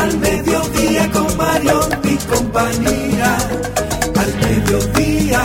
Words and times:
al 0.00 0.18
mediodía 0.18 1.10
con 1.12 1.36
Mario 1.36 1.80
y 2.04 2.16
compañía. 2.32 3.36
Al 4.22 4.34
mediodía, 4.44 5.42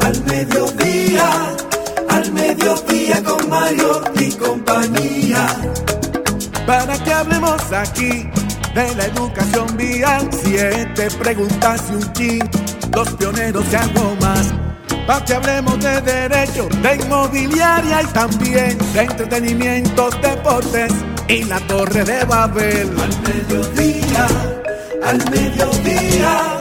al 0.00 0.24
mediodía, 0.24 1.28
al 2.08 2.32
mediodía 2.32 3.22
con 3.24 3.48
Mario 3.48 4.02
y 4.14 4.32
compañía 4.32 5.46
para 6.68 7.02
que 7.02 7.10
hablemos 7.10 7.72
aquí 7.72 8.28
de 8.74 8.94
la 8.94 9.06
educación 9.06 9.74
vial. 9.78 10.28
Siete 10.30 11.08
preguntas 11.18 11.82
y 11.88 11.94
un 11.94 12.12
chin, 12.12 12.50
los 12.94 13.08
pioneros 13.14 13.64
y 13.72 13.76
algo 13.76 14.14
más. 14.20 14.52
Para 15.06 15.24
que 15.24 15.32
hablemos 15.32 15.80
de 15.80 15.98
derecho, 16.02 16.68
de 16.82 16.96
inmobiliaria 16.96 18.02
y 18.02 18.06
también 18.08 18.76
de 18.92 19.00
entretenimientos, 19.00 20.20
deportes 20.20 20.92
y 21.28 21.44
la 21.44 21.60
torre 21.60 22.04
de 22.04 22.24
Babel. 22.24 22.88
Al 22.98 23.10
mediodía, 23.22 24.26
al 25.02 25.30
mediodía, 25.30 26.60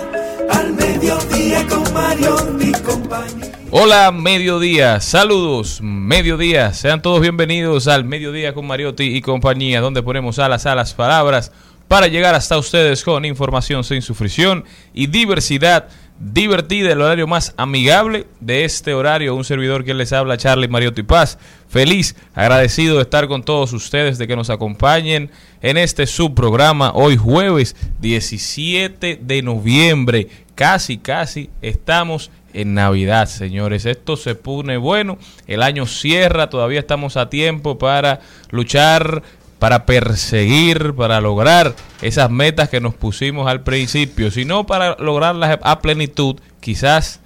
al 0.52 0.74
mediodía 0.74 1.68
con 1.68 1.94
Mario 1.94 2.36
y 2.60 2.72
compañía. 2.84 3.52
Hola, 3.72 4.12
mediodía, 4.12 5.00
saludos, 5.00 5.80
mediodía, 5.82 6.74
sean 6.74 7.02
todos 7.02 7.22
bienvenidos 7.22 7.88
al 7.88 8.06
mediodía 8.06 8.54
con 8.54 8.68
Mariotti 8.68 9.04
y 9.04 9.22
compañía, 9.22 9.82
donde 9.82 10.04
ponemos 10.04 10.40
alas 10.40 10.66
a 10.66 10.76
las 10.76 10.94
palabras 10.94 11.52
para 11.88 12.08
llegar 12.08 12.36
hasta 12.36 12.58
ustedes 12.58 13.04
con 13.04 13.26
información 13.26 13.84
sin 13.84 14.02
sufrición 14.02 14.66
y 14.94 15.08
diversidad 15.08 15.88
divertida, 16.20 16.92
el 16.92 17.02
horario 17.02 17.28
más 17.28 17.54
amigable 17.58 18.28
de 18.40 18.66
este 18.66 18.94
horario. 18.94 19.36
Un 19.36 19.44
servidor 19.44 19.84
que 19.84 19.94
les 19.94 20.14
habla, 20.14 20.38
Charlie 20.38 20.68
Mariotti 20.68 21.04
Paz. 21.04 21.38
Feliz, 21.70 22.16
agradecido 22.34 22.96
de 22.96 23.04
estar 23.04 23.28
con 23.28 23.44
todos 23.44 23.74
ustedes, 23.74 24.18
de 24.18 24.28
que 24.28 24.36
nos 24.36 24.50
acompañen 24.50 25.30
en 25.62 25.78
este 25.78 26.08
subprograma 26.08 26.92
hoy 26.94 27.18
jueves 27.18 27.76
17 28.00 29.20
de 29.22 29.42
noviembre. 29.42 30.28
Casi, 30.56 30.98
casi 30.98 31.50
estamos 31.62 32.32
en 32.54 32.74
Navidad, 32.74 33.28
señores. 33.28 33.86
Esto 33.86 34.18
se 34.18 34.34
pone 34.34 34.78
bueno. 34.78 35.20
El 35.46 35.62
año 35.62 35.86
cierra, 35.86 36.50
todavía 36.50 36.80
estamos 36.80 37.16
a 37.16 37.30
tiempo 37.30 37.78
para 37.78 38.22
luchar, 38.50 39.22
para 39.60 39.86
perseguir, 39.86 40.94
para 40.94 41.20
lograr 41.22 41.76
esas 42.02 42.30
metas 42.30 42.70
que 42.70 42.80
nos 42.80 42.94
pusimos 42.94 43.48
al 43.48 43.62
principio, 43.64 44.32
sino 44.32 44.66
para 44.66 44.96
lograrlas 45.00 45.60
a 45.62 45.80
plenitud, 45.80 46.40
quizás 46.60 47.20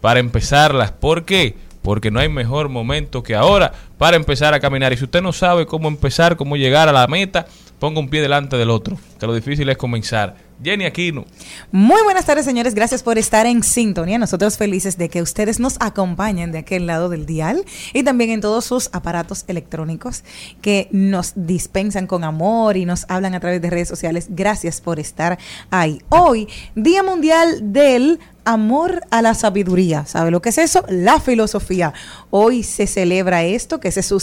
para 0.00 0.20
empezarlas. 0.20 0.92
¿Por 0.92 1.24
qué? 1.24 1.56
Porque 1.82 2.10
no 2.10 2.20
hay 2.20 2.28
mejor 2.28 2.68
momento 2.68 3.22
que 3.22 3.34
ahora 3.34 3.72
para 3.98 4.16
empezar 4.16 4.54
a 4.54 4.60
caminar. 4.60 4.92
Y 4.92 4.96
si 4.96 5.04
usted 5.04 5.22
no 5.22 5.32
sabe 5.32 5.66
cómo 5.66 5.88
empezar, 5.88 6.36
cómo 6.36 6.56
llegar 6.56 6.88
a 6.88 6.92
la 6.92 7.06
meta, 7.06 7.46
ponga 7.78 8.00
un 8.00 8.08
pie 8.08 8.22
delante 8.22 8.56
del 8.56 8.70
otro, 8.70 8.96
que 9.20 9.26
lo 9.26 9.34
difícil 9.34 9.68
es 9.68 9.76
comenzar. 9.76 10.36
Jenny 10.62 10.84
Aquino. 10.84 11.24
Muy 11.72 12.02
buenas 12.02 12.26
tardes, 12.26 12.44
señores. 12.44 12.74
Gracias 12.74 13.02
por 13.02 13.18
estar 13.18 13.46
en 13.46 13.62
sintonía. 13.62 14.18
Nosotros 14.18 14.56
felices 14.56 14.96
de 14.98 15.08
que 15.08 15.22
ustedes 15.22 15.60
nos 15.60 15.76
acompañen 15.80 16.52
de 16.52 16.58
aquel 16.58 16.86
lado 16.86 17.08
del 17.08 17.26
dial 17.26 17.64
y 17.92 18.02
también 18.02 18.30
en 18.30 18.40
todos 18.40 18.64
sus 18.64 18.88
aparatos 18.92 19.44
electrónicos 19.48 20.24
que 20.60 20.88
nos 20.92 21.32
dispensan 21.34 22.06
con 22.06 22.24
amor 22.24 22.76
y 22.76 22.84
nos 22.84 23.06
hablan 23.08 23.34
a 23.34 23.40
través 23.40 23.60
de 23.60 23.70
redes 23.70 23.88
sociales. 23.88 24.26
Gracias 24.30 24.80
por 24.80 25.00
estar 25.00 25.38
ahí. 25.70 26.00
Hoy, 26.08 26.48
Día 26.74 27.02
Mundial 27.02 27.72
del 27.72 28.20
amor 28.44 29.02
a 29.10 29.22
la 29.22 29.34
sabiduría. 29.34 30.06
¿Sabe 30.06 30.30
lo 30.30 30.42
que 30.42 30.50
es 30.50 30.58
eso? 30.58 30.84
La 30.88 31.20
filosofía. 31.20 31.92
Hoy 32.30 32.62
se 32.62 32.86
celebra 32.86 33.44
esto, 33.44 33.80
que 33.80 33.88
ese 33.88 34.00
es 34.00 34.06
su 34.06 34.16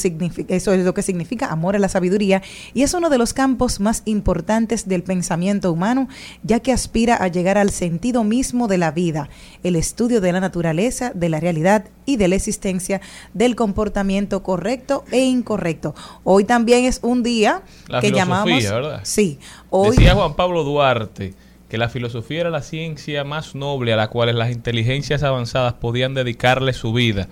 eso 0.48 0.74
es 0.74 0.86
lo 0.86 0.94
que 0.94 1.02
significa 1.02 1.48
amor 1.48 1.76
a 1.76 1.80
la 1.80 1.90
sabiduría, 1.90 2.42
y 2.74 2.84
es 2.84 2.94
uno 2.94 3.10
de 3.10 3.18
los 3.18 3.34
campos 3.34 3.80
más 3.80 4.04
importantes 4.06 4.88
del 4.88 5.04
pensamiento 5.04 5.72
humano, 5.72 6.08
ya 6.44 6.60
que 6.60 6.72
aspira 6.72 7.16
a 7.16 7.28
llegar 7.28 7.58
al 7.58 7.72
sentido 7.72 8.24
mismo 8.24 8.68
de 8.68 8.78
la 8.78 8.92
vida, 8.92 9.30
el 9.64 9.76
estudio 9.76 10.22
de 10.22 10.32
la 10.32 10.40
naturaleza, 10.40 11.12
de 11.14 11.30
la 11.30 11.40
realidad 11.40 11.86
y 12.06 12.18
de 12.18 12.28
la 12.28 12.36
existencia 12.36 13.02
del 13.34 13.56
comportamiento 13.56 14.44
correcto 14.44 15.04
e 15.12 15.22
incorrecto. 15.22 15.96
Hoy 16.24 16.46
también 16.46 16.86
es 16.86 17.00
un 17.02 17.24
día 17.24 17.64
La 17.88 18.02
que 18.02 18.12
llamamos 18.12 18.64
¿verdad? 18.64 19.02
Sí, 19.04 19.40
hoy 19.70 19.92
Decía 19.92 20.16
Juan 20.16 20.36
Pablo 20.36 20.64
Duarte 20.64 21.34
que 21.72 21.78
la 21.78 21.88
filosofía 21.88 22.42
era 22.42 22.50
la 22.50 22.64
ciencia 22.64 23.24
más 23.24 23.56
noble 23.56 23.94
a 23.94 23.96
la 23.96 24.10
cual 24.10 24.38
las 24.38 24.52
inteligencias 24.52 25.24
avanzadas 25.24 25.72
podían 25.76 26.14
dedicarle 26.14 26.74
su 26.74 26.92
vida, 26.92 27.30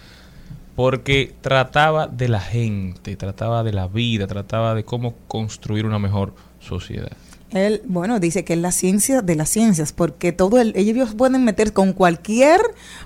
porque 0.77 1.35
trataba 1.41 2.07
de 2.07 2.29
la 2.29 2.39
gente, 2.39 3.17
trataba 3.17 3.63
de 3.65 3.73
la 3.73 3.89
vida, 3.89 4.27
trataba 4.27 4.75
de 4.75 4.85
cómo 4.85 5.13
construir 5.27 5.85
una 5.85 5.99
mejor 5.99 6.33
sociedad. 6.61 7.11
Él, 7.51 7.81
bueno, 7.85 8.19
dice 8.19 8.45
que 8.45 8.53
es 8.53 8.59
la 8.59 8.71
ciencia 8.71 9.23
de 9.23 9.35
las 9.35 9.49
ciencias, 9.49 9.91
porque 9.91 10.31
todo 10.31 10.59
el, 10.59 10.71
ellos 10.75 11.15
pueden 11.15 11.43
meter 11.43 11.73
con 11.73 11.93
cualquier 11.93 12.61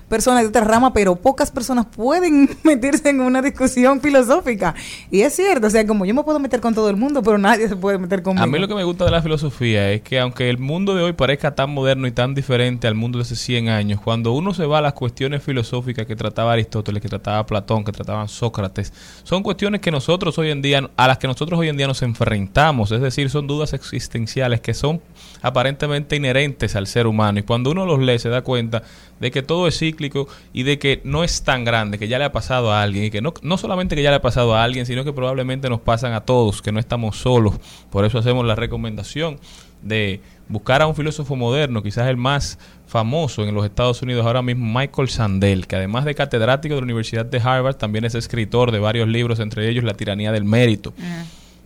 persona 0.08 0.42
de 0.42 0.48
otra 0.48 0.62
rama, 0.64 0.92
pero 0.92 1.16
pocas 1.16 1.50
personas 1.50 1.86
pueden 1.86 2.50
meterse 2.62 3.08
en 3.08 3.22
una 3.22 3.40
discusión 3.40 4.02
filosófica. 4.02 4.74
Y 5.10 5.22
es 5.22 5.34
cierto, 5.34 5.68
o 5.68 5.70
sea, 5.70 5.86
como 5.86 6.04
yo 6.04 6.14
me 6.14 6.22
puedo 6.24 6.38
meter 6.38 6.60
con 6.60 6.74
todo 6.74 6.90
el 6.90 6.96
mundo, 6.96 7.22
pero 7.22 7.38
nadie 7.38 7.68
se 7.68 7.76
puede 7.76 7.96
meter 7.96 8.22
conmigo. 8.22 8.44
A 8.44 8.46
mí 8.46 8.58
lo 8.58 8.68
que 8.68 8.74
me 8.74 8.84
gusta 8.84 9.06
de 9.06 9.12
la 9.12 9.22
filosofía 9.22 9.90
es 9.92 10.02
que 10.02 10.20
aunque 10.20 10.50
el 10.50 10.58
mundo 10.58 10.94
de 10.94 11.02
hoy 11.02 11.14
parezca 11.14 11.54
tan 11.54 11.70
moderno 11.70 12.06
y 12.06 12.12
tan 12.12 12.34
diferente 12.34 12.86
al 12.86 12.94
mundo 12.94 13.18
de 13.18 13.22
hace 13.22 13.36
100 13.36 13.70
años, 13.70 14.00
cuando 14.02 14.32
uno 14.32 14.52
se 14.52 14.66
va 14.66 14.78
a 14.78 14.82
las 14.82 14.92
cuestiones 14.92 15.42
filosóficas 15.42 16.06
que 16.06 16.16
trataba 16.16 16.52
Aristóteles, 16.52 17.00
que 17.00 17.08
trataba 17.08 17.46
Platón, 17.46 17.82
que 17.82 17.92
trataban 17.92 18.28
Sócrates, 18.28 18.92
son 19.22 19.42
cuestiones 19.42 19.80
que 19.80 19.90
nosotros 19.90 20.36
hoy 20.36 20.50
en 20.50 20.60
día, 20.60 20.90
a 20.96 21.08
las 21.08 21.16
que 21.16 21.26
nosotros 21.26 21.58
hoy 21.58 21.70
en 21.70 21.78
día 21.78 21.86
nos 21.86 22.02
enfrentamos, 22.02 22.92
es 22.92 23.00
decir, 23.00 23.30
son 23.30 23.46
dudas 23.46 23.72
existenciales 23.72 24.33
que 24.60 24.74
son 24.74 25.00
aparentemente 25.42 26.16
inherentes 26.16 26.74
al 26.74 26.86
ser 26.86 27.06
humano. 27.06 27.38
Y 27.38 27.42
cuando 27.42 27.70
uno 27.70 27.86
los 27.86 28.00
lee 28.00 28.18
se 28.18 28.28
da 28.28 28.42
cuenta 28.42 28.82
de 29.20 29.30
que 29.30 29.42
todo 29.42 29.68
es 29.68 29.78
cíclico 29.78 30.26
y 30.52 30.64
de 30.64 30.78
que 30.78 31.00
no 31.04 31.22
es 31.22 31.42
tan 31.42 31.64
grande, 31.64 31.98
que 31.98 32.08
ya 32.08 32.18
le 32.18 32.24
ha 32.24 32.32
pasado 32.32 32.72
a 32.72 32.82
alguien 32.82 33.04
y 33.04 33.10
que 33.10 33.20
no, 33.20 33.32
no 33.42 33.58
solamente 33.58 33.94
que 33.94 34.02
ya 34.02 34.10
le 34.10 34.16
ha 34.16 34.22
pasado 34.22 34.54
a 34.54 34.64
alguien, 34.64 34.86
sino 34.86 35.04
que 35.04 35.12
probablemente 35.12 35.68
nos 35.68 35.80
pasan 35.80 36.12
a 36.14 36.22
todos, 36.22 36.62
que 36.62 36.72
no 36.72 36.80
estamos 36.80 37.18
solos. 37.18 37.54
Por 37.90 38.04
eso 38.04 38.18
hacemos 38.18 38.44
la 38.44 38.54
recomendación 38.54 39.38
de 39.82 40.20
buscar 40.48 40.82
a 40.82 40.86
un 40.86 40.94
filósofo 40.94 41.36
moderno, 41.36 41.82
quizás 41.82 42.08
el 42.08 42.16
más 42.16 42.58
famoso 42.86 43.44
en 43.44 43.54
los 43.54 43.64
Estados 43.64 44.02
Unidos 44.02 44.26
ahora 44.26 44.42
mismo, 44.42 44.66
Michael 44.78 45.08
Sandel, 45.08 45.66
que 45.66 45.76
además 45.76 46.04
de 46.04 46.14
catedrático 46.14 46.74
de 46.74 46.80
la 46.80 46.84
Universidad 46.84 47.24
de 47.24 47.38
Harvard, 47.38 47.76
también 47.76 48.04
es 48.04 48.14
escritor 48.14 48.72
de 48.72 48.78
varios 48.78 49.08
libros, 49.08 49.40
entre 49.40 49.68
ellos 49.68 49.84
La 49.84 49.94
tiranía 49.94 50.32
del 50.32 50.44
mérito 50.44 50.92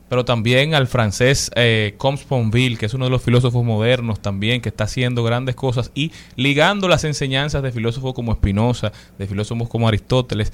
pero 0.09 0.25
también 0.25 0.75
al 0.75 0.87
francés 0.87 1.51
eh, 1.55 1.95
Comte 1.99 2.23
Sponville, 2.23 2.77
que 2.77 2.87
es 2.87 2.95
uno 2.95 3.05
de 3.05 3.11
los 3.11 3.23
filósofos 3.23 3.65
modernos 3.65 4.21
también, 4.21 4.61
que 4.61 4.69
está 4.69 4.85
haciendo 4.85 5.23
grandes 5.25 5.55
cosas 5.55 5.91
y 5.95 6.13
ligando 6.37 6.89
las 6.89 7.05
enseñanzas 7.05 7.63
de 7.63 7.73
filósofos 7.73 8.15
como 8.15 8.35
Spinoza, 8.35 8.93
de 9.19 9.27
filósofos 9.27 9.69
como 9.69 9.89
Aristóteles, 9.89 10.53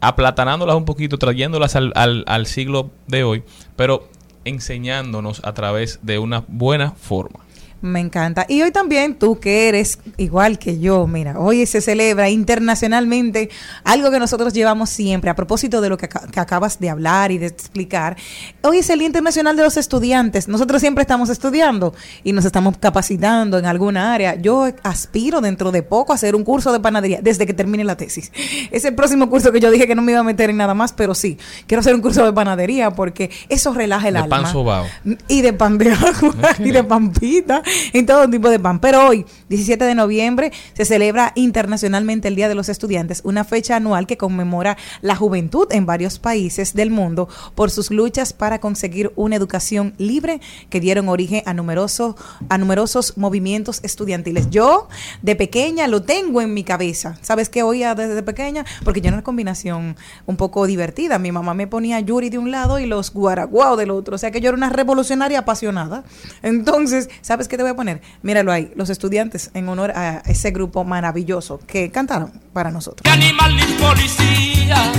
aplatanándolas 0.00 0.76
un 0.76 0.84
poquito, 0.84 1.18
trayéndolas 1.18 1.76
al, 1.76 1.92
al, 1.94 2.24
al 2.26 2.46
siglo 2.46 2.90
de 3.06 3.24
hoy, 3.24 3.42
pero 3.76 4.08
enseñándonos 4.44 5.42
a 5.44 5.52
través 5.52 6.00
de 6.02 6.18
una 6.18 6.44
buena 6.48 6.92
forma. 6.92 7.40
Me 7.82 8.00
encanta. 8.00 8.44
Y 8.46 8.60
hoy 8.60 8.72
también 8.72 9.14
tú 9.14 9.40
que 9.40 9.68
eres 9.68 9.98
igual 10.18 10.58
que 10.58 10.78
yo, 10.78 11.06
mira, 11.06 11.38
hoy 11.38 11.64
se 11.64 11.80
celebra 11.80 12.28
internacionalmente 12.28 13.48
algo 13.84 14.10
que 14.10 14.18
nosotros 14.18 14.52
llevamos 14.52 14.90
siempre 14.90 15.30
a 15.30 15.34
propósito 15.34 15.80
de 15.80 15.88
lo 15.88 15.96
que, 15.96 16.08
que, 16.08 16.40
acabas 16.40 16.78
de 16.78 16.90
hablar 16.90 17.32
y 17.32 17.38
de 17.38 17.46
explicar. 17.46 18.16
Hoy 18.62 18.78
es 18.78 18.90
el 18.90 18.98
Día 18.98 19.06
Internacional 19.06 19.56
de 19.56 19.62
los 19.62 19.78
Estudiantes. 19.78 20.46
Nosotros 20.46 20.82
siempre 20.82 21.00
estamos 21.00 21.30
estudiando 21.30 21.94
y 22.22 22.32
nos 22.32 22.44
estamos 22.44 22.76
capacitando 22.76 23.58
en 23.58 23.64
alguna 23.64 24.12
área. 24.12 24.34
Yo 24.34 24.68
aspiro 24.82 25.40
dentro 25.40 25.72
de 25.72 25.82
poco 25.82 26.12
a 26.12 26.16
hacer 26.16 26.36
un 26.36 26.44
curso 26.44 26.72
de 26.72 26.80
panadería 26.80 27.20
desde 27.22 27.46
que 27.46 27.54
termine 27.54 27.84
la 27.84 27.96
tesis. 27.96 28.30
Es 28.70 28.84
el 28.84 28.94
próximo 28.94 29.28
curso 29.28 29.52
que 29.52 29.60
yo 29.60 29.70
dije 29.70 29.86
que 29.86 29.94
no 29.94 30.02
me 30.02 30.12
iba 30.12 30.20
a 30.20 30.24
meter 30.24 30.50
en 30.50 30.58
nada 30.58 30.74
más, 30.74 30.92
pero 30.92 31.14
sí, 31.14 31.38
quiero 31.66 31.80
hacer 31.80 31.94
un 31.94 32.00
curso 32.00 32.24
de 32.24 32.32
panadería 32.32 32.90
porque 32.90 33.30
eso 33.48 33.72
relaja 33.72 34.08
el 34.08 34.14
de 34.14 34.20
alma. 34.20 34.42
Pan 34.42 34.52
sobao. 34.52 34.86
Y 35.28 35.40
de 35.40 35.52
pan 35.52 35.78
de 35.78 35.92
agua 35.92 36.10
okay. 36.22 36.54
y 36.66 36.70
de 36.70 36.84
pampita 36.84 37.62
en 37.92 38.06
todo 38.06 38.28
tipo 38.28 38.48
de 38.48 38.58
pan. 38.58 38.80
Pero 38.80 39.06
hoy, 39.06 39.26
17 39.48 39.84
de 39.84 39.94
noviembre, 39.94 40.52
se 40.74 40.84
celebra 40.84 41.32
internacionalmente 41.34 42.28
el 42.28 42.36
Día 42.36 42.48
de 42.48 42.54
los 42.54 42.68
Estudiantes, 42.68 43.20
una 43.24 43.44
fecha 43.44 43.76
anual 43.76 44.06
que 44.06 44.16
conmemora 44.16 44.76
la 45.00 45.16
juventud 45.16 45.68
en 45.70 45.86
varios 45.86 46.18
países 46.18 46.74
del 46.74 46.90
mundo 46.90 47.28
por 47.54 47.70
sus 47.70 47.90
luchas 47.90 48.32
para 48.32 48.60
conseguir 48.60 49.12
una 49.16 49.36
educación 49.36 49.94
libre 49.98 50.40
que 50.68 50.80
dieron 50.80 51.08
origen 51.08 51.42
a, 51.46 51.54
numeroso, 51.54 52.16
a 52.48 52.58
numerosos 52.58 53.16
movimientos 53.16 53.80
estudiantiles. 53.82 54.50
Yo, 54.50 54.88
de 55.22 55.36
pequeña, 55.36 55.86
lo 55.86 56.02
tengo 56.02 56.40
en 56.40 56.54
mi 56.54 56.64
cabeza. 56.64 57.18
¿Sabes 57.22 57.48
qué 57.48 57.62
oía 57.62 57.94
desde 57.94 58.22
pequeña? 58.22 58.64
Porque 58.84 59.00
yo 59.00 59.08
era 59.08 59.16
una 59.16 59.24
combinación 59.24 59.96
un 60.26 60.36
poco 60.36 60.66
divertida. 60.66 61.18
Mi 61.18 61.32
mamá 61.32 61.54
me 61.54 61.66
ponía 61.66 62.00
Yuri 62.00 62.30
de 62.30 62.38
un 62.38 62.50
lado 62.50 62.78
y 62.78 62.86
los 62.86 63.12
guaraguao 63.12 63.76
del 63.76 63.90
otro. 63.90 64.14
O 64.14 64.18
sea 64.18 64.30
que 64.30 64.40
yo 64.40 64.48
era 64.48 64.56
una 64.56 64.70
revolucionaria 64.70 65.40
apasionada. 65.40 66.04
Entonces, 66.42 67.08
¿sabes 67.22 67.48
qué 67.48 67.56
te 67.60 67.64
voy 67.64 67.72
a 67.72 67.76
poner? 67.76 68.00
Míralo 68.22 68.52
ahí, 68.52 68.72
los 68.74 68.88
estudiantes 68.88 69.50
en 69.52 69.68
honor 69.68 69.90
a 69.90 70.22
ese 70.24 70.50
grupo 70.50 70.82
maravilloso 70.82 71.60
que 71.66 71.90
cantaron 71.90 72.32
para 72.54 72.70
nosotros. 72.70 73.02
¿Qué 73.02 73.10
animal 73.10 73.54
ni 73.54 73.62
policía? 73.74 74.90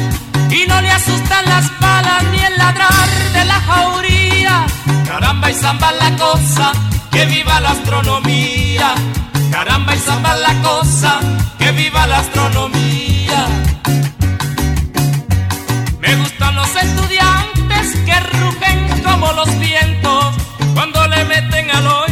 Y 0.52 0.68
no 0.68 0.80
le 0.80 0.92
asustan 0.92 1.44
las 1.46 1.80
balas 1.80 2.24
ni 2.32 2.38
el 2.38 2.56
ladrar 2.60 3.10
de 3.34 3.46
la 3.46 3.60
jauría. 3.62 4.66
Caramba 5.08 5.50
y 5.50 5.56
zamba 5.56 5.92
la 5.94 6.16
cosa, 6.18 6.72
que 7.12 7.26
viva 7.26 7.60
la 7.62 7.72
astronomía. 7.72 8.94
Caramba 9.50 9.96
y 9.96 10.00
zamba 10.00 10.36
la 10.36 10.62
cosa, 10.62 11.20
que 11.58 11.72
viva 11.72 12.06
la 12.06 12.20
astronomía. 12.20 13.48
Me 16.00 16.16
gustan 16.16 16.56
los 16.56 16.76
estudiantes 16.76 17.96
que 18.06 18.20
rugen 18.38 19.02
como 19.04 19.32
los 19.32 19.50
vientos 19.58 20.36
cuando 20.76 21.08
le 21.08 21.26
meten 21.26 21.72
al 21.72 21.88
oído 21.88 22.11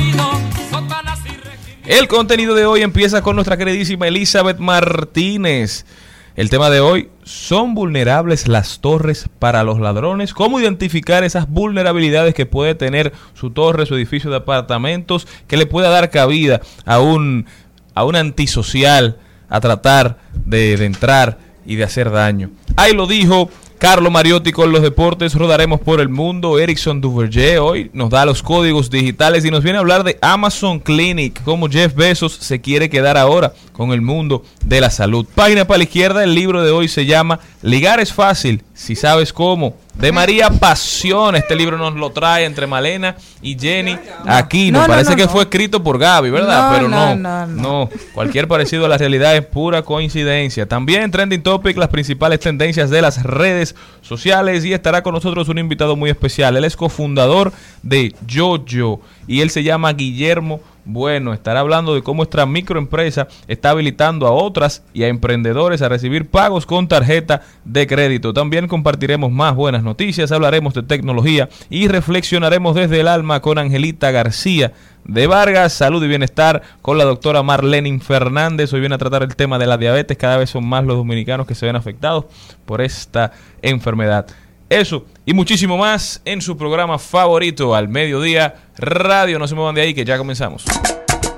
el 1.89 2.07
contenido 2.07 2.53
de 2.53 2.67
hoy 2.67 2.83
empieza 2.83 3.23
con 3.23 3.35
nuestra 3.35 3.57
queridísima 3.57 4.07
Elizabeth 4.07 4.59
Martínez. 4.59 5.87
El 6.35 6.51
tema 6.51 6.69
de 6.69 6.81
hoy, 6.81 7.09
¿son 7.23 7.73
vulnerables 7.73 8.47
las 8.47 8.79
torres 8.79 9.27
para 9.39 9.63
los 9.63 9.79
ladrones? 9.79 10.35
¿Cómo 10.35 10.59
identificar 10.59 11.23
esas 11.23 11.49
vulnerabilidades 11.49 12.35
que 12.35 12.45
puede 12.45 12.75
tener 12.75 13.11
su 13.33 13.49
torre, 13.49 13.87
su 13.87 13.95
edificio 13.95 14.29
de 14.29 14.37
apartamentos, 14.37 15.27
que 15.47 15.57
le 15.57 15.65
pueda 15.65 15.89
dar 15.89 16.11
cabida 16.11 16.61
a 16.85 16.99
un, 16.99 17.47
a 17.95 18.05
un 18.05 18.15
antisocial 18.15 19.17
a 19.49 19.59
tratar 19.59 20.19
de, 20.45 20.77
de 20.77 20.85
entrar 20.85 21.39
y 21.65 21.75
de 21.75 21.85
hacer 21.85 22.11
daño? 22.11 22.51
Ahí 22.75 22.93
lo 22.93 23.07
dijo 23.07 23.49
Carlos 23.79 24.11
Mariotti 24.11 24.51
con 24.51 24.73
los 24.73 24.81
deportes, 24.81 25.33
rodaremos 25.35 25.79
por 25.79 26.01
el 26.01 26.09
mundo. 26.09 26.59
Erickson 26.59 26.99
Duverger 26.99 27.59
hoy 27.59 27.89
nos 27.93 28.09
da 28.09 28.25
los 28.25 28.43
códigos 28.43 28.89
digitales 28.89 29.45
y 29.45 29.51
nos 29.51 29.63
viene 29.63 29.77
a 29.77 29.79
hablar 29.79 30.03
de 30.03 30.17
Amazon 30.21 30.81
Clinic, 30.81 31.41
cómo 31.45 31.69
Jeff 31.69 31.95
Bezos 31.95 32.33
se 32.33 32.59
quiere 32.59 32.89
quedar 32.89 33.17
ahora 33.17 33.53
con 33.71 33.93
el 33.93 34.01
mundo 34.01 34.43
de 34.65 34.81
la 34.81 34.89
salud. 34.89 35.25
Página 35.33 35.65
para 35.65 35.77
la 35.77 35.85
izquierda, 35.85 36.25
el 36.25 36.35
libro 36.35 36.61
de 36.61 36.71
hoy 36.71 36.89
se 36.89 37.05
llama 37.05 37.39
Ligar 37.61 38.01
es 38.01 38.11
fácil, 38.11 38.63
si 38.73 38.97
sabes 38.97 39.31
cómo. 39.31 39.77
De 39.99 40.13
María 40.13 40.49
Pasión, 40.49 41.35
este 41.35 41.57
libro 41.57 41.77
nos 41.77 41.93
lo 41.93 42.09
trae 42.11 42.45
entre 42.45 42.65
Malena 42.65 43.17
y 43.41 43.59
Jenny 43.59 43.97
aquí. 44.25 44.71
Nos 44.71 44.83
no, 44.83 44.87
parece 44.87 45.09
no, 45.09 45.17
no, 45.17 45.23
que 45.23 45.27
fue 45.27 45.41
escrito 45.41 45.83
por 45.83 45.99
Gaby, 45.99 46.29
¿verdad? 46.29 46.71
Pero 46.73 46.87
no, 46.87 47.45
no, 47.45 47.89
Cualquier 48.13 48.47
parecido 48.47 48.85
a 48.85 48.87
la 48.87 48.97
realidad 48.97 49.35
es 49.35 49.45
pura 49.45 49.81
coincidencia. 49.81 50.65
También 50.67 51.01
en 51.01 51.11
Trending 51.11 51.43
Topic, 51.43 51.75
las 51.75 51.89
principales 51.89 52.39
tendencias 52.39 52.89
de 52.89 53.01
las 53.01 53.23
redes 53.23 53.75
sociales. 54.01 54.63
Y 54.63 54.71
estará 54.71 55.03
con 55.03 55.13
nosotros 55.13 55.49
un 55.49 55.57
invitado 55.57 55.97
muy 55.97 56.09
especial. 56.09 56.55
Él 56.55 56.63
es 56.63 56.77
cofundador 56.77 57.51
de 57.83 58.15
Jojo 58.25 59.01
y 59.27 59.41
él 59.41 59.49
se 59.49 59.63
llama 59.63 59.91
Guillermo 59.91 60.61
bueno, 60.91 61.33
estará 61.33 61.59
hablando 61.59 61.93
de 61.93 62.01
cómo 62.01 62.19
nuestra 62.19 62.47
microempresa 62.47 63.27
está 63.47 63.69
habilitando 63.69 64.25
a 64.25 64.31
otras 64.31 64.83
y 64.91 65.03
a 65.03 65.07
emprendedores 65.07 65.83
a 65.83 65.89
recibir 65.89 66.29
pagos 66.29 66.65
con 66.65 66.87
tarjeta 66.87 67.41
de 67.63 67.85
crédito. 67.85 68.33
También 68.33 68.67
compartiremos 68.67 69.31
más 69.31 69.55
buenas 69.55 69.83
noticias, 69.83 70.31
hablaremos 70.31 70.73
de 70.73 70.81
tecnología 70.81 71.47
y 71.69 71.87
reflexionaremos 71.87 72.73
desde 72.75 73.01
el 73.01 73.07
alma 73.07 73.39
con 73.39 73.59
Angelita 73.59 74.09
García 74.09 74.73
de 75.03 75.27
Vargas, 75.27 75.73
Salud 75.73 76.03
y 76.03 76.07
Bienestar 76.07 76.63
con 76.81 76.97
la 76.97 77.03
doctora 77.05 77.43
Marlenin 77.43 78.01
Fernández. 78.01 78.73
Hoy 78.73 78.79
viene 78.79 78.95
a 78.95 78.99
tratar 78.99 79.21
el 79.21 79.35
tema 79.35 79.59
de 79.59 79.67
la 79.67 79.77
diabetes. 79.77 80.17
Cada 80.17 80.37
vez 80.37 80.49
son 80.49 80.65
más 80.65 80.85
los 80.85 80.97
dominicanos 80.97 81.45
que 81.45 81.55
se 81.55 81.67
ven 81.67 81.75
afectados 81.75 82.25
por 82.65 82.81
esta 82.81 83.31
enfermedad. 83.61 84.25
Eso 84.69 85.05
y 85.25 85.33
muchísimo 85.33 85.77
más 85.77 86.21
en 86.25 86.41
su 86.41 86.55
programa 86.55 86.99
favorito, 86.99 87.73
Al 87.73 87.89
Mediodía 87.89 88.53
Radio. 88.77 89.39
No 89.39 89.47
se 89.47 89.55
muevan 89.55 89.73
de 89.73 89.81
ahí 89.81 89.95
que 89.95 90.05
ya 90.05 90.17
comenzamos. 90.19 90.63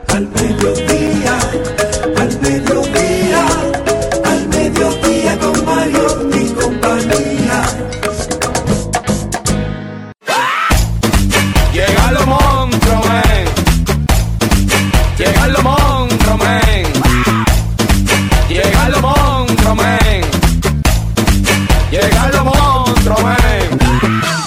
Al 0.09 0.27
mediodía, 0.27 1.39
al 2.17 2.41
mediodía, 2.41 3.47
al 4.25 4.47
mediodía 4.49 5.39
con 5.39 5.65
Mario 5.65 6.11
compañía. 6.55 8.00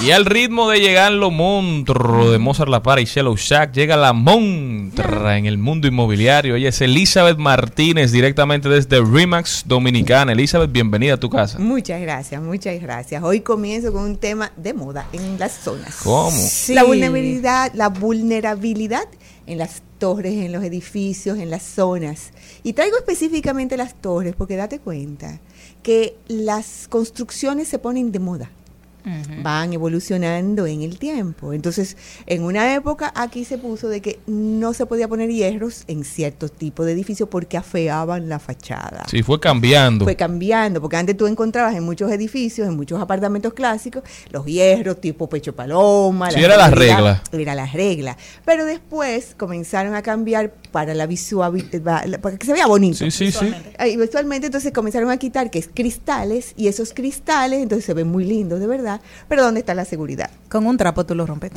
Y 0.05 0.11
al 0.11 0.25
ritmo 0.25 0.69
de 0.69 0.79
llegar 0.79 1.11
lo 1.13 1.31
monstruo 1.31 2.29
de 2.29 2.37
Mozart 2.37 2.69
La 2.69 2.83
Para 2.83 3.01
y 3.01 3.05
Shallow 3.05 3.35
Shack, 3.35 3.73
llega 3.73 3.97
la 3.97 4.13
montra 4.13 5.35
en 5.35 5.47
el 5.47 5.57
mundo 5.57 5.87
inmobiliario. 5.87 6.53
Ella 6.55 6.69
es 6.69 6.79
Elizabeth 6.81 7.39
Martínez, 7.39 8.11
directamente 8.11 8.69
desde 8.69 9.03
Remax 9.03 9.63
Dominicana. 9.65 10.33
Elizabeth, 10.33 10.71
bienvenida 10.71 11.15
a 11.15 11.17
tu 11.17 11.31
casa. 11.31 11.57
Muchas 11.57 11.99
gracias, 11.99 12.39
muchas 12.39 12.79
gracias. 12.79 13.23
Hoy 13.23 13.39
comienzo 13.39 13.91
con 13.91 14.03
un 14.03 14.17
tema 14.17 14.51
de 14.57 14.75
moda 14.75 15.07
en 15.11 15.39
las 15.39 15.53
zonas. 15.53 15.95
¿Cómo? 16.03 16.29
Sí. 16.29 16.75
La 16.75 16.83
vulnerabilidad, 16.83 17.71
la 17.73 17.89
vulnerabilidad 17.89 19.07
en 19.47 19.57
las 19.57 19.81
torres, 19.97 20.33
en 20.35 20.51
los 20.51 20.63
edificios, 20.63 21.39
en 21.39 21.49
las 21.49 21.63
zonas. 21.63 22.31
Y 22.61 22.73
traigo 22.73 22.95
específicamente 22.95 23.75
las 23.75 23.99
torres 23.99 24.35
porque 24.37 24.55
date 24.55 24.77
cuenta 24.77 25.39
que 25.81 26.15
las 26.27 26.87
construcciones 26.89 27.67
se 27.67 27.79
ponen 27.79 28.11
de 28.11 28.19
moda 28.19 28.51
van 29.41 29.73
evolucionando 29.73 30.65
en 30.65 30.81
el 30.81 30.97
tiempo. 30.97 31.53
Entonces, 31.53 31.97
en 32.25 32.43
una 32.43 32.73
época 32.75 33.11
aquí 33.15 33.45
se 33.45 33.57
puso 33.57 33.87
de 33.87 34.01
que 34.01 34.19
no 34.27 34.73
se 34.73 34.85
podía 34.85 35.07
poner 35.07 35.29
hierros 35.29 35.83
en 35.87 36.03
ciertos 36.03 36.51
tipos 36.51 36.85
de 36.85 36.93
edificios 36.93 37.29
porque 37.29 37.57
afeaban 37.57 38.29
la 38.29 38.39
fachada. 38.39 39.03
Sí, 39.09 39.23
fue 39.23 39.39
cambiando. 39.39 40.05
Fue 40.05 40.15
cambiando, 40.15 40.81
porque 40.81 40.97
antes 40.97 41.17
tú 41.17 41.27
encontrabas 41.27 41.75
en 41.75 41.83
muchos 41.83 42.11
edificios, 42.11 42.67
en 42.67 42.75
muchos 42.75 43.01
apartamentos 43.01 43.53
clásicos, 43.53 44.03
los 44.31 44.45
hierros 44.45 44.99
tipo 45.01 45.29
pecho 45.29 45.55
paloma. 45.55 46.31
Sí, 46.31 46.43
era 46.43 46.57
la 46.57 46.69
regla. 46.69 47.23
Era 47.31 47.55
la 47.55 47.65
regla. 47.65 48.17
Pero 48.45 48.65
después 48.65 49.35
comenzaron 49.37 49.95
a 49.95 50.01
cambiar 50.01 50.53
para 50.75 50.93
la 50.93 51.07
visualidad, 51.07 52.19
para 52.19 52.37
que 52.37 52.45
se 52.45 52.51
vea 52.51 52.67
bonito. 52.67 52.97
Sí, 52.97 53.09
sí, 53.09 53.31
sí. 53.31 53.53
Y 53.79 53.95
visualmente 53.95 54.47
entonces 54.47 54.73
comenzaron 54.73 55.09
a 55.09 55.15
quitar 55.15 55.49
que 55.49 55.57
es 55.57 55.69
cristales 55.73 56.51
y 56.57 56.67
esos 56.67 56.93
cristales 56.93 57.61
entonces 57.61 57.85
se 57.85 57.93
ven 57.93 58.09
muy 58.09 58.25
lindos 58.25 58.59
de 58.59 58.67
verdad, 58.67 58.99
pero 59.29 59.41
¿dónde 59.41 59.61
está 59.61 59.73
la 59.73 59.85
seguridad? 59.85 60.29
Con 60.49 60.65
un 60.65 60.75
trapo 60.75 61.05
tú 61.05 61.15
lo 61.15 61.25
rompes. 61.25 61.53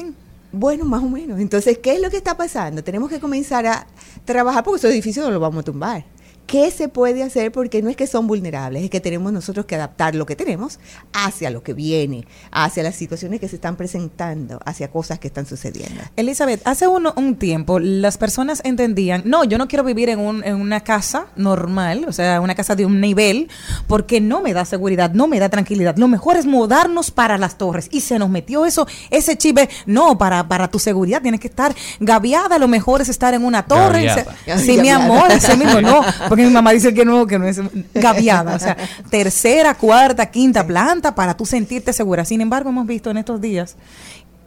Bueno, 0.52 0.84
más 0.84 1.02
o 1.02 1.08
menos. 1.08 1.40
Entonces, 1.40 1.78
¿qué 1.78 1.94
es 1.94 2.00
lo 2.00 2.10
que 2.10 2.16
está 2.16 2.36
pasando? 2.36 2.84
Tenemos 2.84 3.10
que 3.10 3.18
comenzar 3.18 3.66
a 3.66 3.88
trabajar 4.24 4.62
porque 4.62 4.78
esos 4.78 4.92
edificios 4.92 5.26
no 5.26 5.32
los 5.32 5.40
vamos 5.40 5.62
a 5.62 5.64
tumbar. 5.64 6.04
¿Qué 6.48 6.70
se 6.70 6.88
puede 6.88 7.22
hacer? 7.22 7.52
Porque 7.52 7.82
no 7.82 7.90
es 7.90 7.96
que 7.96 8.06
son 8.06 8.26
vulnerables, 8.26 8.82
es 8.82 8.88
que 8.88 9.00
tenemos 9.00 9.30
nosotros 9.34 9.66
que 9.66 9.74
adaptar 9.74 10.14
lo 10.14 10.24
que 10.24 10.34
tenemos 10.34 10.78
hacia 11.12 11.50
lo 11.50 11.62
que 11.62 11.74
viene, 11.74 12.26
hacia 12.50 12.82
las 12.82 12.96
situaciones 12.96 13.38
que 13.38 13.48
se 13.48 13.56
están 13.56 13.76
presentando, 13.76 14.58
hacia 14.64 14.88
cosas 14.90 15.18
que 15.18 15.28
están 15.28 15.44
sucediendo. 15.44 16.00
Elizabeth, 16.16 16.66
hace 16.66 16.88
uno- 16.88 17.12
un 17.16 17.36
tiempo 17.36 17.78
las 17.78 18.16
personas 18.16 18.62
entendían, 18.64 19.24
no, 19.26 19.44
yo 19.44 19.58
no 19.58 19.68
quiero 19.68 19.84
vivir 19.84 20.08
en, 20.08 20.20
un- 20.20 20.42
en 20.42 20.54
una 20.56 20.80
casa 20.80 21.26
normal, 21.36 22.06
o 22.08 22.12
sea, 22.12 22.40
una 22.40 22.54
casa 22.54 22.74
de 22.74 22.86
un 22.86 22.98
nivel, 22.98 23.50
porque 23.86 24.22
no 24.22 24.40
me 24.40 24.54
da 24.54 24.64
seguridad, 24.64 25.10
no 25.12 25.26
me 25.26 25.38
da 25.40 25.50
tranquilidad. 25.50 25.98
Lo 25.98 26.08
mejor 26.08 26.38
es 26.38 26.46
mudarnos 26.46 27.10
para 27.10 27.36
las 27.36 27.58
torres. 27.58 27.88
Y 27.92 28.00
se 28.00 28.18
nos 28.18 28.30
metió 28.30 28.64
eso, 28.64 28.86
ese 29.10 29.36
chive, 29.36 29.68
no, 29.84 30.16
para, 30.16 30.48
para 30.48 30.68
tu 30.68 30.78
seguridad 30.78 31.20
tienes 31.20 31.40
que 31.40 31.48
estar 31.48 31.74
gaviada, 32.00 32.58
lo 32.58 32.68
mejor 32.68 33.02
es 33.02 33.10
estar 33.10 33.34
en 33.34 33.44
una 33.44 33.66
torre. 33.66 34.04
Gaviada. 34.06 34.24
Sí, 34.58 34.78
mi 34.80 34.88
amor, 34.88 35.30
ese 35.30 35.54
mismo, 35.54 35.82
no, 35.82 36.00
porque 36.38 36.46
mi 36.46 36.54
mamá 36.54 36.70
dice 36.70 36.94
que 36.94 37.04
no, 37.04 37.26
que 37.26 37.36
no 37.36 37.46
es 37.46 37.60
gaviada, 37.94 38.54
o 38.54 38.58
sea, 38.60 38.76
tercera, 39.10 39.74
cuarta, 39.74 40.26
quinta 40.26 40.64
planta 40.64 41.12
para 41.14 41.36
tú 41.36 41.44
sentirte 41.44 41.92
segura. 41.92 42.24
Sin 42.24 42.40
embargo, 42.40 42.70
hemos 42.70 42.86
visto 42.86 43.10
en 43.10 43.16
estos 43.16 43.40
días 43.40 43.74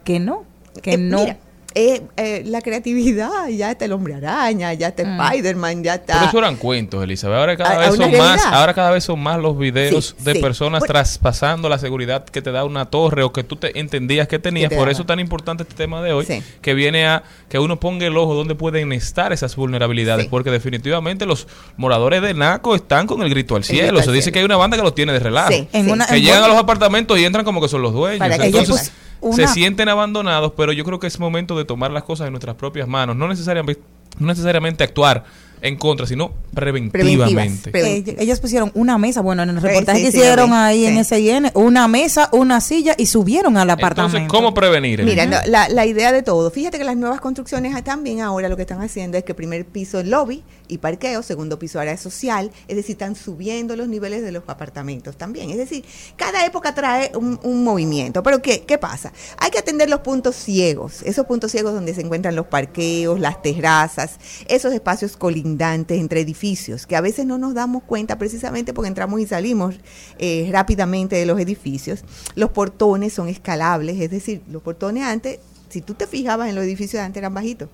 que 0.02 0.18
no, 0.18 0.44
que 0.80 0.94
Eh, 0.94 0.98
no. 0.98 1.18
Mira, 1.20 1.36
eh, 1.74 2.02
eh, 2.16 2.42
la 2.46 2.60
creatividad, 2.62 3.48
ya 3.48 3.70
está 3.70 3.84
el 3.84 3.92
hombre 3.92 4.14
araña, 4.14 4.72
ya 4.74 4.88
está 4.88 5.02
Spider-Man, 5.02 5.82
ya 5.82 5.94
está... 5.96 6.14
Pero 6.14 6.26
eso 6.28 6.38
eran 6.38 6.56
cuentos, 6.56 7.02
Elizabeth. 7.02 7.38
Ahora 7.38 7.56
cada 7.56 7.70
A- 7.70 7.74
a 7.74 7.90
vez 7.90 7.96
son 7.96 8.16
más, 8.16 8.46
ahora 8.46 8.74
cada 8.74 8.90
vez 8.90 9.04
son 9.04 9.20
más 9.20 9.38
los 9.40 9.56
videos 9.58 10.14
Sí, 10.18 10.24
de 10.24 10.32
sí. 10.34 10.38
personas 10.40 10.80
Por- 10.80 10.88
traspasando 10.88 11.68
la 11.68 11.78
seguridad 11.78 12.24
que 12.24 12.42
te 12.42 12.52
da 12.52 12.64
una 12.64 12.86
torre 12.86 13.22
o 13.22 13.32
que 13.32 13.44
tú 13.44 13.56
te 13.56 13.78
entendías 13.78 14.28
que 14.28 14.38
tenías. 14.38 14.70
te 14.70 14.76
Por 14.76 14.88
eso 14.90 15.02
es 15.02 15.06
tan 15.06 15.20
importante 15.20 15.62
este 15.62 15.74
tema 15.74 16.02
de 16.02 16.12
hoy, 16.12 16.24
Sí. 16.26 16.42
que 16.60 16.74
viene 16.74 17.06
a 17.06 17.22
que 17.48 17.58
uno 17.58 17.78
ponga 17.80 18.06
el 18.06 18.16
ojo 18.16 18.34
donde 18.34 18.54
pueden 18.54 18.92
estar 18.92 19.32
esas 19.32 19.56
vulnerabilidades, 19.56 20.24
Sí. 20.24 20.30
porque 20.30 20.50
definitivamente 20.50 21.26
los 21.26 21.46
moradores 21.76 22.22
de 22.22 22.34
Naco 22.34 22.74
están 22.74 23.06
con 23.06 23.22
el 23.22 23.30
grito 23.30 23.56
al 23.56 23.62
grito 23.62 23.74
cielo. 23.74 23.98
al 23.98 24.04
Se 24.04 24.10
dice 24.12 24.24
cielo. 24.24 24.32
que 24.34 24.38
hay 24.40 24.44
una 24.44 24.56
banda 24.56 24.76
que 24.76 24.82
los 24.82 24.94
tiene 24.94 25.12
de 25.12 25.18
relajo. 25.18 25.50
En 25.72 25.90
una- 25.90 26.06
que 26.06 26.16
en 26.16 26.22
llegan 26.22 26.42
a 26.44 26.48
los 26.48 26.56
apartamentos 26.56 27.18
y 27.18 27.24
entran 27.24 27.44
como 27.44 27.60
que 27.60 27.68
son 27.68 27.82
los 27.82 27.92
dueños. 27.92 28.18
Para 28.18 28.38
que 28.38 28.46
Entonces 28.46 28.92
se 29.30 29.46
sienten 29.48 29.88
abandonados, 29.88 30.52
pero 30.56 30.72
yo 30.72 30.84
creo 30.84 30.98
que 30.98 31.06
es 31.06 31.18
momento 31.20 31.56
de 31.56 31.64
tomar 31.64 31.90
las 31.90 32.02
cosas 32.02 32.26
en 32.26 32.32
nuestras 32.32 32.56
propias 32.56 32.88
manos. 32.88 33.16
No 33.16 33.28
necesariamente, 33.28 33.82
no 34.18 34.26
necesariamente 34.26 34.84
actuar 34.84 35.24
en 35.62 35.76
contra, 35.76 36.06
sino 36.06 36.32
preventivamente. 36.52 37.70
Preventivas. 37.70 38.18
Ell- 38.18 38.22
ellos 38.22 38.40
pusieron 38.40 38.70
una 38.74 38.98
mesa, 38.98 39.20
bueno, 39.20 39.42
en 39.42 39.50
el 39.50 39.60
reportaje 39.62 40.00
sí, 40.00 40.04
que 40.06 40.12
sí, 40.12 40.18
hicieron 40.18 40.52
ahí 40.52 40.86
en. 40.86 41.04
SIN, 41.04 41.50
una 41.54 41.88
mesa, 41.88 42.28
una 42.32 42.60
silla 42.60 42.94
y 42.98 43.06
subieron 43.06 43.56
al 43.56 43.70
apartamento. 43.70 44.16
Entonces, 44.18 44.30
¿cómo 44.30 44.54
prevenir? 44.54 45.02
Mira, 45.04 45.26
no, 45.26 45.38
la, 45.46 45.68
la 45.68 45.86
idea 45.86 46.12
de 46.12 46.22
todo. 46.22 46.50
Fíjate 46.50 46.78
que 46.78 46.84
las 46.84 46.96
nuevas 46.96 47.20
construcciones 47.20 47.72
también 47.84 48.20
ahora 48.20 48.48
lo 48.48 48.56
que 48.56 48.62
están 48.62 48.80
haciendo 48.82 49.16
es 49.18 49.24
que 49.24 49.34
primer 49.34 49.64
piso 49.64 50.00
es 50.00 50.06
lobby 50.06 50.42
y 50.68 50.78
parqueo, 50.78 51.22
segundo 51.22 51.58
piso 51.58 51.78
área 51.80 51.96
social, 51.96 52.50
es 52.68 52.76
decir, 52.76 52.92
están 52.94 53.14
subiendo 53.16 53.76
los 53.76 53.88
niveles 53.88 54.22
de 54.22 54.32
los 54.32 54.42
apartamentos 54.48 55.16
también. 55.16 55.50
Es 55.50 55.58
decir, 55.58 55.84
cada 56.16 56.44
época 56.44 56.74
trae 56.74 57.12
un, 57.14 57.38
un 57.42 57.62
movimiento. 57.64 58.22
Pero 58.22 58.42
¿qué, 58.42 58.62
¿qué 58.62 58.78
pasa? 58.78 59.12
Hay 59.38 59.50
que 59.50 59.58
atender 59.58 59.88
los 59.90 60.00
puntos 60.00 60.34
ciegos, 60.36 61.02
esos 61.04 61.26
puntos 61.26 61.50
ciegos 61.52 61.72
donde 61.74 61.94
se 61.94 62.00
encuentran 62.00 62.34
los 62.36 62.46
parqueos, 62.46 63.20
las 63.20 63.42
terrazas, 63.42 64.18
esos 64.48 64.72
espacios 64.72 65.16
colindantes 65.16 65.51
entre 65.60 66.20
edificios, 66.20 66.86
que 66.86 66.96
a 66.96 67.00
veces 67.00 67.26
no 67.26 67.38
nos 67.38 67.54
damos 67.54 67.82
cuenta 67.82 68.18
precisamente 68.18 68.72
porque 68.72 68.88
entramos 68.88 69.20
y 69.20 69.26
salimos 69.26 69.76
eh, 70.18 70.48
rápidamente 70.52 71.16
de 71.16 71.26
los 71.26 71.38
edificios. 71.40 72.04
Los 72.34 72.50
portones 72.50 73.12
son 73.12 73.28
escalables, 73.28 74.00
es 74.00 74.10
decir, 74.10 74.42
los 74.50 74.62
portones 74.62 75.04
antes, 75.04 75.38
si 75.68 75.80
tú 75.80 75.94
te 75.94 76.06
fijabas 76.06 76.48
en 76.48 76.54
los 76.54 76.64
edificios 76.64 77.00
de 77.00 77.06
antes 77.06 77.20
eran 77.20 77.34
bajitos, 77.34 77.68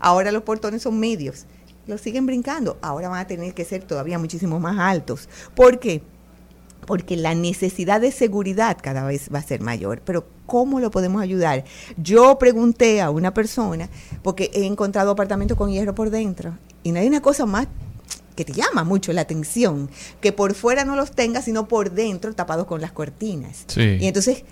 ahora 0.00 0.32
los 0.32 0.42
portones 0.42 0.82
son 0.82 0.98
medios, 0.98 1.46
los 1.86 2.00
siguen 2.00 2.26
brincando, 2.26 2.78
ahora 2.82 3.08
van 3.08 3.20
a 3.20 3.26
tener 3.26 3.54
que 3.54 3.64
ser 3.64 3.84
todavía 3.84 4.18
muchísimo 4.18 4.60
más 4.60 4.78
altos. 4.78 5.28
¿Por 5.54 5.78
qué? 5.78 6.02
Porque 6.86 7.16
la 7.16 7.34
necesidad 7.34 8.00
de 8.00 8.12
seguridad 8.12 8.78
cada 8.80 9.04
vez 9.04 9.28
va 9.34 9.38
a 9.38 9.42
ser 9.42 9.60
mayor. 9.60 10.02
Pero 10.04 10.26
¿cómo 10.46 10.80
lo 10.80 10.90
podemos 10.90 11.22
ayudar? 11.22 11.64
Yo 11.96 12.38
pregunté 12.38 13.00
a 13.00 13.10
una 13.10 13.34
persona, 13.34 13.88
porque 14.22 14.50
he 14.54 14.64
encontrado 14.66 15.10
apartamentos 15.10 15.56
con 15.56 15.70
hierro 15.70 15.94
por 15.94 16.10
dentro, 16.10 16.58
y 16.82 16.92
no 16.92 17.00
hay 17.00 17.06
una 17.06 17.20
cosa 17.20 17.46
más 17.46 17.66
que 18.36 18.44
te 18.44 18.52
llama 18.52 18.84
mucho 18.84 19.12
la 19.12 19.20
atención, 19.20 19.88
que 20.20 20.32
por 20.32 20.54
fuera 20.54 20.84
no 20.84 20.96
los 20.96 21.12
tengas, 21.12 21.44
sino 21.44 21.68
por 21.68 21.92
dentro 21.92 22.34
tapados 22.34 22.66
con 22.66 22.80
las 22.80 22.92
cortinas. 22.92 23.64
Sí. 23.68 23.98
Y 24.00 24.06
entonces 24.06 24.44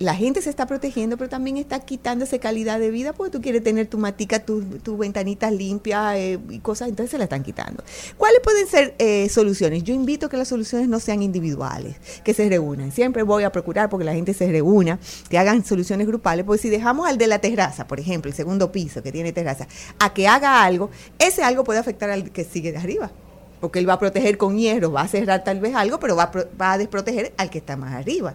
la 0.00 0.14
gente 0.14 0.42
se 0.42 0.50
está 0.50 0.66
protegiendo, 0.66 1.16
pero 1.16 1.30
también 1.30 1.56
está 1.56 1.78
quitándose 1.80 2.40
calidad 2.40 2.80
de 2.80 2.90
vida 2.90 3.12
porque 3.12 3.30
tú 3.30 3.40
quieres 3.40 3.62
tener 3.62 3.86
tu 3.86 3.96
matica, 3.96 4.40
tus 4.40 4.64
tu 4.82 4.96
ventanitas 4.96 5.52
limpias 5.52 6.16
eh, 6.16 6.38
y 6.50 6.58
cosas, 6.58 6.88
entonces 6.88 7.12
se 7.12 7.18
la 7.18 7.24
están 7.24 7.44
quitando. 7.44 7.84
¿Cuáles 8.16 8.40
pueden 8.40 8.66
ser 8.66 8.94
eh, 8.98 9.28
soluciones? 9.28 9.84
Yo 9.84 9.94
invito 9.94 10.26
a 10.26 10.28
que 10.28 10.36
las 10.36 10.48
soluciones 10.48 10.88
no 10.88 10.98
sean 10.98 11.22
individuales, 11.22 11.96
que 12.24 12.34
se 12.34 12.48
reúnan. 12.48 12.90
Siempre 12.90 13.22
voy 13.22 13.44
a 13.44 13.52
procurar 13.52 13.88
porque 13.88 14.04
la 14.04 14.14
gente 14.14 14.34
se 14.34 14.50
reúna, 14.50 14.98
que 15.28 15.38
hagan 15.38 15.64
soluciones 15.64 16.08
grupales, 16.08 16.44
porque 16.44 16.62
si 16.62 16.70
dejamos 16.70 17.08
al 17.08 17.16
de 17.16 17.28
la 17.28 17.38
terraza, 17.38 17.86
por 17.86 18.00
ejemplo, 18.00 18.28
el 18.28 18.36
segundo 18.36 18.72
piso 18.72 19.02
que 19.02 19.12
tiene 19.12 19.32
terraza, 19.32 19.68
a 20.00 20.12
que 20.12 20.26
haga 20.26 20.64
algo, 20.64 20.90
ese 21.20 21.44
algo 21.44 21.62
puede 21.62 21.78
afectar 21.78 22.10
al 22.10 22.32
que 22.32 22.44
sigue 22.44 22.72
de 22.72 22.78
arriba. 22.78 23.12
Porque 23.60 23.78
él 23.78 23.88
va 23.88 23.94
a 23.94 23.98
proteger 23.98 24.36
con 24.36 24.58
hierro, 24.58 24.92
va 24.92 25.02
a 25.02 25.08
cerrar 25.08 25.44
tal 25.44 25.60
vez 25.60 25.74
algo, 25.74 25.98
pero 25.98 26.16
va 26.16 26.24
a, 26.24 26.32
va 26.60 26.72
a 26.72 26.78
desproteger 26.78 27.32
al 27.38 27.48
que 27.48 27.58
está 27.58 27.76
más 27.76 27.94
arriba 27.94 28.34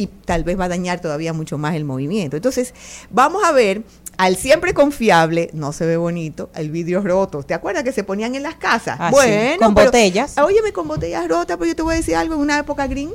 y 0.00 0.06
tal 0.06 0.44
vez 0.44 0.58
va 0.58 0.64
a 0.64 0.68
dañar 0.68 1.00
todavía 1.00 1.32
mucho 1.32 1.58
más 1.58 1.74
el 1.74 1.84
movimiento. 1.84 2.36
Entonces, 2.36 2.74
vamos 3.10 3.44
a 3.44 3.52
ver 3.52 3.82
al 4.16 4.36
siempre 4.36 4.74
confiable, 4.74 5.50
no 5.52 5.72
se 5.72 5.86
ve 5.86 5.96
bonito, 5.96 6.50
el 6.54 6.70
vidrio 6.70 7.00
roto. 7.02 7.42
¿Te 7.42 7.54
acuerdas 7.54 7.84
que 7.84 7.92
se 7.92 8.04
ponían 8.04 8.34
en 8.34 8.42
las 8.42 8.54
casas? 8.56 8.96
Ah, 8.98 9.08
sí, 9.10 9.14
bueno, 9.14 9.58
con 9.66 9.74
pero- 9.74 9.86
botellas. 9.86 10.36
Óyeme, 10.38 10.72
con 10.72 10.88
botellas 10.88 11.28
rotas, 11.28 11.56
pero 11.58 11.68
yo 11.68 11.76
te 11.76 11.82
voy 11.82 11.94
a 11.94 11.96
decir 11.98 12.16
algo, 12.16 12.34
en 12.34 12.40
una 12.40 12.58
época 12.58 12.86
green, 12.86 13.10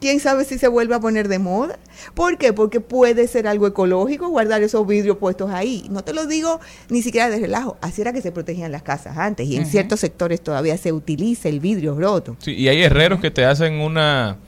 quién 0.00 0.18
sabe 0.20 0.44
si 0.46 0.58
se 0.58 0.68
vuelve 0.68 0.94
a 0.94 1.00
poner 1.00 1.28
de 1.28 1.38
moda. 1.38 1.78
¿Por 2.14 2.38
qué? 2.38 2.52
Porque 2.52 2.80
puede 2.80 3.28
ser 3.28 3.46
algo 3.46 3.66
ecológico 3.66 4.28
guardar 4.28 4.62
esos 4.62 4.86
vidrios 4.86 5.18
puestos 5.18 5.50
ahí. 5.50 5.86
No 5.90 6.02
te 6.02 6.14
lo 6.14 6.26
digo 6.26 6.60
ni 6.88 7.02
siquiera 7.02 7.28
de 7.28 7.38
relajo. 7.38 7.76
Así 7.82 8.00
era 8.00 8.12
que 8.12 8.22
se 8.22 8.32
protegían 8.32 8.72
las 8.72 8.82
casas 8.82 9.16
antes 9.18 9.46
y 9.46 9.56
en 9.56 9.66
ciertos 9.66 10.00
sectores 10.00 10.40
todavía 10.40 10.76
se 10.78 10.92
utiliza 10.92 11.48
el 11.50 11.60
vidrio 11.60 11.94
roto. 11.98 12.36
Sí, 12.40 12.52
y 12.54 12.68
hay 12.68 12.82
herreros 12.82 13.20
que 13.20 13.30
te 13.30 13.44
hacen 13.44 13.74
una, 13.74 14.38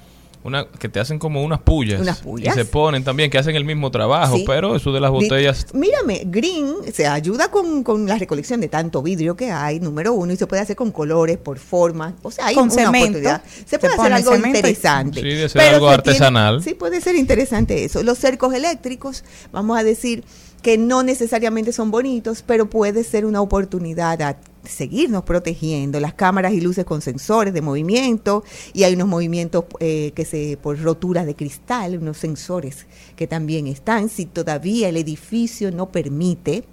una 0.44 0.66
que 0.66 0.88
te 0.88 0.98
hacen 1.00 1.18
como 1.18 1.42
unas 1.42 1.60
pullas. 1.60 2.00
Unas 2.00 2.18
pullas. 2.18 2.54
Y 2.56 2.58
se 2.58 2.64
ponen 2.64 3.04
también, 3.04 3.30
que 3.30 3.38
hacen 3.38 3.54
el 3.54 3.64
mismo 3.64 3.90
trabajo, 3.90 4.36
Sí. 4.36 4.44
pero 4.46 4.74
eso 4.74 4.92
de 4.92 5.00
las 5.00 5.10
Di- 5.12 5.14
botellas... 5.28 5.66
Mírame, 5.72 6.22
Green 6.26 6.74
se 6.92 7.06
ayuda 7.06 7.48
con, 7.50 7.82
con 7.84 8.06
la 8.06 8.18
recolección 8.18 8.60
de 8.60 8.68
tanto 8.68 9.02
vidrio 9.02 9.36
que 9.36 9.50
hay, 9.52 9.78
número 9.80 10.12
uno, 10.14 10.32
y 10.32 10.36
se 10.36 10.46
puede 10.46 10.62
hacer 10.62 10.74
con 10.76 10.90
colores, 10.90 11.38
por 11.38 11.58
formas. 11.58 12.14
O 12.22 12.30
sea, 12.30 12.46
hay 12.46 12.54
Con 12.54 12.64
una 12.64 12.72
cemento. 12.74 12.98
oportunidad. 12.98 13.42
Se 13.44 13.64
Se 13.66 13.78
puede 13.78 13.94
hacer 13.94 14.12
algo 14.12 14.34
y- 14.34 14.46
interesante. 14.48 15.20
Sí, 15.20 15.28
de 15.28 15.48
ser 15.48 15.62
Pero 15.62 15.74
algo 15.76 15.88
se 15.88 15.94
artesanal. 15.94 16.62
sí, 16.62 16.74
puede 16.74 17.00
ser 17.00 17.14
interesante 17.16 17.84
eso. 17.84 18.02
Los 18.02 18.18
cercos 18.18 18.52
eléctricos, 18.54 19.24
vamos 19.52 19.78
a 19.78 19.84
decir 19.84 20.24
que 20.62 20.78
no 20.78 21.02
necesariamente 21.02 21.72
son 21.72 21.90
bonitos, 21.90 22.42
pero 22.46 22.70
puede 22.70 23.02
ser 23.04 23.26
una 23.26 23.40
oportunidad 23.40 24.20
a 24.22 24.36
seguirnos 24.64 25.24
protegiendo. 25.24 26.00
Las 26.00 26.14
cámaras 26.14 26.52
y 26.52 26.60
luces 26.60 26.84
con 26.84 27.00
sensores 27.00 27.54
de 27.54 27.62
movimiento 27.62 28.44
y 28.72 28.84
hay 28.84 28.94
unos 28.94 29.08
movimientos 29.08 29.64
eh, 29.80 30.12
que 30.14 30.24
se 30.24 30.58
por 30.60 30.80
rotura 30.80 31.24
de 31.24 31.34
cristal, 31.34 31.98
unos 31.98 32.18
sensores 32.18 32.86
que 33.16 33.26
también 33.26 33.66
están. 33.66 34.08
Si 34.08 34.26
todavía 34.26 34.88
el 34.88 34.96
edificio 34.96 35.70
no 35.70 35.90
permite, 35.90 36.64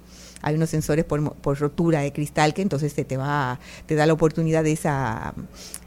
hay 0.42 0.54
unos 0.54 0.70
sensores 0.70 1.04
por, 1.04 1.32
por 1.34 1.58
rotura 1.58 2.00
de 2.00 2.12
cristal 2.12 2.54
que 2.54 2.62
entonces 2.62 2.94
te, 2.94 3.04
te 3.04 3.16
va 3.16 3.60
te 3.86 3.94
da 3.94 4.06
la 4.06 4.12
oportunidad 4.12 4.64
de 4.64 4.72
esa 4.72 5.34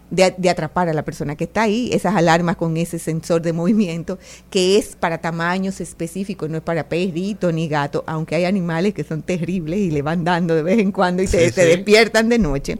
de, 0.10 0.33
de 0.38 0.50
atrapar 0.50 0.89
a 0.89 0.93
la 0.93 1.03
persona 1.03 1.36
que 1.36 1.45
está 1.45 1.63
ahí, 1.63 1.89
esas 1.91 2.15
alarmas 2.15 2.55
con 2.55 2.77
ese 2.77 3.00
sensor 3.00 3.41
de 3.41 3.51
movimiento, 3.53 4.19
que 4.50 4.77
es 4.77 4.95
para 4.95 5.17
tamaños 5.19 5.81
específicos, 5.81 6.50
no 6.50 6.57
es 6.57 6.63
para 6.63 6.88
perrito 6.88 7.51
ni 7.51 7.67
gato, 7.67 8.03
aunque 8.05 8.36
hay 8.36 8.45
animales 8.45 8.93
que 8.93 9.03
son 9.03 9.22
terribles 9.24 9.79
y 9.79 9.89
le 9.91 10.01
van 10.03 10.24
dando 10.24 10.53
de 10.55 10.62
vez 10.63 10.79
en 10.79 10.91
cuando 10.91 11.24
y 11.24 11.27
te, 11.27 11.50
Sí, 11.50 11.51
te 11.55 11.63
sí. 11.63 11.67
despiertan 11.69 12.29
de 12.29 12.38
noche. 12.39 12.77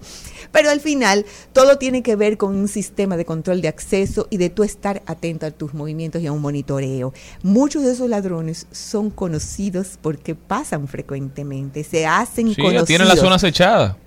Pero 0.51 0.70
al 0.70 0.80
final, 0.82 1.25
todo 1.51 1.80
tiene 1.80 2.03
que 2.03 2.15
ver 2.15 2.38
con 2.38 2.56
un 2.56 2.68
sistema 2.68 3.18
de 3.18 3.25
control 3.25 3.62
de 3.62 3.68
acceso 3.70 4.27
y 4.30 4.38
de 4.38 4.51
tú 4.51 4.63
estar 4.63 5.01
atento 5.08 5.48
a 5.48 5.51
tus 5.51 5.74
movimientos 5.74 6.22
y 6.22 6.27
a 6.27 6.32
un 6.32 6.42
monitoreo. 6.42 7.12
Muchos 7.42 7.82
de 7.82 7.94
esos 7.94 8.08
ladrones 8.08 8.68
son 8.72 9.10
conocidos 9.10 9.98
porque 10.00 10.36
pasan 10.36 10.88
frecuentemente, 10.88 11.84
se 11.84 12.06
hacen 12.06 12.50
Sí, 12.53 12.62
conocidos. 12.62 12.86
tienen 12.86 13.08
la 13.08 13.15
zona 13.15 13.36
acechada. 13.38 13.98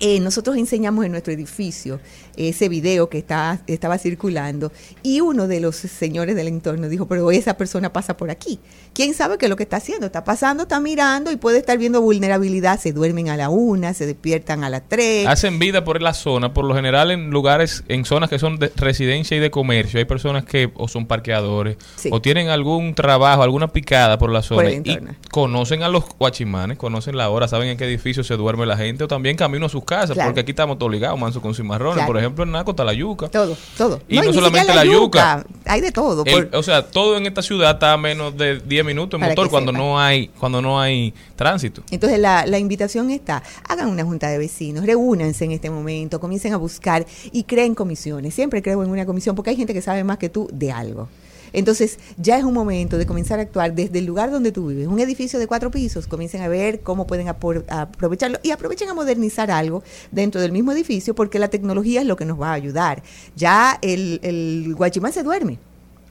Eh, 0.00 0.18
nosotros 0.20 0.56
enseñamos 0.56 1.04
en 1.04 1.12
nuestro 1.12 1.32
edificio 1.32 2.00
ese 2.36 2.68
video 2.68 3.08
que 3.08 3.18
está, 3.18 3.60
estaba 3.68 3.96
circulando 3.96 4.72
y 5.02 5.20
uno 5.20 5.46
de 5.46 5.60
los 5.60 5.76
señores 5.76 6.34
del 6.34 6.48
entorno 6.48 6.88
dijo, 6.88 7.06
pero 7.06 7.30
esa 7.30 7.56
persona 7.56 7.92
pasa 7.92 8.16
por 8.16 8.30
aquí. 8.30 8.58
¿Quién 8.92 9.14
sabe 9.14 9.38
qué 9.38 9.46
es 9.46 9.50
lo 9.50 9.56
que 9.56 9.62
está 9.62 9.76
haciendo? 9.76 10.06
Está 10.06 10.24
pasando, 10.24 10.64
está 10.64 10.80
mirando 10.80 11.30
y 11.30 11.36
puede 11.36 11.58
estar 11.58 11.78
viendo 11.78 12.00
vulnerabilidad. 12.00 12.80
Se 12.80 12.92
duermen 12.92 13.28
a 13.28 13.36
la 13.36 13.50
una, 13.50 13.94
se 13.94 14.06
despiertan 14.06 14.64
a 14.64 14.70
las 14.70 14.82
tres. 14.88 15.26
Hacen 15.26 15.58
vida 15.58 15.84
por 15.84 16.02
la 16.02 16.12
zona, 16.12 16.52
por 16.52 16.64
lo 16.64 16.74
general 16.74 17.10
en 17.10 17.30
lugares, 17.30 17.84
en 17.88 18.04
zonas 18.04 18.30
que 18.30 18.38
son 18.38 18.58
de 18.58 18.72
residencia 18.76 19.36
y 19.36 19.40
de 19.40 19.50
comercio. 19.50 19.98
Hay 19.98 20.04
personas 20.04 20.44
que 20.44 20.70
o 20.74 20.88
son 20.88 21.06
parqueadores 21.06 21.76
Sí. 21.96 22.10
o 22.12 22.20
tienen 22.20 22.48
algún 22.48 22.94
trabajo, 22.94 23.42
alguna 23.42 23.68
picada 23.68 24.18
por 24.18 24.30
la 24.30 24.42
zona 24.42 24.70
y 24.70 24.98
conocen 25.30 25.82
a 25.82 25.88
los 25.88 26.04
guachimanes, 26.18 26.78
conocen 26.78 27.16
la 27.16 27.30
hora, 27.30 27.48
saben 27.48 27.68
en 27.68 27.76
qué 27.76 27.84
edificio 27.84 28.24
se 28.24 28.36
duerme 28.36 28.66
la 28.66 28.76
gente 28.76 29.04
o 29.04 29.08
también 29.08 29.36
camino 29.36 29.66
a 29.66 29.68
sus 29.68 29.84
casas, 29.84 29.93
Claro. 30.14 30.28
porque 30.28 30.40
aquí 30.40 30.50
estamos 30.52 30.78
todos 30.78 30.90
ligados, 30.92 31.18
manso 31.18 31.40
con 31.40 31.54
cimarrones. 31.54 31.94
Claro. 31.96 32.06
Por 32.08 32.18
ejemplo, 32.18 32.44
en 32.44 32.52
Naco 32.52 32.72
está 32.72 32.84
la 32.84 32.92
yuca. 32.92 33.28
Todo, 33.28 33.56
todo. 33.78 34.00
Y 34.08 34.18
no 34.20 34.32
solamente 34.32 34.74
la 34.74 34.84
yuca. 34.84 35.44
Hay 35.64 35.80
de 35.80 35.92
todo. 35.92 36.24
El- 36.24 36.48
por- 36.48 36.58
o 36.58 36.62
sea, 36.62 36.82
todo 36.86 37.16
en 37.16 37.26
esta 37.26 37.42
ciudad 37.42 37.72
está 37.72 37.92
a 37.92 37.96
menos 37.96 38.36
de 38.36 38.60
10 38.60 38.84
minutos 38.84 39.20
en 39.20 39.28
motor 39.28 39.48
cuando 39.50 39.72
sepa. 39.72 39.82
no 39.84 39.98
hay 40.00 40.28
cuando 40.28 40.60
no 40.60 40.80
hay 40.80 41.14
tránsito. 41.36 41.82
Entonces 41.90 42.18
la, 42.18 42.44
la 42.46 42.58
invitación 42.58 43.10
está, 43.10 43.42
hagan 43.68 43.88
una 43.88 44.04
junta 44.04 44.28
de 44.28 44.38
vecinos, 44.38 44.84
reúnanse 44.86 45.44
en 45.44 45.52
este 45.52 45.70
momento, 45.70 46.20
comiencen 46.20 46.52
a 46.52 46.56
buscar 46.56 47.06
y 47.32 47.44
creen 47.44 47.74
comisiones. 47.74 48.34
Siempre 48.34 48.62
creo 48.62 48.82
en 48.82 48.90
una 48.90 49.06
comisión 49.06 49.34
porque 49.36 49.50
hay 49.50 49.56
gente 49.56 49.72
que 49.74 49.82
sabe 49.82 50.04
más 50.04 50.18
que 50.18 50.28
tú 50.28 50.48
de 50.52 50.72
algo. 50.72 51.08
Entonces 51.54 51.98
ya 52.18 52.36
es 52.36 52.44
un 52.44 52.52
momento 52.52 52.98
de 52.98 53.06
comenzar 53.06 53.38
a 53.38 53.42
actuar 53.42 53.74
desde 53.74 54.00
el 54.00 54.04
lugar 54.04 54.30
donde 54.30 54.52
tú 54.52 54.66
vives. 54.66 54.86
Un 54.86 55.00
edificio 55.00 55.38
de 55.38 55.46
cuatro 55.46 55.70
pisos, 55.70 56.06
comiencen 56.06 56.42
a 56.42 56.48
ver 56.48 56.80
cómo 56.80 57.06
pueden 57.06 57.28
aprovecharlo 57.28 58.38
y 58.42 58.50
aprovechen 58.50 58.90
a 58.90 58.94
modernizar 58.94 59.50
algo 59.50 59.82
dentro 60.10 60.40
del 60.40 60.52
mismo 60.52 60.72
edificio 60.72 61.14
porque 61.14 61.38
la 61.38 61.48
tecnología 61.48 62.02
es 62.02 62.06
lo 62.06 62.16
que 62.16 62.26
nos 62.26 62.38
va 62.40 62.50
a 62.50 62.54
ayudar. 62.54 63.02
Ya 63.36 63.78
el, 63.80 64.20
el 64.22 64.74
guachimán 64.76 65.12
se 65.12 65.22
duerme. 65.22 65.58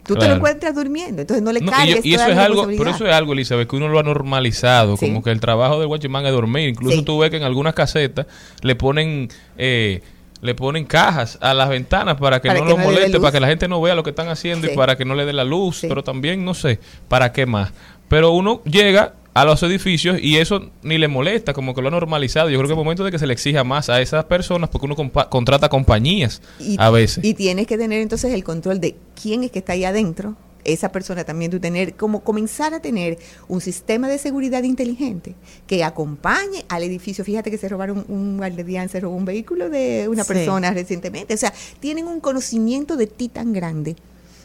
Tú 0.05 0.15
te 0.17 0.27
lo 0.27 0.35
encuentras 0.35 0.75
durmiendo, 0.75 1.21
entonces 1.21 1.41
no 1.41 1.53
le 1.53 1.61
No, 1.61 1.67
y, 1.67 1.69
cargues 1.69 2.05
y 2.05 2.13
eso 2.13 2.23
toda 2.23 2.31
es 2.31 2.35
la 2.35 2.43
algo, 2.43 2.67
pero 2.67 2.89
eso 2.89 3.07
es 3.07 3.13
algo, 3.13 3.31
Elizabeth, 3.31 3.69
que 3.69 3.75
uno 3.77 3.87
lo 3.87 3.99
ha 3.99 4.03
normalizado, 4.03 4.97
Sí. 4.97 5.05
como 5.05 5.23
que 5.23 5.31
el 5.31 5.39
trabajo 5.39 5.79
del 5.79 5.87
guachimán 5.87 6.25
es 6.25 6.33
dormir. 6.33 6.67
Incluso 6.67 6.97
Sí. 6.97 7.03
tú 7.05 7.19
ves 7.19 7.29
que 7.29 7.37
en 7.37 7.43
algunas 7.43 7.73
casetas 7.73 8.25
le 8.61 8.75
ponen 8.75 9.29
eh, 9.57 10.01
le 10.43 10.53
ponen 10.55 10.85
cajas 10.85 11.37
a 11.41 11.53
las 11.55 11.69
ventanas 11.69 12.17
para 12.17 12.39
que 12.41 12.49
Para 12.49 12.59
no 12.59 12.65
que 12.65 12.69
los 12.71 12.79
no 12.79 12.85
moleste, 12.85 13.19
para 13.19 13.31
que 13.31 13.39
la 13.39 13.47
gente 13.47 13.67
no 13.67 13.81
vea 13.81 13.95
lo 13.95 14.03
que 14.03 14.11
están 14.11 14.27
haciendo 14.29 14.67
Sí. 14.67 14.73
y 14.73 14.75
para 14.75 14.95
que 14.97 15.05
no 15.05 15.15
le 15.15 15.25
dé 15.25 15.33
la 15.33 15.43
luz, 15.43 15.77
Sí. 15.79 15.87
pero 15.87 16.03
también 16.03 16.43
no 16.45 16.53
sé 16.53 16.79
para 17.07 17.31
qué 17.31 17.45
más. 17.45 17.71
Pero 18.09 18.31
uno 18.31 18.61
llega 18.65 19.13
a 19.33 19.45
los 19.45 19.63
edificios 19.63 20.19
y 20.21 20.37
eso 20.37 20.69
ni 20.83 20.99
le 20.99 21.07
molesta, 21.07 21.53
como 21.53 21.73
que 21.73 21.81
lo 21.81 21.87
ha 21.87 21.91
normalizado. 21.91 22.49
Yo 22.51 22.57
creo 22.59 22.67
que 22.67 22.73
es 22.73 22.77
momento 22.77 23.03
de 23.03 23.09
que 23.11 23.17
se 23.17 23.25
le 23.25 23.33
exija 23.33 23.63
más 23.63 23.89
a 23.89 23.99
esas 23.99 24.25
personas 24.25 24.69
porque 24.69 24.85
uno 24.85 24.95
compa- 24.95 25.27
contrata 25.29 25.69
compañías 25.69 26.41
Y, 26.59 26.75
a 26.77 26.91
veces. 26.91 27.23
Y 27.25 27.33
tienes 27.33 27.65
que 27.65 27.77
tener 27.77 28.01
entonces 28.01 28.31
el 28.33 28.43
control 28.43 28.79
de 28.79 28.95
quién 29.19 29.43
es 29.43 29.49
que 29.51 29.59
está 29.59 29.73
ahí 29.73 29.85
adentro. 29.85 30.35
Esa 30.65 30.91
persona 30.91 31.23
también 31.23 31.51
tú 31.51 31.59
tener, 31.59 31.95
como 31.95 32.23
comenzar 32.23 32.73
a 32.73 32.79
tener 32.79 33.17
un 33.47 33.59
sistema 33.61 34.07
de 34.07 34.17
seguridad 34.17 34.63
inteligente 34.63 35.35
que 35.67 35.83
acompañe 35.83 36.65
al 36.69 36.83
edificio. 36.83 37.25
Fíjate 37.25 37.51
que 37.51 37.57
se 37.57 37.67
robaron 37.69 38.05
un 38.07 38.37
guardián, 38.37 38.89
se 38.89 38.99
robó 38.99 39.15
un 39.15 39.25
vehículo 39.25 39.69
de 39.69 40.07
una 40.09 40.23
Sí. 40.23 40.33
persona 40.33 40.71
recientemente. 40.71 41.33
O 41.33 41.37
sea, 41.37 41.53
tienen 41.79 42.07
un 42.07 42.19
conocimiento 42.19 42.95
de 42.97 43.07
ti 43.07 43.27
tan 43.29 43.51
grande 43.53 43.95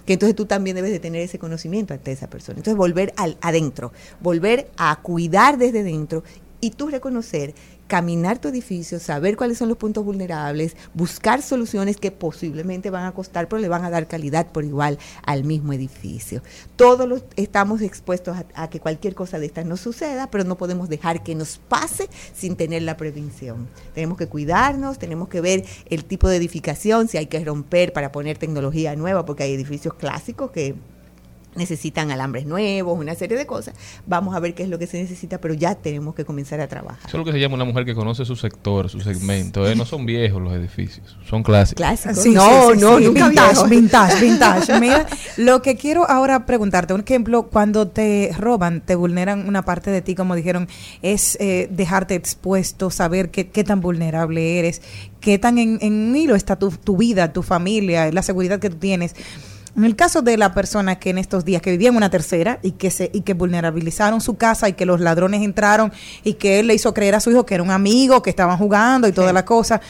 que 0.06 0.14
entonces 0.14 0.34
tú 0.34 0.46
también 0.46 0.74
debes 0.74 0.90
de 0.90 1.00
tener 1.00 1.20
ese 1.20 1.38
conocimiento 1.38 1.92
ante 1.94 2.12
esa 2.12 2.28
persona. 2.30 2.56
Entonces 2.58 2.76
volver 2.78 3.12
al 3.16 3.36
adentro, 3.42 3.92
volver 4.20 4.70
a 4.78 4.96
cuidar 5.02 5.58
desde 5.58 5.82
dentro 5.82 6.24
y 6.60 6.70
tú 6.70 6.88
reconocer, 6.88 7.54
caminar 7.88 8.38
tu 8.38 8.48
edificio, 8.48 9.00
saber 9.00 9.36
cuáles 9.36 9.58
son 9.58 9.68
los 9.68 9.78
puntos 9.78 10.04
vulnerables, 10.04 10.76
buscar 10.94 11.42
soluciones 11.42 11.96
que 11.96 12.12
posiblemente 12.12 12.90
van 12.90 13.06
a 13.06 13.12
costar, 13.12 13.48
pero 13.48 13.60
le 13.60 13.68
van 13.68 13.84
a 13.84 13.90
dar 13.90 14.06
calidad 14.06 14.46
por 14.52 14.64
igual 14.64 14.98
al 15.24 15.42
mismo 15.42 15.72
edificio. 15.72 16.42
Todos 16.76 17.08
los, 17.08 17.24
estamos 17.36 17.80
expuestos 17.80 18.36
a, 18.54 18.68
que 18.68 18.78
cualquier 18.78 19.14
cosa 19.14 19.38
de 19.38 19.46
estas 19.46 19.64
nos 19.64 19.80
suceda, 19.80 20.30
pero 20.30 20.44
no 20.44 20.56
podemos 20.56 20.88
dejar 20.88 21.22
que 21.22 21.34
nos 21.34 21.56
pase 21.56 22.08
sin 22.34 22.56
tener 22.56 22.82
la 22.82 22.96
prevención. 22.98 23.68
Tenemos 23.94 24.18
que 24.18 24.28
cuidarnos, 24.28 24.98
tenemos 24.98 25.28
que 25.28 25.40
ver 25.40 25.64
el 25.88 26.04
tipo 26.04 26.28
de 26.28 26.36
edificación, 26.36 27.08
si 27.08 27.16
hay 27.16 27.26
que 27.26 27.42
romper 27.42 27.94
para 27.94 28.12
poner 28.12 28.36
tecnología 28.36 28.94
nueva, 28.96 29.24
porque 29.24 29.44
hay 29.44 29.54
edificios 29.54 29.94
clásicos 29.94 30.50
que 30.50 30.76
necesitan 31.58 32.10
alambres 32.10 32.46
nuevos, 32.46 32.98
una 32.98 33.14
serie 33.14 33.36
de 33.36 33.46
cosas. 33.46 33.74
Vamos 34.06 34.34
a 34.34 34.40
ver 34.40 34.54
qué 34.54 34.62
es 34.62 34.68
lo 34.68 34.78
que 34.78 34.86
se 34.86 35.00
necesita, 35.00 35.38
pero 35.40 35.54
ya 35.54 35.74
tenemos 35.74 36.14
que 36.14 36.24
comenzar 36.24 36.60
a 36.60 36.68
trabajar. 36.68 37.00
Eso 37.06 37.16
es 37.16 37.18
lo 37.18 37.24
que 37.24 37.32
se 37.32 37.40
llama 37.40 37.56
una 37.56 37.64
mujer 37.64 37.84
que 37.84 37.94
conoce 37.94 38.24
su 38.24 38.36
sector, 38.36 38.88
su 38.88 39.00
segmento. 39.00 39.68
¿eh? 39.68 39.74
No 39.74 39.84
son 39.84 40.06
viejos 40.06 40.40
los 40.40 40.54
edificios, 40.54 41.16
son 41.28 41.42
clásicos. 41.42 41.76
Clásicos. 41.76 42.22
Sí, 42.22 42.30
no, 42.30 42.42
sí, 42.42 42.74
sí, 42.74 42.80
no, 42.80 42.98
sí. 42.98 43.04
nunca 43.04 43.28
vintage, 43.28 43.52
viejo. 43.52 43.68
vintage, 43.68 44.20
vintage. 44.24 44.80
Mira, 44.80 45.06
lo 45.36 45.60
que 45.60 45.76
quiero 45.76 46.08
ahora 46.08 46.46
preguntarte, 46.46 46.94
un 46.94 47.00
ejemplo, 47.00 47.48
cuando 47.48 47.88
te 47.88 48.30
roban, 48.38 48.80
te 48.80 48.94
vulneran 48.94 49.46
una 49.46 49.64
parte 49.64 49.90
de 49.90 50.00
ti, 50.00 50.14
como 50.14 50.34
dijeron, 50.34 50.68
es 51.02 51.36
eh, 51.40 51.68
dejarte 51.70 52.14
expuesto, 52.14 52.90
saber 52.90 53.30
qué, 53.30 53.48
qué 53.48 53.64
tan 53.64 53.80
vulnerable 53.80 54.58
eres, 54.58 54.80
qué 55.20 55.38
tan 55.38 55.58
en, 55.58 55.78
en 55.80 56.14
hilo 56.14 56.34
está 56.34 56.56
tu, 56.56 56.70
tu 56.70 56.96
vida, 56.96 57.32
tu 57.32 57.42
familia, 57.42 58.10
la 58.12 58.22
seguridad 58.22 58.60
que 58.60 58.70
tú 58.70 58.76
tienes. 58.76 59.14
En 59.78 59.84
el 59.84 59.94
caso 59.96 60.22
de 60.22 60.36
la 60.36 60.52
persona 60.54 60.98
que 60.98 61.10
en 61.10 61.18
estos 61.18 61.44
días 61.44 61.62
que 61.62 61.70
vivía 61.70 61.88
en 61.88 61.96
una 61.96 62.10
tercera 62.10 62.58
y 62.62 62.72
que 62.72 62.90
se 62.90 63.10
y 63.14 63.20
que 63.22 63.32
vulnerabilizaron 63.34 64.20
su 64.20 64.36
casa 64.36 64.68
y 64.68 64.72
que 64.72 64.84
los 64.84 65.00
ladrones 65.00 65.40
entraron 65.42 65.92
y 66.24 66.34
que 66.34 66.58
él 66.58 66.66
le 66.66 66.74
hizo 66.74 66.92
creer 66.92 67.14
a 67.14 67.20
su 67.20 67.30
hijo 67.30 67.46
que 67.46 67.54
era 67.54 67.62
un 67.62 67.70
amigo, 67.70 68.20
que 68.20 68.28
estaban 68.30 68.58
jugando 68.58 69.06
y 69.06 69.12
toda 69.12 69.28
Sí. 69.28 69.34
la 69.34 69.44
cosa 69.44 69.80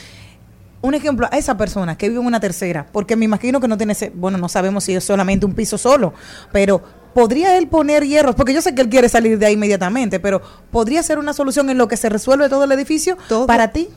un 0.80 0.94
ejemplo 0.94 1.26
a 1.32 1.36
esa 1.36 1.56
persona 1.56 1.98
que 1.98 2.08
vive 2.08 2.20
en 2.20 2.26
una 2.26 2.38
tercera, 2.38 2.86
porque 2.92 3.16
me 3.16 3.24
imagino 3.24 3.60
que 3.60 3.66
no 3.66 3.76
tiene, 3.76 3.94
ese- 3.94 4.12
bueno, 4.14 4.38
no 4.38 4.48
sabemos 4.48 4.84
si 4.84 4.94
es 4.94 5.02
solamente 5.02 5.44
un 5.44 5.52
piso 5.52 5.76
solo, 5.76 6.14
pero 6.52 6.80
podría 7.18 7.58
él 7.58 7.66
poner 7.66 8.04
hierros, 8.06 8.36
porque 8.36 8.54
yo 8.54 8.62
sé 8.62 8.76
que 8.76 8.82
él 8.82 8.88
quiere 8.88 9.08
salir 9.08 9.38
de 9.40 9.46
ahí 9.46 9.54
inmediatamente, 9.54 10.20
pero 10.20 10.40
podría 10.70 11.02
ser 11.02 11.18
una 11.18 11.32
solución 11.32 11.68
en 11.68 11.76
lo 11.76 11.88
que 11.88 11.96
se 11.96 12.08
resuelve 12.08 12.48
todo 12.48 12.62
el 12.62 12.70
edificio 12.70 13.18
Todo- 13.28 13.44
para 13.46 13.72
ti. 13.72 13.88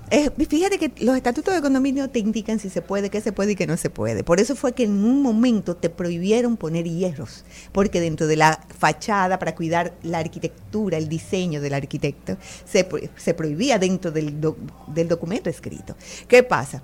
fíjate 0.50 0.80
que 0.80 0.92
los 1.06 1.16
estatutos 1.16 1.54
de 1.54 1.62
condominio 1.62 2.10
te 2.10 2.18
indican 2.18 2.58
si 2.58 2.72
se 2.72 2.82
puede, 2.82 3.12
qué 3.12 3.22
se 3.22 3.32
puede 3.32 3.52
y 3.52 3.56
qué 3.56 3.68
no 3.68 3.78
se 3.78 3.92
puede. 3.92 4.24
Por 4.24 4.40
eso 4.40 4.56
fue 4.56 4.74
que 4.74 4.86
en 4.86 5.04
un 5.06 5.22
momento 5.22 5.76
te 5.76 5.92
prohibieron 5.92 6.58
poner 6.58 6.86
hierros, 6.86 7.46
porque 7.72 8.02
dentro 8.02 8.26
de 8.26 8.38
la 8.38 8.60
fachada, 8.80 9.38
para 9.38 9.54
cuidar 9.54 9.94
la 10.02 10.18
arquitectura, 10.18 10.98
el 10.98 11.08
diseño 11.08 11.62
del 11.62 11.76
arquitecto, 11.76 12.38
se, 12.66 12.88
se 13.18 13.34
prohibía 13.36 13.78
dentro 13.78 14.12
del, 14.12 14.42
doc- 14.42 14.58
del 14.88 15.08
documento 15.08 15.48
escrito. 15.50 15.96
¿Qué 16.28 16.42
pasa? 16.42 16.82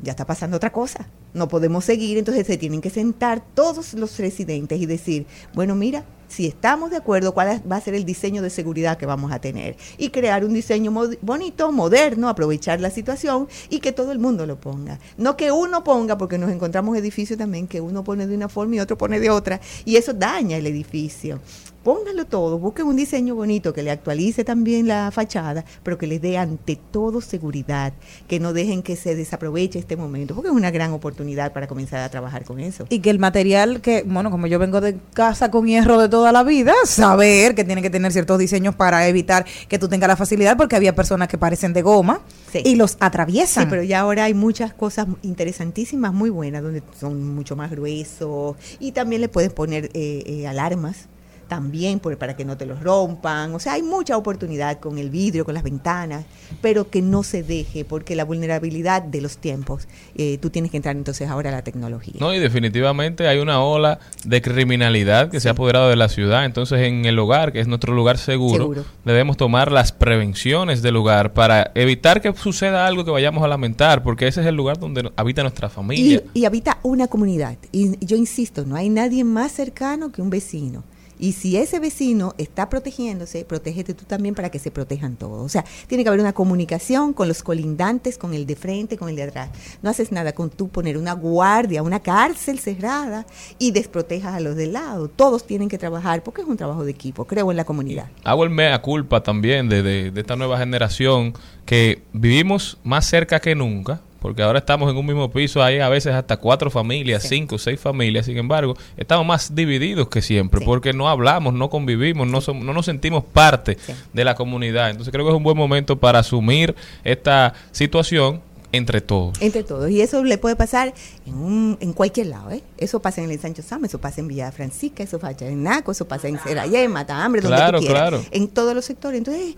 Ya 0.00 0.12
está 0.12 0.24
pasando 0.24 0.56
otra 0.58 0.70
cosa. 0.70 1.08
No 1.34 1.48
podemos 1.48 1.84
seguir, 1.84 2.18
entonces 2.18 2.46
se 2.46 2.58
tienen 2.58 2.80
que 2.80 2.90
sentar 2.90 3.42
todos 3.54 3.94
los 3.94 4.18
residentes 4.18 4.80
y 4.80 4.86
decir, 4.86 5.26
bueno, 5.54 5.74
mira, 5.74 6.04
si 6.32 6.46
estamos 6.46 6.90
de 6.90 6.96
acuerdo, 6.96 7.34
cuál 7.34 7.62
va 7.70 7.76
a 7.76 7.80
ser 7.80 7.94
el 7.94 8.06
diseño 8.06 8.40
de 8.40 8.48
seguridad 8.48 8.96
que 8.96 9.04
vamos 9.04 9.32
a 9.32 9.38
tener. 9.38 9.76
Y 9.98 10.08
crear 10.08 10.44
un 10.44 10.54
diseño 10.54 10.90
bonito, 11.20 11.70
moderno, 11.72 12.28
aprovechar 12.28 12.80
la 12.80 12.90
situación 12.90 13.48
y 13.68 13.80
que 13.80 13.92
todo 13.92 14.12
el 14.12 14.18
mundo 14.18 14.46
lo 14.46 14.58
ponga. 14.58 14.98
No 15.18 15.36
que 15.36 15.52
uno 15.52 15.84
ponga, 15.84 16.16
porque 16.16 16.38
nos 16.38 16.50
encontramos 16.50 16.96
edificios 16.96 17.38
también 17.38 17.66
que 17.66 17.82
uno 17.82 18.02
pone 18.02 18.26
de 18.26 18.34
una 18.34 18.48
forma 18.48 18.76
y 18.76 18.80
otro 18.80 18.96
pone 18.96 19.20
de 19.20 19.28
otra, 19.28 19.60
y 19.84 19.96
eso 19.96 20.14
daña 20.14 20.56
el 20.56 20.66
edificio. 20.66 21.38
Pónganlo 21.82 22.26
todo, 22.26 22.58
busquen 22.60 22.86
un 22.86 22.94
diseño 22.94 23.34
bonito 23.34 23.72
que 23.72 23.82
le 23.82 23.90
actualice 23.90 24.44
también 24.44 24.86
la 24.86 25.10
fachada, 25.10 25.64
pero 25.82 25.98
que 25.98 26.06
les 26.06 26.22
dé 26.22 26.38
ante 26.38 26.76
todo 26.76 27.20
seguridad, 27.20 27.92
que 28.28 28.38
no 28.38 28.52
dejen 28.52 28.82
que 28.82 28.94
se 28.94 29.16
desaproveche 29.16 29.80
este 29.80 29.96
momento, 29.96 30.34
porque 30.34 30.48
es 30.50 30.54
una 30.54 30.70
gran 30.70 30.92
oportunidad 30.92 31.52
para 31.52 31.66
comenzar 31.66 32.00
a 32.00 32.08
trabajar 32.08 32.44
con 32.44 32.60
eso. 32.60 32.86
Y 32.88 33.00
que 33.00 33.10
el 33.10 33.18
material 33.18 33.80
que, 33.80 34.04
bueno, 34.06 34.30
como 34.30 34.46
yo 34.46 34.60
vengo 34.60 34.80
de 34.80 34.96
casa 35.12 35.50
con 35.50 35.66
hierro 35.66 36.00
de 36.00 36.08
toda 36.08 36.30
la 36.30 36.44
vida, 36.44 36.72
saber 36.84 37.56
que 37.56 37.64
tiene 37.64 37.82
que 37.82 37.90
tener 37.90 38.12
ciertos 38.12 38.38
diseños 38.38 38.76
para 38.76 39.08
evitar 39.08 39.44
que 39.68 39.78
tú 39.78 39.88
tengas 39.88 40.06
la 40.08 40.16
facilidad, 40.16 40.56
porque 40.56 40.76
había 40.76 40.94
personas 40.94 41.26
que 41.26 41.38
parecen 41.38 41.72
de 41.72 41.82
goma 41.82 42.20
Sí. 42.52 42.62
y 42.64 42.76
los 42.76 42.96
atraviesan. 43.00 43.64
Sí, 43.64 43.70
pero 43.70 43.82
ya 43.82 44.00
ahora 44.00 44.24
hay 44.24 44.34
muchas 44.34 44.72
cosas 44.74 45.06
interesantísimas, 45.22 46.12
muy 46.12 46.30
buenas, 46.30 46.62
donde 46.62 46.82
son 47.00 47.34
mucho 47.34 47.56
más 47.56 47.70
gruesos 47.70 48.56
y 48.78 48.92
también 48.92 49.20
le 49.20 49.28
puedes 49.28 49.52
poner 49.52 49.86
eh, 49.94 50.22
eh, 50.26 50.46
alarmas. 50.46 51.08
También 51.52 52.00
por, 52.00 52.16
para 52.16 52.34
que 52.34 52.46
no 52.46 52.56
te 52.56 52.64
los 52.64 52.80
rompan. 52.82 53.54
O 53.54 53.58
sea, 53.58 53.74
hay 53.74 53.82
mucha 53.82 54.16
oportunidad 54.16 54.80
con 54.80 54.96
el 54.96 55.10
vidrio, 55.10 55.44
con 55.44 55.52
las 55.52 55.62
ventanas, 55.62 56.24
pero 56.62 56.88
que 56.88 57.02
no 57.02 57.22
se 57.22 57.42
deje, 57.42 57.84
porque 57.84 58.16
la 58.16 58.24
vulnerabilidad 58.24 59.02
de 59.02 59.20
los 59.20 59.36
tiempos, 59.36 59.86
eh, 60.14 60.38
tú 60.40 60.48
tienes 60.48 60.70
que 60.70 60.78
entrar 60.78 60.96
entonces 60.96 61.28
ahora 61.28 61.50
a 61.50 61.52
la 61.52 61.62
tecnología. 61.62 62.14
No, 62.18 62.32
y 62.32 62.38
definitivamente 62.38 63.28
hay 63.28 63.38
una 63.38 63.62
ola 63.62 63.98
de 64.24 64.40
criminalidad 64.40 65.30
que 65.30 65.40
se 65.40 65.48
ha 65.48 65.52
apoderado 65.52 65.90
de 65.90 65.96
la 65.96 66.08
ciudad. 66.08 66.46
Entonces, 66.46 66.80
en 66.80 67.04
el 67.04 67.18
hogar, 67.18 67.52
que 67.52 67.60
es 67.60 67.68
nuestro 67.68 67.92
lugar 67.92 68.16
seguro, 68.16 68.64
Seguro. 68.64 68.84
debemos 69.04 69.36
tomar 69.36 69.70
las 69.70 69.92
prevenciones 69.92 70.80
del 70.80 70.94
lugar 70.94 71.34
para 71.34 71.70
evitar 71.74 72.22
que 72.22 72.32
suceda 72.34 72.86
algo 72.86 73.04
que 73.04 73.10
vayamos 73.10 73.44
a 73.44 73.48
lamentar, 73.48 74.02
porque 74.02 74.26
ese 74.26 74.40
es 74.40 74.46
el 74.46 74.54
lugar 74.54 74.78
donde 74.78 75.12
habita 75.16 75.42
nuestra 75.42 75.68
familia. 75.68 76.22
Y, 76.32 76.40
y 76.40 76.44
habita 76.46 76.78
una 76.82 77.08
comunidad. 77.08 77.58
Y 77.72 78.02
yo 78.02 78.16
insisto, 78.16 78.64
no 78.64 78.74
hay 78.74 78.88
nadie 78.88 79.22
más 79.22 79.52
cercano 79.52 80.10
que 80.10 80.22
un 80.22 80.30
vecino. 80.30 80.82
Y 81.22 81.34
si 81.34 81.56
ese 81.56 81.78
vecino 81.78 82.34
está 82.36 82.68
protegiéndose, 82.68 83.44
protégete 83.44 83.94
tú 83.94 84.04
también 84.04 84.34
para 84.34 84.50
que 84.50 84.58
se 84.58 84.72
protejan 84.72 85.14
todos. 85.14 85.40
O 85.40 85.48
sea, 85.48 85.64
tiene 85.86 86.02
que 86.02 86.08
haber 86.08 86.18
una 86.20 86.32
comunicación 86.32 87.12
con 87.12 87.28
los 87.28 87.44
colindantes, 87.44 88.18
con 88.18 88.34
el 88.34 88.44
de 88.44 88.56
frente, 88.56 88.96
con 88.98 89.08
el 89.08 89.14
de 89.14 89.22
atrás. 89.22 89.50
No 89.82 89.90
haces 89.90 90.10
nada 90.10 90.32
con 90.32 90.50
tú 90.50 90.68
poner 90.68 90.98
una 90.98 91.12
guardia, 91.12 91.84
una 91.84 92.00
cárcel 92.00 92.58
cerrada 92.58 93.24
y 93.60 93.70
desprotejas 93.70 94.34
a 94.34 94.40
los 94.40 94.56
de 94.56 94.66
lado. 94.66 95.06
Todos 95.06 95.46
tienen 95.46 95.68
que 95.68 95.78
trabajar 95.78 96.24
porque 96.24 96.42
es 96.42 96.48
un 96.48 96.56
trabajo 96.56 96.84
de 96.84 96.90
equipo, 96.90 97.24
creo 97.24 97.52
en 97.52 97.56
la 97.56 97.64
comunidad. 97.64 98.08
Hago 98.24 98.42
el 98.42 98.50
mea 98.50 98.82
culpa 98.82 99.22
también 99.22 99.68
de, 99.68 99.84
de- 99.84 100.10
de 100.10 100.20
esta 100.20 100.34
nueva 100.34 100.58
generación 100.58 101.34
que 101.64 102.02
vivimos 102.12 102.78
más 102.82 103.06
cerca 103.06 103.38
que 103.38 103.54
nunca, 103.54 104.00
porque 104.22 104.42
ahora 104.42 104.60
estamos 104.60 104.90
en 104.90 104.96
un 104.96 105.04
mismo 105.04 105.30
piso, 105.30 105.62
hay 105.62 105.80
a 105.80 105.88
veces 105.90 106.14
hasta 106.14 106.36
cuatro 106.38 106.70
familias, 106.70 107.22
Sí. 107.24 107.28
cinco, 107.30 107.58
seis 107.58 107.78
familias, 107.80 108.24
sin 108.26 108.38
embargo, 108.38 108.74
estamos 108.96 109.26
más 109.26 109.54
divididos 109.54 110.08
que 110.08 110.22
siempre, 110.22 110.60
Sí. 110.60 110.64
porque 110.66 110.92
no 110.94 111.08
hablamos, 111.08 111.52
no 111.52 111.68
convivimos, 111.68 112.26
no, 112.28 112.40
som- 112.40 112.62
no 112.62 112.72
nos 112.72 112.86
sentimos 112.86 113.24
parte 113.24 113.76
Sí. 113.84 113.92
de 114.12 114.24
la 114.24 114.34
comunidad. 114.36 114.88
Entonces 114.90 115.12
creo 115.12 115.24
que 115.26 115.32
es 115.32 115.36
un 115.36 115.42
buen 115.42 115.56
momento 115.58 115.98
para 115.98 116.20
asumir 116.20 116.74
esta 117.04 117.52
situación 117.72 118.40
entre 118.74 119.02
todos. 119.02 119.38
Entre 119.42 119.64
todos. 119.64 119.90
Y 119.90 120.00
eso 120.00 120.24
le 120.24 120.38
puede 120.38 120.56
pasar 120.56 120.94
en, 121.26 121.34
un- 121.34 121.76
en 121.80 121.92
cualquier 121.92 122.28
lado. 122.28 122.52
¿eh? 122.52 122.62
Eso 122.78 123.02
pasa 123.02 123.22
en 123.22 123.30
el 123.30 123.38
Sancho 123.38 123.60
Sama, 123.60 123.86
eso 123.86 124.00
pasa 124.00 124.22
en 124.22 124.28
Villa 124.28 124.50
Francisca, 124.50 125.02
eso 125.02 125.18
pasa 125.18 125.46
en 125.46 125.62
Naco, 125.62 125.92
eso 125.92 126.08
pasa 126.08 126.28
en 126.28 126.38
Serayé, 126.38 126.84
en 126.84 126.90
Matambre, 126.90 127.42
donde 127.42 127.56
Claro, 127.58 127.80
tú 127.80 127.84
quieras. 127.84 128.08
claro. 128.08 128.24
En 128.30 128.48
todos 128.48 128.74
los 128.74 128.86
sectores. 128.86 129.18
Entonces, 129.18 129.56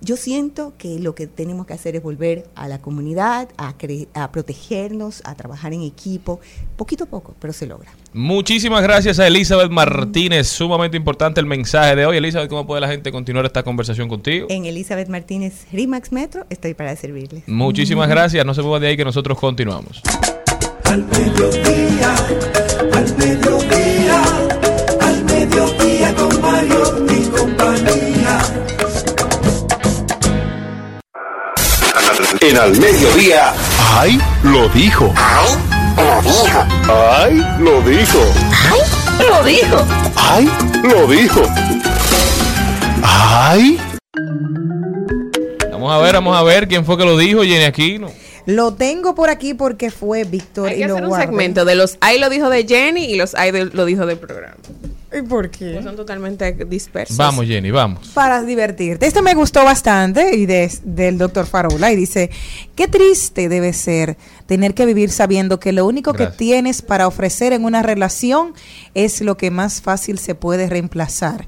yo 0.00 0.16
siento 0.16 0.74
que 0.78 0.98
lo 0.98 1.14
que 1.14 1.26
tenemos 1.26 1.66
que 1.66 1.72
hacer 1.72 1.96
es 1.96 2.02
volver 2.02 2.46
a 2.54 2.68
la 2.68 2.80
comunidad, 2.80 3.48
a, 3.56 4.30
protegernos, 4.30 5.22
a 5.24 5.34
trabajar 5.34 5.72
en 5.72 5.82
equipo, 5.82 6.40
poquito 6.76 7.04
a 7.04 7.06
poco, 7.06 7.34
pero 7.40 7.52
se 7.52 7.66
logra. 7.66 7.90
Muchísimas 8.12 8.82
gracias 8.82 9.18
a 9.18 9.26
Elizabeth 9.26 9.70
Martínez, 9.70 10.48
sumamente 10.48 10.96
importante 10.96 11.40
el 11.40 11.46
mensaje 11.46 11.96
de 11.96 12.06
hoy. 12.06 12.16
Elizabeth, 12.18 12.48
¿cómo 12.48 12.66
puede 12.66 12.80
la 12.80 12.88
gente 12.88 13.10
continuar 13.10 13.46
esta 13.46 13.62
conversación 13.62 14.08
contigo? 14.08 14.46
En 14.50 14.66
Elizabeth 14.66 15.08
Martínez 15.08 15.66
Rimax 15.72 16.12
Metro 16.12 16.46
estoy 16.50 16.74
para 16.74 16.94
servirles. 16.96 17.44
Muchísimas 17.46 18.08
gracias, 18.08 18.44
no 18.44 18.54
se 18.54 18.62
mueva 18.62 18.80
de 18.80 18.88
ahí 18.88 18.96
que 18.96 19.04
nosotros 19.04 19.38
continuamos. 19.38 20.02
Al 20.84 21.04
mediodía, 21.04 22.14
al 22.92 23.16
mediodía, 23.16 24.22
al 25.00 25.24
mediodía 25.24 26.14
con 26.14 26.40
Mario 26.40 27.05
En 32.48 32.56
al 32.56 32.78
mediodía. 32.78 33.52
¡Ay! 33.98 34.20
Lo 34.44 34.68
dijo. 34.68 35.12
¡Ay! 36.88 37.44
Lo 37.58 37.82
dijo. 37.82 38.20
Lo 39.18 39.44
dijo. 39.44 39.84
¡Ay! 40.14 40.48
Lo 40.84 41.08
dijo. 41.08 41.42
¡Ay! 43.02 43.80
Vamos 45.72 45.92
a 45.92 45.98
ver, 45.98 46.14
vamos 46.14 46.36
a 46.36 46.42
ver 46.44 46.68
quién 46.68 46.84
fue 46.84 46.96
que 46.96 47.04
lo 47.04 47.18
dijo, 47.18 47.42
Jenny 47.42 47.64
Aquino. 47.64 48.12
Lo 48.46 48.74
tengo 48.74 49.14
por 49.14 49.28
aquí 49.28 49.54
porque 49.54 49.90
fue 49.90 50.24
Víctor 50.24 50.68
Hay 50.68 50.76
y 50.76 50.78
que 50.78 50.86
lo 50.88 50.94
hacer 50.94 51.04
un 51.04 51.08
guardé. 51.10 51.26
segmento 51.26 51.64
de 51.64 51.74
los 51.74 51.98
ay 52.00 52.18
lo 52.20 52.28
dijo 52.30 52.48
de 52.48 52.64
Jenny 52.66 53.04
y 53.06 53.16
los 53.16 53.34
ay 53.34 53.50
de- 53.50 53.66
lo 53.66 53.84
dijo 53.84 54.06
del 54.06 54.18
programa. 54.18 54.56
¿Y 55.16 55.22
por 55.22 55.50
qué? 55.50 55.72
Pues 55.72 55.84
son 55.84 55.96
totalmente 55.96 56.52
dispersos. 56.66 57.16
Vamos, 57.16 57.46
Jenny, 57.46 57.70
vamos. 57.70 58.08
para 58.08 58.42
divertirte. 58.42 59.06
Este 59.06 59.22
me 59.22 59.34
gustó 59.34 59.64
bastante 59.64 60.36
y 60.36 60.44
de, 60.46 60.70
del 60.84 61.16
doctor 61.16 61.46
Farola 61.46 61.90
y 61.90 61.96
dice, 61.96 62.30
qué 62.74 62.86
triste 62.86 63.48
debe 63.48 63.72
ser 63.72 64.16
tener 64.46 64.74
que 64.74 64.84
vivir 64.84 65.10
sabiendo 65.10 65.58
que 65.58 65.72
lo 65.72 65.86
único 65.86 66.12
Gracias. 66.12 66.32
que 66.32 66.38
tienes 66.38 66.82
para 66.82 67.06
ofrecer 67.06 67.52
en 67.54 67.64
una 67.64 67.82
relación 67.82 68.52
es 68.94 69.20
lo 69.22 69.36
que 69.38 69.50
más 69.50 69.80
fácil 69.80 70.18
se 70.18 70.34
puede 70.34 70.68
reemplazar. 70.68 71.46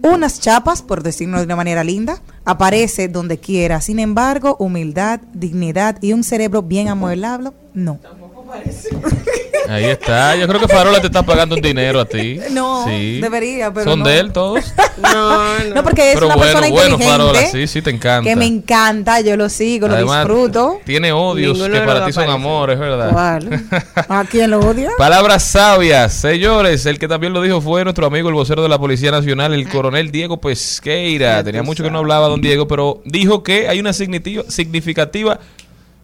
Unas 0.00 0.40
chapas, 0.40 0.80
por 0.82 1.02
decirlo 1.02 1.38
de 1.38 1.44
una 1.44 1.56
manera 1.56 1.84
linda, 1.84 2.20
aparece 2.44 3.08
donde 3.08 3.38
quiera. 3.38 3.80
Sin 3.80 3.98
embargo, 3.98 4.56
humildad, 4.58 5.20
dignidad 5.32 5.98
y 6.00 6.12
un 6.12 6.24
cerebro 6.24 6.62
bien 6.62 6.88
amueblable, 6.88 7.50
no. 7.74 7.98
Ahí 9.68 9.84
está. 9.84 10.36
Yo 10.36 10.46
creo 10.48 10.60
que 10.60 10.68
Farola 10.68 11.00
te 11.00 11.06
está 11.06 11.22
pagando 11.22 11.54
un 11.54 11.60
dinero 11.62 12.00
a 12.00 12.04
ti. 12.04 12.38
No, 12.50 12.84
Sí. 12.86 13.20
debería, 13.20 13.72
pero 13.72 13.90
¿Son 13.90 14.00
no. 14.00 14.04
de 14.06 14.18
él 14.18 14.32
todos? 14.32 14.72
No, 15.02 15.58
no. 15.58 15.74
No, 15.74 15.82
porque 15.82 16.10
es 16.10 16.14
Pero 16.14 16.26
una 16.26 16.36
bueno, 16.36 16.52
persona 16.52 16.68
bueno, 16.74 16.94
inteligente. 16.94 17.24
Farola, 17.24 17.46
sí, 17.46 17.66
sí, 17.66 17.82
te 17.82 17.90
encanta. 17.90 18.28
Que 18.28 18.36
me 18.36 18.46
encanta, 18.46 19.20
yo 19.20 19.36
lo 19.36 19.48
sigo, 19.48 19.88
lo 19.88 19.94
Además, 19.94 20.26
disfruto. 20.26 20.80
Tiene 20.84 21.10
odios 21.12 21.58
Ninguno 21.58 21.74
que 21.74 21.80
para 21.86 22.06
ti 22.06 22.12
son 22.12 22.28
amores, 22.30 22.78
¿verdad? 22.78 23.10
¿Cuál? 23.10 23.64
¿A 24.08 24.24
quién 24.24 24.50
lo 24.50 24.60
odia? 24.60 24.90
Palabras 24.98 25.42
sabias, 25.44 26.12
señores. 26.12 26.86
El 26.86 26.98
que 26.98 27.08
también 27.08 27.32
lo 27.32 27.42
dijo 27.42 27.60
fue 27.60 27.82
nuestro 27.84 28.06
amigo, 28.06 28.28
el 28.28 28.34
vocero 28.34 28.62
de 28.62 28.68
la 28.68 28.78
Policía 28.78 29.10
Nacional, 29.10 29.52
el 29.54 29.68
coronel 29.68 30.12
Diego 30.12 30.40
Pesqueira. 30.40 31.42
Tenía 31.42 31.62
mucho 31.62 31.82
que 31.82 31.90
no 31.90 31.98
hablaba 31.98 32.28
don 32.28 32.40
Diego, 32.40 32.68
pero 32.68 33.02
dijo 33.04 33.42
que 33.42 33.68
hay 33.68 33.80
una 33.80 33.92
significativa 33.92 35.40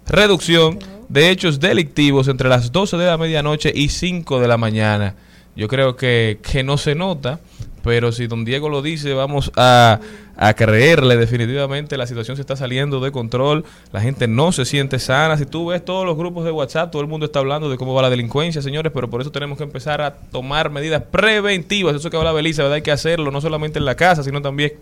reducción 0.09 0.79
de 1.09 1.31
hechos 1.31 1.61
delictivos 1.61 2.29
entre 2.29 2.49
las 2.49 2.73
12 2.73 2.97
de 2.97 3.07
la 3.07 3.17
medianoche 3.17 3.73
y 3.75 3.89
5 3.89 4.41
de 4.41 4.49
la 4.49 4.57
mañana. 4.57 5.15
Yo 5.57 5.69
creo 5.69 5.97
que, 5.97 6.39
que 6.43 6.63
no 6.63 6.79
se 6.79 6.95
nota, 6.95 7.41
pero 7.83 8.13
si 8.13 8.27
don 8.27 8.45
Diego 8.45 8.69
lo 8.69 8.83
dice, 8.83 9.13
vamos 9.15 9.51
a, 9.57 10.01
a 10.37 10.55
creerle 10.55 11.17
definitivamente. 11.17 11.97
La 11.97 12.07
situación 12.07 12.37
se 12.37 12.43
está 12.43 12.55
saliendo 12.55 13.01
de 13.01 13.11
control, 13.11 13.65
la 13.93 14.01
gente 14.01 14.29
no 14.29 14.53
se 14.53 14.65
siente 14.65 14.99
sana. 14.99 15.37
Si 15.37 15.47
tú 15.47 15.67
ves 15.67 15.85
todos 15.85 16.07
los 16.07 16.17
grupos 16.17 16.45
de 16.45 16.53
WhatsApp, 16.53 16.93
todo 16.93 17.03
el 17.03 17.09
mundo 17.09 17.27
está 17.27 17.41
hablando 17.41 17.69
de 17.69 17.77
cómo 17.77 17.93
va 17.95 18.03
la 18.03 18.11
delincuencia, 18.11 18.63
señores, 18.63 18.93
pero 18.95 19.11
por 19.11 19.21
eso 19.21 19.33
tenemos 19.33 19.59
que 19.59 19.65
empezar 19.65 20.01
a 20.01 20.15
tomar 20.15 20.71
medidas 20.71 21.03
preventivas. 21.03 21.97
Eso 21.97 22.09
que 22.09 22.17
hablaba 22.17 22.39
Elisa, 22.39 22.63
¿verdad? 22.63 22.77
Hay 22.77 22.83
que 22.83 22.93
hacerlo 22.93 23.33
no 23.33 23.41
solamente 23.41 23.81
en 23.81 23.85
la 23.85 23.97
casa, 23.97 24.23
sino 24.23 24.41
también 24.43 24.75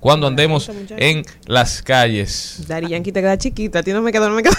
cuando 0.00 0.26
andemos 0.26 0.70
en 0.96 1.22
las 1.46 1.82
calles. 1.82 2.64
Dari 2.66 2.88
Yankee 2.88 3.12
te 3.12 3.20
queda 3.20 3.36
chiquita, 3.38 3.80
a 3.80 3.82
ti 3.82 3.92
no 3.92 4.02
me 4.02 4.10
queda, 4.12 4.28
no 4.28 4.34
me 4.34 4.42
queda. 4.42 4.56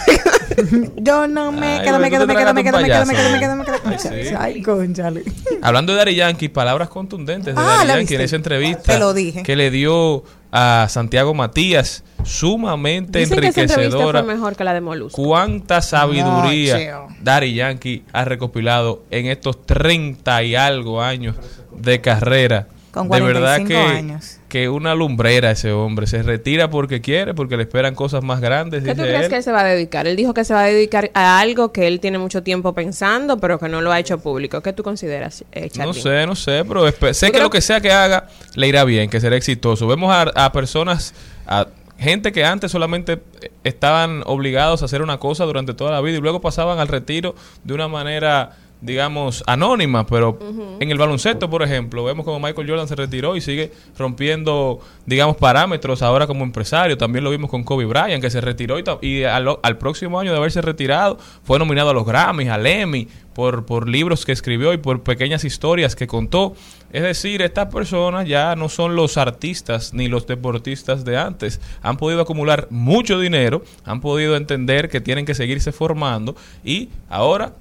Yo 0.97 1.27
no 1.27 1.51
me 1.51 1.82
quedo, 1.84 1.97
me 1.99 2.10
quedo, 2.10 2.27
me 2.27 2.36
quedo, 2.36 2.54
me 2.54 2.63
quedo, 2.63 2.77
me 2.80 2.84
quedo, 2.86 3.06
me 3.06 3.13
quedo, 3.15 3.32
me 3.32 3.39
quedo, 3.39 3.56
me 3.56 3.97
quedo. 3.97 4.38
Ay, 4.39 4.62
conchale. 4.62 5.23
Hablando 5.62 5.93
de 5.93 5.97
Dari 5.99 6.15
Yankee, 6.15 6.49
palabras 6.49 6.89
contundentes 6.89 7.56
de 7.56 7.62
Ah, 7.62 7.84
¿la 7.86 7.97
Yankee 7.97 8.15
en 8.15 8.21
esa 8.21 8.36
entrevista 8.36 8.93
Te 8.93 8.99
lo 8.99 9.13
dije. 9.13 9.43
que 9.43 9.56
le 9.56 9.71
dio 9.71 10.23
a 10.51 10.88
Santiago 10.89 11.34
Matías, 11.34 12.04
sumamente 12.23 13.19
Dicen 13.19 13.39
que 13.39 13.47
enriquecedora. 13.47 14.23
fue 14.23 14.34
mejor 14.36 14.56
que 14.56 14.63
la 14.65 14.73
de 14.73 14.82
Molusco. 14.82 15.23
Cuánta 15.23 15.82
sabiduría 15.82 16.73
Mocheo. 16.75 17.08
Daddy 17.21 17.54
Yankee 17.54 18.04
ha 18.12 18.25
recopilado 18.25 19.04
en 19.10 19.27
estos 19.27 19.65
30 19.65 20.43
y 20.43 20.56
algo 20.56 21.01
años 21.01 21.36
de 21.75 22.01
carrera. 22.01 22.67
Con 22.91 23.10
de 23.10 23.21
verdad 23.21 23.58
45 23.60 23.67
que, 23.67 23.97
años. 23.97 24.38
Que 24.51 24.67
una 24.67 24.93
lumbrera 24.95 25.49
ese 25.49 25.71
hombre. 25.71 26.07
Se 26.07 26.21
retira 26.23 26.69
porque 26.69 26.99
quiere, 26.99 27.33
porque 27.33 27.55
le 27.55 27.63
esperan 27.63 27.95
cosas 27.95 28.21
más 28.21 28.41
grandes. 28.41 28.83
¿Qué 28.83 28.93
tú 28.93 29.03
crees 29.03 29.23
él. 29.23 29.29
que 29.29 29.37
él 29.37 29.43
se 29.43 29.51
va 29.53 29.61
a 29.61 29.63
dedicar? 29.63 30.07
Él 30.07 30.17
dijo 30.17 30.33
que 30.33 30.43
se 30.43 30.53
va 30.53 30.63
a 30.63 30.67
dedicar 30.67 31.09
a 31.13 31.39
algo 31.39 31.71
que 31.71 31.87
él 31.87 32.01
tiene 32.01 32.17
mucho 32.17 32.43
tiempo 32.43 32.73
pensando, 32.73 33.37
pero 33.37 33.57
que 33.59 33.69
no 33.69 33.79
lo 33.79 33.93
ha 33.93 33.99
hecho 33.99 34.19
público. 34.19 34.59
¿Qué 34.59 34.73
tú 34.73 34.83
consideras, 34.83 35.45
eh, 35.53 35.69
No 35.77 35.93
sé, 35.93 36.25
no 36.25 36.35
sé, 36.35 36.65
pero 36.67 37.13
sé 37.13 37.31
que 37.31 37.39
lo 37.39 37.49
que 37.49 37.61
sea 37.61 37.79
que 37.79 37.93
haga 37.93 38.27
le 38.55 38.67
irá 38.67 38.83
bien, 38.83 39.09
que 39.09 39.21
será 39.21 39.37
exitoso. 39.37 39.87
Vemos 39.87 40.11
a, 40.13 40.23
a 40.23 40.51
personas, 40.51 41.13
a 41.47 41.67
gente 41.97 42.33
que 42.33 42.43
antes 42.43 42.73
solamente 42.73 43.21
estaban 43.63 44.21
obligados 44.25 44.81
a 44.81 44.85
hacer 44.85 45.01
una 45.01 45.17
cosa 45.17 45.45
durante 45.45 45.73
toda 45.73 45.91
la 45.91 46.01
vida 46.01 46.17
y 46.17 46.19
luego 46.21 46.41
pasaban 46.41 46.79
al 46.79 46.89
retiro 46.89 47.35
de 47.63 47.73
una 47.73 47.87
manera 47.87 48.57
digamos, 48.81 49.43
anónima, 49.45 50.05
pero 50.07 50.37
en 50.79 50.89
el 50.89 50.97
baloncesto, 50.97 51.49
por 51.49 51.61
ejemplo, 51.61 52.03
vemos 52.03 52.25
como 52.25 52.39
Michael 52.39 52.67
Jordan 52.67 52.87
se 52.87 52.95
retiró 52.95 53.35
y 53.35 53.41
sigue 53.41 53.71
rompiendo, 53.97 54.79
digamos, 55.05 55.37
parámetros 55.37 56.01
ahora 56.01 56.25
como 56.25 56.43
empresario. 56.43 56.97
También 56.97 57.23
lo 57.23 57.29
vimos 57.29 57.49
con 57.49 57.63
Kobe 57.63 57.85
Bryant, 57.85 58.21
que 58.21 58.31
se 58.31 58.41
retiró 58.41 58.77
y, 59.01 59.23
al 59.23 59.77
próximo 59.77 60.19
año 60.19 60.31
de 60.31 60.37
haberse 60.37 60.61
retirado 60.61 61.19
fue 61.43 61.59
nominado 61.59 61.91
a 61.91 61.93
los 61.93 62.05
Grammys, 62.05 62.49
al 62.49 62.65
Emmy, 62.65 63.07
por, 63.33 63.65
por 63.65 63.87
libros 63.87 64.25
que 64.25 64.31
escribió 64.31 64.73
y 64.73 64.77
por 64.77 65.03
pequeñas 65.03 65.43
historias 65.43 65.95
que 65.95 66.07
contó. 66.07 66.55
Es 66.91 67.03
decir, 67.03 67.41
estas 67.41 67.71
personas 67.71 68.27
ya 68.27 68.55
no 68.55 68.67
son 68.67 68.95
los 68.95 69.17
artistas 69.17 69.93
ni 69.93 70.07
los 70.07 70.25
deportistas 70.25 71.05
de 71.05 71.17
antes. 71.17 71.61
Han 71.83 71.97
podido 71.97 72.21
acumular 72.21 72.67
mucho 72.71 73.19
dinero, 73.19 73.63
han 73.85 74.01
podido 74.01 74.35
entender 74.35 74.89
que 74.89 75.01
tienen 75.01 75.25
que 75.25 75.35
seguirse 75.35 75.71
formando 75.71 76.35
y 76.63 76.89
ahora 77.09 77.53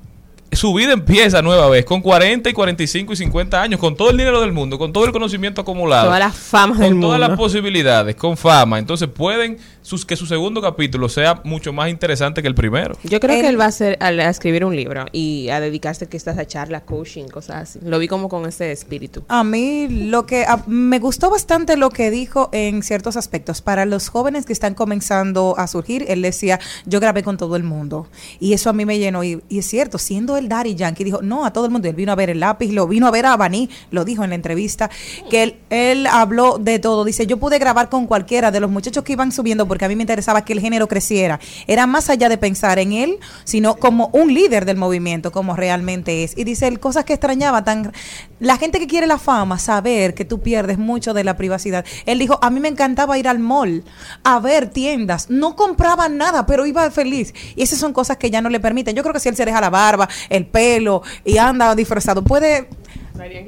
su 0.53 0.75
vida 0.75 0.93
empieza 0.93 1.43
nueva 1.43 1.69
vez, 1.69 1.85
con 1.85 2.01
40 2.01 2.51
y 2.51 2.53
45 2.53 3.13
y 3.13 3.17
50 3.17 3.63
años, 3.63 3.81
con 3.81 3.97
todo 3.97 4.11
el 4.11 4.17
dinero 4.17 4.41
del 4.41 4.53
mundo, 4.53 4.79
con 4.79 4.93
todo 4.93 5.05
el 5.05 5.13
conocimiento 5.13 5.61
acumulado. 5.61 6.07
Toda 6.07 6.19
la 6.19 6.33
fama 6.33 6.75
con 6.75 6.83
del 6.83 7.01
todas 7.01 7.19
mundo. 7.19 7.29
las 7.29 7.39
posibilidades, 7.39 8.17
con 8.17 8.37
fama. 8.37 8.79
Entonces 8.79 9.09
pueden 9.09 9.59
sus, 9.83 10.05
que 10.05 10.17
su 10.17 10.27
segundo 10.27 10.61
capítulo 10.61 11.09
sea 11.09 11.41
mucho 11.45 11.73
más 11.73 11.89
interesante 11.91 12.43
que 12.43 12.49
el 12.49 12.55
primero. 12.55 12.95
Yo 13.05 13.19
creo 13.21 13.41
que 13.41 13.49
él 13.49 13.59
va 13.59 13.65
a, 13.65 13.69
hacer, 13.69 13.97
a, 14.01 14.09
a 14.09 14.29
escribir 14.29 14.65
un 14.65 14.77
libro 14.77 15.07
y 15.13 15.49
a 15.49 15.61
dedicarse 15.61 16.07
quizás 16.09 16.39
a 16.39 16.47
charlas, 16.47 16.83
coaching, 16.83 17.25
cosas 17.25 17.57
así. 17.71 17.79
Lo 17.85 17.99
vi 17.99 18.07
como 18.09 18.29
con 18.29 18.47
ese 18.47 18.73
espíritu. 18.73 19.23
A 19.29 19.43
mí 19.45 19.89
lo 19.89 20.27
que 20.27 20.45
a- 20.45 20.63
me 20.67 20.99
gustó 20.99 21.31
bastante 21.31 21.77
lo 21.77 21.91
que 21.91 22.11
dijo 22.11 22.49
en 22.53 22.83
ciertos 22.83 23.17
aspectos. 23.17 23.63
Para 23.63 23.85
los 23.87 24.09
jóvenes 24.09 24.47
que 24.47 24.53
están 24.53 24.75
comenzando 24.75 25.55
a 25.59 25.67
surgir, 25.67 26.05
él 26.09 26.23
decía, 26.23 26.61
yo 26.87 27.01
grabé 27.01 27.23
con 27.23 27.37
todo 27.37 27.57
el 27.57 27.63
mundo. 27.63 28.07
Y 28.39 28.53
eso 28.53 28.71
a 28.71 28.73
mí 28.73 28.85
me 28.85 28.99
llenó. 28.99 29.25
Y, 29.25 29.43
y 29.49 29.59
es 29.61 29.67
cierto, 29.67 29.99
siendo 29.99 30.37
el 30.37 30.49
Daddy 30.49 30.75
Yankee, 30.75 31.05
dijo, 31.05 31.23
no, 31.23 31.45
a 31.45 31.53
todo 31.53 31.65
el 31.65 31.71
mundo. 31.71 31.89
Él 31.89 31.95
vino 31.95 32.13
a 32.13 32.17
ver 32.17 32.31
el 32.31 32.41
lápiz, 32.41 32.71
lo 32.73 32.87
vino 32.87 33.07
a 33.07 33.11
ver 33.11 33.27
a 33.27 33.37
Baní, 33.37 33.71
lo 33.91 34.05
dijo 34.05 34.25
en 34.25 34.31
la 34.31 34.37
entrevista, 34.37 34.91
que 35.31 35.43
él, 35.43 35.57
él 35.71 36.07
habló 36.07 36.59
de 36.59 36.79
todo. 36.79 37.05
Dice, 37.05 37.27
yo 37.27 37.39
pude 37.39 37.59
grabar 37.59 37.89
con 37.89 38.07
cualquiera 38.07 38.51
de 38.51 38.61
los 38.61 38.71
muchachos 38.71 39.05
que 39.05 39.13
iban 39.15 39.33
subiendo 39.33 39.67
porque 39.71 39.85
a 39.85 39.89
mí 39.89 39.95
me 39.95 40.03
interesaba 40.03 40.45
que 40.45 40.53
el 40.53 40.59
género 40.61 40.89
creciera. 40.89 41.39
Era 41.69 41.87
más 41.87 42.11
allá 42.11 42.29
de 42.29 42.37
pensar 42.39 42.81
en 42.81 42.93
él, 42.93 43.19
sino 43.45 43.77
como 43.77 44.09
un 44.13 44.35
líder 44.35 44.65
del 44.65 44.77
movimiento, 44.77 45.31
como 45.31 45.55
realmente 45.55 46.25
es. 46.25 46.37
Y 46.37 46.43
dice, 46.43 46.67
él, 46.67 46.81
cosas 46.81 47.05
que 47.05 47.13
extrañaba 47.13 47.63
tan... 47.63 47.93
La 48.41 48.57
gente 48.57 48.81
que 48.81 48.89
quiere 48.89 49.07
la 49.07 49.17
fama, 49.17 49.61
saber 49.61 50.15
que 50.15 50.25
tú 50.25 50.41
pierdes 50.41 50.77
mucho 50.77 51.15
de 51.15 51.23
la 51.23 51.37
privacidad. 51.37 51.85
Él 52.05 52.19
dijo, 52.19 52.41
a 52.43 52.51
mí 52.51 52.59
me 52.59 52.67
encantaba 52.67 53.17
ir 53.17 53.29
al 53.29 53.39
mall, 53.39 53.85
a 54.25 54.41
ver 54.41 54.71
tiendas. 54.71 55.31
No 55.31 55.55
compraba 55.55 56.09
nada, 56.09 56.47
pero 56.47 56.67
iba 56.67 56.91
feliz. 56.91 57.33
Y 57.55 57.63
esas 57.63 57.79
son 57.79 57.93
cosas 57.93 58.17
que 58.17 58.29
ya 58.29 58.41
no 58.41 58.49
le 58.51 58.59
permiten. 58.59 58.97
Yo 58.97 59.05
creo 59.05 59.15
que 59.15 59.21
si 59.21 59.29
él 59.29 59.37
se 59.37 59.45
deja 59.45 59.61
la 59.61 59.71
barba, 59.71 60.09
el 60.31 60.47
pelo 60.47 61.03
y 61.25 61.39
anda 61.39 61.77
disfrazado, 61.77 62.25
puede... 62.25 62.69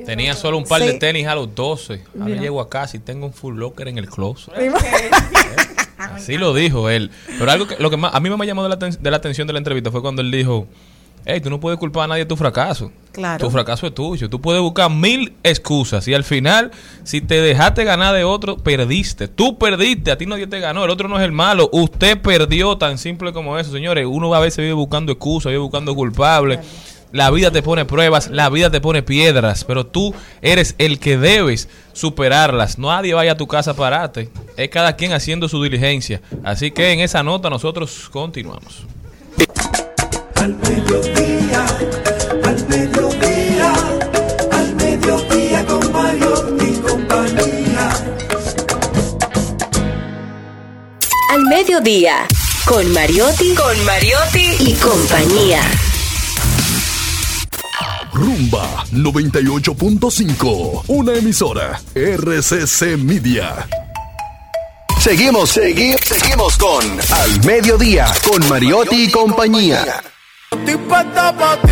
Tenía 0.05 0.35
solo 0.35 0.59
un 0.59 0.65
par 0.65 0.83
Sí. 0.83 0.87
de 0.89 0.93
tenis 0.95 1.27
a 1.27 1.35
los 1.35 1.55
12. 1.55 2.03
Ahora 2.21 2.35
llego 2.37 2.61
a 2.61 2.69
casa 2.69 2.99
y 2.99 3.01
tengo 3.01 3.25
un 3.25 3.33
full 3.33 3.57
locker 3.57 3.89
en 3.89 3.97
el 3.99 4.07
closet. 4.09 4.53
Así 6.05 6.37
lo 6.39 6.55
dijo 6.55 6.89
él. 6.91 7.11
Pero 7.39 7.51
algo 7.51 7.67
que, 7.67 7.77
lo 7.79 7.91
que 7.91 7.97
más, 7.97 8.15
a 8.15 8.21
mí 8.21 8.31
me 8.31 8.47
llamó 8.47 8.63
de 8.63 8.69
la, 8.69 8.79
aten- 8.79 8.99
de 8.99 9.11
la 9.11 9.17
atención 9.17 9.47
de 9.47 9.53
la 9.53 9.59
entrevista 9.59 9.91
fue 9.91 10.01
cuando 10.03 10.23
él 10.23 10.31
dijo, 10.31 10.67
hey, 11.25 11.41
tú 11.41 11.51
no 11.51 11.61
puedes 11.61 11.79
culpar 11.79 12.05
a 12.05 12.07
nadie 12.09 12.25
de 12.25 12.29
tu 12.29 12.37
fracaso. 12.37 12.91
Claro. 13.13 13.45
Tu 13.45 13.51
fracaso 13.51 13.87
es 13.87 13.95
tuyo. 13.95 14.29
Tú 14.31 14.41
puedes 14.41 14.61
buscar 14.63 14.91
mil 14.91 15.35
excusas 15.43 16.09
y 16.09 16.15
al 16.15 16.25
final, 16.25 16.71
si 17.05 17.21
te 17.21 17.41
dejaste 17.41 17.85
ganar 17.85 18.15
de 18.15 18.25
otro, 18.25 18.57
perdiste. 18.57 19.29
Tú 19.29 19.59
perdiste, 19.59 20.11
a 20.11 20.17
ti 20.19 20.27
nadie 20.27 20.47
te 20.47 20.59
ganó. 20.61 20.85
El 20.85 20.91
otro 20.91 21.09
no 21.09 21.19
es 21.19 21.25
el 21.25 21.33
malo. 21.33 21.69
Usted 21.73 22.21
perdió, 22.21 22.77
tan 22.79 22.99
simple 22.99 23.33
como 23.33 23.59
eso, 23.59 23.71
señores. 23.71 24.07
Uno 24.09 24.35
a 24.35 24.41
veces 24.41 24.59
vive 24.59 24.73
buscando 24.73 25.13
excusas, 25.13 25.51
vive 25.51 25.59
buscando 25.63 25.95
culpables. 25.95 26.59
La 27.13 27.31
vida 27.31 27.51
te 27.51 27.63
pone 27.63 27.85
pruebas, 27.85 28.31
la 28.31 28.49
vida 28.49 28.71
te 28.71 28.81
pone 28.81 29.03
piedras, 29.03 29.65
pero 29.65 29.85
tú 29.85 30.15
eres 30.41 30.75
el 30.79 30.99
que 30.99 31.19
debes 31.19 31.69
superarlas. 31.93 32.79
Nadie 32.79 33.13
vaya 33.13 33.33
a 33.33 33.37
tu 33.37 33.47
casa 33.47 33.73
a 33.73 33.75
pararte. 33.75 34.31
Es 34.57 34.71
cada 34.71 34.97
quien 34.97 35.13
haciendo 35.13 35.47
su 35.47 35.63
diligencia. 35.63 36.23
Así 36.43 36.71
que 36.71 36.91
en 36.93 37.01
esa 37.01 37.23
nota 37.23 37.51
nosotros 37.51 38.09
continuamos. 38.11 38.87
Al 40.37 40.55
mediodía, 40.55 41.67
al 42.45 42.69
mediodía, 42.69 43.73
al 44.51 44.75
mediodía 44.77 45.67
con 45.67 45.93
Mario 45.93 46.57
y 46.61 46.77
compañía. 46.79 47.91
Al 51.29 51.43
mediodía, 51.43 52.27
con 52.65 52.91
Mariotti, 52.95 53.55
con 53.55 53.85
Mariotti 53.85 54.57
y 54.61 54.75
compañía. 54.77 55.61
Rumba 58.13 58.85
98.5. 58.93 60.85
Una 60.89 61.15
emisora. 61.15 61.81
RCC 61.95 62.99
Media. 62.99 63.67
Seguimos, 65.01 65.49
seguimos, 65.51 66.01
seguimos 66.05 66.59
con 66.59 66.85
Al 67.11 67.45
Mediodía 67.45 68.07
con 68.23 68.47
Mariotti 68.49 69.05
y 69.05 69.11
compañía. 69.11 70.03
Estoy 70.51 70.77
puesta 70.77 71.37
pa' 71.37 71.57
ti, 71.63 71.71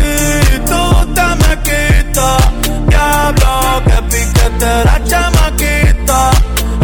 tú 0.65 1.13
te 1.13 1.21
me 1.21 1.53
quitas. 1.61 2.43
Diablo, 2.89 3.83
que 3.85 4.01
piquete 4.09 4.83
la 4.85 5.01
chamaquita. 5.05 6.31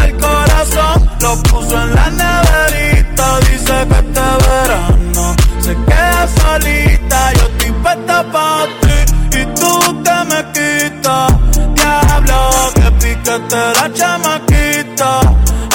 El 0.06 0.17
corazón 0.17 1.10
lo 1.20 1.43
puso 1.43 1.82
en 1.82 1.96
la 1.96 2.10
neverita. 2.12 3.39
Dice 3.39 3.88
que 3.89 3.98
este 3.98 4.22
verano 4.48 5.36
se 5.62 5.74
queda 5.74 6.28
solita. 6.41 7.34
Yo 7.34 7.48
estoy 7.48 7.72
puesta 7.82 8.32
pa' 8.32 8.67
ti 8.82 8.87
me 10.30 10.44
quitas. 10.54 11.34
Diablo, 11.76 12.50
que 12.76 12.92
piquete 12.92 13.56
la 13.76 13.92
chamaquita. 13.94 15.20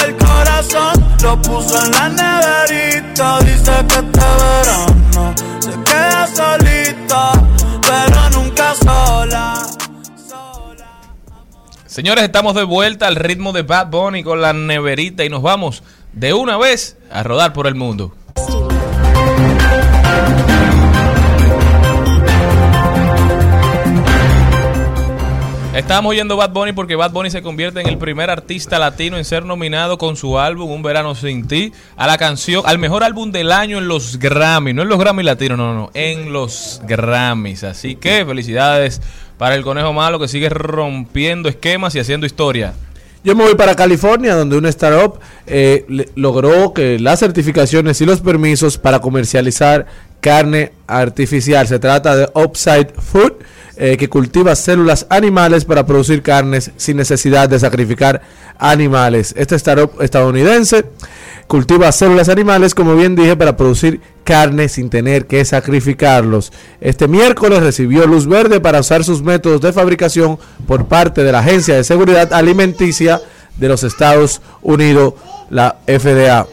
El 0.04 0.16
corazón 0.16 1.16
lo 1.22 1.40
puso 1.42 1.82
en 1.84 1.90
la 1.92 2.08
neverita. 2.08 3.38
Dice 3.40 3.72
que 3.88 3.94
este 3.94 4.26
verano 4.42 5.34
se 5.60 5.70
queda 5.84 6.26
solita, 6.26 7.32
pero 7.82 8.30
nunca 8.30 8.74
sola. 8.74 9.66
sola. 10.28 11.00
Señores, 11.86 12.24
estamos 12.24 12.54
de 12.54 12.64
vuelta 12.64 13.06
al 13.06 13.16
ritmo 13.16 13.52
de 13.52 13.62
Bad 13.62 13.88
Bunny 13.88 14.22
con 14.22 14.40
la 14.40 14.52
neverita 14.52 15.24
y 15.24 15.28
nos 15.28 15.42
vamos 15.42 15.82
de 16.12 16.34
una 16.34 16.56
vez 16.56 16.96
a 17.10 17.22
rodar 17.22 17.52
por 17.52 17.66
el 17.66 17.74
mundo. 17.74 18.14
Estábamos 25.74 26.10
oyendo 26.10 26.36
Bad 26.36 26.50
Bunny 26.50 26.72
porque 26.74 26.96
Bad 26.96 27.12
Bunny 27.12 27.30
se 27.30 27.40
convierte 27.40 27.80
en 27.80 27.88
el 27.88 27.96
primer 27.96 28.28
artista 28.28 28.78
latino 28.78 29.16
en 29.16 29.24
ser 29.24 29.46
nominado 29.46 29.96
con 29.96 30.16
su 30.16 30.38
álbum 30.38 30.70
Un 30.70 30.82
Verano 30.82 31.14
Sin 31.14 31.46
Ti 31.48 31.72
a 31.96 32.06
la 32.06 32.18
canción, 32.18 32.62
al 32.66 32.78
mejor 32.78 33.02
álbum 33.02 33.32
del 33.32 33.50
año 33.50 33.78
en 33.78 33.88
los 33.88 34.18
Grammy, 34.18 34.74
no 34.74 34.82
en 34.82 34.90
los 34.90 34.98
Grammy 34.98 35.22
latinos, 35.22 35.56
no, 35.56 35.72
no, 35.72 35.90
en 35.94 36.30
los 36.30 36.82
Grammys. 36.86 37.64
Así 37.64 37.96
que 37.96 38.22
felicidades 38.26 39.00
para 39.38 39.54
el 39.54 39.62
Conejo 39.62 39.94
Malo 39.94 40.20
que 40.20 40.28
sigue 40.28 40.50
rompiendo 40.50 41.48
esquemas 41.48 41.94
y 41.94 42.00
haciendo 42.00 42.26
historia. 42.26 42.74
Yo 43.24 43.34
me 43.34 43.44
voy 43.44 43.54
para 43.54 43.74
California, 43.74 44.34
donde 44.34 44.58
una 44.58 44.68
startup 44.68 45.20
eh, 45.46 45.86
logró 46.16 46.74
que 46.74 46.98
las 46.98 47.20
certificaciones 47.20 47.98
y 48.02 48.04
los 48.04 48.20
permisos 48.20 48.76
para 48.76 48.98
comercializar 48.98 49.86
carne 50.20 50.72
artificial. 50.86 51.66
Se 51.66 51.78
trata 51.78 52.14
de 52.14 52.28
Upside 52.34 52.92
Food, 52.98 53.34
eh, 53.76 53.96
que 53.96 54.08
cultiva 54.08 54.54
células 54.54 55.06
animales 55.08 55.64
para 55.64 55.86
producir 55.86 56.22
carnes 56.22 56.70
sin 56.76 56.96
necesidad 56.96 57.48
de 57.48 57.58
sacrificar 57.58 58.22
animales. 58.58 59.34
Esta 59.36 59.56
startup 59.56 60.00
estadounidense 60.02 60.84
cultiva 61.46 61.92
células 61.92 62.28
animales, 62.28 62.74
como 62.74 62.96
bien 62.96 63.14
dije, 63.14 63.36
para 63.36 63.56
producir 63.56 64.00
carne 64.24 64.68
sin 64.68 64.88
tener 64.88 65.26
que 65.26 65.44
sacrificarlos. 65.44 66.52
Este 66.80 67.08
miércoles 67.08 67.60
recibió 67.60 68.06
luz 68.06 68.26
verde 68.26 68.60
para 68.60 68.80
usar 68.80 69.04
sus 69.04 69.22
métodos 69.22 69.60
de 69.60 69.72
fabricación 69.72 70.38
por 70.66 70.86
parte 70.86 71.22
de 71.22 71.32
la 71.32 71.40
Agencia 71.40 71.76
de 71.76 71.84
Seguridad 71.84 72.32
Alimenticia 72.32 73.20
de 73.58 73.68
los 73.68 73.82
Estados 73.84 74.40
Unidos, 74.62 75.14
la 75.50 75.76
FDA. 75.86 76.46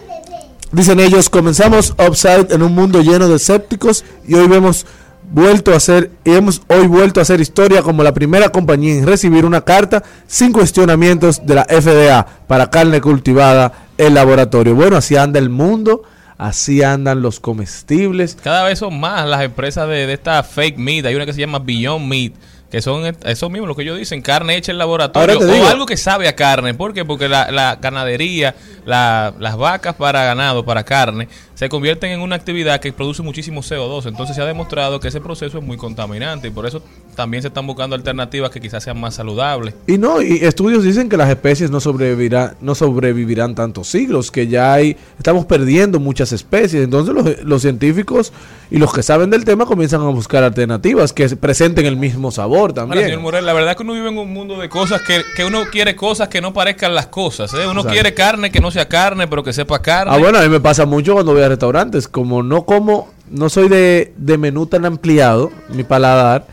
Dicen 0.72 1.00
ellos, 1.00 1.30
comenzamos 1.30 1.96
Upside 1.98 2.54
en 2.54 2.62
un 2.62 2.76
mundo 2.76 3.02
lleno 3.02 3.28
de 3.28 3.38
escépticos 3.38 4.04
y 4.28 4.36
hoy 4.36 4.48
vemos 4.48 4.86
vuelto 5.32 5.74
a 5.74 5.78
hacer 5.78 6.12
hemos 6.26 6.62
hoy 6.68 6.88
vuelto 6.88 7.20
a 7.20 7.24
hacer 7.24 7.40
historia 7.40 7.82
como 7.82 8.04
la 8.04 8.14
primera 8.14 8.50
compañía 8.50 8.96
en 8.96 9.08
recibir 9.08 9.46
una 9.46 9.62
carta 9.62 10.04
sin 10.28 10.52
cuestionamientos 10.52 11.46
de 11.46 11.56
la 11.56 11.66
FDA 11.66 12.26
para 12.48 12.70
carne 12.70 13.02
cultivada 13.02 13.72
en 13.98 14.14
laboratorio. 14.14 14.76
Bueno, 14.76 14.98
así 14.98 15.16
anda 15.16 15.40
el 15.40 15.50
mundo, 15.50 16.04
así 16.38 16.84
andan 16.84 17.22
los 17.22 17.40
comestibles. 17.40 18.38
Cada 18.42 18.64
vez 18.64 18.80
son 18.80 19.00
más 19.00 19.28
las 19.28 19.44
empresas 19.44 19.88
de, 19.88 20.08
de 20.08 20.14
esta 20.14 20.42
fake 20.44 20.78
meat. 20.78 21.06
Hay 21.06 21.16
una 21.16 21.26
que 21.26 21.34
se 21.34 21.40
llama 21.40 21.60
Beyond 21.60 22.08
Meat, 22.08 22.34
que 22.72 22.82
son 22.82 23.16
eso 23.26 23.50
mismo 23.50 23.66
lo 23.68 23.76
que 23.76 23.82
ellos 23.82 23.98
dicen, 23.98 24.22
carne 24.22 24.56
hecha 24.56 24.72
en 24.72 24.78
laboratorio 24.78 25.40
o 25.64 25.68
algo 25.68 25.86
que 25.86 25.98
sabe 25.98 26.28
a 26.28 26.36
carne. 26.36 26.74
¿Por 26.76 26.94
qué? 26.94 27.04
Porque 27.04 27.28
la, 27.28 27.50
la 27.52 27.78
ganadería, 27.82 28.56
la- 28.86 29.34
las 29.40 29.58
vacas 29.58 29.96
para 29.96 30.24
ganado, 30.24 30.64
para 30.64 30.84
carne, 30.84 31.28
se 31.56 31.68
convierten 31.68 32.12
en 32.12 32.22
una 32.22 32.36
actividad 32.36 32.80
que 32.80 32.94
produce 32.94 33.22
muchísimo 33.24 33.62
CO2. 33.62 34.08
Entonces 34.08 34.36
se 34.36 34.42
ha 34.42 34.46
demostrado 34.46 35.00
que 35.00 35.08
ese 35.08 35.20
proceso 35.20 35.58
es 35.58 35.64
muy 35.64 35.78
contaminante 35.78 36.48
y 36.48 36.52
por 36.52 36.66
eso 36.68 36.84
también 37.16 37.42
se 37.42 37.50
están 37.50 37.68
buscando 37.68 37.96
alternativas 37.96 38.50
que 38.50 38.62
quizás 38.62 38.84
sean 38.84 39.00
más 39.00 39.16
saludables. 39.16 39.74
Y 39.88 39.98
no, 39.98 40.22
y 40.22 40.44
estudios 40.44 40.84
dicen 40.84 41.10
que 41.10 41.18
las 41.18 41.30
especies 41.30 41.72
no 41.72 41.80
sobrevivirán, 41.80 42.56
no 42.62 42.76
sobrevivirán 42.76 43.56
tantos 43.56 43.88
siglos, 43.88 44.32
que 44.32 44.48
ya 44.48 44.74
hay, 44.74 44.96
estamos 45.18 45.46
perdiendo 45.46 46.00
muchas 46.00 46.32
especies. 46.32 46.84
Entonces 46.84 47.14
los, 47.14 47.44
los 47.44 47.62
científicos 47.62 48.32
y 48.72 48.78
los 48.78 48.94
que 48.94 49.04
saben 49.04 49.30
del 49.30 49.46
tema 49.46 49.66
comienzan 49.66 50.02
a 50.02 50.10
buscar 50.10 50.44
alternativas 50.44 51.14
que 51.14 51.28
presenten 51.36 51.86
el 51.86 51.98
mismo 51.98 52.32
sabor 52.32 52.60
Ahora, 52.60 52.74
también. 52.74 53.06
señor 53.06 53.22
Morel, 53.22 53.46
la 53.46 53.54
verdad 53.54 53.72
es 53.72 53.78
que 53.78 53.84
uno 53.84 53.94
vive 53.94 54.10
en 54.10 54.18
un 54.18 54.34
mundo 54.34 54.60
de 54.60 54.70
cosas 54.70 55.02
que, 55.02 55.22
que 55.36 55.46
uno 55.46 55.64
quiere 55.72 55.96
cosas 55.96 56.28
que 56.28 56.42
no 56.42 56.54
parezcan 56.54 56.94
las 56.94 57.08
cosas. 57.08 57.54
¿eh? 57.54 57.68
Uno 57.68 57.84
quiere 57.84 58.14
carne 58.14 58.52
que 58.52 58.60
no 58.60 58.72
sea 58.72 58.88
carne, 58.88 59.28
pero 59.28 59.44
que 59.44 59.54
sepa 59.54 59.82
carne. 59.82 60.14
Ah, 60.14 60.18
bueno, 60.18 60.38
a 60.40 60.42
mí 60.42 60.50
me 60.50 60.60
pasa 60.60 60.86
mucho 60.86 61.14
cuando 61.14 61.34
voy 61.34 61.42
a 61.42 61.50
restaurantes. 61.50 62.08
Como 62.08 62.44
no 62.44 62.64
como 62.64 63.10
no 63.30 63.50
soy 63.50 63.70
de, 63.70 64.14
de 64.18 64.38
menú 64.38 64.66
tan 64.66 64.86
ampliado, 64.86 65.52
mi 65.70 65.84
paladar, 65.84 66.46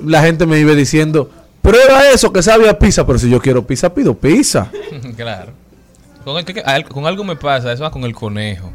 la 0.00 0.22
gente 0.22 0.46
me 0.46 0.56
vive 0.56 0.74
diciendo, 0.74 1.30
prueba 1.62 2.08
eso 2.10 2.32
que 2.32 2.42
sabe 2.42 2.68
a 2.68 2.78
pizza, 2.78 3.06
pero 3.06 3.18
si 3.18 3.28
yo 3.30 3.40
quiero 3.40 3.66
pizza, 3.66 3.92
pido 3.92 4.14
pizza. 4.14 4.70
claro. 5.16 5.52
Con, 6.24 6.38
el 6.38 6.44
que- 6.44 6.62
con 6.88 7.06
algo 7.06 7.24
me 7.24 7.36
pasa, 7.36 7.72
eso 7.72 7.82
va 7.82 7.90
con 7.90 8.04
el 8.04 8.14
conejo. 8.14 8.70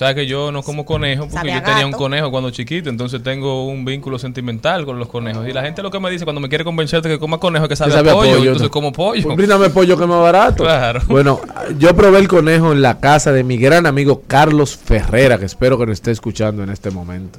Sabes 0.00 0.14
que 0.14 0.26
yo 0.26 0.50
no 0.50 0.62
como 0.62 0.86
conejo 0.86 1.28
porque 1.28 1.52
a 1.52 1.56
yo 1.58 1.62
tenía 1.62 1.84
un 1.84 1.92
conejo 1.92 2.30
cuando 2.30 2.50
chiquito, 2.50 2.88
entonces 2.88 3.22
tengo 3.22 3.66
un 3.66 3.84
vínculo 3.84 4.18
sentimental 4.18 4.86
con 4.86 4.98
los 4.98 5.08
conejos. 5.08 5.46
Y 5.46 5.52
la 5.52 5.60
gente 5.62 5.82
lo 5.82 5.90
que 5.90 6.00
me 6.00 6.10
dice 6.10 6.24
cuando 6.24 6.40
me 6.40 6.48
quiere 6.48 6.64
convencer 6.64 7.02
de 7.02 7.10
que 7.10 7.18
coma 7.18 7.36
conejo 7.36 7.66
es 7.66 7.68
que 7.68 7.76
sabe, 7.76 7.90
Que 7.90 7.96
sabe 7.98 8.08
a 8.08 8.12
a 8.12 8.16
pollo, 8.16 8.30
pollo, 8.30 8.38
entonces 8.44 8.62
¿no? 8.68 8.70
como 8.70 8.92
pollo. 8.92 9.22
Pues 9.34 9.70
pollo 9.74 9.98
que 9.98 10.02
es 10.04 10.08
más 10.08 10.22
barato. 10.22 10.64
Claro. 10.64 11.02
Bueno, 11.06 11.38
yo 11.78 11.94
probé 11.94 12.18
el 12.18 12.28
conejo 12.28 12.72
en 12.72 12.80
la 12.80 12.98
casa 12.98 13.30
de 13.30 13.44
mi 13.44 13.58
gran 13.58 13.84
amigo 13.84 14.22
Carlos 14.26 14.74
Ferrera, 14.74 15.36
que 15.36 15.44
espero 15.44 15.76
que 15.76 15.84
nos 15.84 15.92
esté 15.92 16.12
escuchando 16.12 16.62
en 16.62 16.70
este 16.70 16.90
momento. 16.90 17.38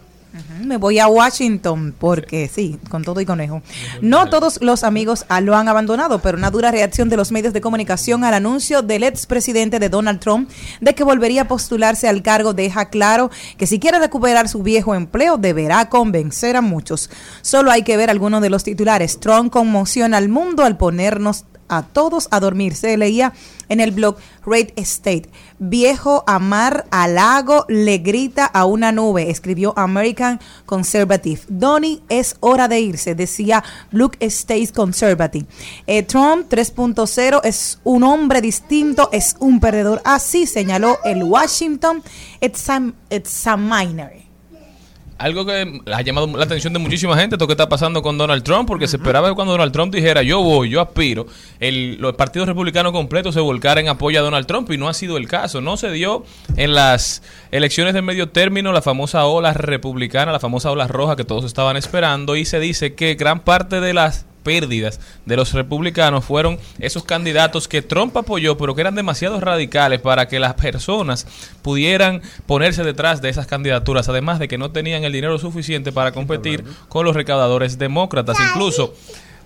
Me 0.72 0.78
voy 0.78 1.00
a 1.00 1.10
Washington 1.10 1.94
porque 2.00 2.48
sí, 2.48 2.80
con 2.90 3.04
todo 3.04 3.20
y 3.20 3.26
conejo. 3.26 3.62
No 4.02 4.30
todos 4.30 4.58
los 4.62 4.86
amigos 4.86 5.26
ah, 5.28 5.42
lo 5.42 5.58
han 5.58 5.68
abandonado, 5.68 6.20
pero 6.20 6.38
una 6.38 6.50
dura 6.50 6.72
reacción 6.72 7.10
de 7.10 7.18
los 7.18 7.34
medios 7.34 7.52
de 7.52 7.60
comunicación 7.60 8.24
al 8.24 8.36
anuncio 8.36 8.82
del 8.82 9.04
expresidente 9.04 9.80
de 9.80 9.90
Donald 9.90 10.22
Trump 10.22 10.50
de 10.80 10.96
que 10.96 11.04
volvería 11.04 11.42
a 11.42 11.48
postularse 11.50 12.08
al 12.08 12.24
cargo 12.24 12.54
deja 12.54 12.86
claro 12.86 13.32
que 13.58 13.68
si 13.68 13.82
quiere 13.82 14.00
recuperar 14.00 14.48
su 14.48 14.64
viejo 14.64 14.96
empleo 14.96 15.38
deberá 15.38 15.90
convencer 15.90 16.56
a 16.56 16.62
muchos. 16.62 17.10
Solo 17.42 17.70
hay 17.70 17.84
que 17.84 17.98
ver 17.98 18.10
algunos 18.10 18.42
de 18.42 18.50
los 18.50 18.64
titulares. 18.64 19.20
Trump 19.20 19.52
conmociona 19.52 20.16
al 20.16 20.30
mundo 20.30 20.64
al 20.64 20.78
ponernos 20.78 21.44
a 21.72 21.82
todos 21.84 22.28
a 22.30 22.40
dormir. 22.40 22.76
Se 22.76 22.96
leía 22.98 23.34
en 23.70 23.80
el 23.80 23.92
blog 23.92 24.18
Rate 24.46 24.74
State. 24.78 25.30
Viejo 25.58 26.24
amar 26.28 26.86
al 26.92 27.16
lago 27.16 27.66
le 27.70 27.98
grita 28.00 28.46
a 28.46 28.66
una 28.66 28.92
nube, 28.92 29.30
escribió 29.30 29.74
American 29.78 30.40
Conservative. 30.66 31.42
Donnie, 31.48 32.02
es 32.10 32.36
hora 32.42 32.68
de 32.68 32.80
irse, 32.82 33.16
decía 33.16 33.64
Blue 33.92 34.12
State 34.20 34.74
Conservative. 34.76 35.46
Eh, 35.88 36.04
Trump 36.04 36.48
3.0 36.50 37.42
es 37.44 37.80
un 37.84 38.04
hombre 38.04 38.42
distinto, 38.42 39.10
es 39.12 39.36
un 39.40 39.60
perdedor. 39.60 40.02
Así 40.04 40.46
señaló 40.48 40.98
el 41.06 41.24
Washington 41.24 42.04
Exam- 42.42 42.94
Examiner. 43.10 44.31
Algo 45.22 45.46
que 45.46 45.82
ha 45.94 46.02
llamado 46.02 46.26
la 46.36 46.46
atención 46.46 46.74
de 46.74 46.80
muchísima 46.80 47.16
gente, 47.16 47.36
esto 47.36 47.46
que 47.46 47.54
está 47.54 47.70
pasando 47.70 48.02
con 48.02 48.18
Donald 48.18 48.42
Trump, 48.42 48.68
porque 48.68 48.88
se 48.88 48.98
esperaba 48.98 49.30
que 49.30 49.36
cuando 49.36 49.52
Donald 49.52 49.72
Trump 49.72 49.94
dijera 49.94 50.24
yo 50.24 50.42
voy, 50.42 50.70
yo 50.70 50.82
aspiro, 50.82 51.28
el, 51.60 51.98
los 52.00 52.16
partidos 52.16 52.48
republicanos 52.48 52.92
completos 52.92 53.36
se 53.36 53.40
volcaran 53.40 53.86
en 53.86 53.90
apoyo 53.90 54.20
a 54.20 54.24
Donald 54.24 54.48
Trump 54.48 54.72
y 54.72 54.80
no 54.80 54.90
ha 54.90 54.96
sido 54.96 55.18
el 55.18 55.28
caso. 55.28 55.62
No 55.62 55.78
se 55.78 55.92
dio 55.92 56.24
en 56.58 56.74
las 56.74 57.22
elecciones 57.52 57.94
de 57.94 58.02
medio 58.02 58.30
término 58.30 58.72
la 58.72 58.82
famosa 58.82 59.26
ola 59.26 59.54
republicana, 59.54 60.32
la 60.32 60.40
famosa 60.40 60.72
ola 60.72 60.88
roja 60.88 61.16
que 61.16 61.24
todos 61.24 61.46
estaban 61.46 61.78
esperando 61.78 62.36
y 62.36 62.46
se 62.46 62.60
dice 62.60 62.96
que 62.96 63.14
gran 63.14 63.42
parte 63.42 63.80
de 63.80 63.94
las 63.94 64.26
pérdidas 64.44 65.00
de 65.26 65.36
los 65.36 65.54
republicanos 65.54 66.26
fueron 66.26 66.60
esos 66.80 67.04
candidatos 67.04 67.68
que 67.68 67.82
Trump 67.82 68.16
apoyó, 68.18 68.58
pero 68.58 68.76
que 68.76 68.82
eran 68.82 68.96
demasiado 68.96 69.40
radicales 69.40 70.02
para 70.02 70.28
que 70.28 70.40
las 70.40 70.56
personas 70.56 71.28
pudieran 71.62 72.22
ponerse 72.46 72.84
detrás 72.84 73.22
de 73.22 73.30
esas 73.30 73.48
candidaturas, 73.48 74.10
además 74.10 74.40
de 74.40 74.48
que 74.48 74.58
no 74.58 74.72
tenían 74.72 75.04
el 75.04 75.14
dinero 75.14 75.38
suficiente 75.38 75.92
para 75.92 76.12
competir 76.12 76.64
con 76.90 77.06
los 77.06 77.16
recaudadores 77.16 77.78
demócratas. 77.78 78.38
Incluso 78.50 78.94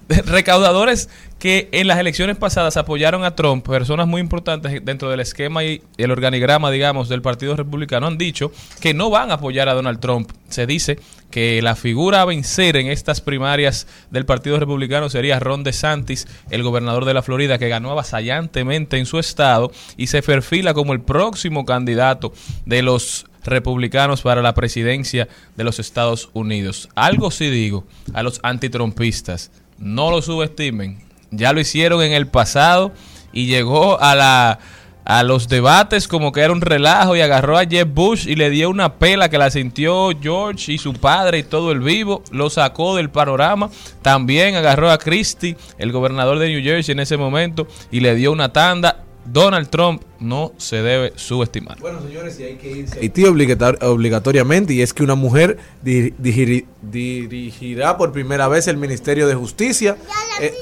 recaudadores 0.25 1.09
que 1.39 1.69
en 1.71 1.87
las 1.87 1.99
elecciones 1.99 2.37
pasadas 2.37 2.77
apoyaron 2.77 3.23
a 3.23 3.35
Trump, 3.35 3.67
personas 3.67 4.07
muy 4.07 4.21
importantes 4.21 4.83
dentro 4.83 5.09
del 5.09 5.19
esquema 5.19 5.63
y 5.63 5.81
el 5.97 6.11
organigrama, 6.11 6.71
digamos, 6.71 7.09
del 7.09 7.21
Partido 7.21 7.55
Republicano, 7.55 8.07
han 8.07 8.17
dicho 8.17 8.51
que 8.79 8.93
no 8.93 9.09
van 9.09 9.31
a 9.31 9.35
apoyar 9.35 9.67
a 9.69 9.73
Donald 9.73 9.99
Trump. 9.99 10.31
Se 10.49 10.65
dice 10.65 10.99
que 11.35 11.61
la 11.61 11.75
figura 11.75 12.21
a 12.21 12.25
vencer 12.25 12.77
en 12.77 12.87
estas 12.87 13.19
primarias 13.19 13.87
del 14.09 14.25
Partido 14.25 14.57
Republicano 14.57 15.09
sería 15.09 15.37
Ron 15.37 15.65
DeSantis, 15.65 16.29
el 16.49 16.63
gobernador 16.63 17.03
de 17.03 17.13
la 17.13 17.23
Florida, 17.23 17.57
que 17.57 17.67
ganó 17.67 17.91
avasallantemente 17.91 18.97
en 18.97 19.05
su 19.05 19.19
estado 19.19 19.69
y 19.97 20.07
se 20.07 20.21
perfila 20.21 20.73
como 20.73 20.93
el 20.93 21.01
próximo 21.01 21.65
candidato 21.65 22.31
de 22.65 22.83
los 22.83 23.25
republicanos 23.43 24.21
para 24.21 24.41
la 24.41 24.53
presidencia 24.53 25.27
de 25.57 25.65
los 25.65 25.79
Estados 25.79 26.29
Unidos. 26.31 26.87
Algo 26.95 27.29
sí 27.31 27.49
digo 27.49 27.83
a 28.13 28.23
los 28.23 28.39
antitrumpistas, 28.41 29.51
no 29.77 30.11
lo 30.11 30.21
subestimen. 30.21 31.03
Ya 31.31 31.51
lo 31.51 31.59
hicieron 31.59 32.01
en 32.01 32.13
el 32.13 32.27
pasado 32.27 32.93
y 33.33 33.47
llegó 33.47 33.99
a 33.99 34.15
la 34.15 34.59
a 35.05 35.23
los 35.23 35.47
debates 35.47 36.07
como 36.07 36.31
que 36.31 36.41
era 36.41 36.51
un 36.51 36.61
relajo 36.61 37.15
y 37.15 37.21
agarró 37.21 37.57
a 37.57 37.65
Jeb 37.65 37.87
Bush 37.93 38.27
y 38.27 38.35
le 38.35 38.49
dio 38.49 38.69
una 38.71 38.95
pela 38.95 39.29
que 39.29 39.37
la 39.37 39.51
sintió 39.51 40.09
George 40.19 40.73
y 40.73 40.77
su 40.79 40.93
padre 40.93 41.37
y 41.39 41.43
todo 41.43 41.71
el 41.71 41.79
vivo, 41.79 42.23
lo 42.31 42.49
sacó 42.49 42.95
del 42.95 43.09
panorama. 43.11 43.69
También 44.01 44.55
agarró 44.55 44.89
a 44.91 44.97
Christie, 44.97 45.55
el 45.77 45.91
gobernador 45.91 46.39
de 46.39 46.49
New 46.49 46.63
Jersey 46.63 46.93
en 46.93 46.99
ese 46.99 47.17
momento, 47.17 47.67
y 47.91 47.99
le 47.99 48.15
dio 48.15 48.31
una 48.31 48.51
tanda. 48.51 49.01
Donald 49.27 49.69
Trump 49.69 50.03
no 50.19 50.51
se 50.57 50.83
debe 50.83 51.11
subestimar. 51.15 51.79
Bueno, 51.79 51.99
señores, 51.99 52.39
y 52.39 52.43
hay 52.43 52.55
que 52.57 52.69
irse. 52.71 52.99
Haití 52.99 53.23
obligator- 53.23 53.83
obligatoriamente, 53.83 54.73
y 54.75 54.81
es 54.83 54.93
que 54.93 55.01
una 55.01 55.15
mujer 55.15 55.57
di- 55.81 56.11
digiri- 56.11 56.65
dirigirá 56.83 57.97
por 57.97 58.11
primera 58.11 58.47
vez 58.47 58.67
el 58.67 58.77
Ministerio 58.77 59.27
de 59.27 59.33
Justicia. 59.35 59.97
Eh, 60.41 60.53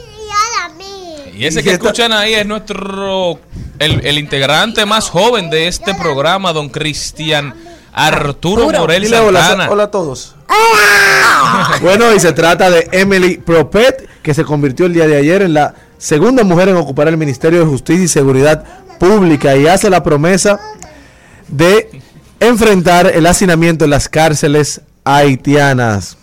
Y 1.36 1.46
ese 1.46 1.62
Y 1.62 1.64
que 1.64 1.72
escuchan 1.72 2.12
ahí 2.12 2.34
es 2.34 2.46
nuestro, 2.46 3.40
el, 3.80 4.06
el 4.06 4.18
integrante 4.18 4.86
más 4.86 5.10
joven 5.10 5.50
de 5.50 5.68
este 5.68 5.96
programa, 5.96 6.54
don 6.54 6.70
Cristian 6.70 7.54
Arturo 7.94 8.70
Morel 8.72 9.04
dile 9.04 9.20
hola, 9.20 9.42
Santana. 9.42 9.70
hola 9.70 9.84
a 9.84 9.92
todos. 9.92 10.36
bueno, 11.82 12.14
y 12.14 12.20
se 12.20 12.34
trata 12.34 12.72
de 12.72 12.90
Emily 12.92 13.38
Propet, 13.38 14.10
que 14.24 14.34
se 14.34 14.44
convirtió 14.44 14.88
el 14.88 14.94
día 14.94 15.08
de 15.08 15.16
ayer 15.16 15.44
en 15.44 15.54
la 15.54 15.76
segunda 16.00 16.44
mujer 16.44 16.70
en 16.70 16.76
ocupar 16.76 17.08
el 17.08 17.18
Ministerio 17.18 17.60
de 17.60 17.66
Justicia 17.66 18.04
y 18.04 18.08
Seguridad 18.08 18.64
Pública 19.00 19.56
y 19.56 19.68
hace 19.68 19.90
la 19.90 20.02
promesa 20.02 20.60
de 21.48 22.02
enfrentar 22.40 23.12
el 23.14 23.28
hacinamiento 23.28 23.86
en 23.86 23.92
las 23.92 24.10
cárceles 24.10 24.82
haitianas. 25.04 26.18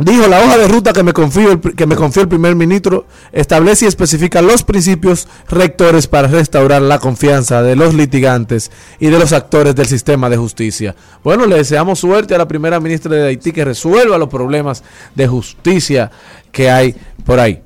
Dijo, 0.00 0.28
la 0.28 0.40
hoja 0.40 0.56
de 0.56 0.66
ruta 0.66 0.94
que 0.94 1.02
me, 1.02 1.12
confío 1.12 1.52
el, 1.52 1.60
que 1.60 1.86
me 1.86 1.94
confió 1.94 2.22
el 2.22 2.28
primer 2.28 2.54
ministro 2.54 3.06
establece 3.32 3.84
y 3.84 3.88
especifica 3.88 4.40
los 4.40 4.62
principios 4.62 5.28
rectores 5.46 6.06
para 6.06 6.26
restaurar 6.26 6.80
la 6.80 6.98
confianza 6.98 7.62
de 7.62 7.76
los 7.76 7.92
litigantes 7.92 8.70
y 8.98 9.08
de 9.08 9.18
los 9.18 9.34
actores 9.34 9.74
del 9.76 9.86
sistema 9.86 10.30
de 10.30 10.38
justicia. 10.38 10.96
Bueno, 11.22 11.44
le 11.44 11.56
deseamos 11.56 11.98
suerte 11.98 12.34
a 12.34 12.38
la 12.38 12.48
primera 12.48 12.80
ministra 12.80 13.14
de 13.14 13.28
Haití 13.28 13.52
que 13.52 13.62
resuelva 13.62 14.16
los 14.16 14.30
problemas 14.30 14.82
de 15.14 15.28
justicia 15.28 16.10
que 16.50 16.70
hay 16.70 16.96
por 17.26 17.38
ahí. 17.38 17.60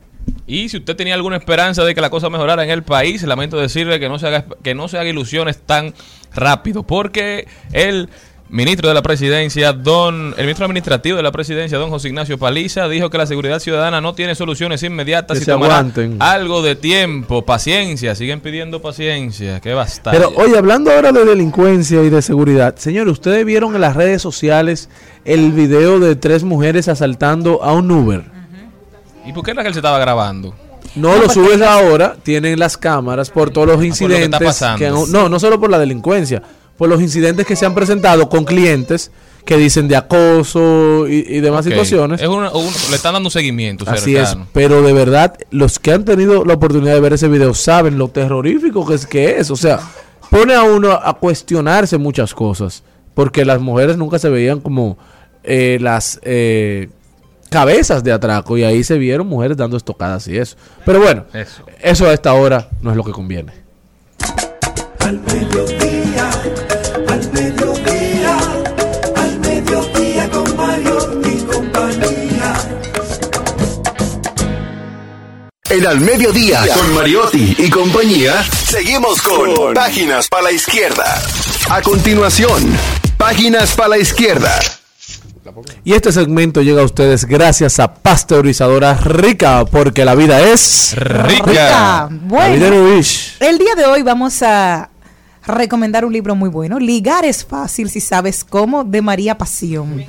Y 0.44 0.68
si 0.70 0.78
usted 0.78 0.96
tenía 0.96 1.14
alguna 1.14 1.36
esperanza 1.36 1.84
de 1.84 1.94
que 1.94 2.00
la 2.00 2.10
cosa 2.10 2.30
mejorara 2.30 2.64
en 2.64 2.70
el 2.70 2.82
país, 2.82 3.22
lamento 3.22 3.58
decirle 3.58 4.00
que 4.00 4.08
no 4.08 4.18
se 4.18 4.26
haga, 4.26 4.46
que 4.60 4.74
no 4.74 4.88
se 4.88 4.98
haga 4.98 5.08
ilusiones 5.08 5.58
tan 5.58 5.94
rápido, 6.34 6.82
porque 6.82 7.46
el 7.72 8.08
ministro 8.54 8.86
de 8.88 8.94
la 8.94 9.02
presidencia, 9.02 9.72
don, 9.72 10.32
el 10.36 10.44
ministro 10.44 10.64
administrativo 10.66 11.16
de 11.16 11.24
la 11.24 11.32
presidencia, 11.32 11.76
don 11.76 11.90
José 11.90 12.06
Ignacio 12.08 12.38
Paliza, 12.38 12.88
dijo 12.88 13.10
que 13.10 13.18
la 13.18 13.26
seguridad 13.26 13.58
ciudadana 13.58 14.00
no 14.00 14.14
tiene 14.14 14.36
soluciones 14.36 14.80
inmediatas 14.84 15.40
Que 15.40 15.50
y 15.50 15.52
aguanten. 15.52 16.16
algo 16.20 16.62
de 16.62 16.76
tiempo, 16.76 17.44
paciencia, 17.44 18.14
siguen 18.14 18.40
pidiendo 18.40 18.80
paciencia, 18.80 19.58
que 19.60 19.74
basta. 19.74 20.12
Pero 20.12 20.32
oye, 20.36 20.56
hablando 20.56 20.92
ahora 20.92 21.10
de 21.10 21.24
delincuencia 21.24 22.00
y 22.04 22.10
de 22.10 22.22
seguridad, 22.22 22.76
señores, 22.76 23.14
ustedes 23.14 23.44
vieron 23.44 23.74
en 23.74 23.80
las 23.80 23.96
redes 23.96 24.22
sociales 24.22 24.88
el 25.24 25.50
video 25.50 25.98
de 25.98 26.14
tres 26.14 26.44
mujeres 26.44 26.86
asaltando 26.86 27.64
a 27.64 27.72
un 27.72 27.90
Uber. 27.90 28.22
¿Y 29.26 29.32
por 29.32 29.42
qué 29.44 29.50
era 29.50 29.62
que 29.62 29.68
él 29.68 29.74
se 29.74 29.80
estaba 29.80 29.98
grabando? 29.98 30.54
No, 30.94 31.16
lo 31.16 31.28
subes 31.28 31.60
ahora, 31.60 32.14
tienen 32.22 32.56
las 32.60 32.76
cámaras 32.76 33.30
por 33.30 33.50
todos 33.50 33.66
los 33.66 33.76
Ah, 33.76 33.78
por 33.78 33.82
lo 33.82 33.88
que 33.88 33.94
está 33.94 34.06
incidentes. 34.36 34.46
pasando. 34.46 34.78
que 34.78 34.88
no, 35.12 35.28
no 35.28 35.40
solo 35.40 35.58
por 35.58 35.70
la 35.70 35.78
delincuencia, 35.80 36.40
por 36.76 36.88
los 36.88 37.00
incidentes 37.00 37.46
que 37.46 37.56
se 37.56 37.66
han 37.66 37.74
presentado 37.74 38.28
con 38.28 38.44
clientes 38.44 39.10
que 39.44 39.56
dicen 39.58 39.88
de 39.88 39.96
acoso 39.96 41.06
y, 41.06 41.16
y 41.36 41.40
demás 41.40 41.64
situaciones. 41.66 42.20
Es 42.22 42.28
una- 42.28 42.50
un- 42.52 42.72
le 42.90 42.96
están 42.96 43.12
dando 43.12 43.28
seguimiento 43.30 43.84
Así 43.86 44.16
es, 44.16 44.36
pero 44.52 44.80
de 44.82 44.92
verdad, 44.94 45.36
los 45.50 45.78
que 45.78 45.92
han 45.92 46.04
tenido 46.04 46.44
la 46.46 46.54
oportunidad 46.54 46.94
de 46.94 47.00
ver 47.00 47.12
ese 47.12 47.28
video 47.28 47.52
saben 47.54 47.98
lo 47.98 48.08
terrorífico 48.08 48.86
que 48.86 48.94
es 48.94 49.06
que 49.06 49.38
es. 49.38 49.50
O 49.50 49.56
sea, 49.56 49.80
pone 50.30 50.54
a 50.54 50.62
uno 50.62 50.92
a 50.92 51.12
cuestionarse 51.18 51.98
muchas 51.98 52.32
cosas, 52.34 52.82
porque 53.12 53.44
las 53.44 53.60
mujeres 53.60 53.98
nunca 53.98 54.18
se 54.18 54.30
veían 54.30 54.60
como 54.60 54.96
eh, 55.44 55.76
las 55.80 56.18
eh, 56.22 56.88
cabezas 57.50 58.02
de 58.02 58.12
atraco 58.12 58.56
y 58.56 58.64
ahí 58.64 58.82
se 58.82 58.96
vieron 58.96 59.26
mujeres 59.26 59.58
dando 59.58 59.76
estocadas 59.76 60.26
y 60.26 60.38
eso. 60.38 60.56
Pero 60.86 61.00
bueno, 61.00 61.24
Eso. 61.34 61.62
eso 61.82 62.06
a 62.06 62.14
esta 62.14 62.32
hora 62.32 62.70
no 62.80 62.90
es 62.92 62.96
lo 62.96 63.04
que 63.04 63.12
conviene. 63.12 63.52
Al 65.00 65.18
En 75.74 75.84
Al 75.88 75.98
Mediodía, 75.98 76.60
con 76.72 76.94
Mariotti 76.94 77.56
y 77.58 77.68
compañía, 77.68 78.44
seguimos 78.44 79.20
con 79.20 79.74
Páginas 79.74 80.28
para 80.28 80.44
la 80.44 80.52
Izquierda. 80.52 81.20
A 81.68 81.82
continuación, 81.82 82.78
Páginas 83.18 83.74
para 83.74 83.88
la 83.88 83.98
izquierda. 83.98 84.56
Y 85.82 85.94
este 85.94 86.12
segmento 86.12 86.62
llega 86.62 86.82
a 86.82 86.84
ustedes 86.84 87.24
gracias 87.24 87.80
a 87.80 87.92
Pasteurizadora 87.92 88.94
Rica, 88.94 89.64
porque 89.64 90.04
la 90.04 90.14
vida 90.14 90.40
es 90.42 90.94
Rica. 90.96 91.44
Rica. 91.44 91.52
La 91.52 92.08
vida 92.50 92.70
Bueno, 92.70 93.00
el 93.40 93.58
día 93.58 93.74
de 93.76 93.84
hoy 93.86 94.02
vamos 94.02 94.44
a 94.44 94.90
recomendar 95.46 96.04
un 96.04 96.12
libro 96.12 96.34
muy 96.34 96.48
bueno. 96.48 96.78
Ligar 96.78 97.24
es 97.24 97.44
fácil 97.44 97.90
si 97.90 98.00
sabes 98.00 98.44
cómo, 98.44 98.84
de 98.84 99.02
María 99.02 99.36
Pasión. 99.36 100.04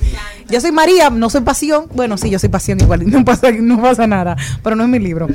Yo 0.48 0.60
soy 0.60 0.72
María, 0.72 1.10
no 1.10 1.30
soy 1.30 1.42
Pasión. 1.42 1.86
Bueno, 1.94 2.16
sí, 2.16 2.30
yo 2.30 2.38
soy 2.38 2.48
Pasión 2.48 2.80
igual, 2.80 3.08
no 3.10 3.24
pasa, 3.24 3.50
no 3.52 3.80
pasa 3.80 4.06
nada, 4.06 4.36
pero 4.62 4.76
no 4.76 4.84
es 4.84 4.88
mi 4.88 4.98
libro. 4.98 5.28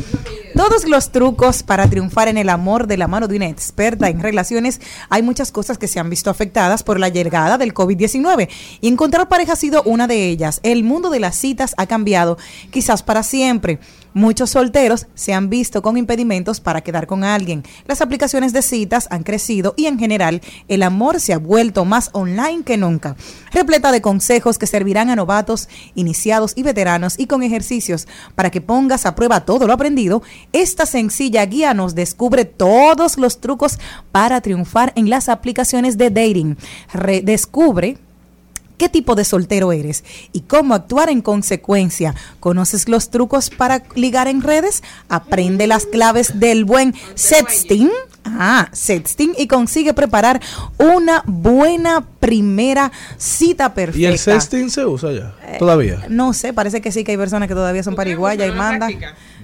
Todos 0.61 0.87
los 0.87 1.11
trucos 1.11 1.63
para 1.63 1.89
triunfar 1.89 2.27
en 2.27 2.37
el 2.37 2.47
amor 2.47 2.85
de 2.85 2.95
la 2.95 3.07
mano 3.07 3.27
de 3.27 3.35
una 3.35 3.47
experta 3.47 4.09
en 4.09 4.19
relaciones, 4.19 4.79
hay 5.09 5.23
muchas 5.23 5.51
cosas 5.51 5.79
que 5.79 5.87
se 5.87 5.99
han 5.99 6.07
visto 6.07 6.29
afectadas 6.29 6.83
por 6.83 6.99
la 6.99 7.09
llegada 7.09 7.57
del 7.57 7.73
COVID-19 7.73 8.47
y 8.79 8.87
encontrar 8.87 9.27
pareja 9.27 9.53
ha 9.53 9.55
sido 9.55 9.81
una 9.81 10.05
de 10.05 10.29
ellas. 10.29 10.59
El 10.61 10.83
mundo 10.83 11.09
de 11.09 11.19
las 11.19 11.35
citas 11.35 11.73
ha 11.77 11.87
cambiado, 11.87 12.37
quizás 12.69 13.01
para 13.01 13.23
siempre. 13.23 13.79
Muchos 14.13 14.49
solteros 14.49 15.07
se 15.15 15.33
han 15.33 15.49
visto 15.49 15.81
con 15.81 15.95
impedimentos 15.95 16.59
para 16.59 16.81
quedar 16.81 17.07
con 17.07 17.23
alguien. 17.23 17.63
Las 17.87 18.01
aplicaciones 18.01 18.51
de 18.51 18.61
citas 18.61 19.07
han 19.09 19.23
crecido 19.23 19.73
y 19.77 19.85
en 19.85 19.97
general 19.97 20.41
el 20.67 20.83
amor 20.83 21.21
se 21.21 21.31
ha 21.31 21.37
vuelto 21.37 21.85
más 21.85 22.09
online 22.11 22.63
que 22.65 22.75
nunca. 22.75 23.15
Repleta 23.53 23.93
de 23.93 24.01
consejos 24.01 24.57
que 24.57 24.67
servirán 24.67 25.09
a 25.09 25.15
novatos, 25.15 25.69
iniciados 25.95 26.51
y 26.57 26.63
veteranos 26.63 27.17
y 27.17 27.27
con 27.27 27.41
ejercicios 27.41 28.05
para 28.35 28.51
que 28.51 28.59
pongas 28.59 29.05
a 29.05 29.15
prueba 29.15 29.45
todo 29.45 29.65
lo 29.65 29.71
aprendido, 29.71 30.21
esta 30.53 30.85
sencilla 30.85 31.45
guía 31.45 31.73
nos 31.73 31.95
descubre 31.95 32.45
todos 32.45 33.17
los 33.17 33.39
trucos 33.39 33.79
para 34.11 34.41
triunfar 34.41 34.93
en 34.95 35.09
las 35.09 35.29
aplicaciones 35.29 35.97
de 35.97 36.09
dating. 36.09 36.57
Redescubre 36.93 37.97
qué 38.81 38.89
tipo 38.89 39.13
de 39.13 39.23
soltero 39.25 39.71
eres 39.71 40.03
y 40.33 40.41
cómo 40.41 40.73
actuar 40.73 41.09
en 41.09 41.21
consecuencia. 41.21 42.15
¿Conoces 42.39 42.89
los 42.89 43.11
trucos 43.11 43.51
para 43.51 43.83
ligar 43.93 44.27
en 44.27 44.41
redes? 44.41 44.81
Aprende 45.07 45.67
las 45.67 45.85
claves 45.85 46.39
del 46.39 46.65
buen 46.65 46.95
sexting. 47.13 47.91
Ah, 48.25 48.69
sexting 48.71 49.33
y 49.37 49.45
consigue 49.45 49.93
preparar 49.93 50.41
una 50.79 51.21
buena 51.27 52.07
primera 52.19 52.91
cita 53.19 53.75
perfecta. 53.75 53.99
¿Y 53.99 54.05
el 54.05 54.17
sexting 54.17 54.71
se 54.71 54.83
usa 54.83 55.11
ya? 55.11 55.35
¿Todavía? 55.59 56.03
No 56.09 56.33
sé, 56.33 56.51
parece 56.51 56.81
que 56.81 56.91
sí 56.91 57.03
que 57.03 57.11
hay 57.11 57.17
personas 57.19 57.47
que 57.47 57.53
todavía 57.53 57.83
son 57.83 57.93
pariguayas 57.93 58.49
y 58.49 58.51
mandan. 58.51 58.97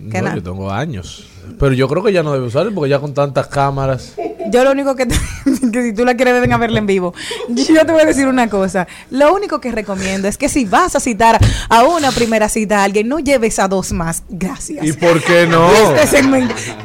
que 0.09 0.19
No, 0.19 0.33
yo 0.33 0.41
tengo 0.41 0.71
años. 0.71 1.27
Pero 1.59 1.73
yo 1.73 1.87
creo 1.87 2.03
que 2.03 2.13
ya 2.13 2.23
no 2.23 2.33
debe 2.33 2.45
usarlo 2.45 2.73
porque 2.73 2.89
ya 2.89 2.99
con 2.99 3.13
tantas 3.13 3.47
cámaras. 3.47 4.13
Yo 4.49 4.63
lo 4.63 4.71
único 4.71 4.95
que, 4.95 5.05
te- 5.05 5.15
que 5.71 5.83
si 5.83 5.93
tú 5.93 6.05
la 6.05 6.15
quieres 6.15 6.39
ven 6.39 6.53
a 6.53 6.57
verla 6.57 6.79
en 6.79 6.85
vivo. 6.85 7.13
Yo 7.49 7.85
te 7.85 7.91
voy 7.91 8.01
a 8.01 8.05
decir 8.05 8.27
una 8.27 8.49
cosa. 8.49 8.87
Lo 9.09 9.33
único 9.33 9.59
que 9.59 9.71
recomiendo 9.71 10.27
es 10.27 10.37
que 10.37 10.47
si 10.49 10.65
vas 10.65 10.95
a 10.95 10.99
citar 10.99 11.37
a 11.69 11.83
una 11.83 12.11
primera 12.11 12.47
cita 12.49 12.79
a 12.79 12.83
alguien, 12.83 13.07
no 13.07 13.19
lleves 13.19 13.59
a 13.59 13.67
dos 13.67 13.91
más. 13.91 14.23
Gracias. 14.29 14.85
¿Y 14.85 14.93
por 14.93 15.21
qué 15.23 15.47
no? 15.47 15.69
Este 16.01 16.19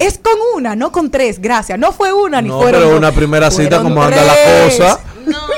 es 0.01 0.19
con 0.19 0.35
una, 0.57 0.75
no 0.75 0.91
con 0.93 1.11
tres. 1.11 1.41
Gracias. 1.41 1.79
No 1.79 1.93
fue 1.93 2.13
una 2.13 2.43
ni 2.43 2.49
No, 2.49 2.61
fueron 2.61 2.83
pero 2.83 2.97
una 2.97 3.13
primera 3.13 3.51
cita, 3.51 3.81
como 3.83 4.03
anda 4.03 4.25
la 4.25 4.35
cosa. 4.67 5.01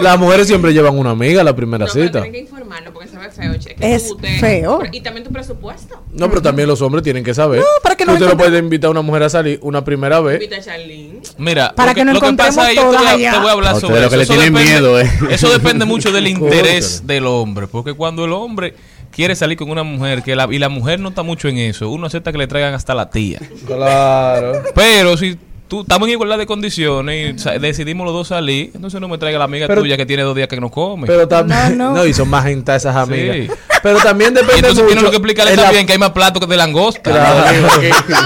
Las 0.01 0.19
mujeres 0.19 0.47
siempre 0.47 0.73
llevan 0.73 0.99
una 0.99 1.11
amiga 1.11 1.41
a 1.41 1.45
la 1.45 1.55
primera 1.55 1.87
No, 1.87 1.93
pero 1.93 2.07
cita. 2.07 2.23
tienen 2.23 2.33
que 2.33 2.39
informarlo 2.51 2.93
porque 2.93 3.09
se 3.09 3.17
ve 3.19 3.31
feo, 3.31 3.55
che. 3.59 3.75
que 3.75 3.95
Es 3.95 4.13
feo. 4.41 4.81
Y 4.93 5.01
también 5.01 5.25
tu 5.25 5.33
presupuesto. 5.33 6.03
No, 6.13 6.29
pero 6.29 6.43
también 6.43 6.69
los 6.69 6.81
hombres 6.83 7.03
tienen 7.05 7.23
que 7.25 7.35
saber. 7.35 7.61
No, 7.61 7.67
para 7.83 7.95
que 7.95 8.05
que 8.05 8.07
no 8.07 8.15
usted 8.15 8.27
no 8.27 8.37
puede 8.37 8.59
invitar 8.59 8.89
a 8.89 8.91
una 8.91 9.03
mujer 9.03 9.23
a 9.25 9.29
salir 9.31 9.59
una 9.63 9.85
primera 9.85 10.21
vez. 10.21 10.35
Invita 10.43 10.57
a 10.57 10.61
Charlene. 10.63 11.21
Mira, 11.39 11.73
Para 11.75 11.93
lo 11.93 11.95
que 11.95 12.05
nos 12.05 12.15
lo 12.15 12.21
que 12.21 12.33
pasa 12.35 12.71
encontremos 12.71 12.71
es, 12.71 12.75
yo 12.77 12.81
te 12.83 12.87
voy, 12.87 12.95
a, 12.97 12.99
todas 12.99 13.15
allá. 13.15 13.31
te 13.33 13.39
voy 13.39 13.49
a 13.49 13.53
hablar 13.53 13.77
A 13.77 13.81
sobre 13.81 13.95
lo 13.95 14.01
eso. 14.01 14.11
que 14.11 14.17
le 14.17 14.23
Eso 14.25 14.33
tienen 14.35 14.53
depende- 14.55 14.71
miedo, 14.73 15.01
eh. 15.01 15.11
Eso 15.31 15.51
depende 15.51 15.85
mucho 15.85 16.13
del 16.13 16.27
interés 16.29 17.07
del 17.07 17.27
hombre, 17.27 17.67
porque 17.69 17.93
cuando 17.95 18.25
el 18.25 18.33
hombre 18.33 18.75
quiere 19.11 19.37
salir 19.37 19.57
con 19.57 19.71
una 19.71 19.85
mujer 19.85 20.23
que 20.23 20.35
la, 20.35 20.49
y 20.51 20.59
la 20.59 20.69
mujer 20.69 20.99
no 21.01 21.11
está 21.11 21.23
mucho 21.23 21.47
en 21.49 21.59
eso, 21.59 21.89
uno 21.89 22.07
acepta 22.07 22.33
que 22.33 22.39
le 22.39 22.47
traigan 22.49 22.75
hasta 22.75 22.95
la 22.95 23.11
tía. 23.11 23.39
Claro. 23.67 24.63
Pero 24.75 25.17
si 25.17 25.39
tú 25.69 25.81
estamos 25.83 26.07
en 26.09 26.13
igualdad 26.13 26.39
de 26.39 26.47
condiciones 26.47 27.35
y 27.35 27.39
sa- 27.39 27.59
decidimos 27.59 28.05
los 28.05 28.15
dos 28.15 28.29
salir, 28.29 28.71
entonces 28.75 29.01
no 29.01 29.09
me 29.09 29.19
traiga 29.19 29.39
la 29.39 29.45
amiga 29.47 29.67
Pero- 29.67 29.81
tuya 29.83 29.97
que 29.97 30.07
tiene 30.07 30.23
dos 30.23 30.37
días 30.37 30.49
que 30.49 30.61
no 30.61 30.71
come. 30.71 31.07
Pero 31.07 31.27
también. 31.29 31.77
No, 31.79 31.91
No, 31.91 31.97
no. 31.97 32.07
y 32.07 32.13
son 32.15 32.29
más 32.29 32.45
gente 32.45 32.75
esas 32.75 32.95
amigas. 32.97 33.37
Sí. 33.37 33.49
Pero 33.83 33.99
también 33.99 34.33
y 34.33 34.35
depende 34.37 34.55
entonces 34.57 34.83
mucho. 34.85 34.95
tienes 34.95 35.11
que 35.11 35.17
explicarle 35.17 35.51
en 35.53 35.57
la- 35.59 35.63
también 35.65 35.87
que 35.87 35.93
hay 35.93 35.99
más 35.99 36.11
platos 36.13 36.41
que 36.41 36.47
de 36.47 36.57
langosta. 36.57 37.11
Claro. 37.11 37.45
Una- 38.09 38.17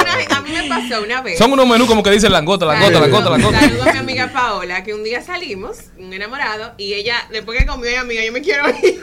una- 0.00 0.31
pasó 0.80 1.02
una 1.02 1.22
vez. 1.22 1.38
Son 1.38 1.52
unos 1.52 1.66
menús 1.66 1.86
como 1.88 2.02
que 2.02 2.10
dicen 2.10 2.32
langosta, 2.32 2.66
langosta, 2.66 3.00
langosta, 3.00 3.30
langosta. 3.30 3.60
Saludo 3.60 3.82
a 3.82 3.92
mi 3.92 3.98
amiga 3.98 4.30
Paola, 4.32 4.82
que 4.84 4.94
un 4.94 5.04
día 5.04 5.22
salimos, 5.22 5.76
un 5.98 6.12
enamorado, 6.12 6.72
y 6.78 6.94
ella, 6.94 7.16
después 7.30 7.58
que 7.58 7.66
comió, 7.66 7.88
ella, 7.88 8.00
amiga, 8.00 8.24
yo 8.24 8.32
me 8.32 8.40
quiero 8.42 8.68
ir. 8.82 9.00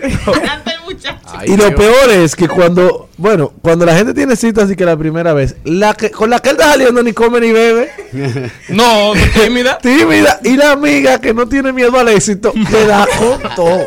Muchacho. 0.86 1.18
Ay, 1.26 1.52
Y 1.52 1.56
lo 1.56 1.66
Dios. 1.68 1.74
peor 1.80 2.10
es 2.10 2.34
que 2.34 2.48
cuando, 2.48 3.08
bueno, 3.16 3.52
cuando 3.62 3.86
la 3.86 3.94
gente 3.96 4.12
tiene 4.12 4.34
citas 4.34 4.64
así 4.64 4.74
que 4.74 4.84
la 4.84 4.96
primera 4.96 5.32
vez, 5.32 5.54
la 5.62 5.94
que 5.94 6.10
con 6.10 6.30
la 6.30 6.40
que 6.40 6.48
él 6.48 6.56
está 6.56 6.72
saliendo 6.72 7.00
ni 7.04 7.12
come 7.12 7.38
ni 7.40 7.52
bebe, 7.52 7.92
No, 8.70 9.12
tímida. 9.40 9.78
tímida, 9.78 10.40
y 10.42 10.56
la 10.56 10.72
amiga 10.72 11.20
que 11.20 11.32
no 11.32 11.46
tiene 11.48 11.72
miedo 11.72 11.96
al 11.96 12.08
éxito, 12.08 12.52
le 12.72 12.86
da 12.86 13.06
con 13.18 13.54
todo. 13.54 13.86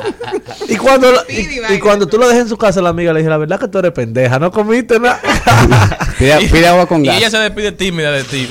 Y 0.70 0.78
cuando, 0.78 1.12
la- 1.12 1.26
y, 1.28 1.80
cuando 1.80 2.08
tú 2.08 2.18
lo 2.18 2.26
dejas 2.28 2.44
en 2.44 2.50
su 2.50 2.58
casa, 2.58 2.82
la 2.82 2.90
amiga 2.90 3.12
le 3.12 3.20
dice, 3.20 3.30
la 3.30 3.38
verdad 3.38 3.60
que 3.60 3.68
tú 3.68 3.80
eres 3.80 3.92
pendeja, 3.92 4.40
no 4.40 4.50
comiste 4.52 4.98
nada. 4.98 5.20
Pide, 6.18 6.40
pide 6.50 6.68
agua 6.68 6.86
con 6.88 7.04
Y 7.04 7.08
gas. 7.08 7.20
Ella 7.24 7.32
se 7.32 7.38
despide 7.38 7.72
tímida 7.72 8.12
de 8.12 8.24
ti. 8.24 8.48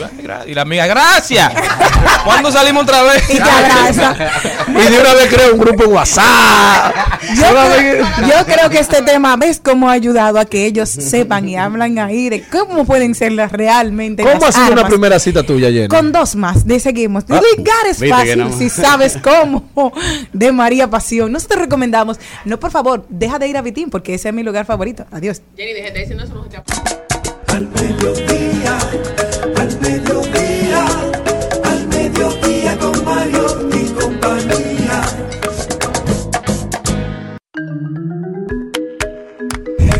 Y 0.47 0.55
la 0.55 0.62
amiga, 0.62 0.87
gracias. 0.87 1.53
¿Cuándo 2.25 2.51
salimos 2.51 2.85
otra 2.85 3.03
vez? 3.03 3.23
Y 3.29 3.35
te 3.37 3.43
abraza. 3.43 4.16
y 4.68 4.93
de 4.93 5.01
una 5.01 5.14
vez 5.14 5.29
crea 5.33 5.51
un 5.53 5.59
grupo 5.59 5.85
en 5.85 5.93
WhatsApp. 5.93 6.95
Yo, 7.35 7.43
creo- 7.43 8.07
yo 8.29 8.47
creo 8.47 8.70
que 8.70 8.79
este 8.79 9.03
tema, 9.03 9.37
¿ves 9.37 9.61
cómo 9.62 9.89
ha 9.89 9.93
ayudado 9.93 10.39
a 10.39 10.45
que 10.45 10.66
ellos 10.66 10.89
sepan 10.89 11.49
y 11.49 11.57
hablan 11.57 11.99
ahí 11.99 12.29
de 12.29 12.43
cómo 12.49 12.85
pueden 12.85 13.14
ser 13.14 13.33
las 13.33 13.53
realmente 13.53 14.23
¿Cómo 14.23 14.37
ha 14.37 14.47
las 14.47 14.55
sido 14.55 14.73
una 14.73 14.87
primera 14.87 15.18
cita 15.18 15.43
tuya, 15.43 15.70
Jenny? 15.70 15.89
Con 15.89 16.12
dos 16.12 16.35
más, 16.37 16.66
de 16.66 16.81
seguimos. 16.81 17.25
Ah, 17.29 17.41
Ligar 17.57 17.87
es 17.89 17.99
fácil 18.09 18.39
no. 18.39 18.57
si 18.59 18.68
sabes 18.70 19.18
cómo. 19.23 19.93
De 20.33 20.53
María 20.53 20.89
Pasión. 20.89 21.31
Nosotros 21.33 21.61
recomendamos, 21.61 22.18
no 22.45 22.59
por 22.59 22.70
favor, 22.70 23.05
deja 23.09 23.39
de 23.39 23.49
ir 23.49 23.57
a 23.57 23.62
Vitín 23.62 23.91
porque 23.91 24.14
ese 24.14 24.29
es 24.29 24.35
mi 24.35 24.43
lugar 24.43 24.64
favorito. 24.66 25.05
Adiós. 25.11 25.43
Jenny, 25.57 25.73
déjate 25.75 25.99
diciendo 26.01 26.25
eso, 26.25 26.35
no 26.35 26.45
se 26.45 26.51
te 26.51 26.57
Al 27.53 27.68
mediodía, 27.68 28.52
Mario 33.23 33.47
y 33.73 33.89
compañía. 33.93 35.03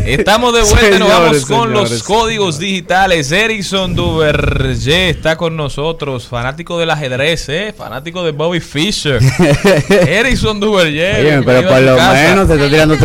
Estamos 0.05 0.53
de 0.53 0.61
vuelta, 0.61 0.99
nos 0.99 1.07
vamos 1.07 1.37
Señores, 1.37 1.45
con 1.45 1.71
los 1.71 1.89
señores. 1.89 2.03
códigos 2.03 2.59
digitales. 2.59 3.31
Erickson 3.31 3.95
Duverger 3.95 5.09
está 5.15 5.37
con 5.37 5.55
nosotros, 5.55 6.27
fanático 6.27 6.77
del 6.77 6.89
ajedrez, 6.89 7.47
¿eh? 7.47 7.73
fanático 7.75 8.23
de 8.25 8.31
Bobby 8.31 8.59
Fischer. 8.59 9.21
Erickson 9.89 10.59
Duverger. 10.59 11.25
Oye, 11.25 11.41
pero 11.43 11.69
por 11.69 11.81
lo 11.81 11.95
casa. 11.95 12.13
menos 12.29 12.47
te 12.49 12.53
está 12.55 12.69
tirando 12.69 12.97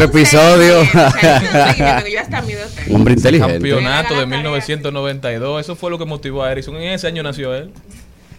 miedo 2.42 2.66
tengo. 2.74 2.96
Hombre 2.96 3.14
inteligente. 3.14 3.52
Campeonato 3.54 4.14
de 4.18 4.26
Mira 4.26 4.38
la 4.38 4.42
tarea. 4.42 4.42
1992. 4.42 5.60
Eso 5.60 5.76
fue 5.76 5.90
lo 5.90 5.98
que 5.98 6.04
motivó 6.04 6.42
a 6.42 6.50
Erickson. 6.50 6.74
En 6.76 6.92
ese 6.94 7.06
año 7.06 7.22
nació 7.22 7.54
él. 7.54 7.70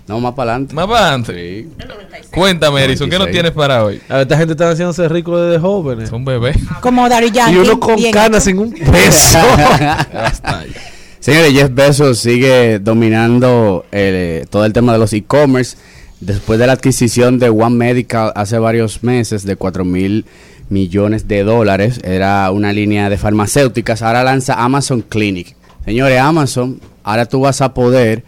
No, 0.09 0.19
más 0.19 0.33
para 0.33 0.53
adelante. 0.53 0.73
Más 0.73 0.87
para 0.87 0.99
adelante. 1.01 1.33
Sí. 1.35 2.29
Cuéntame, 2.31 2.83
Erickson, 2.83 3.11
¿qué 3.11 3.19
nos 3.19 3.27
96. 3.27 3.31
tienes 3.31 3.51
para 3.51 3.85
hoy? 3.85 4.01
A 4.09 4.13
ver, 4.15 4.21
esta 4.23 4.37
gente 4.37 4.53
está 4.53 4.71
haciéndose 4.71 5.07
rico 5.07 5.39
desde 5.39 5.59
jóvenes. 5.59 6.11
Un 6.11 6.25
bebé. 6.25 6.55
Como 6.81 7.07
Dari 7.07 7.29
Yankee. 7.29 7.53
Y 7.53 7.57
uno 7.59 7.79
con 7.79 7.95
bien 7.95 8.11
canas 8.11 8.43
sin 8.43 8.57
un 8.57 8.71
peso. 8.71 9.37
Señores, 11.19 11.53
Jeff 11.53 11.71
Bezos 11.71 12.17
sigue 12.17 12.79
dominando 12.79 13.85
eh, 13.91 14.47
todo 14.49 14.65
el 14.65 14.73
tema 14.73 14.93
de 14.93 14.97
los 14.97 15.13
e-commerce. 15.13 15.77
Después 16.21 16.57
de 16.57 16.65
la 16.65 16.73
adquisición 16.73 17.37
de 17.37 17.49
One 17.49 17.75
Medical 17.75 18.33
hace 18.35 18.57
varios 18.57 19.03
meses 19.03 19.43
de 19.43 19.57
4 19.57 19.85
mil 19.85 20.25
millones 20.69 21.27
de 21.27 21.43
dólares, 21.43 21.99
era 22.03 22.49
una 22.49 22.73
línea 22.73 23.11
de 23.11 23.17
farmacéuticas. 23.19 24.01
Ahora 24.01 24.23
lanza 24.23 24.55
Amazon 24.55 25.03
Clinic. 25.03 25.55
Señores, 25.85 26.19
Amazon, 26.19 26.79
ahora 27.03 27.27
tú 27.27 27.41
vas 27.41 27.61
a 27.61 27.75
poder, 27.75 28.23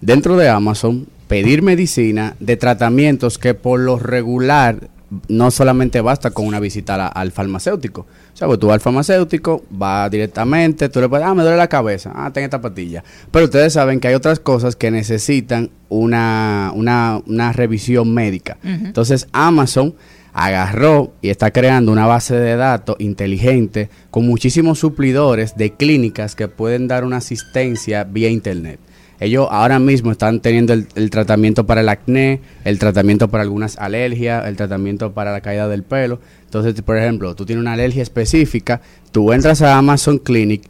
dentro 0.00 0.38
de 0.38 0.48
Amazon, 0.48 1.06
pedir 1.28 1.62
medicina 1.62 2.36
de 2.40 2.56
tratamientos 2.56 3.38
que 3.38 3.54
por 3.54 3.80
lo 3.80 3.98
regular 3.98 4.88
no 5.28 5.50
solamente 5.52 6.00
basta 6.00 6.30
con 6.32 6.46
una 6.46 6.58
visita 6.58 6.96
la- 6.96 7.06
al 7.06 7.30
farmacéutico. 7.30 8.00
O 8.34 8.36
sea, 8.36 8.48
pues 8.48 8.58
tú 8.58 8.66
vas 8.66 8.74
al 8.74 8.80
farmacéutico, 8.80 9.64
vas 9.70 10.10
directamente, 10.10 10.88
tú 10.88 11.00
le 11.00 11.08
puedes, 11.08 11.24
ah, 11.26 11.32
me 11.34 11.42
duele 11.42 11.56
la 11.56 11.68
cabeza, 11.68 12.12
ah, 12.14 12.30
ten 12.32 12.42
esta 12.44 12.60
pastilla. 12.60 13.04
Pero 13.30 13.44
ustedes 13.44 13.72
saben 13.72 14.00
que 14.00 14.08
hay 14.08 14.14
otras 14.14 14.40
cosas 14.40 14.74
que 14.76 14.90
necesitan 14.90 15.70
una, 15.88 16.72
una, 16.74 17.22
una 17.26 17.52
revisión 17.52 18.12
médica. 18.12 18.58
Entonces, 18.64 19.28
Amazon 19.32 19.94
agarró 20.32 21.12
y 21.22 21.30
está 21.30 21.50
creando 21.50 21.92
una 21.92 22.06
base 22.06 22.34
de 22.34 22.56
datos 22.56 22.96
inteligente 22.98 23.88
con 24.10 24.26
muchísimos 24.26 24.78
suplidores 24.78 25.56
de 25.56 25.72
clínicas 25.72 26.34
que 26.34 26.48
pueden 26.48 26.88
dar 26.88 27.04
una 27.04 27.18
asistencia 27.18 28.04
vía 28.04 28.28
internet. 28.28 28.78
Ellos 29.20 29.48
ahora 29.50 29.78
mismo 29.78 30.12
están 30.12 30.40
teniendo 30.40 30.72
el, 30.72 30.86
el 30.94 31.10
tratamiento 31.10 31.66
para 31.66 31.80
el 31.80 31.88
acné, 31.88 32.40
el 32.64 32.78
tratamiento 32.78 33.28
para 33.28 33.42
algunas 33.42 33.78
alergias, 33.78 34.46
el 34.46 34.56
tratamiento 34.56 35.12
para 35.12 35.32
la 35.32 35.40
caída 35.40 35.68
del 35.68 35.82
pelo. 35.82 36.20
Entonces, 36.44 36.80
por 36.82 36.96
ejemplo, 36.96 37.34
tú 37.34 37.46
tienes 37.46 37.60
una 37.60 37.72
alergia 37.72 38.02
específica, 38.02 38.80
tú 39.12 39.32
entras 39.32 39.62
a 39.62 39.76
Amazon 39.76 40.18
Clinic, 40.18 40.62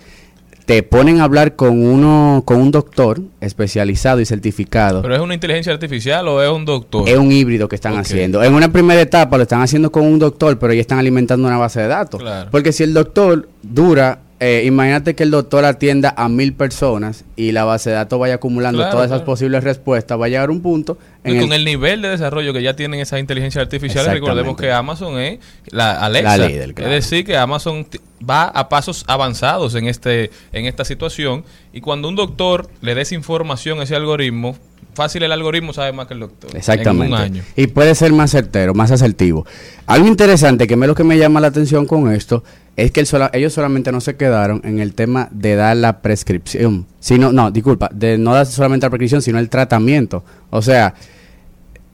te 0.67 0.83
ponen 0.83 1.21
a 1.21 1.25
hablar 1.25 1.55
con 1.55 1.81
uno, 1.81 2.43
con 2.45 2.61
un 2.61 2.73
doctor 2.73 3.21
especializado 3.41 4.21
y 4.21 4.27
certificado. 4.27 5.01
¿Pero 5.01 5.15
es 5.15 5.21
una 5.21 5.35
inteligencia 5.35 5.73
artificial 5.73 6.27
o 6.27 6.43
es 6.43 6.51
un 6.51 6.65
doctor? 6.65 7.09
Es 7.09 7.17
un 7.17 7.31
híbrido 7.31 7.69
que 7.69 7.77
están 7.77 7.97
haciendo. 7.97 8.43
En 8.43 8.53
una 8.53 8.73
primera 8.73 9.01
etapa 9.01 9.37
lo 9.37 9.45
están 9.45 9.63
haciendo 9.63 9.93
con 9.93 10.05
un 10.05 10.19
doctor, 10.19 10.59
pero 10.59 10.73
ya 10.73 10.81
están 10.81 10.99
alimentando 10.99 11.47
una 11.47 11.57
base 11.57 11.81
de 11.81 11.87
datos. 11.87 12.21
Claro. 12.21 12.51
Porque 12.51 12.73
si 12.73 12.83
el 12.83 12.95
doctor 12.95 13.49
dura, 13.63 14.19
eh, 14.39 14.65
imagínate 14.67 15.15
que 15.15 15.23
el 15.23 15.31
doctor 15.31 15.65
atienda 15.65 16.13
a 16.15 16.29
mil 16.29 16.53
personas 16.53 17.25
y 17.37 17.53
la 17.53 17.65
base 17.65 17.89
de 17.89 17.97
datos 17.97 18.19
vaya 18.19 18.35
acumulando 18.35 18.79
Claro, 18.79 18.93
todas 18.93 19.07
esas 19.07 19.23
posibles 19.23 19.65
respuestas, 19.65 20.21
va 20.21 20.27
a 20.27 20.29
llegar 20.29 20.51
un 20.51 20.61
punto 20.61 20.99
Y 21.25 21.31
en 21.31 21.41
con 21.41 21.53
el, 21.53 21.61
el 21.61 21.65
nivel 21.65 22.03
de 22.03 22.11
desarrollo 22.11 22.53
que 22.53 22.63
ya 22.63 22.77
tienen 22.77 23.01
esas 23.01 23.21
inteligencias 23.21 23.63
artificiales, 23.63 24.13
recordemos 24.13 24.57
que 24.59 24.71
Amazon 24.71 25.19
es 25.19 25.39
la 25.69 25.99
Alexa. 26.01 26.37
La 26.37 26.49
líder, 26.49 26.75
claro. 26.75 26.93
Es 26.93 27.05
decir, 27.05 27.25
que 27.25 27.39
Amazon 27.39 27.87
va 28.29 28.45
a 28.45 28.69
pasos 28.69 29.05
avanzados 29.09 29.75
en 29.75 29.87
este 29.87 30.31
en 30.53 30.67
esta 30.67 30.85
situación 30.85 31.45
y 31.73 31.81
cuando 31.81 32.09
un 32.09 32.17
doctor 32.17 32.69
le 32.83 32.95
dé 32.95 33.03
esa 33.03 33.15
información 33.15 33.81
a 33.81 33.85
ese 33.85 33.97
algoritmo, 33.97 34.57
fácil 34.93 35.23
el 35.23 35.33
algoritmo 35.33 35.73
sabe 35.73 35.93
más 35.93 36.09
que 36.09 36.15
el 36.15 36.21
doctor. 36.21 36.55
Exactamente. 36.55 37.07
En 37.07 37.13
un 37.13 37.19
año. 37.19 37.43
Y 37.57 37.69
puede 37.69 37.95
ser 37.95 38.13
más 38.13 38.33
certero, 38.33 38.75
más 38.75 38.91
asertivo. 38.91 39.47
Algo 39.87 40.07
interesante 40.09 40.67
que 40.67 40.77
me 40.77 40.87
lo 40.87 40.95
que 40.95 41.05
me 41.05 41.17
llama 41.17 41.41
la 41.41 41.47
atención 41.47 41.87
con 41.87 42.13
esto 42.13 42.45
es 42.77 42.91
que 42.91 43.05
ellos 43.33 43.53
solamente 43.53 43.91
no 43.91 44.01
se 44.03 44.17
quedaron 44.17 44.61
en 44.65 44.79
el 44.81 44.95
tema 44.95 45.29
de 45.31 45.57
dar 45.57 45.77
la 45.77 46.03
prescripción, 46.03 46.87
sino 47.01 47.33
no, 47.33 47.51
disculpa, 47.51 47.91
de 47.93 48.19
no 48.19 48.35
dar 48.35 48.45
solamente 48.45 48.87
la 48.87 48.91
prescripción, 48.91 49.23
sino 49.23 49.39
el 49.39 49.49
tratamiento. 49.49 50.23
O 50.51 50.61
sea, 50.61 50.95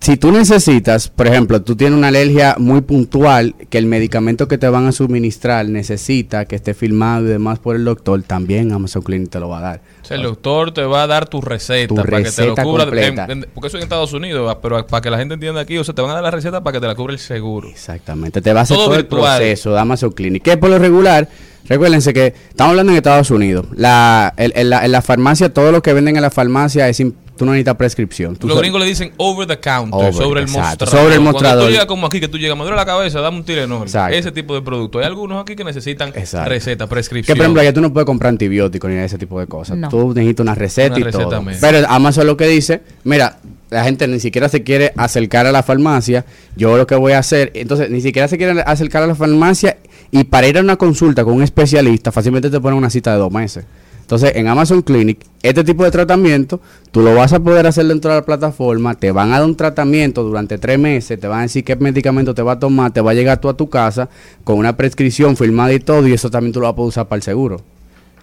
si 0.03 0.17
tú 0.17 0.33
necesitas, 0.33 1.09
por 1.09 1.29
ejemplo, 1.29 1.63
tú 1.63 1.77
tienes 1.77 1.97
una 1.97 2.09
alergia 2.09 2.57
muy 2.59 2.81
puntual 2.81 3.55
que 3.71 3.79
el 3.79 3.87
medicamento 3.87 4.49
que 4.49 4.59
te 4.59 4.69
van 4.69 4.87
a 4.89 4.93
suministrar 4.93 5.69
necesita 5.69 6.45
que 6.45 6.57
esté 6.57 6.75
filmado 6.75 7.25
y 7.27 7.29
demás 7.29 7.61
por 7.61 7.77
el 7.77 7.85
doctor, 7.85 8.21
también 8.23 8.73
Amazon 8.73 9.03
Clinic 9.03 9.31
te 9.31 9.39
lo 9.39 9.49
va 9.49 9.59
a 9.59 9.63
dar. 9.63 9.81
O 10.03 10.05
sea, 10.05 10.17
el 10.17 10.25
doctor 10.25 10.75
te 10.75 10.83
va 10.83 11.05
a 11.05 11.07
dar 11.07 11.29
tu 11.29 11.41
receta 11.41 11.87
Tu 11.87 11.95
para 11.95 12.05
que 12.05 12.11
te 12.11 12.43
lo 12.43 12.49
receta 12.49 12.63
cubra. 12.65 12.85
completa. 12.85 13.25
en- 13.27 13.31
en- 13.31 13.47
porque 13.55 13.69
eso 13.69 13.77
es 13.77 13.83
en 13.83 13.85
Estados 13.85 14.13
Unidos, 14.13 14.57
pero 14.61 14.85
para 14.89 15.01
que 15.01 15.09
la 15.11 15.19
gente 15.19 15.35
entienda 15.35 15.61
aquí, 15.61 15.79
o 15.79 15.85
sea, 15.85 15.95
te 15.95 16.03
van 16.03 16.11
a 16.11 16.15
dar 16.15 16.23
la 16.25 16.31
receta 16.33 16.61
para 16.65 16.75
que 16.75 16.81
te 16.81 16.87
la 16.89 16.97
cubra 16.97 17.13
el 17.13 17.21
seguro. 17.21 17.69
Exactamente, 17.69 18.43
te 18.43 18.53
va 18.53 18.61
a 18.61 18.63
hacer 18.65 18.77
Todo 18.77 18.87
todo, 18.87 18.97
el 18.97 19.07
proceso 19.07 19.73
de 19.73 19.79
Amazon 19.79 20.11
Clinic. 20.11 20.43
Que 20.43 20.57
por 20.57 20.69
lo 20.71 20.81
regular, 20.81 21.29
recuérdense 21.69 22.13
que 22.13 22.35
estamos 22.49 22.71
hablando 22.71 22.91
en 22.91 22.97
Estados 22.99 23.31
Unidos. 23.31 23.67
La, 23.77 24.35
en, 24.37 24.69
la, 24.69 24.85
en 24.85 24.91
la 24.91 25.01
farmacia, 25.01 25.55
todo 25.55 25.71
lo 25.71 25.81
que 25.81 25.93
venden 25.93 26.17
en 26.17 26.23
la 26.23 26.31
farmacia 26.31 26.89
es 26.89 27.01
tú 27.37 27.45
no 27.45 27.53
necesitas 27.53 27.77
prescripción. 27.77 28.37
Tú 28.37 28.47
Los 28.49 28.59
gringos 28.59 28.81
le 28.81 28.87
dicen 28.87 29.13
over 29.17 29.47
the 29.47 29.59
counter, 29.59 29.95
Over, 30.01 30.15
sobre 30.15 30.41
el 30.41 30.47
exacto, 30.47 30.85
mostrador. 30.85 30.89
sobre 30.89 31.15
el 31.15 31.21
Cuando 31.21 31.33
mostrador. 31.33 31.65
tú 31.65 31.71
llegas 31.71 31.87
como 31.87 32.07
aquí, 32.07 32.21
que 32.21 32.29
tú 32.29 32.39
llegas, 32.39 32.57
me 32.57 32.63
duele 32.63 32.77
la 32.77 32.85
cabeza, 32.87 33.21
dame 33.21 33.39
un 33.39 33.45
Tylenol. 33.45 33.83
Exacto. 33.83 34.17
Ese 34.17 34.33
tipo 34.33 34.55
de 34.55 34.63
producto. 34.63 34.99
Hay 34.99 35.05
algunos 35.07 35.41
aquí 35.43 35.57
que 35.57 35.65
necesitan 35.65 36.11
Exacto. 36.15 36.49
receta, 36.51 36.85
que 36.85 36.91
prescripción. 36.91 37.37
por 37.37 37.45
ejemplo, 37.45 37.63
ya 37.63 37.73
tú 37.73 37.81
no 37.81 37.93
puedes 37.93 38.07
comprar 38.07 38.31
antibióticos 38.31 38.91
ni 38.91 38.97
ese 38.97 39.19
tipo 39.19 39.41
de 39.41 39.47
cosas. 39.47 39.77
No. 39.79 39.89
Tú 39.89 40.15
necesitas 40.15 40.45
una 40.45 40.55
receta 40.55 40.95
Una 40.97 41.01
y 41.01 41.03
receta 41.05 41.25
todo. 41.29 41.43
médica. 41.43 41.67
Pero 41.71 41.89
Amazon 41.89 42.27
lo 42.27 42.37
que 42.37 42.47
dice, 42.49 42.83
mira, 43.05 43.39
la 43.71 43.85
gente 43.85 44.07
ni 44.07 44.21
siquiera 44.21 44.49
se 44.49 44.63
quiere 44.63 44.93
acercar 44.97 45.47
a 45.47 45.53
la 45.53 45.63
farmacia. 45.63 46.25
Yo 46.57 46.77
lo 46.77 46.87
que 46.87 46.95
voy 46.95 47.13
a 47.13 47.19
hacer, 47.19 47.51
entonces 47.55 47.89
ni 47.91 48.01
siquiera 48.03 48.29
se 48.29 48.37
quiere 48.37 48.63
acercar 48.67 49.03
a 49.03 49.07
la 49.07 49.15
farmacia 49.15 49.79
y 50.11 50.25
para 50.25 50.47
ir 50.47 50.59
a 50.59 50.61
una 50.61 50.77
consulta 50.77 51.25
con 51.25 51.33
un 51.33 51.43
especialista, 51.43 52.13
fácilmente 52.13 52.51
te 52.51 52.61
ponen 52.61 52.77
una 52.79 52.91
cita 52.91 53.13
de 53.13 53.19
dos 53.19 53.33
meses. 53.33 53.65
Entonces, 54.13 54.37
en 54.37 54.47
Amazon 54.47 54.83
Clinic, 54.83 55.21
este 55.43 55.65
tipo 55.65 55.85
de 55.85 55.91
tratamiento, 55.91 56.61
tú 56.91 57.01
lo 57.01 57.15
vas 57.15 57.33
a 57.33 57.41
poder 57.41 57.67
hacer 57.67 57.87
dentro 57.87 58.11
de 58.11 58.19
la 58.19 58.27
plataforma, 58.27 58.95
te 58.95 59.11
van 59.11 59.33
a 59.33 59.39
dar 59.39 59.47
un 59.47 59.57
tratamiento 59.57 60.23
durante 60.23 60.59
tres 60.59 60.79
meses, 60.79 61.19
te 61.19 61.27
van 61.27 61.39
a 61.39 61.43
decir 61.45 61.65
qué 61.65 61.77
medicamento 61.77 62.35
te 62.35 62.43
va 62.43 62.53
a 62.53 62.59
tomar, 62.59 62.91
te 62.93 63.01
va 63.01 63.13
a 63.13 63.15
llegar 63.15 63.41
tú 63.41 63.49
a 63.49 63.55
tu 63.57 63.71
casa 63.71 64.11
con 64.45 64.59
una 64.59 64.77
prescripción 64.77 65.35
firmada 65.35 65.73
y 65.73 65.81
todo, 65.81 66.07
y 66.07 66.13
eso 66.13 66.29
también 66.31 66.53
tú 66.53 66.61
lo 66.61 66.67
vas 66.67 66.75
a 66.75 66.77
poder 66.77 66.89
usar 66.91 67.09
para 67.09 67.17
el 67.17 67.23
seguro. 67.23 67.63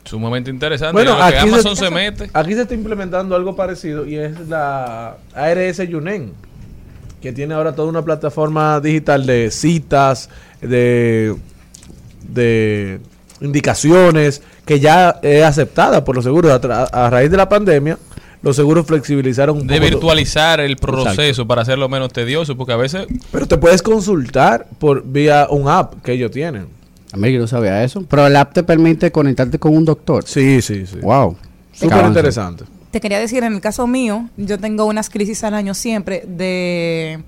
Sumamente 0.04 0.52
interesante. 0.52 0.94
Bueno, 0.94 1.14
aquí 1.20 1.38
Amazon 1.50 1.76
se- 1.76 1.86
se, 1.86 1.90
mete. 1.90 2.30
Aquí 2.34 2.54
se 2.54 2.62
está 2.62 2.76
implementando 2.76 3.36
algo 3.36 3.56
parecido 3.56 4.06
y 4.06 4.16
es 4.16 4.48
la 4.48 5.18
ARS 5.34 5.78
Yunen, 5.90 6.34
que 7.20 7.34
tiene 7.34 7.56
ahora 7.56 7.74
toda 7.74 7.88
una 7.90 8.04
plataforma 8.06 8.80
digital 8.80 9.26
de 9.26 9.50
citas, 9.50 10.30
de, 10.62 11.36
de 12.32 13.00
indicaciones, 13.42 14.42
que 14.66 14.80
ya 14.80 15.20
es 15.22 15.44
aceptada 15.44 16.04
por 16.04 16.16
los 16.16 16.24
seguros. 16.26 16.52
A, 16.52 16.62
tra- 16.62 16.90
a 16.92 17.10
raíz 17.10 17.30
de 17.32 17.38
la 17.38 17.48
pandemia, 17.50 17.98
los 18.42 18.56
seguros 18.56 18.86
flexibilizaron 18.86 19.58
un 19.58 19.68
De 19.68 19.76
poco. 19.76 19.90
virtualizar 19.90 20.60
el 20.60 20.78
proceso 20.78 21.46
para 21.48 21.62
hacerlo 21.64 21.90
menos 21.90 22.12
tedioso, 22.14 22.56
porque 22.56 22.74
a 22.74 22.78
veces 22.78 23.06
Pero 23.32 23.48
te 23.48 23.58
puedes 23.58 23.82
consultar 23.82 24.68
por 24.80 25.04
vía 25.06 25.48
un 25.50 25.68
app 25.68 26.02
que 26.04 26.14
ellos 26.14 26.32
tienen. 26.32 26.68
A 27.12 27.18
mí 27.18 27.32
que 27.32 27.40
no 27.40 27.48
sabía 27.48 27.84
eso. 27.84 28.04
Pero 28.08 28.28
el 28.28 28.36
app 28.36 28.54
te 28.54 28.64
permite 28.64 29.12
conectarte 29.12 29.58
con 29.60 29.76
un 29.76 29.84
doctor. 29.84 30.24
Sí, 30.28 30.62
sí, 30.62 30.86
sí. 30.86 30.98
Wow. 31.02 31.36
Súper 31.74 32.06
interesante. 32.06 32.66
Te 32.92 33.00
quería 33.00 33.20
decir, 33.20 33.44
en 33.44 33.54
el 33.54 33.62
caso 33.62 33.86
mío, 33.88 34.30
yo 34.38 34.58
tengo 34.60 34.86
unas 34.86 35.10
crisis 35.10 35.44
al 35.44 35.54
año 35.54 35.74
siempre 35.74 36.24
de 36.28 37.20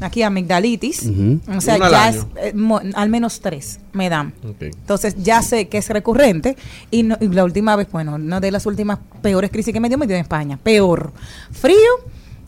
aquí 0.00 0.22
amigdalitis. 0.22 1.02
Ujú. 1.04 1.40
O 1.56 1.60
sea, 1.60 1.76
ya 1.90 2.08
es, 2.10 2.26
eh, 2.42 2.52
mo- 2.54 2.80
al 2.94 3.08
menos 3.10 3.40
tres 3.40 3.80
me 3.92 4.08
dan. 4.08 4.32
Entonces 4.76 5.14
ya 5.22 5.42
sé 5.42 5.68
que 5.68 5.78
es 5.78 5.88
recurrente 5.88 6.56
y, 6.90 7.02
no- 7.02 7.16
y 7.20 7.28
la 7.28 7.44
última 7.44 7.76
vez, 7.76 7.88
bueno, 7.90 8.14
una 8.16 8.40
de 8.40 8.50
las 8.50 8.66
últimas 8.66 8.98
peores 9.22 9.50
crisis 9.50 9.72
que 9.72 9.80
me 9.80 9.88
dio 9.88 9.98
me 9.98 10.06
dio 10.06 10.16
en 10.16 10.22
España. 10.22 10.58
Peor. 10.62 11.12
Frío. 11.50 11.76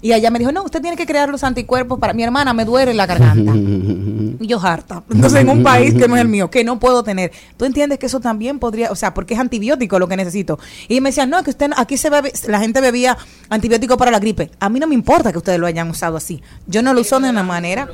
Y 0.01 0.13
allá 0.13 0.31
me 0.31 0.39
dijo, 0.39 0.53
no, 0.53 0.63
usted 0.63 0.81
tiene 0.81 0.97
que 0.97 1.07
crear 1.07 1.29
los 1.29 1.43
anticuerpos 1.43 1.99
para 1.99 2.13
mi 2.13 2.23
hermana, 2.23 2.55
me 2.55 2.65
duele 2.65 2.95
la 2.95 3.07
garganta. 3.07 3.53
y 3.55 4.37
yo 4.47 4.61
harta. 4.61 5.03
Entonces 5.11 5.41
en 5.41 5.49
un 5.49 5.63
país 5.63 5.95
que 5.95 6.07
no 6.07 6.15
es 6.17 6.23
el 6.23 6.29
mío, 6.29 6.51
que 6.51 6.63
no 6.63 6.79
puedo 6.79 7.03
tener. 7.03 7.33
Tú 7.57 7.65
entiendes 7.65 7.99
que 7.99 8.07
eso 8.07 8.21
también 8.21 8.59
podría, 8.59 8.91
o 8.93 8.95
sea, 8.95 9.13
porque 9.13 9.35
es 9.35 9.41
antibiótico 9.41 9.99
lo 9.99 10.07
que 10.07 10.17
necesito. 10.17 10.59
Y 10.89 11.01
me 11.01 11.09
decían, 11.11 11.31
no, 11.31 11.43
que 11.43 11.51
usted, 11.51 11.71
aquí 11.77 11.97
se 11.97 12.11
bebe, 12.11 12.33
la 12.47 12.61
gente 12.61 12.81
bebía 12.81 13.19
antibiótico 13.49 13.97
para 13.97 14.11
la 14.11 14.21
gripe. 14.21 14.51
A 14.61 14.69
mí 14.69 14.79
no 14.79 14.87
me 14.87 14.95
importa 14.95 15.33
que 15.33 15.39
ustedes 15.39 15.59
lo 15.59 15.67
hayan 15.67 15.91
usado 15.91 16.17
así. 16.17 16.43
Yo 16.67 16.83
no 16.83 16.95
lo 16.95 17.01
uso 17.01 17.19
de 17.19 17.31
una 17.31 17.43
manera 17.43 17.89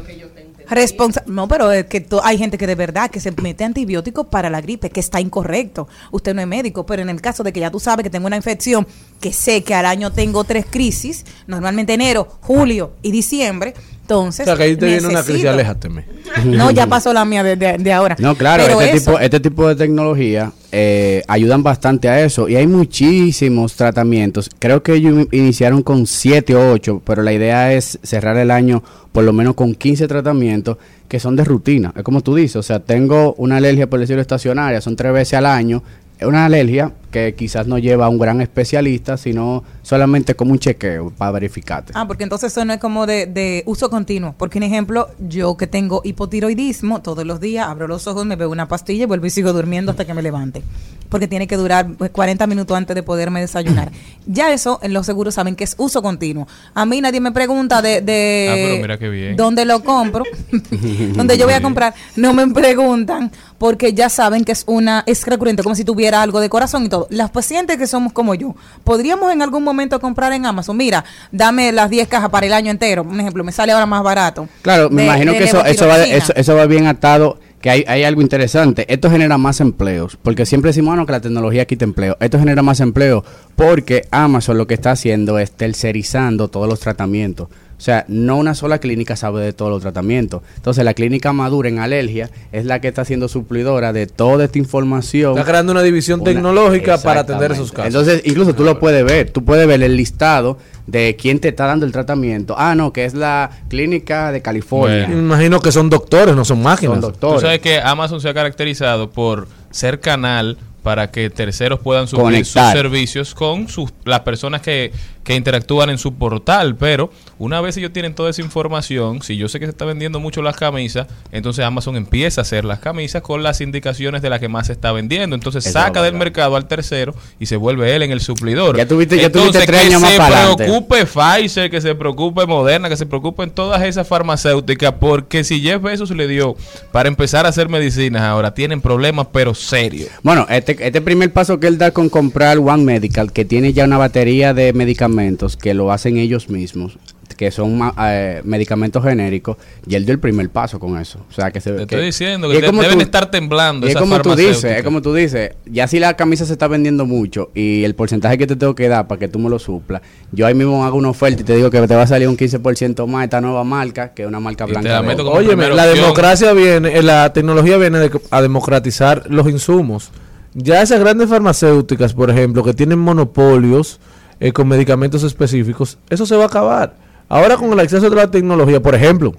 Responsa 0.68 1.22
no, 1.26 1.48
pero 1.48 1.70
es 1.72 1.86
que 1.86 2.06
hay 2.22 2.38
gente 2.38 2.58
que 2.58 2.66
de 2.66 2.74
verdad 2.74 3.10
que 3.10 3.20
se 3.20 3.30
mete 3.32 3.64
antibióticos 3.64 4.26
para 4.26 4.50
la 4.50 4.60
gripe, 4.60 4.90
que 4.90 5.00
está 5.00 5.20
incorrecto. 5.20 5.88
Usted 6.10 6.34
no 6.34 6.40
es 6.40 6.46
médico, 6.46 6.86
pero 6.86 7.02
en 7.02 7.08
el 7.08 7.20
caso 7.20 7.42
de 7.42 7.52
que 7.52 7.60
ya 7.60 7.70
tú 7.70 7.80
sabes 7.80 8.04
que 8.04 8.10
tengo 8.10 8.26
una 8.26 8.36
infección, 8.36 8.86
que 9.20 9.32
sé 9.32 9.62
que 9.62 9.74
al 9.74 9.86
año 9.86 10.12
tengo 10.12 10.44
tres 10.44 10.66
crisis, 10.68 11.24
normalmente 11.46 11.94
enero, 11.94 12.28
julio 12.40 12.92
y 13.02 13.10
diciembre, 13.10 13.74
O 14.04 14.06
entonces. 14.06 14.44
sea, 14.44 14.56
que 14.56 14.62
ahí 14.64 14.76
te 14.76 14.86
viene 14.86 15.06
una 15.08 15.22
crisis, 15.22 15.46
aléjateme. 15.46 16.04
No, 16.44 16.70
ya 16.72 16.86
pasó 16.88 17.12
la 17.12 17.24
mía 17.24 17.42
de, 17.44 17.54
de- 17.56 17.78
de 17.78 17.92
ahora. 17.92 18.16
No, 18.18 18.34
claro, 18.34 18.64
Pero 18.66 18.80
este 18.80 18.96
eso- 18.96 19.12
tipo, 19.12 19.20
este 19.20 19.40
tipo 19.40 19.68
de 19.68 19.76
tecnología 19.76 20.52
eh, 20.72 21.22
ayudan 21.28 21.62
bastante 21.62 22.08
a 22.08 22.22
eso. 22.24 22.48
Y 22.48 22.56
hay 22.56 22.66
muchísimos 22.66 23.74
tratamientos. 23.76 24.50
Creo 24.58 24.82
que 24.82 24.94
ellos 24.94 25.12
in- 25.14 25.28
iniciaron 25.32 25.82
con 25.82 26.06
7 26.06 26.54
o 26.56 26.72
8, 26.72 27.02
pero 27.04 27.22
la 27.22 27.32
idea 27.32 27.72
es 27.72 27.98
cerrar 28.02 28.36
el 28.36 28.50
año 28.50 28.82
por 29.12 29.24
lo 29.24 29.32
menos 29.32 29.54
con 29.54 29.74
15 29.74 30.08
tratamientos 30.08 30.76
que 31.08 31.20
son 31.20 31.36
de 31.36 31.44
rutina. 31.44 31.92
Es 31.96 32.02
como 32.02 32.20
tú 32.20 32.34
dices, 32.34 32.56
o 32.56 32.62
sea, 32.62 32.80
tengo 32.80 33.34
una 33.38 33.58
alergia, 33.58 33.88
por 33.88 34.00
decirlo 34.00 34.20
estacionaria, 34.20 34.80
son 34.80 34.96
tres 34.96 35.12
veces 35.12 35.34
al 35.34 35.46
año. 35.46 35.82
Es 36.18 36.26
una 36.26 36.44
alergia 36.46 36.92
que 37.14 37.32
quizás 37.36 37.68
no 37.68 37.78
lleva 37.78 38.06
a 38.06 38.08
un 38.08 38.18
gran 38.18 38.40
especialista, 38.40 39.16
sino 39.16 39.62
solamente 39.82 40.34
como 40.34 40.50
un 40.50 40.58
chequeo 40.58 41.12
para 41.16 41.30
verificarte. 41.30 41.92
Ah, 41.94 42.08
porque 42.08 42.24
entonces 42.24 42.50
eso 42.50 42.64
no 42.64 42.72
es 42.72 42.80
como 42.80 43.06
de, 43.06 43.26
de 43.26 43.62
uso 43.66 43.88
continuo. 43.88 44.34
Porque, 44.36 44.58
un 44.58 44.64
ejemplo, 44.64 45.06
yo 45.20 45.56
que 45.56 45.68
tengo 45.68 46.00
hipotiroidismo, 46.02 47.02
todos 47.02 47.24
los 47.24 47.38
días 47.38 47.68
abro 47.68 47.86
los 47.86 48.08
ojos, 48.08 48.26
me 48.26 48.34
bebo 48.34 48.50
una 48.50 48.66
pastilla 48.66 49.04
y 49.04 49.06
vuelvo 49.06 49.26
y 49.26 49.30
sigo 49.30 49.52
durmiendo 49.52 49.92
hasta 49.92 50.04
que 50.04 50.12
me 50.12 50.22
levante. 50.22 50.64
Porque 51.08 51.28
tiene 51.28 51.46
que 51.46 51.56
durar 51.56 51.86
pues, 51.96 52.10
40 52.10 52.48
minutos 52.48 52.76
antes 52.76 52.96
de 52.96 53.04
poderme 53.04 53.40
desayunar. 53.40 53.92
ya 54.26 54.52
eso, 54.52 54.80
en 54.82 54.92
los 54.92 55.06
seguros 55.06 55.34
saben 55.34 55.54
que 55.54 55.62
es 55.62 55.76
uso 55.78 56.02
continuo. 56.02 56.48
A 56.74 56.84
mí 56.84 57.00
nadie 57.00 57.20
me 57.20 57.30
pregunta 57.30 57.80
de, 57.80 58.00
de 58.00 58.48
Ah, 58.50 58.54
pero 58.56 58.82
mira 58.82 58.98
qué 58.98 59.08
bien. 59.08 59.36
dónde 59.36 59.64
lo 59.64 59.84
compro, 59.84 60.24
dónde 61.14 61.38
yo 61.38 61.44
voy 61.46 61.54
a 61.54 61.62
comprar. 61.62 61.94
No 62.16 62.34
me 62.34 62.48
preguntan 62.48 63.30
porque 63.58 63.94
ya 63.94 64.08
saben 64.08 64.44
que 64.44 64.50
es 64.52 64.64
una 64.66 65.04
es 65.06 65.24
recurrente, 65.26 65.62
como 65.62 65.74
si 65.76 65.84
tuviera 65.84 66.20
algo 66.20 66.40
de 66.40 66.48
corazón 66.48 66.84
y 66.84 66.88
todo. 66.88 67.03
Las 67.10 67.30
pacientes 67.30 67.76
que 67.76 67.86
somos 67.86 68.12
como 68.12 68.34
yo, 68.34 68.54
podríamos 68.84 69.32
en 69.32 69.42
algún 69.42 69.62
momento 69.64 70.00
comprar 70.00 70.32
en 70.32 70.46
Amazon. 70.46 70.76
Mira, 70.76 71.04
dame 71.32 71.72
las 71.72 71.90
10 71.90 72.08
cajas 72.08 72.30
para 72.30 72.46
el 72.46 72.52
año 72.52 72.70
entero. 72.70 73.02
Un 73.02 73.20
ejemplo, 73.20 73.44
me 73.44 73.52
sale 73.52 73.72
ahora 73.72 73.86
más 73.86 74.02
barato. 74.02 74.48
Claro, 74.62 74.90
me 74.90 75.02
De- 75.02 75.08
imagino 75.08 75.32
de 75.32 75.38
que 75.38 75.44
eso, 75.44 75.64
eso, 75.64 75.86
va, 75.86 76.02
eso, 76.04 76.32
eso 76.36 76.54
va 76.56 76.66
bien 76.66 76.86
atado, 76.86 77.38
que 77.60 77.70
hay, 77.70 77.84
hay 77.88 78.04
algo 78.04 78.20
interesante. 78.20 78.84
Esto 78.92 79.10
genera 79.10 79.38
más 79.38 79.60
empleos, 79.60 80.18
porque 80.22 80.44
siempre 80.46 80.68
decimos 80.70 80.90
bueno, 80.92 81.06
que 81.06 81.12
la 81.12 81.20
tecnología 81.20 81.64
quita 81.66 81.84
empleo. 81.84 82.16
Esto 82.20 82.38
genera 82.38 82.62
más 82.62 82.80
empleo 82.80 83.24
porque 83.56 84.06
Amazon 84.10 84.58
lo 84.58 84.66
que 84.66 84.74
está 84.74 84.90
haciendo 84.90 85.38
es 85.38 85.50
tercerizando 85.52 86.48
todos 86.48 86.68
los 86.68 86.80
tratamientos. 86.80 87.48
O 87.76 87.80
sea, 87.84 88.04
no 88.08 88.36
una 88.36 88.54
sola 88.54 88.78
clínica 88.78 89.16
sabe 89.16 89.42
de 89.42 89.52
todos 89.52 89.70
los 89.70 89.82
tratamientos. 89.82 90.42
Entonces, 90.56 90.84
la 90.84 90.94
clínica 90.94 91.32
madura 91.32 91.68
en 91.68 91.78
alergia 91.80 92.30
es 92.52 92.64
la 92.66 92.80
que 92.80 92.88
está 92.88 93.04
siendo 93.04 93.28
suplidora 93.28 93.92
de 93.92 94.06
toda 94.06 94.44
esta 94.44 94.58
información. 94.58 95.32
Está 95.36 95.44
creando 95.44 95.72
una 95.72 95.82
división 95.82 96.20
Una- 96.20 96.30
tecnológica 96.30 96.98
para 96.98 97.20
atender 97.20 97.52
esos 97.52 97.72
casos. 97.72 97.86
Entonces, 97.86 98.22
incluso 98.24 98.54
tú 98.54 98.64
lo 98.64 98.78
puedes 98.78 99.04
ver. 99.04 99.30
Tú 99.30 99.44
puedes 99.44 99.66
ver 99.66 99.82
el 99.82 99.96
listado 99.96 100.56
de 100.86 101.16
quién 101.20 101.40
te 101.40 101.48
está 101.48 101.66
dando 101.66 101.84
el 101.86 101.92
tratamiento. 101.92 102.54
Ah, 102.58 102.74
no, 102.74 102.92
que 102.92 103.04
es 103.04 103.14
la 103.14 103.50
clínica 103.68 104.30
de 104.32 104.40
California. 104.42 105.08
Me 105.08 105.14
imagino 105.18 105.60
que 105.60 105.72
son 105.72 105.90
doctores, 105.90 106.34
no 106.36 106.44
son 106.44 106.62
máquinas. 106.62 106.94
Son 106.94 107.00
Tú 107.00 107.06
doctores. 107.08 107.42
sabes 107.42 107.60
que 107.60 107.80
Amazon 107.80 108.20
se 108.20 108.28
ha 108.28 108.34
caracterizado 108.34 109.10
por 109.10 109.48
ser 109.70 110.00
canal 110.00 110.58
para 110.84 111.10
que 111.10 111.30
terceros 111.30 111.80
puedan 111.80 112.06
suplir 112.06 112.24
Conectar. 112.26 112.72
sus 112.72 112.80
servicios 112.80 113.34
con 113.34 113.68
sus, 113.68 113.90
las 114.04 114.20
personas 114.20 114.60
que, 114.60 114.92
que 115.24 115.34
interactúan 115.34 115.90
en 115.90 115.98
su 115.98 116.14
portal. 116.14 116.76
Pero 116.76 117.10
una 117.38 117.60
vez 117.60 117.76
ellos 117.78 117.92
tienen 117.92 118.14
toda 118.14 118.30
esa 118.30 118.42
información, 118.42 119.22
si 119.22 119.36
yo 119.36 119.48
sé 119.48 119.58
que 119.58 119.64
se 119.66 119.70
está 119.70 119.84
vendiendo 119.86 120.20
mucho 120.20 120.42
las 120.42 120.54
camisas, 120.56 121.06
entonces 121.32 121.64
Amazon 121.64 121.96
empieza 121.96 122.40
a 122.40 122.42
hacer 122.42 122.64
las 122.64 122.78
camisas 122.80 123.22
con 123.22 123.42
las 123.42 123.60
indicaciones 123.60 124.20
de 124.22 124.30
la 124.30 124.38
que 124.38 124.48
más 124.48 124.66
se 124.68 124.74
está 124.74 124.92
vendiendo. 124.92 125.34
Entonces 125.34 125.64
Eso 125.66 125.72
saca 125.78 126.02
del 126.02 126.14
mercado 126.14 126.54
al 126.54 126.68
tercero 126.68 127.14
y 127.40 127.46
se 127.46 127.56
vuelve 127.56 127.96
él 127.96 128.02
en 128.02 128.12
el 128.12 128.20
suplidor. 128.20 128.76
Ya 128.76 128.86
tuviste- 128.86 129.16
ya 129.16 129.26
entonces, 129.26 129.52
tuviste 129.52 129.66
tres 129.66 129.80
que 129.80 129.86
años 129.88 130.02
más 130.02 130.10
se 130.12 130.56
preocupe 130.56 131.06
Pfizer, 131.06 131.70
que 131.70 131.80
se 131.80 131.94
preocupe 131.94 132.44
Moderna, 132.46 132.90
que 132.90 132.96
se 132.98 133.06
preocupen 133.06 133.50
todas 133.50 133.82
esas 133.82 134.06
farmacéuticas, 134.06 134.92
porque 135.00 135.44
si 135.44 135.60
Jeff 135.62 135.80
Bezos 135.82 136.10
le 136.10 136.28
dio 136.28 136.56
para 136.92 137.08
empezar 137.08 137.46
a 137.46 137.48
hacer 137.48 137.70
medicinas 137.70 138.20
ahora, 138.22 138.52
tienen 138.52 138.82
problemas 138.82 139.28
pero 139.32 139.54
serios. 139.54 140.10
Bueno, 140.22 140.46
este, 140.50 140.73
este 140.80 141.00
primer 141.00 141.32
paso 141.32 141.58
que 141.60 141.66
él 141.66 141.78
da 141.78 141.90
con 141.90 142.08
comprar 142.08 142.58
One 142.58 142.84
Medical, 142.84 143.32
que 143.32 143.44
tiene 143.44 143.72
ya 143.72 143.84
una 143.84 143.98
batería 143.98 144.54
de 144.54 144.72
medicamentos 144.72 145.56
que 145.56 145.74
lo 145.74 145.92
hacen 145.92 146.16
ellos 146.16 146.48
mismos, 146.48 146.98
que 147.36 147.50
son 147.50 147.80
eh, 148.00 148.42
medicamentos 148.44 149.02
genéricos, 149.02 149.56
y 149.88 149.96
él 149.96 150.04
dio 150.04 150.12
el 150.12 150.20
primer 150.20 150.48
paso 150.50 150.78
con 150.78 150.96
eso. 151.00 151.18
O 151.28 151.32
sea, 151.32 151.50
que 151.50 151.60
se 151.60 151.70
Te 151.70 151.76
que- 151.78 151.82
estoy 151.82 152.04
diciendo 152.04 152.48
que 152.48 152.54
es 152.56 152.60
de- 152.60 152.66
como 152.68 152.82
deben 152.82 152.98
tú- 152.98 153.02
estar 153.04 153.28
temblando 153.30 153.88
y 153.88 153.90
es 153.90 153.96
como 153.96 154.20
tú 154.20 154.36
dices, 154.36 154.64
es 154.64 154.82
como 154.84 155.02
tú 155.02 155.12
dices, 155.12 155.50
ya 155.66 155.88
si 155.88 155.98
la 155.98 156.14
camisa 156.14 156.44
se 156.46 156.52
está 156.52 156.68
vendiendo 156.68 157.06
mucho 157.06 157.50
y 157.52 157.82
el 157.82 157.96
porcentaje 157.96 158.38
que 158.38 158.46
te 158.46 158.54
tengo 158.54 158.76
que 158.76 158.86
dar 158.88 159.08
para 159.08 159.18
que 159.18 159.26
tú 159.26 159.40
me 159.40 159.50
lo 159.50 159.58
suplas, 159.58 160.02
yo 160.30 160.46
ahí 160.46 160.54
mismo 160.54 160.84
hago 160.84 160.96
una 160.96 161.08
oferta 161.08 161.40
y 161.40 161.44
te 161.44 161.56
digo 161.56 161.70
que 161.70 161.80
te 161.88 161.94
va 161.96 162.02
a 162.02 162.06
salir 162.06 162.28
un 162.28 162.36
15% 162.36 163.04
más 163.08 163.24
esta 163.24 163.40
nueva 163.40 163.64
marca, 163.64 164.14
que 164.14 164.22
es 164.22 164.28
una 164.28 164.38
marca 164.38 164.64
blanca. 164.66 164.88
la 164.88 165.00
Óyeme, 165.00 165.54
primera 165.56 165.74
la 165.74 165.82
opción. 165.86 166.02
democracia 166.04 166.52
viene, 166.52 166.96
eh, 166.96 167.02
la 167.02 167.32
tecnología 167.32 167.78
viene 167.78 167.98
de- 167.98 168.20
a 168.30 168.42
democratizar 168.42 169.24
los 169.28 169.48
insumos. 169.48 170.12
Ya 170.54 170.82
esas 170.82 171.00
grandes 171.00 171.28
farmacéuticas, 171.28 172.14
por 172.14 172.30
ejemplo, 172.30 172.62
que 172.62 172.72
tienen 172.74 172.98
monopolios 172.98 173.98
eh, 174.40 174.52
con 174.52 174.68
medicamentos 174.68 175.22
específicos, 175.24 175.98
eso 176.10 176.26
se 176.26 176.36
va 176.36 176.44
a 176.44 176.46
acabar. 176.46 176.94
Ahora 177.28 177.56
con 177.56 177.72
el 177.72 177.80
acceso 177.80 178.08
de 178.08 178.16
la 178.16 178.30
tecnología, 178.30 178.80
por 178.80 178.94
ejemplo, 178.94 179.34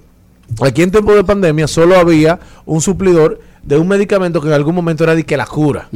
aquí 0.60 0.82
en 0.82 0.90
tiempo 0.90 1.14
de 1.14 1.24
pandemia 1.24 1.66
solo 1.68 1.96
había 1.96 2.38
un 2.66 2.80
suplidor 2.80 3.40
de 3.62 3.78
un 3.78 3.88
medicamento 3.88 4.40
que 4.40 4.48
en 4.48 4.54
algún 4.54 4.74
momento 4.74 5.04
era 5.04 5.14
de 5.14 5.24
que 5.24 5.36
la 5.36 5.46
cura. 5.46 5.88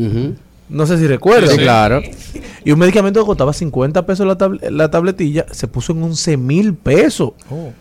No 0.68 0.86
sé 0.86 0.98
si 0.98 1.06
recuerdan. 1.06 1.50
Sí, 1.50 1.58
claro. 1.58 2.00
Y 2.64 2.72
un 2.72 2.78
medicamento 2.78 3.20
que 3.20 3.26
costaba 3.26 3.52
50 3.54 4.04
pesos 4.04 4.26
la, 4.26 4.36
tab- 4.36 4.60
la 4.70 4.90
tabletilla, 4.90 5.46
se 5.50 5.66
puso 5.66 5.92
en 5.92 6.02
11 6.02 6.36
mil 6.36 6.74
pesos. 6.74 7.32
Oh. 7.50 7.72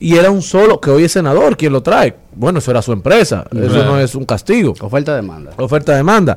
Y 0.00 0.16
era 0.16 0.30
un 0.30 0.42
solo, 0.42 0.80
que 0.80 0.90
hoy 0.90 1.04
es 1.04 1.12
senador 1.12 1.56
quien 1.56 1.72
lo 1.72 1.82
trae. 1.84 2.16
Bueno, 2.34 2.58
eso 2.58 2.70
era 2.72 2.82
su 2.82 2.92
empresa. 2.92 3.44
Eso 3.52 3.84
no 3.84 3.98
es 4.00 4.14
un 4.16 4.24
castigo. 4.24 4.74
Oferta-demanda. 4.80 5.52
Oferta-demanda. 5.56 6.36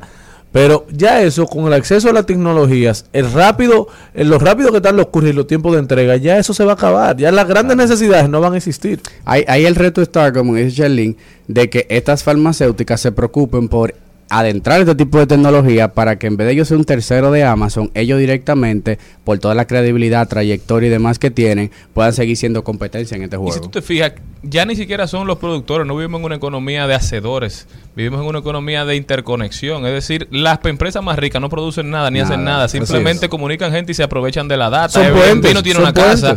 Pero 0.52 0.86
ya 0.92 1.22
eso, 1.22 1.46
con 1.46 1.66
el 1.66 1.72
acceso 1.72 2.10
a 2.10 2.12
las 2.12 2.26
tecnologías, 2.26 3.06
el 3.14 3.32
rápido, 3.32 3.88
en 4.12 4.28
lo 4.28 4.38
rápido 4.38 4.70
que 4.70 4.76
están 4.76 4.96
los 4.96 5.06
cursos 5.06 5.30
y 5.30 5.32
los 5.32 5.46
tiempos 5.46 5.72
de 5.72 5.78
entrega, 5.78 6.16
ya 6.16 6.38
eso 6.38 6.52
se 6.52 6.64
va 6.64 6.72
a 6.72 6.74
acabar. 6.74 7.16
Ya 7.16 7.32
las 7.32 7.48
grandes 7.48 7.76
necesidades 7.76 8.28
no 8.28 8.40
van 8.40 8.52
a 8.52 8.58
existir. 8.58 9.00
Ahí, 9.24 9.44
ahí 9.48 9.64
el 9.64 9.74
reto 9.74 10.02
está, 10.02 10.30
como 10.32 10.54
dice 10.54 10.70
Sherlyn, 10.70 11.16
de 11.48 11.70
que 11.70 11.86
estas 11.88 12.22
farmacéuticas 12.22 13.00
se 13.00 13.12
preocupen 13.12 13.68
por 13.68 13.94
adentrar 14.38 14.80
este 14.80 14.94
tipo 14.94 15.18
de 15.18 15.26
tecnología 15.26 15.92
para 15.92 16.18
que 16.18 16.26
en 16.26 16.36
vez 16.36 16.46
de 16.46 16.54
ellos 16.54 16.68
ser 16.68 16.78
un 16.78 16.84
tercero 16.84 17.30
de 17.30 17.44
Amazon, 17.44 17.90
ellos 17.94 18.18
directamente, 18.18 18.98
por 19.24 19.38
toda 19.38 19.54
la 19.54 19.66
credibilidad, 19.66 20.26
trayectoria 20.26 20.86
y 20.86 20.90
demás 20.90 21.18
que 21.18 21.30
tienen, 21.30 21.70
puedan 21.92 22.14
seguir 22.14 22.36
siendo 22.38 22.64
competencia 22.64 23.14
en 23.16 23.24
este 23.24 23.36
Y 23.36 23.38
juego. 23.38 23.52
si 23.52 23.60
tú 23.60 23.68
te 23.68 23.82
fijas, 23.82 24.12
ya 24.42 24.64
ni 24.64 24.74
siquiera 24.74 25.06
son 25.06 25.26
los 25.26 25.38
productores, 25.38 25.86
no 25.86 25.94
vivimos 25.94 26.20
en 26.20 26.24
una 26.24 26.36
economía 26.36 26.86
de 26.86 26.94
hacedores, 26.94 27.68
vivimos 27.94 28.22
en 28.22 28.26
una 28.26 28.38
economía 28.38 28.86
de 28.86 28.96
interconexión. 28.96 29.84
Es 29.84 29.92
decir, 29.92 30.28
las 30.30 30.58
empresas 30.64 31.02
más 31.04 31.18
ricas 31.18 31.42
no 31.42 31.50
producen 31.50 31.90
nada 31.90 32.10
ni 32.10 32.20
hacen 32.20 32.42
Nada, 32.42 32.68
simplemente 32.68 33.28
comunican 33.28 33.70
gente 33.70 33.92
y 33.92 33.94
se 33.94 34.02
aprovechan 34.02 34.48
de 34.48 34.56
la 34.56 34.70
data. 34.70 34.88
Son 34.88 35.12
puentes, 35.12 35.54
no 35.54 35.62
tiene 35.62 35.76
son 35.76 35.84
una 35.84 35.92
casa. 35.92 36.36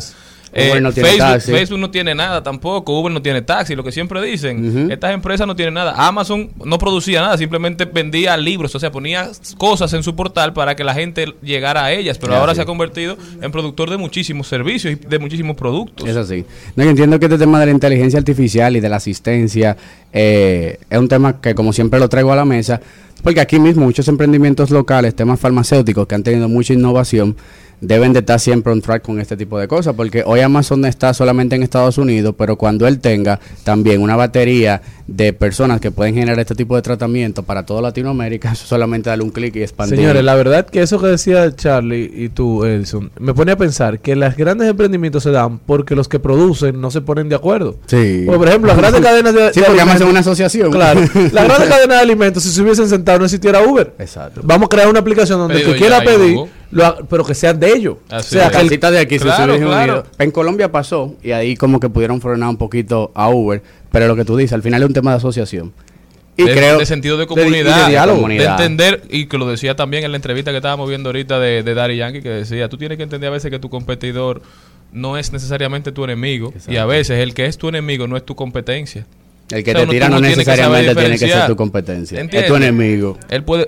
Eh, 0.58 0.72
Uber 0.72 0.82
no 0.82 0.93
tiene 0.93 1.10
Facebook, 1.10 1.28
taxi. 1.32 1.51
Facebook 1.51 1.80
no 1.80 1.91
tiene 1.91 2.16
nada 2.16 2.41
tampoco, 2.41 2.97
Uber 2.97 3.12
no 3.12 3.22
tiene 3.22 3.41
taxi, 3.41 3.76
lo 3.76 3.84
que 3.84 3.91
siempre 3.91 4.22
dicen. 4.22 4.89
Estas 4.89 5.14
empresas 5.14 5.45
no 5.45 5.53
tienen 5.56 5.74
nada. 5.74 5.93
Amazon 6.08 6.49
no 6.64 6.78
producía 6.78 7.20
nada, 7.20 7.38
simplemente 7.38 7.84
vendía 7.84 8.38
libros, 8.38 8.74
o 8.74 8.80
sea, 8.80 8.89
ponía 8.89 9.30
cosas 9.58 9.91
en 9.91 10.01
su 10.01 10.16
portal 10.16 10.53
para 10.53 10.76
que 10.78 10.86
la 10.86 10.93
gente 10.93 11.26
llegara 11.43 11.84
a 11.84 11.91
ellas, 11.91 12.18
pero 12.18 12.34
Es 12.34 12.39
ahora 12.39 12.51
así. 12.53 12.60
se 12.60 12.62
ha 12.62 12.66
convertido 12.66 13.18
en 13.41 13.51
productor 13.51 13.89
de 13.89 13.97
muchísimos 13.97 14.47
servicios 14.47 14.93
y 14.93 14.95
de 14.95 15.20
muchísimos 15.20 15.58
productos. 15.58 16.08
Es 16.08 16.16
así. 16.16 16.45
No, 16.78 16.86
yo 16.86 16.89
entiendo 16.89 17.20
que 17.20 17.26
este 17.26 17.38
tema 17.38 17.60
de 17.60 17.66
la 17.66 17.72
inteligencia 17.74 18.18
artificial 18.18 18.78
y 18.78 18.80
de 18.80 18.88
la 18.88 18.95
asistencia 18.95 19.76
eh, 20.14 20.80
es 20.89 20.97
un 20.97 21.10
tema 21.10 21.41
que 21.41 21.53
como 21.53 21.74
siempre 21.74 21.99
lo 21.99 22.08
traigo 22.08 22.32
a 22.32 22.36
la 22.38 22.45
mesa, 22.45 22.80
porque 23.24 23.41
aquí 23.41 23.60
mismo 23.60 23.84
muchos 23.86 24.08
emprendimientos 24.08 24.70
locales, 24.70 25.16
temas 25.16 25.39
farmacéuticos 25.39 26.08
que 26.08 26.16
han 26.16 26.24
tenido 26.24 26.47
mucha 26.47 26.74
innovación, 26.74 27.36
deben 27.82 28.14
de 28.14 28.20
estar 28.20 28.40
siempre 28.40 28.72
on 28.72 28.82
track 28.82 29.04
con 29.04 29.20
este 29.20 29.38
tipo 29.38 29.60
de 29.60 29.68
cosas, 29.68 29.94
porque 29.96 30.24
hoy 30.26 30.42
Amazon 30.42 30.86
está 30.86 31.14
solamente 31.14 31.56
en 31.56 31.64
Estados 31.64 31.98
Unidos, 31.98 32.36
pero 32.38 32.56
cuando 32.58 32.88
él 32.88 33.00
tenga 33.00 33.40
también 33.64 34.02
una 34.02 34.16
batería 34.16 34.82
de 35.08 35.34
personas 35.34 35.80
que 35.80 35.92
pueden 35.92 36.16
generar 36.16 36.40
este 36.40 36.56
tipo 36.56 36.76
de 36.76 36.82
tratamiento 36.82 37.44
para 37.44 37.66
toda 37.66 37.82
Latinoamérica, 37.82 38.52
eso 38.54 38.66
solamente 38.66 39.10
darle 39.10 39.24
un 39.24 39.32
clic 39.32 39.56
y 39.56 39.64
expandir. 39.64 39.98
Señores, 39.98 40.24
la 40.24 40.36
verdad 40.36 40.66
que 40.66 40.82
eso 40.82 41.00
que 41.00 41.08
decía 41.08 41.56
Charlie 41.56 42.12
y 42.14 42.30
tú, 42.30 42.66
Edison, 42.66 43.12
me 43.20 43.34
pone 43.34 43.52
a 43.52 43.58
pensar 43.58 44.00
que 44.00 44.16
los 44.16 44.36
grandes 44.36 44.68
emprendimientos 44.68 45.24
se 45.24 45.32
dan 45.32 45.60
porque 45.60 45.96
los 45.96 46.08
que 46.08 46.20
producen 46.20 46.80
no 46.82 46.92
se 46.92 47.02
ponen 47.02 47.30
de 47.30 47.36
acuerdo. 47.36 47.78
Sí. 47.86 48.24
Porque, 48.26 48.40
por 48.40 48.48
ejemplo, 48.48 48.68
las 48.70 48.78
grandes 48.78 49.02
cadenas 49.06 49.34
de, 49.34 49.54
Sí, 49.54 49.60
de 49.60 49.66
porque 49.66 49.82
Amazon 49.82 50.04
es 50.04 50.10
una 50.10 50.20
asociación. 50.22 50.72
Claro, 50.72 51.00
las 51.32 51.46
grandes 51.46 51.70
cadenas 51.70 51.98
de 51.98 52.04
alimentos, 52.04 52.44
si 52.44 52.50
se 52.50 52.62
hubiesen 52.62 52.90
sentado, 52.90 53.20
no 53.20 53.26
existiera 53.26 53.62
Uber. 53.62 53.94
Exacto. 54.00 54.42
Vamos 54.44 54.68
a 54.68 54.70
crear 54.70 54.88
una 54.88 55.00
aplicación 55.00 55.40
donde 55.40 55.62
el 55.62 55.66
que 55.66 55.76
quiera 55.76 56.02
pedir, 56.02 56.36
Hugo. 56.36 56.50
Lo 56.72 57.05
pero 57.09 57.24
que 57.24 57.34
sean 57.36 57.59
de 57.59 57.72
ellos. 57.74 57.97
Así 58.09 58.36
o 58.36 58.39
sea, 58.39 58.47
es. 58.47 58.51
que 58.51 58.57
el- 58.61 58.68
Casita 58.68 58.91
de 58.91 58.99
aquí, 58.99 59.18
Claro, 59.20 59.53
se 59.55 59.59
claro. 59.59 59.93
unido. 59.93 60.05
En 60.20 60.32
Colombia 60.32 60.72
pasó 60.72 61.16
y 61.24 61.32
ahí 61.32 61.55
como 61.55 61.80
que 61.80 61.89
pudieron 61.89 62.22
frenar 62.22 62.49
un 62.49 62.57
poquito 62.57 63.11
a 63.16 63.30
Uber, 63.30 63.61
pero 63.91 64.07
lo 64.07 64.16
que 64.16 64.26
tú 64.26 64.36
dices, 64.38 64.53
al 64.53 64.61
final 64.63 64.82
es 64.82 64.88
un 64.88 64.93
tema 64.93 65.11
de 65.11 65.18
asociación. 65.18 65.74
Y 66.38 66.43
de, 66.43 66.51
creo 66.53 66.80
de 66.80 66.86
sentido 66.86 67.16
de 67.16 67.24
y 67.24 67.28
de 67.28 67.34
comunidad, 67.34 67.86
de, 67.86 67.91
diálogo. 67.91 68.30
entender, 68.30 69.03
y 69.09 69.28
que 69.28 69.38
lo 69.38 69.47
decía 69.47 69.76
también 69.78 70.03
en 70.03 70.11
la 70.11 70.18
entrevista 70.18 70.51
que 70.51 70.57
estábamos 70.57 70.89
viendo 70.89 71.07
ahorita 71.07 71.39
de, 71.39 71.63
de 71.63 71.74
Daddy 71.74 71.95
Yankee, 71.95 72.22
que 72.22 72.30
decía, 72.30 72.68
tú 72.68 72.78
tienes 72.78 72.97
que 72.97 73.03
entender 73.03 73.30
a 73.30 73.32
veces 73.32 73.49
que 73.49 73.59
tu 73.59 73.70
competidor 73.70 74.41
no 74.91 75.18
es 75.18 75.32
necesariamente 75.32 75.93
tu 75.93 76.03
enemigo, 76.03 76.53
y 76.68 76.76
a 76.76 76.86
veces 76.86 77.20
el 77.20 77.34
que 77.34 77.45
es 77.45 77.57
tu 77.57 77.70
enemigo 77.70 78.07
no 78.07 78.18
es 78.18 78.26
tu 78.26 78.36
competencia. 78.36 79.05
el 79.49 79.63
que 79.63 79.72
O 79.72 79.76
sea, 79.76 79.86
te 79.86 79.91
tira 79.91 80.09
no 80.09 80.20
tiene 80.20 80.36
que 80.36 80.43
saber 80.43 80.57
necesariamente 80.59 80.95
tiene 80.95 81.18
que 81.20 81.28
ser 81.30 81.47
tu 81.47 81.55
competencia, 81.55 82.20
es 82.20 82.45
tu 82.47 82.55
enemigo. 82.57 83.18
Él 83.30 83.43
puede, 83.43 83.66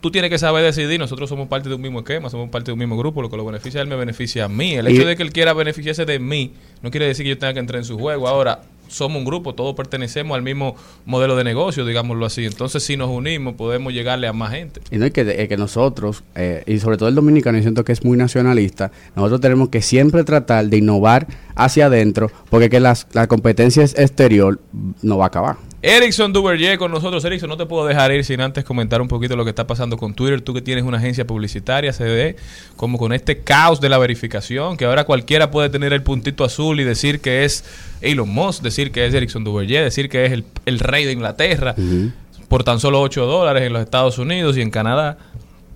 tú 0.00 0.10
tienes 0.10 0.30
que 0.30 0.38
saber 0.38 0.64
decidir, 0.64 0.98
nosotros 0.98 1.28
somos 1.28 1.48
parte 1.48 1.68
de 1.68 1.74
un 1.74 1.80
mismo 1.82 1.98
esquema, 2.00 2.30
somos 2.30 2.48
parte 2.50 2.66
de 2.66 2.72
un 2.72 2.78
mismo 2.78 2.96
grupo, 2.96 3.22
lo 3.22 3.30
que 3.30 3.36
lo 3.36 3.44
beneficia 3.44 3.80
a 3.80 3.82
él 3.82 3.88
me 3.88 3.96
beneficia 3.96 4.46
a 4.46 4.48
mí. 4.48 4.74
El 4.74 4.88
Y- 4.88 4.96
hecho 4.96 5.06
de 5.06 5.16
que 5.16 5.22
él 5.22 5.32
quiera 5.32 5.52
beneficiarse 5.52 6.04
de 6.06 6.18
mí 6.18 6.52
no 6.82 6.90
quiere 6.90 7.06
decir 7.06 7.24
que 7.24 7.30
yo 7.30 7.38
tenga 7.38 7.52
que 7.54 7.60
entrar 7.60 7.78
en 7.78 7.84
su 7.84 7.98
juego. 7.98 8.26
Ahora, 8.28 8.62
somos 8.88 9.18
un 9.18 9.24
grupo, 9.24 9.54
todos 9.54 9.76
pertenecemos 9.76 10.34
al 10.34 10.42
mismo 10.42 10.74
modelo 11.06 11.36
de 11.36 11.44
negocio, 11.44 11.84
digámoslo 11.84 12.26
así. 12.26 12.44
Entonces, 12.44 12.82
si 12.82 12.96
nos 12.96 13.08
unimos, 13.08 13.54
podemos 13.54 13.92
llegarle 13.92 14.26
a 14.26 14.32
más 14.32 14.50
gente. 14.50 14.80
Y 14.90 14.96
no 14.98 15.04
es 15.04 15.12
que, 15.12 15.20
eh, 15.20 15.46
que 15.46 15.56
nosotros, 15.56 16.24
eh, 16.34 16.64
y 16.66 16.78
sobre 16.80 16.96
todo 16.96 17.08
el 17.08 17.14
dominicano, 17.14 17.56
yo 17.58 17.62
siento 17.62 17.84
que 17.84 17.92
es 17.92 18.04
muy 18.04 18.16
nacionalista, 18.18 18.90
nosotros 19.14 19.40
tenemos 19.42 19.68
que 19.68 19.80
siempre 19.80 20.24
tratar 20.24 20.66
de 20.66 20.78
innovar 20.78 21.28
hacia 21.54 21.86
adentro, 21.86 22.32
porque 22.48 22.68
que 22.68 22.80
las- 22.80 23.06
la 23.12 23.28
competencia 23.28 23.84
es 23.84 23.96
exterior 23.96 24.58
no 25.02 25.18
va 25.18 25.26
a 25.26 25.28
acabar. 25.28 25.56
Erickson 25.82 26.32
Duverger 26.32 26.78
con 26.78 26.90
nosotros. 26.90 27.24
Erickson, 27.24 27.48
no 27.48 27.56
te 27.56 27.64
puedo 27.64 27.86
dejar 27.86 28.12
ir 28.12 28.24
sin 28.24 28.40
antes 28.40 28.64
comentar 28.64 29.00
un 29.00 29.08
poquito 29.08 29.34
lo 29.34 29.44
que 29.44 29.50
está 29.50 29.66
pasando 29.66 29.96
con 29.96 30.12
Twitter. 30.12 30.42
Tú 30.42 30.52
que 30.52 30.60
tienes 30.60 30.84
una 30.84 30.98
agencia 30.98 31.26
publicitaria, 31.26 31.92
CD, 31.92 32.36
como 32.76 32.98
con 32.98 33.12
este 33.12 33.38
caos 33.38 33.80
de 33.80 33.88
la 33.88 33.96
verificación, 33.96 34.76
que 34.76 34.84
ahora 34.84 35.04
cualquiera 35.04 35.50
puede 35.50 35.70
tener 35.70 35.92
el 35.92 36.02
puntito 36.02 36.44
azul 36.44 36.80
y 36.80 36.84
decir 36.84 37.20
que 37.20 37.44
es 37.44 37.64
Elon 38.02 38.28
Musk, 38.28 38.62
decir 38.62 38.92
que 38.92 39.06
es 39.06 39.14
Erickson 39.14 39.42
Duverger, 39.42 39.84
decir 39.84 40.10
que 40.10 40.26
es 40.26 40.32
el, 40.32 40.44
el 40.66 40.80
rey 40.80 41.06
de 41.06 41.12
Inglaterra, 41.12 41.74
por 42.48 42.62
tan 42.62 42.78
solo 42.78 43.00
8 43.00 43.24
dólares 43.24 43.62
en 43.62 43.72
los 43.72 43.82
Estados 43.82 44.18
Unidos 44.18 44.58
y 44.58 44.60
en 44.60 44.70
Canadá. 44.70 45.16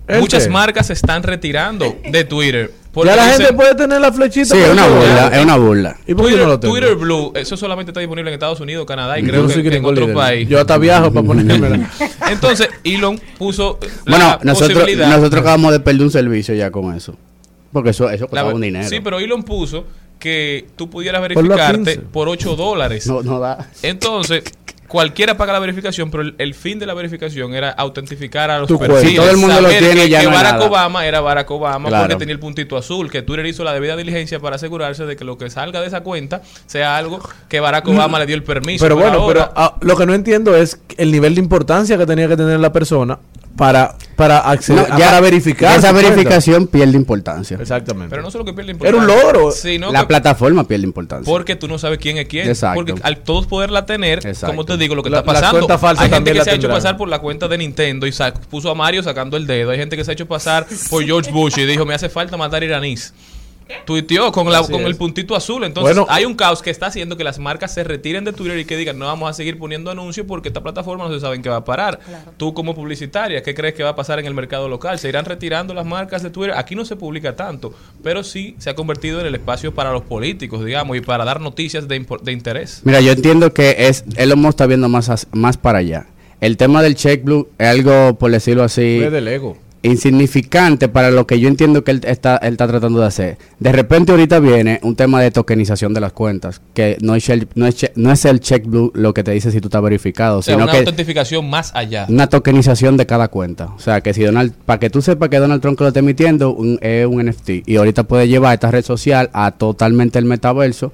¿El 0.07 0.19
Muchas 0.21 0.45
qué? 0.45 0.49
marcas 0.51 0.87
se 0.87 0.93
están 0.93 1.23
retirando 1.23 1.95
de 2.09 2.23
Twitter. 2.25 2.71
porque 2.93 3.09
ya 3.09 3.15
la 3.15 3.23
dicen- 3.25 3.37
gente 3.47 3.53
puede 3.53 3.75
tener 3.75 3.99
la 3.99 4.11
flechita. 4.13 4.45
Sí, 4.55 4.57
es 4.57 4.63
por 4.67 4.73
una 4.73 4.87
burla, 4.87 5.27
es 5.33 5.43
una 5.43 5.57
burla. 5.57 5.97
¿Y 6.07 6.13
por 6.13 6.25
qué 6.25 6.29
Twitter, 6.31 6.39
no 6.41 6.47
lo 6.47 6.59
tengo? 6.59 6.73
Twitter 6.75 6.95
Blue, 6.95 7.31
eso 7.35 7.57
solamente 7.57 7.89
está 7.89 7.99
disponible 7.99 8.29
en 8.29 8.35
Estados 8.35 8.59
Unidos, 8.61 8.85
Canadá 8.85 9.17
y 9.19 9.23
creo 9.23 9.41
no 9.43 9.47
que, 9.49 9.75
en 9.75 9.83
otro 9.85 10.01
líder. 10.03 10.13
país. 10.15 10.47
Yo 10.47 10.59
hasta 10.59 10.77
viajo 10.77 11.11
para 11.11 11.25
ponérmela. 11.27 11.89
Entonces, 12.29 12.69
Elon 12.83 13.19
puso 13.37 13.79
Bueno, 14.07 14.25
la 14.25 14.39
nosotros, 14.43 14.79
posibilidad. 14.79 15.09
nosotros 15.09 15.41
acabamos 15.41 15.71
de 15.73 15.79
perder 15.81 16.01
un 16.03 16.11
servicio 16.11 16.53
ya 16.55 16.71
con 16.71 16.95
eso. 16.95 17.15
Porque 17.73 17.89
eso, 17.89 18.09
eso 18.09 18.23
la- 18.25 18.29
costaba 18.29 18.53
un 18.53 18.61
dinero. 18.61 18.87
Sí, 18.87 18.99
pero 19.03 19.19
Elon 19.19 19.43
puso 19.43 19.85
que 20.19 20.67
tú 20.77 20.89
pudieras 20.89 21.21
verificarte 21.21 21.77
15. 21.95 21.97
por 21.99 22.29
8 22.29 22.55
dólares. 22.55 23.05
No, 23.07 23.21
no 23.23 23.39
da. 23.39 23.69
Entonces, 23.83 24.43
cualquiera 24.87 25.35
paga 25.37 25.53
la 25.53 25.59
verificación, 25.59 26.11
pero 26.11 26.23
el, 26.23 26.35
el 26.37 26.53
fin 26.53 26.79
de 26.79 26.85
la 26.85 26.93
verificación 26.93 27.53
era 27.55 27.69
autentificar 27.71 28.51
a 28.51 28.59
los 28.59 28.67
Tu 28.67 28.77
perfiles. 28.77 29.01
cuenta. 29.03 29.21
Todo 29.21 29.31
el 29.31 29.37
mundo 29.37 29.61
lo 29.61 29.69
tiene, 29.69 29.93
que, 29.95 30.09
ya 30.09 30.19
que 30.19 30.25
no 30.25 30.29
hay 30.31 30.35
Barack 30.37 30.53
nada. 30.53 30.65
Obama 30.67 31.05
era 31.05 31.21
Barack 31.21 31.51
Obama 31.51 31.89
Claro. 31.89 32.03
porque 32.05 32.15
tenía 32.19 32.33
el 32.33 32.39
puntito 32.39 32.77
azul, 32.77 33.09
que 33.09 33.21
Twitter 33.21 33.45
hizo 33.45 33.63
la 33.63 33.73
debida 33.73 33.95
diligencia 33.95 34.39
para 34.39 34.55
asegurarse 34.57 35.05
de 35.05 35.15
que 35.15 35.23
lo 35.23 35.37
que 35.37 35.49
salga 35.49 35.81
de 35.81 35.87
esa 35.87 36.01
cuenta 36.01 36.41
sea 36.67 36.97
algo 36.97 37.19
que 37.49 37.59
Barack 37.59 37.87
Obama 37.87 38.19
le 38.19 38.25
dio 38.25 38.35
el 38.35 38.43
permiso. 38.43 38.83
Pero 38.85 38.95
bueno, 38.95 39.19
ahora- 39.21 39.51
pero 39.51 39.53
ah, 39.55 39.75
lo 39.81 39.95
que 39.97 40.05
no 40.05 40.13
entiendo 40.13 40.55
es 40.55 40.79
el 40.97 41.11
nivel 41.11 41.35
de 41.35 41.41
importancia 41.41 41.97
que 41.97 42.05
tenía 42.05 42.27
que 42.27 42.37
tener 42.37 42.59
la 42.59 42.71
persona 42.71 43.17
para, 43.57 43.95
para 44.15 44.39
acceder, 44.39 44.87
No, 44.89 44.95
a- 44.95 44.97
para 44.97 45.21
verificar. 45.21 45.77
Esa 45.77 45.87
su 45.89 45.93
cuenta. 45.93 46.09
verificación 46.11 46.67
pierde 46.67 46.97
importancia. 46.97 47.57
Exactamente. 47.59 48.09
Pero 48.09 48.21
no 48.21 48.31
solo 48.31 48.43
que 48.45 48.53
pierde 48.53 48.71
Era 48.71 48.97
un 48.97 49.03
importancia. 49.03 49.31
logro. 49.33 49.51
sino 49.51 49.91
La 49.91 50.01
que- 50.01 50.07
plataforma 50.07 50.67
pierde 50.67 50.85
importancia. 50.85 51.25
Porque 51.31 51.55
tú 51.55 51.67
no 51.67 51.77
sabes 51.79 51.99
quién 51.99 52.17
es 52.17 52.27
quién. 52.27 52.47
Exacto. 52.47 52.75
Porque 52.75 52.95
al 53.03 53.17
todos 53.19 53.47
poderla 53.47 53.85
tener, 53.85 54.19
Exacto. 54.25 54.47
como 54.47 54.65
te 54.65 54.77
digo, 54.77 54.95
lo 54.95 55.03
que 55.03 55.09
La- 55.09 55.19
está 55.19 55.31
pasando. 55.33 55.67
Hay 55.99 56.09
gente 56.09 56.33
que 56.33 56.43
se 56.43 56.49
ha 56.51 56.53
hecho 56.55 56.69
pasar 56.69 56.97
por 56.97 57.07
la 57.09 57.19
cuenta 57.19 57.47
de 57.47 57.57
Nintendo 57.57 58.07
y 58.07 58.13
puso 58.49 58.69
a 58.71 58.75
Mario 58.75 59.03
sacando 59.03 59.37
el 59.37 59.47
dedo. 59.47 59.71
Hay 59.71 59.77
gente 59.77 59.95
que 59.97 60.03
se 60.03 60.11
ha 60.11 60.13
hecho 60.13 60.25
pasar 60.27 60.65
por 60.89 61.03
George 61.05 61.31
Bush 61.31 61.57
y 61.57 61.65
dijo, 61.65 61.85
me 61.85 61.93
hace 61.93 62.09
falta 62.09 62.37
matar 62.37 62.63
iraníes. 62.63 63.13
Tuiteó 63.85 64.31
con, 64.31 64.51
la, 64.51 64.61
con 64.61 64.81
el 64.81 64.95
puntito 64.95 65.35
azul. 65.35 65.63
Entonces, 65.63 65.95
Bueno. 65.95 66.11
hay 66.11 66.25
un 66.25 66.35
caos 66.35 66.61
que 66.61 66.69
está 66.69 66.87
haciendo 66.87 67.17
que 67.17 67.23
las 67.23 67.39
marcas 67.39 67.73
se 67.73 67.83
retiren 67.83 68.23
de 68.23 68.33
Twitter 68.33 68.59
y 68.59 68.65
que 68.65 68.77
digan, 68.77 68.99
no 68.99 69.05
vamos 69.05 69.29
a 69.29 69.33
seguir 69.33 69.57
poniendo 69.57 69.89
anuncios 69.89 70.25
porque 70.27 70.49
esta 70.49 70.61
plataforma 70.61 71.07
no 71.07 71.13
se 71.13 71.19
sabe 71.19 71.35
en 71.35 71.41
qué 71.41 71.49
va 71.49 71.57
a 71.57 71.65
parar. 71.65 71.99
Tú, 72.37 72.53
como 72.53 72.75
publicitaria, 72.75 73.41
¿qué 73.41 73.55
crees 73.55 73.73
que 73.73 73.83
va 73.83 73.89
a 73.89 73.95
pasar 73.95 74.19
en 74.19 74.25
el 74.25 74.33
mercado 74.33 74.69
local? 74.69 74.99
¿Se 74.99 75.09
irán 75.09 75.25
retirando 75.25 75.73
las 75.73 75.85
marcas 75.85 76.21
de 76.21 76.29
Twitter? 76.29 76.55
Aquí 76.57 76.75
no 76.75 76.85
se 76.85 76.95
publica 76.95 77.35
tanto, 77.35 77.73
pero 78.03 78.23
sí 78.23 78.55
se 78.59 78.69
ha 78.69 78.75
convertido 78.75 79.19
en 79.19 79.25
el 79.25 79.35
espacio 79.35 79.73
para 79.73 79.91
los 79.91 80.03
políticos, 80.03 80.63
digamos, 80.63 80.97
y 80.97 81.01
para 81.01 81.25
dar 81.25 81.41
noticias 81.41 81.87
de, 81.87 82.05
interés. 82.31 82.81
Mira, 82.83 83.01
yo 83.01 83.13
entiendo 83.13 83.53
que 83.53 83.87
es 83.87 84.03
Elon 84.15 84.39
Musk 84.39 84.49
está 84.51 84.67
viendo 84.67 84.89
más, 84.89 85.27
más 85.31 85.57
para 85.57 85.79
allá. 85.79 86.07
El 86.41 86.57
tema 86.57 86.83
del 86.83 86.95
check 86.95 87.23
blue 87.23 87.49
es 87.57 87.67
algo, 87.67 88.15
por 88.15 88.31
decirlo 88.31 88.63
así, 88.63 88.99
Es 88.99 89.11
del 89.11 89.27
ego. 89.27 89.57
Insignificante 89.85 90.87
para 90.87 91.11
lo 91.11 91.27
que 91.27 91.39
yo 91.39 91.47
entiendo 91.47 91.83
que 91.83 91.91
él 91.91 92.01
está, 92.05 92.37
él 92.37 92.53
está 92.53 92.67
tratando 92.67 92.99
de 92.99 93.05
hacer. 93.07 93.37
De 93.59 93.71
repente 93.71 94.11
ahorita 94.11 94.39
viene 94.39 94.79
un 94.83 94.95
tema 94.95 95.21
de 95.21 95.31
tokenización 95.31 95.93
de 95.93 95.99
las 96.01 96.13
cuentas, 96.13 96.61
que 96.73 96.97
no 97.01 97.15
es, 97.15 97.27
el- 97.29 97.47
no 97.55 97.65
es, 97.67 97.91
no 97.95 98.11
es 98.11 98.25
el 98.25 98.39
check 98.39 98.65
blue 98.65 98.91
lo 98.95 99.13
que 99.13 99.23
te 99.23 99.31
dice 99.31 99.51
si 99.51 99.59
tú 99.61 99.67
estás 99.67 99.81
verificado, 99.81 100.39
O 100.39 100.41
sea, 100.41 100.53
sino 100.53 100.63
una 100.63 100.71
que 100.73 100.79
autentificación 100.79 101.49
más 101.49 101.71
allá. 101.75 102.05
una 102.09 102.27
tokenización 102.27 102.97
de 102.97 103.05
cada 103.05 103.27
cuenta. 103.27 103.67
O 103.75 103.79
sea, 103.79 104.01
que 104.01 104.13
si 104.13 104.23
Donald, 104.23 104.53
para 104.65 104.79
que 104.79 104.89
tú 104.89 105.01
sepas 105.01 105.29
que 105.29 105.37
Donald 105.39 105.61
Trump 105.61 105.77
que 105.77 105.83
lo 105.83 105.87
está 105.89 105.99
emitiendo 105.99 106.51
un- 106.53 106.79
es 106.81 107.05
un 107.05 107.19
NFT 107.25 107.63
y 107.65 107.75
ahorita 107.77 108.03
puede 108.03 108.27
llevar 108.27 108.53
esta 108.53 108.71
red 108.71 108.83
social 108.83 109.29
a 109.33 109.51
totalmente 109.51 110.19
el 110.19 110.25
metaverso 110.25 110.91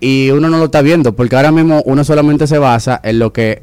y 0.00 0.30
uno 0.30 0.48
no 0.48 0.58
lo 0.58 0.64
está 0.66 0.82
viendo 0.82 1.14
porque 1.14 1.36
ahora 1.36 1.52
mismo 1.52 1.82
uno 1.86 2.02
solamente 2.04 2.46
se 2.46 2.58
basa 2.58 3.00
en 3.04 3.18
lo 3.18 3.32
que 3.32 3.62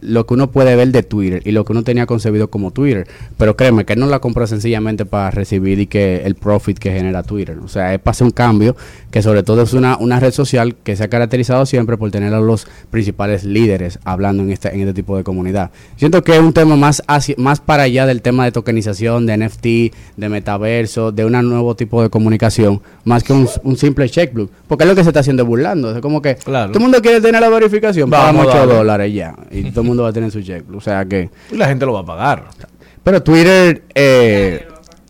lo 0.00 0.26
que 0.26 0.34
uno 0.34 0.50
puede 0.50 0.76
ver 0.76 0.88
de 0.92 1.02
Twitter 1.02 1.42
y 1.44 1.52
lo 1.52 1.64
que 1.64 1.72
uno 1.72 1.82
tenía 1.82 2.06
concebido 2.06 2.48
como 2.48 2.70
Twitter. 2.70 3.06
Pero 3.38 3.56
créeme 3.56 3.84
que 3.84 3.94
él 3.94 4.00
no 4.00 4.06
la 4.06 4.18
compra 4.20 4.46
sencillamente 4.46 5.04
para 5.06 5.30
recibir 5.30 5.80
y 5.80 5.86
que 5.86 6.22
el 6.24 6.34
profit 6.34 6.78
que 6.78 6.92
genera 6.92 7.22
Twitter. 7.22 7.58
O 7.64 7.68
sea, 7.68 7.94
es 7.94 8.00
para 8.00 8.12
hacer 8.12 8.24
un 8.26 8.30
cambio 8.30 8.76
que 9.10 9.22
sobre 9.22 9.42
todo 9.42 9.62
es 9.62 9.72
una, 9.72 9.96
una 9.96 10.20
red 10.20 10.32
social 10.32 10.76
que 10.84 10.94
se 10.96 11.04
ha 11.04 11.08
caracterizado 11.08 11.64
siempre 11.66 11.96
por 11.96 12.10
tener 12.10 12.34
a 12.34 12.40
los 12.40 12.66
principales 12.90 13.44
líderes 13.44 13.98
hablando 14.04 14.42
en 14.42 14.50
este, 14.50 14.72
en 14.74 14.80
este 14.80 14.92
tipo 14.94 15.16
de 15.16 15.24
comunidad. 15.24 15.70
Siento 15.96 16.22
que 16.22 16.32
es 16.34 16.40
un 16.40 16.52
tema 16.52 16.76
más, 16.76 17.02
hacia- 17.06 17.34
más 17.38 17.60
para 17.60 17.84
allá 17.84 18.04
del 18.06 18.20
tema 18.22 18.44
de 18.44 18.52
tokenización, 18.52 19.26
de 19.26 19.36
NFT, 19.38 19.64
de 20.16 20.28
metaverso, 20.28 21.12
de 21.12 21.24
un 21.24 21.32
nuevo 21.48 21.74
tipo 21.74 22.02
de 22.02 22.10
comunicación, 22.10 22.80
más 23.04 23.22
que 23.24 23.32
un, 23.32 23.48
un 23.62 23.76
simple 23.76 24.08
checkbook. 24.08 24.50
Porque 24.68 24.84
es 24.84 24.90
lo 24.90 24.96
que 24.96 25.02
se 25.02 25.10
está 25.10 25.20
haciendo 25.20 25.44
burlando. 25.46 25.94
Es 25.94 26.00
como 26.00 26.20
que 26.22 26.36
Claro. 26.36 26.68
todo 26.72 26.78
el 26.78 26.82
mundo 26.82 27.00
quiere 27.02 27.20
tener 27.20 27.40
la 27.40 27.48
verificación, 27.48 28.10
Vamos, 28.10 28.26
pagamos 28.26 28.46
8 28.46 28.58
dale. 28.58 28.74
dólares 28.74 29.14
ya. 29.14 29.34
Y 29.50 29.70
todo 29.70 29.80
el 29.86 29.88
mundo 29.88 30.02
va 30.02 30.10
a 30.10 30.12
tener 30.12 30.30
su 30.30 30.42
checkbook. 30.42 30.76
O 30.76 30.80
sea 30.80 31.04
que... 31.04 31.30
Y 31.50 31.56
la 31.56 31.68
gente 31.68 31.86
lo 31.86 31.92
va 31.92 32.00
a 32.00 32.06
pagar. 32.06 32.44
Pero 33.02 33.22
Twitter... 33.22 33.84
Eh, 33.94 34.66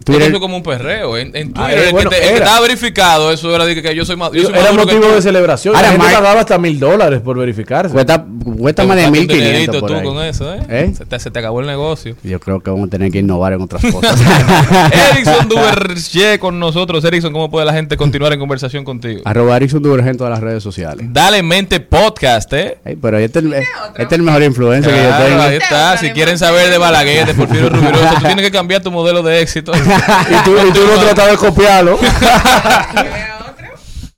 Twitter 0.07 0.23
Twitter 0.23 0.35
es 0.37 0.41
como 0.41 0.57
un 0.57 0.63
perreo. 0.63 1.17
En, 1.17 1.35
en 1.37 1.53
Ah, 1.57 1.65
Twitter, 1.67 1.79
eh, 1.79 1.87
el, 1.89 1.93
bueno, 1.93 2.11
que 2.11 2.17
te- 2.17 2.23
el 2.23 2.29
que 2.31 2.39
estaba 2.39 2.61
verificado, 2.61 3.33
eso 3.33 3.55
era 3.55 3.65
de 3.67 3.75
que, 3.75 3.83
que 3.83 3.95
yo 3.95 4.05
soy 4.05 4.17
más. 4.17 4.31
Yo 4.33 4.43
soy 4.45 4.53
más 4.53 4.61
Era 4.63 4.73
motivo 4.73 5.01
tú. 5.09 5.15
de 5.15 5.21
celebración. 5.23 5.75
Ahora, 5.75 5.89
la 5.89 5.93
gente 5.93 6.07
Mike- 6.07 6.17
pagaba 6.21 6.41
hasta 6.41 6.59
mil 6.59 6.79
dólares 6.79 7.21
por 7.21 7.37
verificarse. 7.39 7.93
cuesta, 7.93 8.19
más 8.19 8.27
de 8.27 8.47
buscaste 8.53 9.07
un 9.07 9.13
1500 9.13 9.37
dinerito 9.37 9.81
por 9.81 9.91
tú 9.91 9.95
ahí. 9.97 10.03
con 10.05 10.23
eso, 10.25 10.55
¿eh? 10.55 10.61
¿Eh? 10.69 10.93
Se, 10.97 11.05
te, 11.07 11.19
se 11.19 11.31
te 11.31 11.39
acabó 11.41 11.61
el 11.61 11.67
negocio. 11.67 12.15
Yo 12.23 12.39
creo 12.41 12.61
que 12.61 12.71
vamos 12.71 12.87
a 12.87 12.91
tener 12.91 13.11
que 13.11 13.19
innovar 13.19 13.53
en 13.53 13.61
otras 13.63 13.83
cosas. 13.93 14.19
Erickson 15.13 15.49
Duverger 15.49 16.39
con 16.39 16.59
nosotros. 16.61 17.05
Erickson, 17.05 17.33
¿cómo 17.33 17.51
puede 17.51 17.67
la 17.67 17.73
gente 17.73 17.97
continuar 17.97 18.33
en 18.33 18.39
conversación 18.39 18.85
contigo? 18.85 19.23
Arroba 19.25 19.57
Erickson 19.57 19.83
Duverger 19.83 20.13
en 20.13 20.17
todas 20.19 20.31
las 20.33 20.41
redes 20.41 20.63
sociales. 20.63 21.07
Dale 21.11 21.43
mente 21.43 21.81
podcast, 21.81 22.53
¿eh? 22.53 22.79
Pero 23.03 23.19
este, 23.19 23.41
es 23.41 23.45
el- 23.45 23.55
este 23.55 23.67
es 24.05 24.13
el 24.13 24.23
mejor 24.23 24.43
influencer 24.45 24.93
que 24.95 25.03
yo 25.03 25.17
tengo. 25.27 25.43
ahí 25.43 25.57
está. 25.57 25.97
Si 25.97 26.11
quieren 26.11 26.39
saber 26.39 26.71
de 26.71 26.79
Balaguer, 26.79 27.27
de 27.27 27.35
Porfirio 27.35 27.69
Rubiroso, 27.71 28.15
tú 28.21 28.25
tienes 28.25 28.45
que 28.45 28.51
cambiar 28.51 28.83
tu 28.83 28.91
modelo 28.91 29.23
de 29.23 29.41
éxito. 29.41 29.73
y 30.31 30.45
tú, 30.45 30.57
y 30.67 30.73
tú 30.73 30.81
no 30.87 31.01
tratas 31.01 31.31
de 31.31 31.37
copiarlo. 31.37 31.99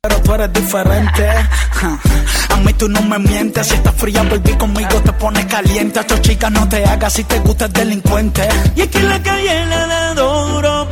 Pero 0.00 0.22
tú 0.22 0.34
eres 0.34 0.52
diferente. 0.52 1.28
A 2.50 2.56
mí 2.58 2.72
tú 2.74 2.88
no 2.88 3.02
me 3.02 3.18
mientes. 3.18 3.66
Si 3.66 3.74
estás 3.74 3.94
fría, 3.96 4.22
baby, 4.22 4.52
conmigo 4.56 5.02
te 5.02 5.12
pones 5.12 5.44
caliente. 5.46 5.98
A 5.98 6.02
esta 6.02 6.20
chica 6.20 6.48
no 6.50 6.68
te 6.68 6.84
hagas 6.84 7.12
si 7.12 7.24
te 7.24 7.40
gusta 7.40 7.64
el 7.66 7.72
delincuente. 7.72 8.48
Y 8.76 8.82
es 8.82 8.88
que 8.88 8.98
en 8.98 9.08
la 9.08 9.20
calle 9.20 9.66
le 9.66 9.76
da 9.76 10.14
duro, 10.14 10.88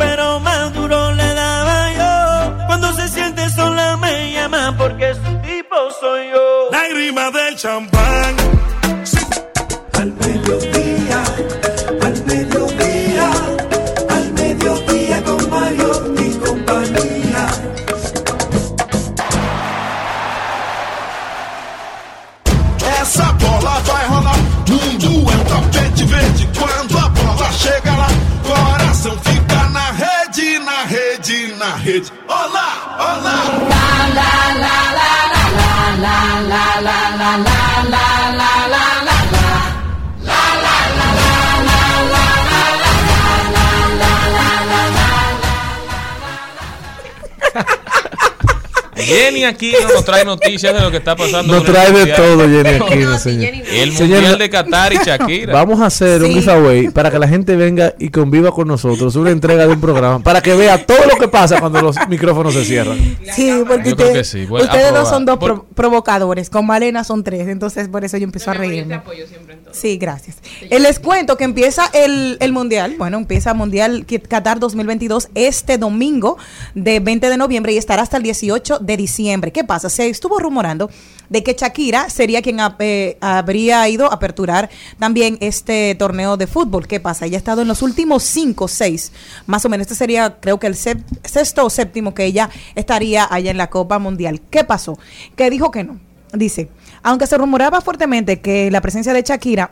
Aquí 49.47 49.73
no 49.83 49.95
nos 49.95 50.05
trae 50.05 50.25
noticias 50.25 50.75
de 50.75 50.81
lo 50.81 50.91
que 50.91 50.97
está 50.99 51.17
pasando. 51.17 51.55
Nos 51.55 51.65
trae 51.65 51.93
de 51.93 52.07
todo, 52.13 52.41
Jenny 52.49 52.69
Aquino, 52.85 53.19
sí, 53.19 53.31
señor. 53.31 53.55
El 53.73 53.93
Señor, 53.97 54.19
mundial 54.21 54.39
de 54.39 54.51
Qatar 54.51 54.93
y 54.93 54.97
Shakira. 55.05 55.53
Vamos 55.53 55.81
a 55.81 55.87
hacer 55.87 56.23
un 56.23 56.33
Sí. 56.33 56.41
giveaway 56.41 56.89
para 56.91 57.11
que 57.11 57.19
la 57.19 57.29
gente 57.29 57.57
venga 57.57 57.95
y 57.99 58.09
conviva 58.11 58.51
con 58.53 58.69
nosotros, 58.69 59.17
una 59.17 59.31
entrega 59.31 59.67
de 59.67 59.73
un 59.75 59.81
programa, 59.81 60.19
para 60.21 60.41
que 60.41 60.55
vea 60.55 60.85
todo 60.85 61.05
lo 61.07 61.17
que 61.17 61.29
pasa 61.29 61.61
cuando 61.61 61.81
los 61.83 61.97
micrófonos 62.09 62.55
se 62.55 62.65
cierran. 62.65 62.99
Sí, 63.35 63.53
porque 63.67 63.91
Yo 63.91 63.97
creo 63.97 64.09
usted- 64.09 64.13
que 64.21 64.25
sí. 64.25 64.47
Bueno, 64.47 64.65
ustedes 64.67 64.85
aprobar. 64.87 65.03
dos 65.05 65.11
son 65.11 65.25
dos 65.25 65.39
Por- 65.39 65.65
provocadores, 65.75 66.51
con 66.51 66.67
Malena 66.67 67.05
son 67.05 67.23
tres, 67.25 67.49
entonces 67.49 67.89
por 67.89 68.05
eso 68.05 68.17
yo 68.17 68.25
empiezo 68.25 68.51
a 68.51 68.55
No, 68.55 68.61
reírme. 68.61 68.95
apoyo 68.95 69.27
siempre 69.27 69.55
en 69.55 69.61
todo. 69.65 69.75
Sí, 69.75 69.97
gracias. 69.99 70.37
Eh, 70.63 70.79
les 70.81 70.99
cuento 70.99 71.37
que 71.37 71.45
empieza 71.45 71.87
el, 71.95 72.37
el 72.41 72.53
Mundial, 72.53 72.95
bueno, 72.99 73.19
empieza 73.19 73.55
Mundial 73.55 74.07
Qat- 74.07 74.27
Qatar 74.29 74.59
2022 74.59 75.29
este 75.35 75.79
domingo 75.79 76.39
de 76.75 77.01
20 77.01 77.29
de 77.29 77.37
noviembre 77.37 77.73
y 77.73 77.77
estará 77.79 78.03
hasta 78.03 78.17
el 78.17 78.23
18 78.23 78.79
de 78.81 78.97
diciembre. 78.97 79.36
¿Qué 79.53 79.65
pasa? 79.65 79.89
Se 79.89 80.09
estuvo 80.09 80.39
rumorando 80.39 80.91
de 81.29 81.43
que 81.43 81.55
Shakira 81.55 82.09
sería 82.11 82.43
quien 82.43 82.59
eh, 82.79 83.19
habría 83.21 83.89
ido 83.89 84.11
a 84.11 84.15
aperturar 84.15 84.71
también 84.99 85.39
este 85.41 85.95
torneo 85.95 86.37
de 86.37 86.47
fútbol. 86.47 86.87
¿Qué 86.87 87.01
pasa? 87.01 87.27
Ella 87.27 87.37
ha 87.37 87.39
estado 87.39 87.63
en 87.63 87.69
los 87.69 87.83
últimos 87.83 88.23
cinco, 88.23 88.69
seis, 88.69 89.13
más 89.47 89.65
o 89.65 89.69
menos. 89.69 89.87
Este 89.87 89.95
sería, 89.95 90.39
creo 90.41 90.59
que 90.59 90.67
el 90.67 90.77
sexto 90.77 91.65
o 91.65 91.71
séptimo 91.71 92.15
que 92.15 92.25
ella 92.25 92.51
estaría 92.75 93.27
allá 93.31 93.51
en 93.51 93.59
la 93.59 93.71
Copa 93.71 93.99
Mundial. 93.99 94.41
¿Qué 94.51 94.65
pasó? 94.65 94.99
Que 95.37 95.51
dijo 95.51 95.71
que 95.71 95.85
no. 95.85 96.01
Dice, 96.33 96.69
aunque 97.03 97.27
se 97.27 97.39
rumoraba 97.39 97.81
fuertemente 97.81 98.41
que 98.41 98.71
la 98.71 98.81
presencia 98.81 99.13
de 99.13 99.23
Shakira 99.23 99.71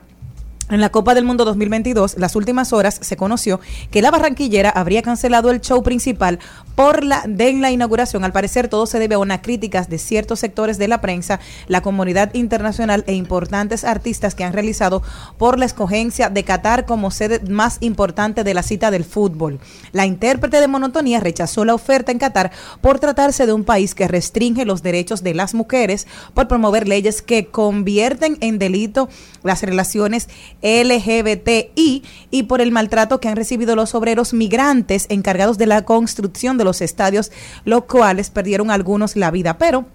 En 0.71 0.81
la 0.81 0.89
Copa 0.91 1.15
del 1.15 1.25
Mundo 1.25 1.45
2022, 1.45 2.17
las 2.17 2.37
últimas 2.37 2.73
horas 2.73 2.99
se 3.03 3.17
conoció 3.17 3.61
que 3.91 4.01
la 4.01 4.11
barranquillera 4.11 4.71
habría 4.71 5.03
cancelado 5.03 5.51
el 5.51 5.61
show 5.61 5.83
principal 5.83 6.39
por 6.75 7.05
la 7.05 7.25
de 7.27 7.53
la 7.55 7.71
inauguración. 7.71 8.25
Al 8.25 8.33
parecer, 8.33 8.69
todo 8.69 8.87
se 8.87 8.99
debe 8.99 9.15
a 9.15 9.19
unas 9.19 9.41
críticas 9.41 9.89
de 9.89 9.99
ciertos 9.99 10.41
sectores 10.41 10.79
de 10.79 10.89
la 10.89 11.01
prensa, 11.01 11.41
la 11.69 11.83
comunidad 11.83 12.35
internacional 12.35 13.05
e 13.07 13.15
importantes 13.15 13.85
artistas 13.85 14.35
que 14.35 14.45
han 14.45 14.53
realizado 14.53 15.03
por 15.39 15.59
la 15.59 15.67
escogencia 15.67 16.31
de 16.31 16.45
Qatar 16.45 16.87
como 16.87 17.11
sede 17.11 17.41
más 17.49 17.79
importante 17.81 18.45
de 18.45 18.55
la 18.55 18.63
cita 18.63 18.91
del 18.91 19.05
fútbol. 19.05 19.61
La 19.93 20.07
intérprete 20.07 20.61
de 20.61 20.69
monotonía 20.69 21.21
rechazó 21.21 21.65
la 21.65 21.75
oferta 21.75 22.13
en 22.13 22.19
Qatar 22.19 22.51
por 22.81 22.99
tratarse 22.99 23.47
de 23.47 23.53
un 23.53 23.65
país 23.65 23.95
que 23.95 24.09
restringe 24.09 24.65
los 24.65 24.83
derechos 24.83 25.23
de 25.23 25.35
las 25.35 25.55
mujeres, 25.55 26.07
por 26.35 26.49
promover 26.49 26.89
leyes 26.89 27.23
que 27.23 27.47
convierten 27.47 28.37
en 28.41 28.59
delito 28.59 29.09
las 29.43 29.63
relaciones 29.63 30.29
LGBTI 30.63 32.03
y 32.31 32.43
por 32.45 32.61
el 32.61 32.73
maltrato 32.73 33.21
que 33.21 33.29
han 33.29 33.37
recibido 33.37 33.77
los 33.77 33.95
obreros 33.95 34.33
migrantes 34.33 35.07
encargados 35.09 35.59
de 35.59 35.67
la 35.67 35.85
construcción 35.85 36.59
de 36.59 36.64
los 36.65 36.81
estadios, 36.81 37.31
los 37.65 37.85
cuales 37.85 38.31
perdieron 38.31 38.71
algunos 38.71 39.17
la 39.17 39.31
vida. 39.31 39.59
Pero 39.59 39.87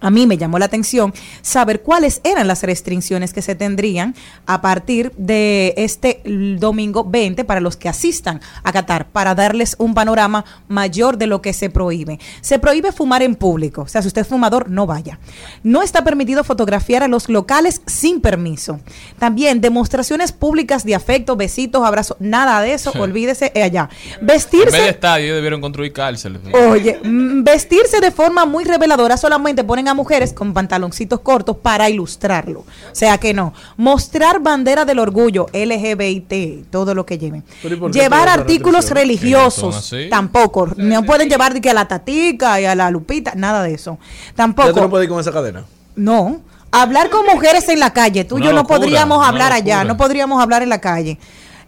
a 0.00 0.10
mí 0.10 0.26
me 0.26 0.36
llamó 0.36 0.58
la 0.58 0.66
atención 0.66 1.12
saber 1.42 1.82
cuáles 1.82 2.20
eran 2.24 2.46
las 2.46 2.62
restricciones 2.62 3.32
que 3.32 3.42
se 3.42 3.54
tendrían 3.54 4.14
a 4.46 4.60
partir 4.60 5.12
de 5.16 5.74
este 5.76 6.22
domingo 6.58 7.04
20 7.04 7.44
para 7.44 7.60
los 7.60 7.76
que 7.76 7.88
asistan 7.88 8.40
a 8.62 8.72
Qatar, 8.72 9.08
para 9.08 9.34
darles 9.34 9.76
un 9.78 9.94
panorama 9.94 10.44
mayor 10.68 11.18
de 11.18 11.26
lo 11.26 11.42
que 11.42 11.52
se 11.52 11.70
prohíbe. 11.70 12.18
Se 12.40 12.58
prohíbe 12.58 12.92
fumar 12.92 13.22
en 13.22 13.34
público, 13.34 13.82
o 13.82 13.88
sea, 13.88 14.02
si 14.02 14.08
usted 14.08 14.22
es 14.22 14.28
fumador, 14.28 14.70
no 14.70 14.86
vaya. 14.86 15.18
No 15.62 15.82
está 15.82 16.04
permitido 16.04 16.44
fotografiar 16.44 17.02
a 17.02 17.08
los 17.08 17.28
locales 17.28 17.82
sin 17.86 18.20
permiso. 18.20 18.80
También 19.18 19.60
demostraciones 19.60 20.32
públicas 20.32 20.84
de 20.84 20.94
afecto, 20.94 21.36
besitos, 21.36 21.84
abrazos, 21.84 22.16
nada 22.20 22.60
de 22.60 22.74
eso, 22.74 22.92
olvídese 22.98 23.52
eh, 23.54 23.62
allá. 23.62 23.88
En 24.20 24.26
vez 24.26 24.50
de 24.50 24.58
Vestirse 24.58 24.88
estadio 24.88 25.34
debieron 25.34 25.60
construir 25.60 25.92
cárceles. 25.92 26.40
Oye, 26.70 26.98
mm, 27.02 27.44
vestirse 27.44 28.00
de 28.00 28.10
forma 28.10 28.44
muy 28.46 28.64
reveladora 28.64 29.16
solamente 29.16 29.64
ponen 29.64 29.87
a 29.88 29.94
mujeres 29.94 30.32
con 30.32 30.54
pantaloncitos 30.54 31.20
cortos 31.20 31.56
para 31.56 31.90
ilustrarlo. 31.90 32.60
O 32.60 32.94
sea 32.94 33.18
que 33.18 33.34
no. 33.34 33.52
Mostrar 33.76 34.40
bandera 34.40 34.84
del 34.84 34.98
orgullo, 34.98 35.46
LGBT, 35.52 36.70
todo 36.70 36.94
lo 36.94 37.04
que 37.04 37.18
lleven. 37.18 37.44
Pero 37.62 37.74
¿y 37.74 37.78
por 37.78 37.90
qué 37.90 37.98
Llevar 37.98 38.28
artículos 38.28 38.90
religiosos, 38.90 39.92
tampoco. 40.10 40.68
No 40.76 41.02
pueden 41.02 41.28
llevar 41.28 41.48
que 41.60 41.70
a 41.70 41.74
la 41.74 41.88
tatica 41.88 42.60
y 42.60 42.64
a 42.64 42.74
la 42.74 42.90
lupita, 42.90 43.32
nada 43.34 43.62
de 43.62 43.74
eso. 43.74 43.98
Ya 44.36 44.44
tú 44.44 44.54
no 44.54 44.54
Tampoco. 44.54 44.90
puedes 44.90 45.06
ir 45.06 45.10
con 45.10 45.20
esa 45.20 45.32
cadena. 45.32 45.64
No. 45.96 46.40
Hablar 46.70 47.10
con 47.10 47.24
mujeres 47.26 47.68
en 47.68 47.80
la 47.80 47.92
calle. 47.92 48.24
Tú 48.24 48.38
y 48.38 48.42
yo 48.42 48.50
no 48.50 48.58
locura, 48.58 48.78
podríamos 48.78 49.26
hablar 49.26 49.52
allá, 49.52 49.84
no 49.84 49.96
podríamos 49.96 50.42
hablar 50.42 50.62
en 50.62 50.68
la 50.68 50.80
calle. 50.80 51.18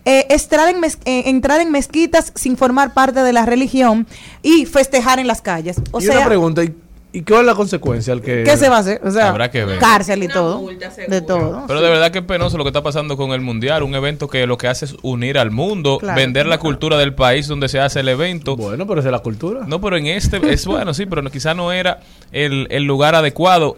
Eh, 0.04 0.26
en 0.30 0.84
eh, 0.84 1.22
entrar 1.26 1.60
en 1.60 1.70
mezquitas 1.70 2.32
sin 2.34 2.56
formar 2.56 2.94
parte 2.94 3.22
de 3.22 3.32
la 3.32 3.44
religión 3.44 4.06
y 4.42 4.66
festejar 4.66 5.18
en 5.18 5.26
las 5.26 5.42
calles. 5.42 5.76
O 5.90 6.00
y 6.00 6.04
sea, 6.04 6.18
una 6.18 6.26
pregunta, 6.26 6.64
¿y, 6.64 6.74
y 7.12 7.22
cuál 7.22 7.40
es 7.40 7.46
la 7.46 7.54
consecuencia? 7.54 8.12
Al 8.12 8.20
que, 8.22 8.44
¿qué 8.44 8.56
se 8.56 8.68
va 8.68 8.76
a 8.76 8.80
hacer? 8.80 9.00
O 9.04 9.10
sea, 9.10 9.28
Habrá 9.30 9.50
que 9.50 9.64
ver. 9.64 9.78
cárcel 9.78 10.22
y 10.22 10.26
Una 10.26 10.34
todo. 10.34 10.66
de 11.08 11.20
todo. 11.22 11.64
Pero 11.66 11.80
de 11.80 11.88
verdad 11.90 12.10
que 12.12 12.18
es 12.20 12.24
penoso 12.24 12.56
lo 12.56 12.64
que 12.64 12.68
está 12.68 12.82
pasando 12.82 13.16
con 13.16 13.32
el 13.32 13.40
Mundial, 13.40 13.82
un 13.82 13.94
evento 13.94 14.28
que 14.28 14.46
lo 14.46 14.56
que 14.58 14.68
hace 14.68 14.84
es 14.84 14.94
unir 15.02 15.36
al 15.38 15.50
mundo, 15.50 15.98
Claro. 15.98 16.16
vender 16.20 16.46
la 16.46 16.58
cultura 16.58 16.96
del 16.98 17.14
país 17.14 17.48
donde 17.48 17.68
se 17.68 17.80
hace 17.80 18.00
el 18.00 18.08
evento. 18.08 18.56
Bueno, 18.56 18.86
pero 18.86 19.00
esa 19.00 19.08
es 19.08 19.12
la 19.12 19.18
cultura. 19.20 19.62
No, 19.66 19.80
pero 19.80 19.96
en 19.96 20.06
este 20.06 20.40
es 20.52 20.66
bueno, 20.66 20.94
sí, 20.94 21.06
pero 21.06 21.22
no- 21.22 21.30
quizá 21.30 21.52
no 21.54 21.72
era 21.72 22.00
el, 22.32 22.66
el 22.70 22.84
lugar 22.84 23.14
adecuado. 23.14 23.76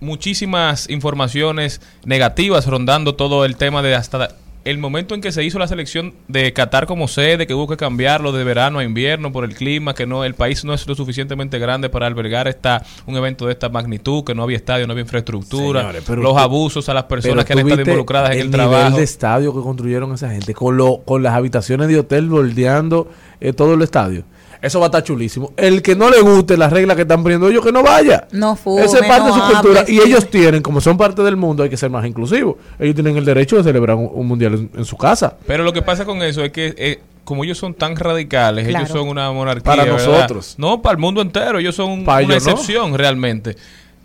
Muchísimas 0.00 0.88
informaciones 0.90 1.80
negativas 2.04 2.66
rondando 2.66 3.16
todo 3.16 3.44
el 3.44 3.56
tema 3.56 3.82
de 3.82 3.96
hasta 3.96 4.28
el 4.70 4.78
momento 4.78 5.14
en 5.14 5.20
que 5.20 5.32
se 5.32 5.42
hizo 5.44 5.58
la 5.58 5.66
selección 5.66 6.14
de 6.28 6.52
Qatar 6.52 6.86
como 6.86 7.08
sede, 7.08 7.46
que 7.46 7.54
hubo 7.54 7.66
que 7.66 7.76
cambiarlo 7.76 8.32
de 8.32 8.44
verano 8.44 8.78
a 8.78 8.84
invierno 8.84 9.32
por 9.32 9.44
el 9.44 9.54
clima, 9.54 9.94
que 9.94 10.06
no 10.06 10.24
el 10.24 10.34
país 10.34 10.64
no 10.64 10.74
es 10.74 10.86
lo 10.86 10.94
suficientemente 10.94 11.58
grande 11.58 11.88
para 11.88 12.06
albergar 12.06 12.48
esta 12.48 12.82
un 13.06 13.16
evento 13.16 13.46
de 13.46 13.52
esta 13.52 13.68
magnitud, 13.68 14.24
que 14.24 14.34
no 14.34 14.42
había 14.42 14.56
estadio, 14.56 14.86
no 14.86 14.92
había 14.92 15.02
infraestructura, 15.02 15.80
Señores, 15.80 16.04
pero 16.06 16.22
los 16.22 16.32
tú- 16.32 16.38
abusos 16.38 16.88
a 16.88 16.94
las 16.94 17.04
personas 17.04 17.44
que 17.44 17.52
han 17.54 17.60
estado 17.60 17.80
involucradas 17.80 18.32
en 18.32 18.40
el, 18.40 18.50
nivel 18.50 18.68
trabajo. 18.68 18.96
de 18.96 19.02
estadio 19.04 19.54
que 19.54 19.60
construyeron 19.60 20.12
esa 20.12 20.30
gente, 20.30 20.54
con, 20.54 20.76
lo, 20.76 20.98
con 21.04 21.22
las 21.22 21.34
habitaciones 21.34 21.88
de 21.88 21.98
hotel 21.98 22.28
bordeando 22.28 23.08
eh, 23.40 23.52
todo 23.52 23.74
el 23.74 23.82
estadio. 23.82 24.24
Eso 24.60 24.80
va 24.80 24.86
a 24.86 24.88
estar 24.88 25.02
chulísimo. 25.04 25.52
El 25.56 25.82
que 25.82 25.94
no 25.94 26.10
le 26.10 26.20
guste 26.20 26.56
las 26.56 26.72
reglas 26.72 26.96
que 26.96 27.02
están 27.02 27.22
poniendo 27.22 27.48
ellos, 27.48 27.64
que 27.64 27.70
no 27.72 27.82
vaya. 27.82 28.26
No 28.32 28.56
fume, 28.56 28.84
Esa 28.84 28.98
es 28.98 29.06
parte 29.06 29.28
de 29.28 29.32
su 29.32 29.40
cultura. 29.40 29.80
hable, 29.82 29.92
Y 29.92 29.98
sí. 29.98 30.02
ellos 30.06 30.28
tienen, 30.30 30.62
como 30.62 30.80
son 30.80 30.96
parte 30.96 31.22
del 31.22 31.36
mundo, 31.36 31.62
hay 31.62 31.70
que 31.70 31.76
ser 31.76 31.90
más 31.90 32.04
inclusivos. 32.06 32.56
Ellos 32.78 32.94
tienen 32.94 33.16
el 33.16 33.24
derecho 33.24 33.56
de 33.56 33.62
celebrar 33.62 33.96
un, 33.96 34.10
un 34.12 34.26
mundial 34.26 34.54
en, 34.54 34.70
en 34.76 34.84
su 34.84 34.96
casa. 34.96 35.36
Pero 35.46 35.62
lo 35.64 35.72
que 35.72 35.82
pasa 35.82 36.04
con 36.04 36.22
eso 36.22 36.42
es 36.44 36.50
que 36.52 36.74
eh, 36.76 37.00
como 37.24 37.44
ellos 37.44 37.58
son 37.58 37.74
tan 37.74 37.94
radicales, 37.94 38.66
ellos 38.66 38.88
son 38.88 39.08
una 39.08 39.30
monarquía. 39.32 39.62
Para 39.64 39.84
¿verdad? 39.84 39.98
nosotros. 40.06 40.54
No, 40.58 40.80
para 40.82 40.92
el 40.94 40.98
mundo 40.98 41.20
entero. 41.20 41.58
Ellos 41.58 41.74
son 41.74 42.04
Para 42.04 42.24
una 42.24 42.34
ellos 42.34 42.46
no. 42.46 42.52
excepción 42.52 42.94
realmente. 42.98 43.56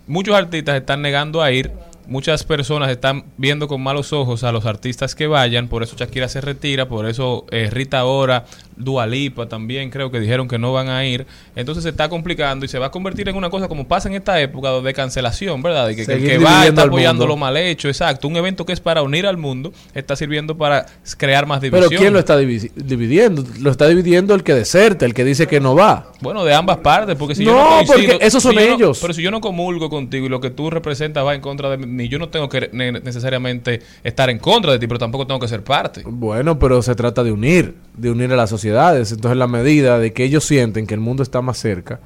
Muchos 0.06 0.34
artistas 0.36 0.76
están 0.76 1.00
negando 1.02 1.42
a 1.42 1.50
ir. 1.50 1.72
Muchas 2.06 2.44
personas 2.44 2.90
están 2.90 3.24
viendo 3.38 3.66
con 3.66 3.80
malos 3.82 4.12
ojos 4.12 4.44
a 4.44 4.52
los 4.52 4.66
artistas 4.66 5.14
que 5.14 5.26
vayan. 5.26 5.68
Por 5.68 5.82
eso 5.82 5.96
Shakira 5.96 6.28
se 6.28 6.42
retira. 6.42 6.86
Por 6.86 7.06
eso 7.06 7.46
eh, 7.50 7.70
Rita 7.72 8.04
Ora, 8.04 8.44
Dualipa 8.76 9.48
también 9.48 9.90
creo 9.90 10.10
que 10.10 10.20
dijeron 10.20 10.48
que 10.48 10.58
no 10.58 10.72
van 10.72 10.88
a 10.88 11.04
ir. 11.06 11.26
Entonces 11.56 11.82
se 11.84 11.90
está 11.90 12.08
complicando 12.08 12.64
y 12.64 12.68
se 12.68 12.78
va 12.78 12.86
a 12.86 12.90
convertir 12.90 13.28
en 13.28 13.36
una 13.36 13.50
cosa 13.50 13.68
como 13.68 13.86
pasa 13.86 14.08
en 14.08 14.14
esta 14.14 14.40
época 14.40 14.70
de 14.80 14.92
cancelación, 14.94 15.62
¿verdad? 15.62 15.86
De 15.88 15.96
que, 15.96 16.02
el 16.02 16.24
que 16.24 16.38
va 16.38 16.66
está 16.66 16.82
apoyando 16.82 17.26
lo 17.26 17.36
mal 17.36 17.56
hecho. 17.56 17.88
Exacto. 17.88 18.28
Un 18.28 18.36
evento 18.36 18.66
que 18.66 18.72
es 18.72 18.80
para 18.80 19.02
unir 19.02 19.26
al 19.26 19.36
mundo 19.36 19.72
está 19.94 20.16
sirviendo 20.16 20.56
para 20.56 20.86
crear 21.16 21.46
más 21.46 21.60
Pero 21.60 21.76
división. 21.76 22.00
¿quién 22.00 22.12
lo 22.12 22.18
está 22.18 22.38
divi- 22.40 22.70
dividiendo? 22.74 23.44
Lo 23.60 23.70
está 23.70 23.88
dividiendo 23.88 24.34
el 24.34 24.42
que 24.42 24.54
deserta, 24.54 25.04
el 25.06 25.14
que 25.14 25.24
dice 25.24 25.46
que 25.46 25.60
no 25.60 25.74
va. 25.74 26.12
Bueno, 26.20 26.44
de 26.44 26.54
ambas 26.54 26.78
partes, 26.78 27.16
porque 27.16 27.34
si 27.34 27.44
yo 27.44 27.52
No, 27.52 27.80
no 27.80 27.86
coincido- 27.86 28.12
porque 28.12 28.26
esos 28.26 28.42
son 28.42 28.52
si 28.54 28.58
yo 28.60 28.66
no- 28.68 28.74
ellos. 28.76 28.98
pero 29.00 29.14
si 29.14 29.22
yo 29.22 29.30
no 29.30 29.40
comulgo 29.40 29.88
contigo 29.90 30.26
y 30.26 30.28
lo 30.28 30.40
que 30.40 30.50
tú 30.50 30.70
representas 30.70 31.24
va 31.24 31.34
en 31.34 31.40
contra 31.40 31.70
de 31.70 31.76
mí, 31.78 32.08
yo 32.08 32.18
no 32.18 32.28
tengo 32.28 32.48
que 32.48 32.70
ne- 32.72 32.92
necesariamente 32.92 33.82
estar 34.02 34.30
en 34.30 34.38
contra 34.38 34.72
de 34.72 34.78
ti, 34.78 34.86
pero 34.86 34.98
tampoco 34.98 35.26
tengo 35.26 35.40
que 35.40 35.48
ser 35.48 35.62
parte. 35.62 36.02
Bueno, 36.04 36.58
pero 36.58 36.82
se 36.82 36.94
trata 36.94 37.22
de 37.22 37.32
unir, 37.32 37.74
de 37.96 38.10
unir 38.10 38.32
a 38.32 38.36
las 38.36 38.52
sociedades. 38.64 39.12
Entonces, 39.12 39.32
en 39.32 39.38
la 39.38 39.46
medida 39.46 39.98
de 39.98 40.12
que 40.12 40.24
ellos 40.24 40.44
sienten 40.44 40.86
que 40.86 40.94
el 40.94 41.00
mundo 41.00 41.22
está 41.22 41.42
más 41.42 41.58
cerca, 41.58 42.00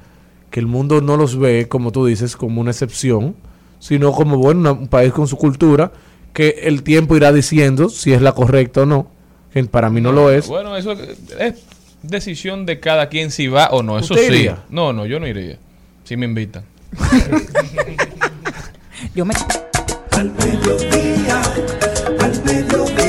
que 0.51 0.59
el 0.59 0.67
mundo 0.67 1.01
no 1.01 1.17
los 1.17 1.37
ve, 1.37 1.67
como 1.69 1.91
tú 1.91 2.05
dices, 2.05 2.35
como 2.35 2.61
una 2.61 2.71
excepción, 2.71 3.35
sino 3.79 4.11
como, 4.11 4.37
bueno, 4.37 4.59
una- 4.59 4.71
un 4.73 4.87
país 4.87 5.13
con 5.13 5.27
su 5.27 5.37
cultura, 5.37 5.91
que 6.33 6.49
el 6.63 6.83
tiempo 6.83 7.15
irá 7.15 7.31
diciendo 7.31 7.89
si 7.89 8.13
es 8.13 8.21
la 8.21 8.33
correcta 8.33 8.81
o 8.81 8.85
no, 8.85 9.07
que 9.53 9.63
para 9.65 9.89
mí 9.89 10.01
no 10.01 10.11
lo 10.11 10.31
es. 10.31 10.47
Bueno, 10.47 10.75
eso 10.75 10.91
es, 10.93 11.17
es 11.39 11.53
decisión 12.03 12.65
de 12.65 12.79
cada 12.79 13.09
quien 13.09 13.31
si 13.31 13.47
va 13.47 13.67
o 13.71 13.83
no. 13.83 13.97
Eso 13.99 14.13
¿Usted 14.13 14.27
sí. 14.27 14.33
iría? 14.35 14.63
No, 14.69 14.93
no, 14.93 15.05
yo 15.05 15.19
no 15.19 15.27
iría. 15.27 15.57
Si 16.03 16.17
me 16.17 16.25
invitan. 16.25 16.63
Yo 19.15 19.25
me 19.25 19.33
Al 20.11 20.31
mediodía, 20.31 21.41
al 22.19 22.43
mediodía, 22.43 23.08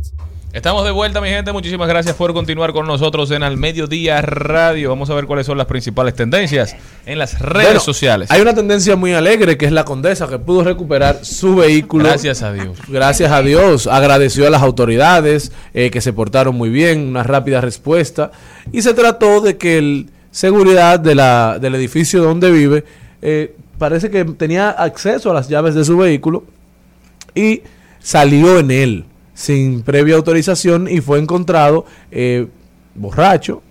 Estamos 0.53 0.83
de 0.83 0.91
vuelta, 0.91 1.21
mi 1.21 1.29
gente. 1.29 1.53
Muchísimas 1.53 1.87
gracias 1.87 2.13
por 2.13 2.33
continuar 2.33 2.73
con 2.73 2.85
nosotros 2.85 3.31
en 3.31 3.41
Al 3.41 3.55
Mediodía 3.55 4.21
Radio. 4.21 4.89
Vamos 4.89 5.09
a 5.09 5.13
ver 5.13 5.25
cuáles 5.25 5.45
son 5.45 5.57
las 5.57 5.65
principales 5.65 6.13
tendencias 6.13 6.75
en 7.05 7.19
las 7.19 7.39
redes 7.39 7.67
Bueno, 7.67 7.79
sociales. 7.79 8.29
Hay 8.29 8.41
una 8.41 8.53
tendencia 8.53 8.97
muy 8.97 9.13
alegre 9.13 9.57
que 9.57 9.65
es 9.65 9.71
la 9.71 9.85
condesa 9.85 10.27
que 10.27 10.39
pudo 10.39 10.65
recuperar 10.65 11.23
su 11.23 11.55
vehículo. 11.55 12.03
Gracias 12.03 12.41
a 12.41 12.51
Dios. 12.51 12.77
Gracias 12.89 13.31
a 13.31 13.41
Dios. 13.41 13.87
Agradeció 13.87 14.45
a 14.45 14.49
las 14.49 14.61
autoridades 14.61 15.53
eh, 15.73 15.89
que 15.89 16.01
se 16.01 16.11
portaron 16.11 16.53
muy 16.53 16.69
bien, 16.69 17.07
una 17.07 17.23
rápida 17.23 17.61
respuesta. 17.61 18.31
Y 18.73 18.81
se 18.81 18.93
trató 18.93 19.39
de 19.39 19.57
que 19.57 19.77
el 19.77 20.09
seguridad 20.31 20.99
de 20.99 21.15
la, 21.15 21.59
del 21.61 21.75
edificio 21.75 22.21
donde 22.23 22.51
vive 22.51 22.83
eh, 23.21 23.55
parece 23.77 24.09
que 24.09 24.25
tenía 24.25 24.69
acceso 24.71 25.31
a 25.31 25.33
las 25.33 25.47
llaves 25.47 25.75
de 25.75 25.85
su 25.85 25.97
vehículo 25.97 26.43
y 27.33 27.61
salió 28.01 28.59
en 28.59 28.71
él 28.71 29.05
sin 29.33 29.81
previa 29.83 30.15
autorización 30.15 30.87
y 30.87 31.01
fue 31.01 31.19
encontrado 31.19 31.85
eh, 32.11 32.47
borracho, 32.95 33.61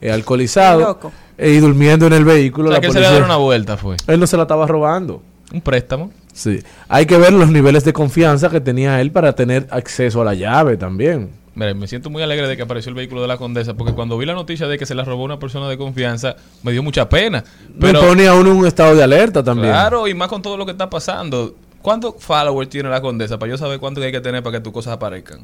eh, 0.00 0.10
alcoholizado 0.10 0.80
Loco. 0.80 1.12
eh, 1.36 1.50
y 1.52 1.58
durmiendo 1.58 2.06
en 2.06 2.12
el 2.12 2.24
vehículo. 2.24 2.70
O 2.70 2.72
sea, 2.72 2.76
La 2.76 2.80
que 2.80 2.86
él 2.86 2.92
se 2.92 3.00
le 3.18 3.22
una 3.22 3.36
vuelta, 3.36 3.76
fue. 3.76 3.96
él 4.06 4.20
no 4.20 4.26
se 4.26 4.36
la 4.36 4.42
estaba 4.44 4.66
robando. 4.66 5.22
Un 5.52 5.60
préstamo. 5.60 6.10
Sí. 6.32 6.60
Hay 6.88 7.06
que 7.06 7.16
ver 7.18 7.32
los 7.32 7.50
niveles 7.50 7.84
de 7.84 7.92
confianza 7.92 8.48
que 8.48 8.60
tenía 8.60 9.00
él 9.00 9.10
para 9.10 9.34
tener 9.34 9.66
acceso 9.70 10.20
a 10.22 10.24
la 10.24 10.34
llave 10.34 10.76
también. 10.76 11.30
Mira, 11.54 11.74
me 11.74 11.88
siento 11.88 12.08
muy 12.10 12.22
alegre 12.22 12.46
de 12.46 12.56
que 12.56 12.62
apareció 12.62 12.90
el 12.90 12.94
vehículo 12.94 13.20
de 13.20 13.26
la 13.26 13.36
condesa, 13.36 13.74
porque 13.74 13.92
cuando 13.92 14.16
vi 14.16 14.24
la 14.26 14.34
noticia 14.34 14.68
de 14.68 14.78
que 14.78 14.86
se 14.86 14.94
la 14.94 15.02
robó 15.02 15.24
una 15.24 15.40
persona 15.40 15.68
de 15.68 15.76
confianza, 15.76 16.36
me 16.62 16.70
dio 16.70 16.84
mucha 16.84 17.08
pena. 17.08 17.42
Pero 17.80 18.00
Me 18.00 18.06
pone 18.08 18.28
a 18.28 18.34
uno 18.34 18.52
en 18.52 18.56
un 18.58 18.66
estado 18.66 18.94
de 18.94 19.02
alerta 19.02 19.42
también. 19.42 19.72
Claro, 19.72 20.06
y 20.06 20.14
más 20.14 20.28
con 20.28 20.40
todo 20.40 20.56
lo 20.56 20.64
que 20.64 20.70
está 20.72 20.88
pasando. 20.88 21.56
¿Cuántos 21.82 22.16
followers 22.18 22.68
tiene 22.68 22.88
la 22.88 23.00
condesa 23.00 23.38
para 23.38 23.50
yo 23.50 23.58
saber 23.58 23.78
cuánto 23.78 24.02
hay 24.02 24.10
que 24.10 24.20
tener 24.20 24.42
para 24.42 24.58
que 24.58 24.64
tus 24.64 24.72
cosas 24.72 24.94
aparezcan? 24.94 25.40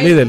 Líder. 0.00 0.28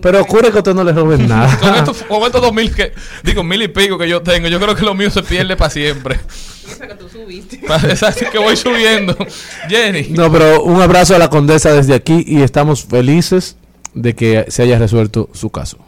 Pero 0.00 0.22
ocurre 0.22 0.50
que 0.50 0.56
a 0.56 0.60
usted 0.60 0.74
no 0.74 0.82
le 0.82 0.92
roben 0.92 1.28
nada. 1.28 1.58
Con 1.58 1.74
estos, 1.74 2.02
con 2.02 2.22
estos 2.22 2.40
dos 2.40 2.52
mil 2.52 2.74
que, 2.74 2.92
digo, 3.22 3.44
mil 3.44 3.60
y 3.62 3.68
pico 3.68 3.98
que 3.98 4.08
yo 4.08 4.22
tengo, 4.22 4.48
yo 4.48 4.58
creo 4.58 4.74
que 4.74 4.84
lo 4.84 4.94
mío 4.94 5.10
se 5.10 5.22
pierde 5.22 5.56
para 5.56 5.70
siempre. 5.70 6.18
Esa 6.66 6.88
que 6.88 6.94
tú 6.94 7.08
subiste. 7.08 7.60
Es 7.90 8.02
así 8.02 8.24
que 8.32 8.38
voy 8.38 8.56
subiendo. 8.56 9.16
Jenny. 9.68 10.08
No, 10.10 10.32
pero 10.32 10.62
un 10.62 10.80
abrazo 10.80 11.14
a 11.14 11.18
la 11.18 11.28
condesa 11.28 11.72
desde 11.72 11.94
aquí 11.94 12.24
y 12.26 12.42
estamos 12.42 12.84
felices 12.84 13.56
de 13.92 14.14
que 14.14 14.46
se 14.48 14.62
haya 14.62 14.78
resuelto 14.78 15.28
su 15.34 15.50
caso. 15.50 15.78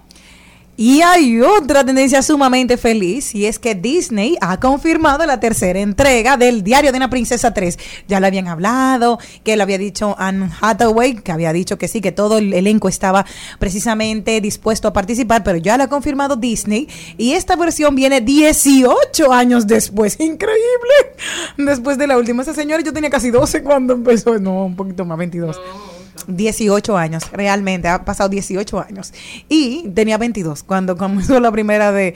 Y 0.79 1.01
hay 1.01 1.41
otra 1.41 1.85
tendencia 1.85 2.21
sumamente 2.21 2.77
feliz 2.77 3.35
y 3.35 3.47
es 3.47 3.59
que 3.59 3.75
Disney 3.75 4.37
ha 4.43 4.61
confirmado 4.61 5.25
la 5.25 5.41
tercera 5.41 5.81
entrega 5.81 6.37
del 6.37 6.63
Diario 6.63 6.93
de 6.93 6.99
una 6.99 7.09
Princesa 7.09 7.55
3. 7.55 7.79
Ya 8.09 8.21
lo 8.21 8.27
habían 8.27 8.47
hablado, 8.47 9.19
que 9.43 9.57
lo 9.57 9.63
había 9.63 9.79
dicho 9.79 10.15
Anne 10.19 10.51
Hathaway, 10.61 11.15
que 11.15 11.33
había 11.33 11.55
dicho 11.55 11.79
que 11.79 11.89
sí, 11.89 12.03
que 12.03 12.13
todo 12.13 12.37
el 12.37 12.53
elenco 12.53 12.89
estaba 12.89 13.25
precisamente 13.59 14.39
dispuesto 14.43 14.89
a 14.89 14.93
participar, 14.93 15.43
pero 15.43 15.57
ya 15.57 15.79
lo 15.79 15.85
ha 15.85 15.89
confirmado 15.89 16.37
Disney 16.37 16.89
y 17.17 17.33
esta 17.33 17.57
versión 17.57 17.95
viene 17.95 18.21
18 18.21 19.33
años 19.33 19.67
después. 19.67 20.17
Increíble. 20.21 21.17
Después 21.57 21.97
de 21.97 22.07
la 22.07 22.19
última. 22.19 22.43
Esa 22.43 22.53
señora 22.53 22.83
yo 22.83 22.93
tenía 22.93 23.09
casi 23.09 23.31
12 23.31 23.63
cuando 23.63 23.95
empezó, 23.95 24.39
no, 24.39 24.67
un 24.67 24.77
poquito 24.77 25.07
más, 25.07 25.17
22. 25.17 25.59
18 26.27 26.97
años, 26.97 27.31
realmente, 27.33 27.89
ha 27.89 28.05
pasado 28.05 28.29
18 28.29 28.81
años. 28.81 29.13
Y 29.49 29.89
tenía 29.95 30.19
22 30.19 30.63
cuando 30.63 30.97
comenzó 30.97 31.41
la 31.41 31.51
primera 31.53 31.93
de 31.93 32.15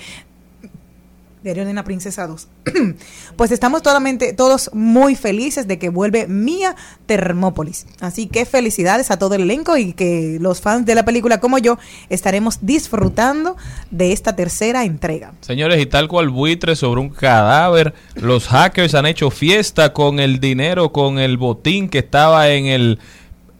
de 1.42 1.70
una 1.70 1.84
Princesa 1.84 2.26
2. 2.26 2.48
pues 3.36 3.50
estamos 3.50 3.82
totalmente, 3.82 4.34
todos 4.34 4.70
muy 4.74 5.14
felices 5.14 5.66
de 5.66 5.78
que 5.78 5.88
vuelve 5.88 6.26
Mía 6.26 6.76
Termópolis. 7.06 7.86
Así 8.00 8.26
que 8.26 8.44
felicidades 8.44 9.10
a 9.10 9.18
todo 9.18 9.34
el 9.34 9.42
elenco 9.42 9.76
y 9.76 9.94
que 9.94 10.36
los 10.40 10.60
fans 10.60 10.84
de 10.84 10.94
la 10.94 11.04
película 11.04 11.40
como 11.40 11.58
yo 11.58 11.78
estaremos 12.10 12.58
disfrutando 12.60 13.56
de 13.90 14.12
esta 14.12 14.36
tercera 14.36 14.84
entrega. 14.84 15.32
Señores, 15.40 15.80
y 15.80 15.86
tal 15.86 16.08
cual 16.08 16.28
buitre 16.28 16.76
sobre 16.76 17.00
un 17.00 17.08
cadáver, 17.08 17.94
los 18.14 18.46
hackers 18.48 18.94
han 18.94 19.06
hecho 19.06 19.30
fiesta 19.30 19.92
con 19.92 20.20
el 20.20 20.40
dinero, 20.40 20.92
con 20.92 21.18
el 21.18 21.38
botín 21.38 21.88
que 21.88 21.98
estaba 22.00 22.50
en 22.50 22.66
el, 22.66 22.98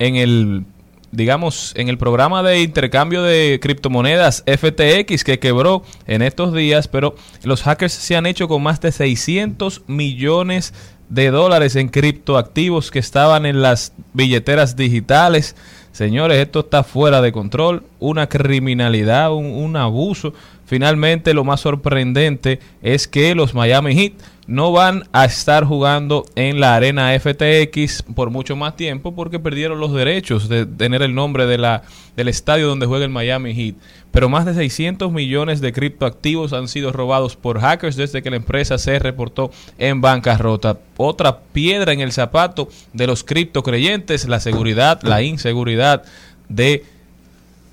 en 0.00 0.16
el, 0.16 0.64
digamos, 1.12 1.72
en 1.76 1.88
el 1.88 1.98
programa 1.98 2.42
de 2.42 2.62
intercambio 2.62 3.22
de 3.22 3.60
criptomonedas 3.62 4.42
FTX 4.46 5.22
que 5.22 5.38
quebró 5.38 5.84
en 6.08 6.22
estos 6.22 6.52
días, 6.52 6.88
pero 6.88 7.14
los 7.44 7.62
hackers 7.62 7.92
se 7.92 8.16
han 8.16 8.26
hecho 8.26 8.48
con 8.48 8.62
más 8.62 8.80
de 8.80 8.90
600 8.90 9.82
millones 9.86 10.74
de 11.08 11.30
dólares 11.30 11.76
en 11.76 11.88
criptoactivos 11.88 12.90
que 12.90 12.98
estaban 12.98 13.44
en 13.44 13.62
las 13.62 13.92
billeteras 14.14 14.74
digitales. 14.74 15.54
Señores, 15.92 16.38
esto 16.38 16.60
está 16.60 16.82
fuera 16.82 17.20
de 17.20 17.32
control, 17.32 17.84
una 17.98 18.28
criminalidad, 18.28 19.34
un, 19.34 19.46
un 19.46 19.76
abuso. 19.76 20.32
Finalmente, 20.64 21.34
lo 21.34 21.44
más 21.44 21.60
sorprendente 21.60 22.60
es 22.80 23.08
que 23.08 23.34
los 23.34 23.54
Miami 23.54 23.94
Heat 23.94 24.12
no 24.50 24.72
van 24.72 25.04
a 25.12 25.26
estar 25.26 25.64
jugando 25.64 26.26
en 26.34 26.58
la 26.58 26.74
arena 26.74 27.16
FTX 27.16 28.02
por 28.16 28.30
mucho 28.30 28.56
más 28.56 28.74
tiempo 28.74 29.14
porque 29.14 29.38
perdieron 29.38 29.78
los 29.78 29.92
derechos 29.94 30.48
de 30.48 30.66
tener 30.66 31.02
el 31.02 31.14
nombre 31.14 31.46
de 31.46 31.56
la, 31.56 31.84
del 32.16 32.26
estadio 32.26 32.66
donde 32.66 32.86
juega 32.86 33.04
el 33.04 33.12
Miami 33.12 33.54
Heat. 33.54 33.76
Pero 34.10 34.28
más 34.28 34.46
de 34.46 34.54
600 34.54 35.12
millones 35.12 35.60
de 35.60 35.72
criptoactivos 35.72 36.52
han 36.52 36.66
sido 36.66 36.90
robados 36.90 37.36
por 37.36 37.60
hackers 37.60 37.94
desde 37.94 38.22
que 38.22 38.30
la 38.30 38.36
empresa 38.36 38.76
se 38.76 38.98
reportó 38.98 39.52
en 39.78 40.00
bancarrota. 40.00 40.78
Otra 40.96 41.38
piedra 41.52 41.92
en 41.92 42.00
el 42.00 42.10
zapato 42.10 42.68
de 42.92 43.06
los 43.06 43.22
criptocreyentes, 43.22 44.26
la 44.26 44.40
seguridad, 44.40 45.00
la 45.04 45.22
inseguridad 45.22 46.02
de 46.48 46.82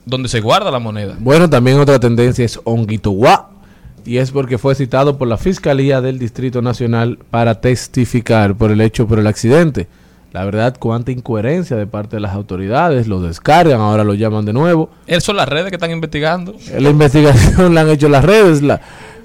donde 0.06 0.30
se 0.30 0.42
guarda 0.42 0.70
la 0.70 0.78
moneda. 0.78 1.18
Bueno, 1.20 1.50
también 1.50 1.80
otra 1.80 2.00
tendencia 2.00 2.46
es 2.46 2.60
Onguituá. 2.64 3.57
Y 4.08 4.18
es 4.20 4.32
porque 4.32 4.58
fue 4.58 4.74
citado 4.74 5.18
por 5.18 5.28
la 5.28 5.38
Fiscalía 5.38 5.99
del 6.01 6.18
Distrito 6.18 6.62
Nacional 6.62 7.20
para 7.30 7.60
testificar 7.60 8.55
por 8.55 8.72
el 8.72 8.80
hecho, 8.82 9.05
por 9.08 9.20
el 9.20 9.28
accidente. 9.28 9.88
La 10.32 10.45
verdad, 10.45 10.76
cuánta 10.80 11.12
incoherencia 11.12 11.76
de 11.78 11.88
parte 11.88 12.16
de 12.16 12.22
las 12.22 12.34
autoridades. 12.34 13.08
Lo 13.08 13.22
descargan, 13.22 13.80
ahora 13.82 14.03
lo 14.03 14.14
llaman 14.14 14.45
de 14.45 14.53
nuevo. 14.53 14.89
Esas 15.08 15.24
son 15.24 15.36
las 15.36 15.49
redes 15.49 15.70
que 15.70 15.76
están 15.76 15.91
investigando. 15.91 16.55
La 16.80 16.89
investigación 16.89 17.74
la 17.76 17.82
han 17.82 17.89
hecho 17.89 18.08
las 18.08 18.24
redes. 18.24 18.62
La, 18.62 18.80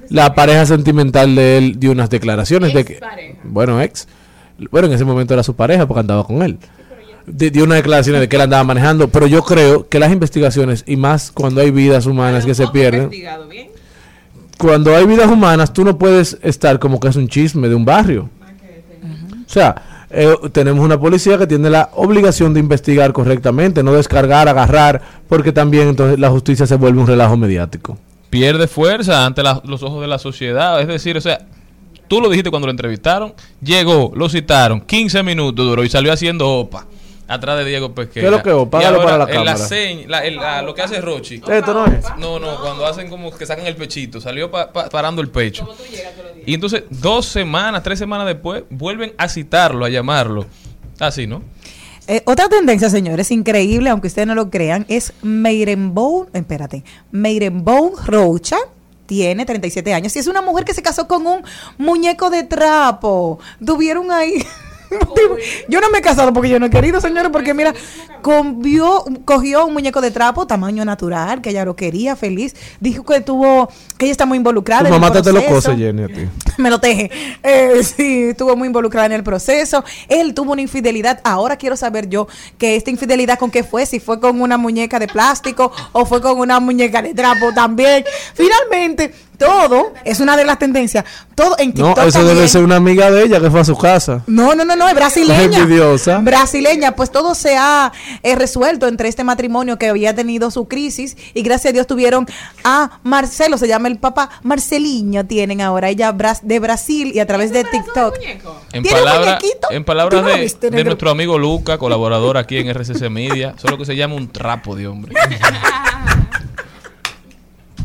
la 0.09 0.35
pareja 0.35 0.67
sentimental 0.67 1.35
de 1.35 1.59
él 1.59 1.75
dio 1.79 1.93
unas 1.93 2.11
declaraciones 2.11 2.73
de 2.75 2.85
que... 2.85 2.99
Bueno, 3.45 3.81
ex. 3.81 4.09
Bueno, 4.71 4.87
en 4.89 4.95
ese 4.95 5.05
momento 5.05 5.35
era 5.35 5.43
su 5.43 5.55
pareja 5.55 5.87
porque 5.87 6.01
andaba 6.01 6.25
con 6.25 6.43
él. 6.43 6.59
Di- 7.27 7.51
dio 7.51 7.65
unas 7.65 7.79
declaraciones 7.79 8.21
de 8.21 8.29
que 8.29 8.37
él 8.37 8.43
andaba 8.43 8.65
manejando. 8.65 9.09
Pero 9.09 9.27
yo 9.27 9.43
creo 9.43 9.89
que 9.89 9.99
las 9.99 10.13
investigaciones, 10.13 10.83
y 10.87 10.97
más 10.97 11.31
cuando 11.31 11.61
hay 11.61 11.71
vidas 11.71 12.07
humanas 12.07 12.45
que 12.47 12.55
se 12.55 12.67
pierden, 12.69 13.03
Investigado 13.05 13.49
bien. 13.49 13.69
Cuando 14.63 14.95
hay 14.95 15.05
vidas 15.07 15.29
humanas, 15.29 15.73
tú 15.73 15.85
no 15.85 15.99
puedes 15.99 16.39
estar 16.41 16.79
como 16.79 17.01
que 17.01 17.09
es 17.09 17.17
un 17.17 17.27
chisme 17.27 17.69
de 17.69 17.75
un 17.75 17.85
barrio. 17.85 18.31
O 19.45 19.49
sea, 19.53 20.07
eh, 20.09 20.37
tenemos 20.53 20.85
una 20.85 21.01
policía 21.01 21.37
que 21.37 21.49
tiene 21.49 21.69
la 21.69 21.91
obligación 21.95 22.55
de 22.55 22.61
investigar 22.61 23.13
correctamente, 23.13 23.83
no 23.83 23.93
descargar, 23.93 24.47
agarrar, 24.49 25.03
porque 25.29 25.51
también 25.51 25.89
entonces 25.89 26.21
la 26.21 26.31
justicia 26.31 26.65
se 26.65 26.77
vuelve 26.77 27.01
un 27.01 27.09
relajo 27.09 27.37
mediático. 27.37 27.99
Pierde 28.31 28.69
fuerza 28.69 29.27
ante 29.27 29.43
los 29.43 29.83
ojos 29.83 30.01
de 30.01 30.07
la 30.07 30.21
sociedad. 30.21 30.81
Es 30.81 30.87
decir, 30.87 31.17
o 31.17 31.21
sea, 31.21 31.45
tú 32.07 32.21
lo 32.21 32.29
dijiste 32.29 32.51
cuando 32.51 32.69
lo 32.69 32.71
entrevistaron. 32.71 33.35
Llegó, 33.61 34.13
lo 34.15 34.29
citaron, 34.29 34.81
15 34.81 35.25
minutos 35.25 35.67
duró 35.67 35.83
y 35.83 35.89
salió 35.89 36.13
haciendo 36.13 36.49
opa. 36.49 36.87
Atrás 37.33 37.59
de 37.59 37.65
Diego 37.65 37.95
Pesquera. 37.95 38.23
¿Qué 38.23 38.27
es 38.27 38.31
lo 38.31 38.43
que 38.43 38.51
ahora, 38.51 38.71
para 38.71 39.19
la 39.19 39.45
la 39.45 39.57
señ- 39.57 40.07
la- 40.07 40.25
el- 40.25 40.37
la- 40.37 40.63
lo 40.63 40.75
que 40.75 40.83
hace 40.83 41.01
Rochi. 41.01 41.37
Esto 41.37 41.75
no 41.75 41.87
es. 41.87 42.05
No, 42.19 42.39
no, 42.39 42.61
cuando 42.61 42.87
hacen 42.87 43.09
como 43.09 43.31
que 43.37 43.47
sacan 43.47 43.67
el 43.67 43.77
pechito, 43.77 44.21
salió 44.21 44.51
pa- 44.51 44.73
pa- 44.73 44.89
parando 44.89 45.23
el 45.23 45.29
pecho. 45.31 45.69
Y 46.47 46.55
entonces, 46.55 46.85
dos 46.91 47.27
semanas, 47.27 47.83
tres 47.83 47.99
semanas 47.99 48.27
después, 48.27 48.65
vuelven 48.71 49.13
a 49.19 49.29
citarlo, 49.29 49.85
a 49.85 49.89
llamarlo. 49.89 50.47
Así, 50.99 51.27
¿no? 51.27 51.43
Eh, 52.09 52.21
otra 52.27 52.49
tendencia, 52.49 52.91
señores, 52.91 53.31
increíble, 53.31 53.89
aunque 53.91 54.09
ustedes 54.09 54.27
no 54.27 54.35
lo 54.35 54.51
crean, 54.51 54.85
es 54.89 55.13
Meirenbow, 55.23 56.29
espérate, 56.33 56.83
Meirenbow 57.13 57.95
Rocha. 58.05 58.57
Tiene 59.07 59.45
37 59.45 59.93
años 59.95 60.15
y 60.17 60.19
es 60.21 60.27
una 60.27 60.41
mujer 60.43 60.65
que 60.65 60.73
se 60.75 60.81
casó 60.83 61.07
con 61.07 61.27
un 61.27 61.43
muñeco 61.77 62.31
de 62.31 62.45
trapo. 62.45 63.39
Tuvieron 63.65 64.11
ahí. 64.11 64.35
Yo 65.69 65.81
no 65.81 65.91
me 65.91 65.99
he 65.99 66.03
casado 66.03 66.33
porque 66.33 66.49
yo 66.49 66.59
no 66.61 66.67
he 66.67 66.71
querido, 66.71 67.01
señores, 67.01 67.31
porque 67.33 67.55
mira, 67.55 67.73
convió- 68.23 69.05
cogió 69.25 69.67
un 69.67 69.73
muñeco 69.73 70.01
de 70.01 70.11
trapo, 70.11 70.47
tamaño 70.47 70.85
natural, 70.85 71.41
que 71.41 71.51
ella 71.51 71.65
lo 71.65 71.75
quería, 71.77 72.17
feliz. 72.17 72.55
Dijo 72.81 73.05
que 73.05 73.21
tuvo, 73.21 73.69
que 73.99 74.07
ella 74.07 74.13
está 74.13 74.27
muy 74.27 74.39
involucrada. 74.39 74.83
Tu 74.83 74.87
en 74.89 74.95
el 74.95 75.01
mamá 75.01 75.13
te 75.23 75.33
lo 75.33 75.41
proceso. 75.41 75.71
cose, 75.71 75.77
Jenny, 75.77 76.03
a 76.05 76.09
ti. 76.09 76.29
Me 76.59 76.71
lo 76.71 76.79
teje. 76.81 77.11
Eh, 77.43 77.83
sí, 77.83 78.25
estuvo 78.31 78.57
muy 78.57 78.67
involucrada 78.67 79.07
en 79.07 79.13
el 79.13 79.23
proceso. 79.23 79.85
Él 80.09 80.35
tuvo 80.35 80.53
una 80.53 80.63
infidelidad. 80.63 81.21
Ahora 81.25 81.57
quiero 81.57 81.77
saber 81.77 82.09
yo 82.09 82.29
que 82.59 82.77
esta 82.77 82.91
infidelidad 82.91 83.39
con 83.39 83.51
qué 83.51 83.65
fue, 83.65 83.87
si 83.87 84.01
fue 84.01 84.21
con 84.21 84.41
una 84.41 84.59
muñeca 84.59 84.99
de 84.99 85.09
plástico 85.09 85.73
o 85.93 86.05
fue 86.07 86.21
con 86.21 86.39
una 86.39 86.61
muñeca 86.61 87.01
de 87.03 87.15
trapo 87.15 87.53
también. 87.55 88.05
Finalmente, 88.35 89.15
todo 89.47 89.93
es 90.05 90.21
una 90.21 90.37
de 90.37 90.45
las 90.45 90.59
tendencias. 90.59 91.05
Todo 91.35 91.57
en 91.59 91.69
No, 91.75 91.87
TikTok 91.89 92.07
eso 92.07 92.25
debe 92.25 92.47
ser 92.49 92.63
una 92.63 92.77
amiga 92.77 93.11
de 93.11 93.25
ella 93.25 93.41
que 93.41 93.51
fue 93.51 93.61
a 93.61 93.65
su 93.65 93.77
casa. 93.77 94.23
No, 94.27 94.55
no, 94.55 94.65
no, 94.65 94.77
no, 94.77 94.89
es 94.89 94.95
brasileña. 94.95 95.41
Es 95.43 95.57
envidiosa. 95.57 96.19
Brasileña, 96.19 96.93
pues 96.97 97.11
todo 97.11 97.35
se 97.35 97.57
ha 97.57 97.93
eh, 98.23 98.35
resuelto 98.37 98.87
entre 98.89 99.09
este 99.09 99.25
matrimonio 99.25 99.79
que 99.79 99.89
había 99.89 100.15
tenido 100.15 100.51
su 100.51 100.69
crisis 100.69 101.17
y 101.35 101.43
gracias 101.43 101.71
a 101.71 101.73
Dios 101.73 101.87
tuvieron 101.87 102.27
a 102.65 103.01
Marcelo, 103.03 103.59
se 103.59 103.67
llama 103.69 103.89
el 103.89 103.99
papá, 103.99 104.31
Marceliño 104.43 105.27
tienen 105.27 105.61
ahora, 105.61 105.89
ella 105.89 106.13
bras- 106.13 106.43
de 106.43 106.59
Brasil 106.61 107.13
y 107.15 107.19
a 107.21 107.27
través 107.27 107.53
de 107.53 107.65
TikTok. 107.65 108.17
En, 108.73 108.83
¿Tiene 108.83 108.99
un 108.99 109.05
palabra- 109.05 109.39
muñequito? 109.39 109.69
en 109.71 109.85
palabras 109.85 110.21
¿Tú 110.23 110.27
no 110.29 110.35
de, 110.35 110.41
viste, 110.41 110.67
de 110.71 110.77
negro? 110.77 110.91
nuestro 110.91 111.11
amigo 111.11 111.39
Luca, 111.39 111.79
colaborador 111.79 112.37
aquí 112.37 112.59
en 112.59 112.69
RCC 112.69 113.09
Media, 113.11 113.55
solo 113.57 113.79
que 113.79 113.85
se 113.85 113.97
llama 113.97 114.15
un 114.15 114.29
trapo 114.29 114.77
de 114.77 114.87
hombre. 114.87 115.15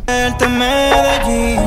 En 0.10 0.58
Medellín, 0.58 1.60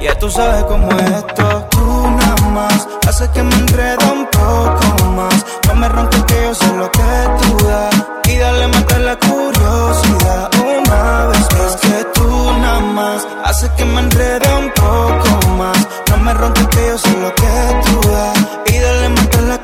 ya 0.00 0.18
tú 0.18 0.28
sabes 0.28 0.64
cómo 0.64 0.90
es 0.98 1.10
esto. 1.12 1.68
Tú 1.70 2.10
nada 2.10 2.48
más 2.50 2.88
haces 3.06 3.28
que 3.28 3.40
me 3.40 3.54
enreda 3.54 4.12
un 4.12 4.26
poco 4.26 5.10
más. 5.10 5.46
No 5.68 5.74
me 5.76 5.88
ronques 5.88 6.24
que 6.24 6.42
yo 6.42 6.54
sé 6.56 6.76
lo 6.76 6.90
que 6.90 7.00
tú 7.40 7.66
das. 7.66 7.94
Y 8.26 8.36
dale 8.36 8.66
matar 8.66 9.00
la 9.00 9.16
curiosidad 9.16 10.50
una 10.58 11.26
vez 11.26 11.46
más. 11.52 11.74
Es 11.74 11.76
que 11.82 12.04
tú 12.14 12.52
nada 12.58 12.80
más 12.80 13.28
haces 13.44 13.70
que 13.76 13.84
me 13.84 14.00
enreda 14.00 14.58
un 14.58 14.70
poco 14.72 15.48
más. 15.56 15.78
No 16.10 16.16
me 16.16 16.34
ronques 16.34 16.66
que 16.66 16.86
yo 16.88 16.98
sé 16.98 17.12
lo 17.18 17.32
que 17.32 17.80
tú 17.86 18.10
das. 18.10 18.38
Y 18.74 18.78
dale 18.80 19.08
matar 19.10 19.42
la 19.42 19.58
curiosidad 19.58 19.63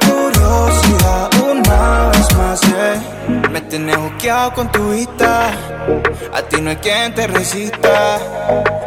una 1.51 2.09
vez 2.11 2.35
más. 2.37 2.61
yeah. 2.63 3.49
Me 3.51 3.61
tienes 3.63 3.97
pegado 4.21 4.53
con 4.55 4.73
tu 4.73 4.91
vista. 4.91 5.51
A 6.33 6.43
ti 6.43 6.61
no 6.61 6.71
hay 6.71 6.77
quien 6.77 7.15
te 7.15 7.27
resista. 7.27 8.19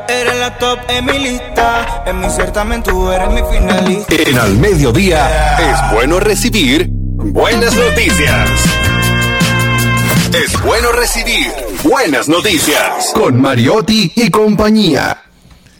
Eres 0.08 0.36
la 0.38 0.58
top 0.58 0.80
en 0.90 1.06
mi 1.06 1.20
lista. 1.20 2.04
En 2.06 2.20
mi 2.20 2.30
certamen 2.30 2.84
tú 2.84 3.12
eres 3.12 3.30
mi 3.30 3.42
finalista. 3.52 4.16
En 4.16 4.38
al 4.38 4.58
mediodía 4.58 5.58
es 5.58 5.96
bueno 5.96 6.20
recibir 6.20 6.88
buenas 6.90 7.76
noticias. 7.76 8.50
Es 10.34 10.62
bueno 10.64 10.92
recibir 10.92 11.48
buenas 11.84 12.28
noticias 12.28 13.12
con 13.14 13.40
Mariotti 13.40 14.12
y 14.16 14.30
compañía. 14.30 15.22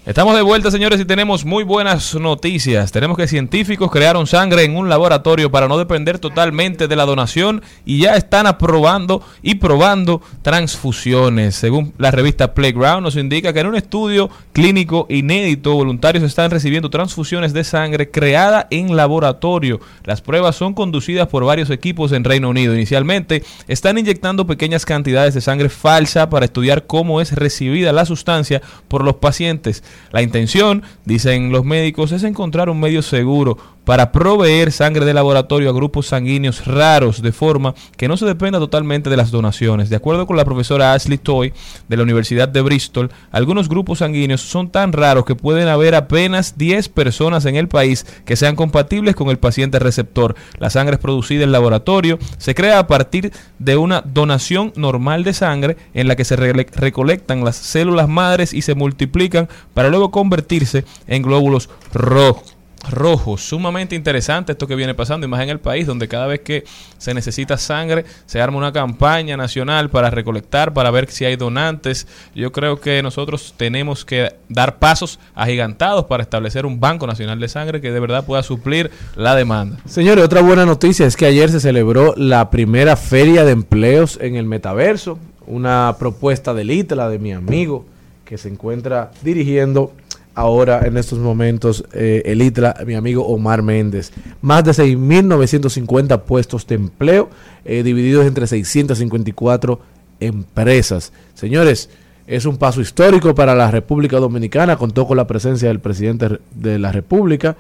Estamos 0.06 0.36
de 0.36 0.42
vuelta, 0.42 0.70
señores, 0.70 1.00
y 1.00 1.06
tenemos 1.06 1.46
muy 1.46 1.64
buenas 1.64 2.14
noticias. 2.16 2.92
Tenemos 2.92 3.16
que 3.16 3.26
científicos 3.26 3.90
crearon 3.90 4.28
sangre 4.28 4.66
en 4.66 4.76
un 4.76 4.90
laboratorio 4.90 5.50
para 5.50 5.70
no 5.70 5.78
depender 5.78 6.20
totalmente 6.20 6.90
de 6.90 6.96
la 6.98 7.06
donación 7.06 7.62
y 7.86 8.00
ya 8.00 8.18
están 8.18 8.46
aprobando 8.46 9.24
y 9.42 9.56
probando 9.56 10.22
transfusiones. 10.42 11.56
Según 11.56 11.94
la 11.98 12.12
revista 12.12 12.54
Playground, 12.54 13.02
nos 13.02 13.16
indica 13.16 13.54
que 13.54 13.62
en 13.62 13.68
un 13.68 13.78
estudio 13.78 14.30
clínico 14.52 15.06
inédito, 15.08 15.74
voluntarios 15.74 16.26
están 16.26 16.52
recibiendo 16.52 16.90
transfusiones 16.90 17.54
de 17.54 17.64
sangre 17.64 18.12
creada 18.12 18.68
en 18.72 18.98
laboratorio. 18.98 19.80
Las 20.04 20.20
pruebas 20.20 20.58
son 20.58 20.74
conducidas 20.74 21.30
por 21.30 21.46
varios 21.46 21.70
equipos 21.70 22.12
en 22.12 22.26
Reino 22.26 22.50
Unido. 22.50 22.74
Inicialmente, 22.74 23.46
están 23.70 23.98
inyectando 23.98 24.46
pequeñas 24.48 24.86
cantidades 24.86 25.34
de 25.34 25.40
sangre 25.40 25.70
falsa 25.70 26.30
para 26.30 26.44
estudiar 26.44 26.88
cómo 26.88 27.22
es 27.22 27.32
recibida 27.32 27.94
la 27.94 28.06
sustancia 28.06 28.62
por 28.90 29.06
los 29.06 29.16
pacientes. 29.16 29.82
La 30.12 30.22
intención, 30.22 30.84
dicen 31.06 31.52
los 31.52 31.66
médicos, 31.66 32.12
es 32.12 32.24
encontrar 32.24 32.70
un 32.70 32.80
medio 32.80 33.02
seguro 33.02 33.58
para 33.86 34.12
proveer 34.12 34.72
sangre 34.72 35.06
de 35.06 35.14
laboratorio 35.14 35.70
a 35.70 35.74
grupos 35.74 36.08
sanguíneos 36.08 36.66
raros 36.66 37.22
de 37.22 37.32
forma 37.32 37.76
que 37.98 38.08
no 38.08 38.16
se 38.18 38.26
dependa 38.26 38.60
totalmente 38.60 39.10
de 39.10 39.18
las 39.18 39.32
donaciones. 39.32 39.90
De 39.90 39.96
acuerdo 39.96 40.26
con 40.26 40.38
la 40.38 40.46
profesora 40.46 40.94
Ashley 40.94 41.18
Toy 41.18 41.54
de 41.90 41.98
la 41.98 42.04
Universidad 42.04 42.48
de 42.48 42.62
Bristol, 42.62 43.12
algunos 43.32 43.68
grupos 43.68 44.00
sanguíneos 44.00 44.42
son 44.42 44.70
tan 44.70 44.94
raros 44.94 45.26
que 45.26 45.36
pueden 45.36 45.68
haber 45.68 45.96
apenas 45.96 46.58
10 46.58 46.90
personas 46.90 47.46
en 47.46 47.56
el 47.56 47.68
país 47.68 48.06
que 48.26 48.36
sean 48.36 48.56
compatibles 48.56 49.16
con 49.16 49.30
el 49.30 49.38
paciente 49.40 49.80
receptor. 49.80 50.36
La 50.60 50.70
sangre 50.70 50.96
es 50.96 51.02
producida 51.02 51.44
en 51.44 51.52
laboratorio, 51.52 52.20
se 52.38 52.56
crea 52.56 52.80
a 52.80 52.88
partir 52.88 53.32
de 53.60 53.76
una 53.76 54.02
donación 54.02 54.72
normal 54.76 55.24
de 55.24 55.34
sangre 55.34 55.78
en 55.94 56.08
la 56.08 56.16
que 56.16 56.26
se 56.26 56.36
re- 56.36 56.54
recolectan 56.74 57.44
las 57.44 57.58
células 57.58 58.08
madres 58.08 58.54
y 58.54 58.62
se 58.62 58.76
multiplican 58.76 59.50
para 59.74 59.90
luego 59.90 60.12
convertirse 60.12 60.86
en 61.08 61.22
glóbulos 61.22 61.70
rojos 61.94 62.56
rojos. 62.90 63.42
Sumamente 63.42 63.96
interesante 63.96 64.52
esto 64.52 64.68
que 64.68 64.76
viene 64.76 64.94
pasando, 64.94 65.26
y 65.26 65.30
más 65.30 65.42
en 65.42 65.50
el 65.50 65.60
país, 65.60 65.88
donde 65.88 66.08
cada 66.08 66.28
vez 66.28 66.42
que 66.42 66.64
se 66.98 67.14
necesita 67.14 67.58
sangre, 67.58 68.06
se 68.26 68.42
arma 68.42 68.58
una 68.58 68.72
campaña 68.72 69.38
nacional 69.38 69.90
para 69.90 70.10
recolectar, 70.10 70.74
para 70.74 70.92
ver 70.92 71.10
si 71.10 71.26
hay 71.26 71.36
donantes. 71.36 72.08
Yo 72.36 72.52
creo 72.52 72.80
que 72.80 73.02
nosotros 73.04 73.54
tenemos 73.58 74.06
que 74.06 74.34
dar 74.50 74.80
pasos 74.80 75.20
agigantados 75.36 76.06
para 76.06 76.24
establecer 76.24 76.66
un 76.66 76.80
banco 76.80 77.08
nacional 77.08 77.40
de 77.40 77.48
sangre 77.48 77.82
que 77.82 77.92
de 77.92 78.00
verdad 78.00 78.26
pueda 78.26 78.44
suplir 78.44 78.92
la 79.16 79.36
demanda. 79.36 79.78
Señores, 79.86 80.24
otra 80.24 80.42
buena 80.42 80.66
noticia 80.66 81.06
es 81.06 81.16
que 81.16 81.26
ayer 81.26 81.50
se 81.50 81.60
celebró 81.60 82.14
la 82.18 82.50
primera 82.50 82.96
feria 82.96 83.44
de 83.46 83.52
empleos 83.52 84.18
en 84.22 84.36
el 84.36 84.46
metaverso, 84.46 85.20
una 85.46 85.96
propuesta 86.00 86.54
del 86.54 86.72
ITLA 86.72 87.10
de 87.10 87.20
mi 87.20 87.34
amigo 87.34 87.86
que 88.26 88.38
se 88.38 88.50
encuentra 88.50 89.12
dirigiendo 89.22 89.94
ahora 90.36 90.86
en 90.86 90.98
estos 90.98 91.20
momentos 91.20 91.86
eh, 91.94 92.24
el 92.26 92.42
ITLA, 92.42 92.76
mi 92.86 92.96
amigo 92.96 93.26
Omar 93.28 93.62
Méndez. 93.62 94.12
Más 94.42 94.64
de 94.64 94.72
6.950 94.72 96.22
puestos 96.22 96.66
de 96.68 96.76
empleo 96.76 97.30
eh, 97.66 97.84
divididos 97.84 98.26
entre 98.26 98.48
654 98.48 99.80
empresas. 100.20 101.14
Señores, 101.34 101.90
es 102.28 102.46
un 102.46 102.58
paso 102.58 102.82
histórico 102.82 103.36
para 103.36 103.54
la 103.56 103.70
República 103.70 104.18
Dominicana, 104.18 104.78
contó 104.78 105.06
con 105.06 105.18
la 105.18 105.28
presencia 105.28 105.68
del 105.68 105.80
presidente 105.80 106.40
de 106.56 106.80
la 106.80 106.92
República 106.92 107.58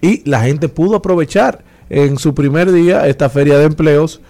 y 0.00 0.28
la 0.28 0.42
gente 0.42 0.68
pudo 0.68 0.96
aprovechar 0.96 1.64
en 1.90 2.18
su 2.18 2.34
primer 2.34 2.70
día 2.70 3.06
esta 3.06 3.30
feria 3.30 3.58
de 3.58 3.64
empleos 3.64 4.20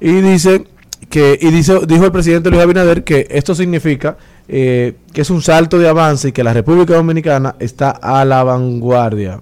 y 0.00 0.12
dice 0.20 0.64
que 1.10 1.38
y 1.40 1.50
dice 1.50 1.80
dijo 1.86 2.04
el 2.04 2.12
presidente 2.12 2.50
Luis 2.50 2.62
Abinader 2.62 3.04
que 3.04 3.26
esto 3.30 3.54
significa 3.54 4.16
eh, 4.48 4.96
que 5.12 5.22
es 5.22 5.30
un 5.30 5.42
salto 5.42 5.78
de 5.78 5.88
avance 5.88 6.28
y 6.28 6.32
que 6.32 6.44
la 6.44 6.52
República 6.52 6.94
Dominicana 6.94 7.56
está 7.58 7.90
a 7.90 8.24
la 8.24 8.44
vanguardia 8.44 9.40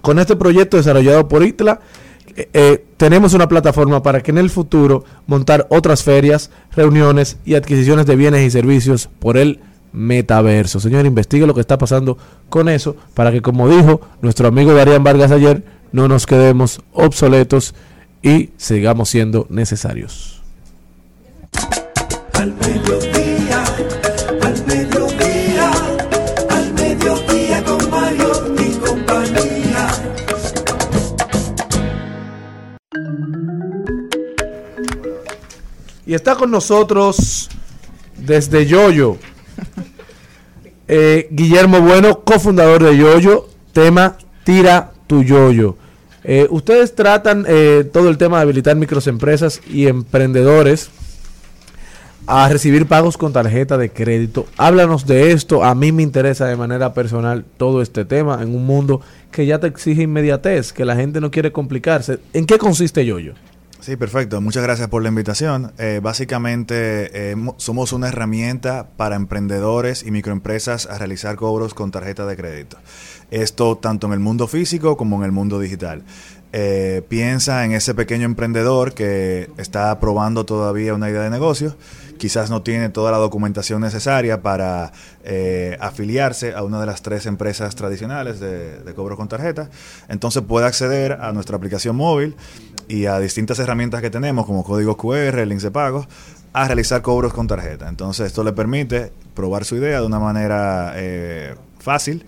con 0.00 0.20
este 0.20 0.36
proyecto 0.36 0.76
desarrollado 0.76 1.26
por 1.26 1.42
ITLA 1.42 1.80
eh, 2.36 2.48
eh, 2.52 2.84
tenemos 2.98 3.32
una 3.32 3.48
plataforma 3.48 4.02
para 4.02 4.22
que 4.22 4.30
en 4.30 4.38
el 4.38 4.50
futuro 4.50 5.04
montar 5.26 5.66
otras 5.70 6.02
ferias, 6.02 6.50
reuniones 6.74 7.38
y 7.44 7.54
adquisiciones 7.54 8.04
de 8.06 8.14
bienes 8.14 8.46
y 8.46 8.50
servicios 8.50 9.08
por 9.18 9.38
el 9.38 9.60
metaverso. 9.92 10.78
Señor, 10.78 11.06
investigue 11.06 11.46
lo 11.46 11.54
que 11.54 11.62
está 11.62 11.78
pasando 11.78 12.18
con 12.50 12.68
eso 12.68 12.96
para 13.14 13.32
que, 13.32 13.40
como 13.40 13.68
dijo 13.68 14.02
nuestro 14.20 14.48
amigo 14.48 14.74
Darían 14.74 15.02
Vargas 15.02 15.32
ayer, 15.32 15.64
no 15.92 16.08
nos 16.08 16.26
quedemos 16.26 16.82
obsoletos 16.92 17.74
y 18.22 18.50
sigamos 18.58 19.08
siendo 19.08 19.46
necesarios. 19.48 20.42
Al 22.34 22.52
Y 36.06 36.14
está 36.14 36.36
con 36.36 36.52
nosotros 36.52 37.50
desde 38.16 38.64
Yoyo, 38.64 39.16
eh, 40.88 41.26
Guillermo 41.32 41.80
Bueno, 41.80 42.20
cofundador 42.20 42.84
de 42.84 42.96
Yoyo, 42.96 43.48
tema 43.72 44.16
Tira 44.44 44.92
tu 45.08 45.24
Yoyo. 45.24 45.76
Eh, 46.22 46.46
ustedes 46.48 46.94
tratan 46.94 47.44
eh, 47.48 47.88
todo 47.92 48.08
el 48.08 48.18
tema 48.18 48.36
de 48.36 48.42
habilitar 48.42 48.76
microempresas 48.76 49.60
y 49.68 49.88
emprendedores 49.88 50.90
a 52.28 52.48
recibir 52.48 52.86
pagos 52.86 53.16
con 53.16 53.32
tarjeta 53.32 53.76
de 53.76 53.90
crédito. 53.90 54.46
Háblanos 54.56 55.06
de 55.06 55.32
esto. 55.32 55.64
A 55.64 55.74
mí 55.74 55.90
me 55.90 56.04
interesa 56.04 56.46
de 56.46 56.56
manera 56.56 56.94
personal 56.94 57.44
todo 57.56 57.82
este 57.82 58.04
tema 58.04 58.40
en 58.42 58.54
un 58.54 58.64
mundo 58.64 59.00
que 59.32 59.44
ya 59.44 59.58
te 59.58 59.66
exige 59.66 60.02
inmediatez, 60.02 60.72
que 60.72 60.84
la 60.84 60.94
gente 60.94 61.20
no 61.20 61.32
quiere 61.32 61.50
complicarse. 61.50 62.20
¿En 62.32 62.46
qué 62.46 62.58
consiste 62.58 63.04
Yoyo? 63.04 63.34
Sí, 63.86 63.94
perfecto. 63.94 64.40
Muchas 64.40 64.64
gracias 64.64 64.88
por 64.88 65.00
la 65.04 65.10
invitación. 65.10 65.70
Eh, 65.78 66.00
básicamente 66.02 67.30
eh, 67.30 67.36
mo- 67.36 67.54
somos 67.56 67.92
una 67.92 68.08
herramienta 68.08 68.88
para 68.96 69.14
emprendedores 69.14 70.02
y 70.02 70.10
microempresas 70.10 70.86
a 70.86 70.98
realizar 70.98 71.36
cobros 71.36 71.72
con 71.72 71.92
tarjeta 71.92 72.26
de 72.26 72.36
crédito. 72.36 72.78
Esto 73.30 73.76
tanto 73.76 74.08
en 74.08 74.14
el 74.14 74.18
mundo 74.18 74.48
físico 74.48 74.96
como 74.96 75.18
en 75.18 75.22
el 75.22 75.30
mundo 75.30 75.60
digital. 75.60 76.02
Eh, 76.52 77.02
piensa 77.08 77.64
en 77.64 77.70
ese 77.74 77.94
pequeño 77.94 78.24
emprendedor 78.24 78.92
que 78.92 79.50
está 79.56 80.00
probando 80.00 80.44
todavía 80.44 80.92
una 80.92 81.08
idea 81.08 81.22
de 81.22 81.30
negocio, 81.30 81.76
quizás 82.18 82.50
no 82.50 82.62
tiene 82.62 82.88
toda 82.88 83.10
la 83.12 83.18
documentación 83.18 83.80
necesaria 83.80 84.42
para 84.42 84.92
eh, 85.24 85.76
afiliarse 85.80 86.54
a 86.54 86.62
una 86.62 86.80
de 86.80 86.86
las 86.86 87.02
tres 87.02 87.26
empresas 87.26 87.74
tradicionales 87.74 88.40
de, 88.40 88.80
de 88.80 88.94
cobro 88.94 89.16
con 89.16 89.28
tarjeta, 89.28 89.70
entonces 90.08 90.42
puede 90.42 90.66
acceder 90.66 91.12
a 91.20 91.32
nuestra 91.32 91.56
aplicación 91.56 91.96
móvil 91.96 92.36
y 92.88 93.06
a 93.06 93.18
distintas 93.18 93.58
herramientas 93.58 94.00
que 94.00 94.10
tenemos 94.10 94.46
como 94.46 94.64
código 94.64 94.96
QR, 94.96 95.46
links 95.46 95.62
de 95.62 95.70
pago, 95.70 96.06
a 96.52 96.66
realizar 96.66 97.02
cobros 97.02 97.34
con 97.34 97.46
tarjeta. 97.46 97.88
Entonces 97.88 98.28
esto 98.28 98.42
le 98.42 98.52
permite 98.52 99.12
probar 99.34 99.64
su 99.64 99.76
idea 99.76 100.00
de 100.00 100.06
una 100.06 100.18
manera 100.18 100.92
eh, 100.96 101.54
fácil 101.78 102.24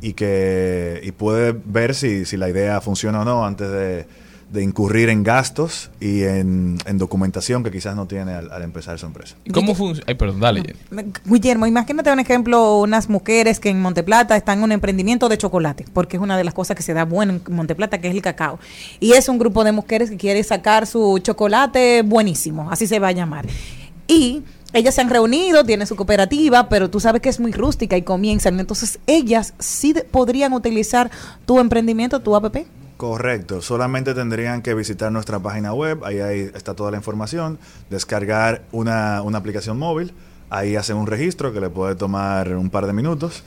y 0.00 0.14
que 0.14 1.00
y 1.04 1.12
puede 1.12 1.52
ver 1.52 1.94
si, 1.94 2.24
si 2.24 2.36
la 2.36 2.48
idea 2.48 2.80
funciona 2.80 3.22
o 3.22 3.24
no 3.24 3.46
antes 3.46 3.70
de, 3.70 4.06
de 4.50 4.62
incurrir 4.62 5.10
en 5.10 5.22
gastos 5.22 5.90
y 6.00 6.22
en, 6.22 6.78
en 6.86 6.96
documentación 6.98 7.62
que 7.62 7.70
quizás 7.70 7.94
no 7.94 8.06
tiene 8.06 8.32
al, 8.32 8.50
al 8.50 8.62
empezar 8.62 8.98
su 8.98 9.04
empresa. 9.04 9.36
¿Cómo 9.52 9.74
funciona? 9.74 10.04
Ay, 10.08 10.14
perdón, 10.14 10.40
dale. 10.40 10.74
Guillermo, 11.26 11.66
imagínate 11.66 12.10
un 12.10 12.18
ejemplo, 12.18 12.78
unas 12.78 13.10
mujeres 13.10 13.60
que 13.60 13.68
en 13.68 13.80
Monteplata 13.82 14.36
están 14.36 14.58
en 14.58 14.64
un 14.64 14.72
emprendimiento 14.72 15.28
de 15.28 15.36
chocolate, 15.36 15.84
porque 15.92 16.16
es 16.16 16.22
una 16.22 16.38
de 16.38 16.44
las 16.44 16.54
cosas 16.54 16.76
que 16.76 16.82
se 16.82 16.94
da 16.94 17.04
bueno 17.04 17.34
en 17.34 17.54
Monteplata, 17.54 17.98
que 17.98 18.08
es 18.08 18.14
el 18.14 18.22
cacao. 18.22 18.58
Y 19.00 19.12
es 19.12 19.28
un 19.28 19.38
grupo 19.38 19.64
de 19.64 19.72
mujeres 19.72 20.08
que 20.08 20.16
quiere 20.16 20.42
sacar 20.42 20.86
su 20.86 21.18
chocolate 21.22 22.02
buenísimo, 22.02 22.70
así 22.70 22.86
se 22.86 22.98
va 22.98 23.08
a 23.08 23.12
llamar. 23.12 23.46
Y 24.06 24.42
ellas 24.72 24.94
se 24.94 25.02
han 25.02 25.10
reunido, 25.10 25.64
tienen 25.64 25.86
su 25.86 25.96
cooperativa, 25.96 26.68
pero 26.70 26.88
tú 26.88 27.00
sabes 27.00 27.20
que 27.20 27.28
es 27.28 27.40
muy 27.40 27.52
rústica 27.52 27.96
y 27.96 28.02
comienzan. 28.02 28.58
Entonces, 28.60 28.98
ellas 29.06 29.54
sí 29.58 29.94
podrían 30.10 30.52
utilizar 30.54 31.10
tu 31.44 31.60
emprendimiento, 31.60 32.20
tu 32.20 32.34
app. 32.34 32.56
Correcto, 32.98 33.62
solamente 33.62 34.12
tendrían 34.12 34.60
que 34.60 34.74
visitar 34.74 35.12
nuestra 35.12 35.38
página 35.38 35.72
web, 35.72 36.04
ahí, 36.04 36.18
ahí 36.18 36.50
está 36.52 36.74
toda 36.74 36.90
la 36.90 36.96
información, 36.96 37.56
descargar 37.90 38.64
una, 38.72 39.22
una 39.22 39.38
aplicación 39.38 39.78
móvil, 39.78 40.12
ahí 40.50 40.74
hacen 40.74 40.96
un 40.96 41.06
registro 41.06 41.52
que 41.52 41.60
le 41.60 41.70
puede 41.70 41.94
tomar 41.94 42.56
un 42.56 42.70
par 42.70 42.86
de 42.86 42.92
minutos. 42.92 43.44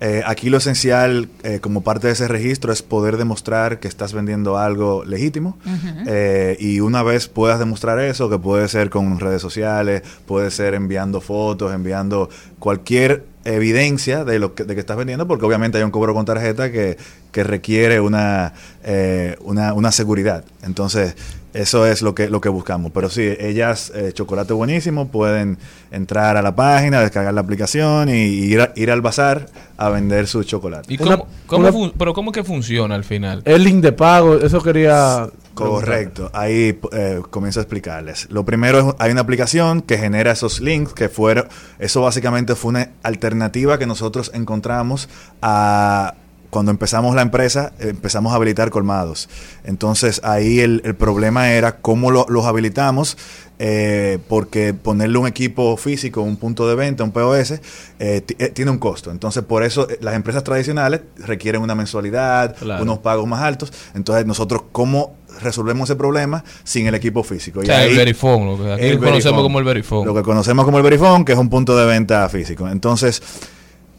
Eh, 0.00 0.22
aquí 0.26 0.48
lo 0.48 0.56
esencial, 0.56 1.28
eh, 1.42 1.60
como 1.60 1.82
parte 1.82 2.06
de 2.06 2.14
ese 2.14 2.28
registro, 2.28 2.72
es 2.72 2.82
poder 2.82 3.18
demostrar 3.18 3.78
que 3.78 3.88
estás 3.88 4.14
vendiendo 4.14 4.56
algo 4.58 5.04
legítimo. 5.04 5.58
Eh, 6.06 6.56
y 6.58 6.80
una 6.80 7.02
vez 7.02 7.28
puedas 7.28 7.58
demostrar 7.58 7.98
eso, 8.00 8.28
que 8.28 8.38
puede 8.38 8.68
ser 8.68 8.90
con 8.90 9.20
redes 9.20 9.42
sociales, 9.42 10.02
puede 10.26 10.50
ser 10.50 10.74
enviando 10.74 11.20
fotos, 11.20 11.72
enviando 11.72 12.28
cualquier 12.58 13.33
evidencia 13.44 14.24
de 14.24 14.38
lo 14.38 14.54
que, 14.54 14.64
de 14.64 14.74
que 14.74 14.80
estás 14.80 14.96
vendiendo, 14.96 15.26
porque 15.26 15.44
obviamente 15.44 15.78
hay 15.78 15.84
un 15.84 15.90
cobro 15.90 16.14
con 16.14 16.24
tarjeta 16.24 16.70
que, 16.70 16.96
que 17.32 17.44
requiere 17.44 18.00
una, 18.00 18.52
eh, 18.82 19.36
una, 19.40 19.72
una 19.74 19.92
seguridad. 19.92 20.44
Entonces, 20.62 21.14
eso 21.54 21.86
es 21.86 22.02
lo 22.02 22.14
que, 22.14 22.28
lo 22.28 22.40
que 22.40 22.50
buscamos. 22.50 22.92
Pero 22.92 23.08
sí, 23.08 23.22
ellas, 23.40 23.90
eh, 23.94 24.10
chocolate 24.12 24.52
buenísimo, 24.52 25.08
pueden 25.08 25.56
entrar 25.90 26.36
a 26.36 26.42
la 26.42 26.54
página, 26.54 27.00
descargar 27.00 27.32
la 27.32 27.40
aplicación 27.40 28.08
y, 28.10 28.12
y 28.24 28.52
ir, 28.52 28.60
a- 28.60 28.72
ir 28.76 28.90
al 28.90 29.00
bazar 29.00 29.46
a 29.76 29.88
vender 29.88 30.26
su 30.26 30.42
chocolate. 30.44 30.92
¿Y 30.92 30.98
cómo, 30.98 31.26
cómo 31.46 31.72
fun- 31.72 31.92
pero 31.96 32.12
cómo 32.12 32.30
que 32.32 32.44
funciona 32.44 32.94
al 32.94 33.04
final? 33.04 33.40
El 33.46 33.64
link 33.64 33.82
de 33.82 33.92
pago, 33.92 34.36
eso 34.36 34.60
quería... 34.62 35.28
Correcto, 35.54 36.30
ahí 36.34 36.80
eh, 36.90 37.22
comienzo 37.30 37.60
a 37.60 37.62
explicarles. 37.62 38.26
Lo 38.28 38.44
primero 38.44 38.80
es, 38.80 38.94
hay 38.98 39.12
una 39.12 39.20
aplicación 39.20 39.82
que 39.82 39.96
genera 39.96 40.32
esos 40.32 40.60
links 40.60 40.92
que 40.94 41.08
fueron, 41.08 41.46
eso 41.78 42.02
básicamente 42.02 42.56
fue 42.56 42.70
una 42.70 42.90
alternativa 43.04 43.78
que 43.78 43.86
nosotros 43.86 44.32
encontramos 44.34 45.08
a 45.42 46.14
cuando 46.54 46.70
empezamos 46.70 47.16
la 47.16 47.22
empresa, 47.22 47.72
empezamos 47.80 48.32
a 48.32 48.36
habilitar 48.36 48.70
colmados. 48.70 49.28
Entonces 49.64 50.20
ahí 50.22 50.60
el, 50.60 50.82
el 50.84 50.94
problema 50.94 51.50
era 51.50 51.78
cómo 51.78 52.12
lo- 52.12 52.26
los 52.28 52.46
habilitamos, 52.46 53.18
eh, 53.58 54.18
porque 54.28 54.72
ponerle 54.72 55.18
un 55.18 55.26
equipo 55.26 55.76
físico, 55.76 56.22
un 56.22 56.36
punto 56.36 56.68
de 56.68 56.76
venta, 56.76 57.02
un 57.02 57.10
POS, 57.10 57.50
eh, 57.50 57.60
eh, 57.98 58.48
tiene 58.54 58.70
un 58.70 58.78
costo. 58.78 59.10
Entonces 59.10 59.42
por 59.42 59.64
eso 59.64 59.90
eh, 59.90 59.98
las 60.00 60.14
empresas 60.14 60.44
tradicionales 60.44 61.00
requieren 61.18 61.60
una 61.60 61.74
mensualidad, 61.74 62.54
Claro. 62.56 62.84
unos 62.84 62.98
pagos 63.00 63.26
más 63.26 63.42
altos. 63.42 63.72
Entonces 63.96 64.24
nosotros, 64.24 64.62
¿cómo 64.70 65.16
resolvemos 65.42 65.90
ese 65.90 65.96
problema 65.96 66.44
sin 66.62 66.86
el 66.86 66.94
equipo 66.94 67.24
físico? 67.24 67.58
O 67.60 67.64
sea, 67.64 67.84
el 67.84 67.96
Verifone, 67.96 68.44
lo 68.46 68.62
que 68.62 68.72
aquí 68.74 68.84
el 68.86 68.98
conocemos 69.00 69.42
como 69.42 69.58
el 69.58 69.64
Verifone. 69.64 70.06
Lo 70.06 70.14
que 70.14 70.22
conocemos 70.22 70.64
como 70.64 70.76
el 70.78 70.84
Verifone, 70.84 71.24
que 71.24 71.32
es 71.32 71.38
un 71.38 71.50
punto 71.50 71.76
de 71.76 71.84
venta 71.84 72.28
físico. 72.28 72.68
Entonces, 72.68 73.20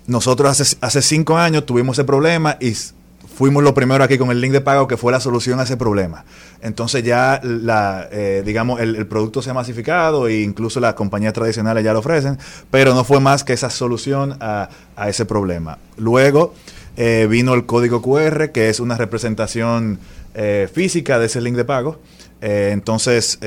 nosotros 0.07 0.49
hace, 0.59 0.77
hace 0.81 1.01
cinco 1.01 1.37
años 1.37 1.65
tuvimos 1.65 1.97
ese 1.97 2.05
problema 2.05 2.57
y 2.59 2.73
fuimos 3.35 3.63
lo 3.63 3.73
primero 3.73 4.03
aquí 4.03 4.17
con 4.17 4.31
el 4.31 4.39
link 4.39 4.53
de 4.53 4.61
pago 4.61 4.87
que 4.87 4.97
fue 4.97 5.11
la 5.11 5.19
solución 5.19 5.59
a 5.59 5.63
ese 5.63 5.77
problema. 5.77 6.25
Entonces 6.61 7.03
ya 7.03 7.41
la, 7.43 8.07
eh, 8.11 8.43
digamos, 8.45 8.79
el, 8.79 9.05
producto 9.07 9.41
se 9.41 9.49
ha 9.49 9.53
masificado 9.53 10.27
e 10.27 10.41
incluso 10.41 10.79
las 10.79 10.93
compañías 10.93 11.33
tradicionales 11.33 11.83
ya 11.83 11.93
lo 11.93 11.99
ofrecen, 11.99 12.37
pero 12.71 12.93
no 12.93 13.03
fue 13.03 13.19
más 13.19 13.43
que 13.43 13.53
esa 13.53 13.69
solución 13.69 14.37
a, 14.39 14.69
a 14.95 15.09
ese 15.09 15.25
problema. 15.25 15.77
Luego 15.97 16.53
eh, 16.97 17.27
vino 17.29 17.53
el 17.53 17.65
código 17.65 18.01
QR, 18.01 18.51
que 18.51 18.69
es 18.69 18.79
una 18.79 18.95
representación 18.95 19.99
eh, 20.33 20.69
física 20.71 21.19
de 21.19 21.25
ese 21.25 21.41
link 21.41 21.55
de 21.55 21.65
pago. 21.65 21.99
Eh, 22.41 22.69
entonces, 22.71 23.39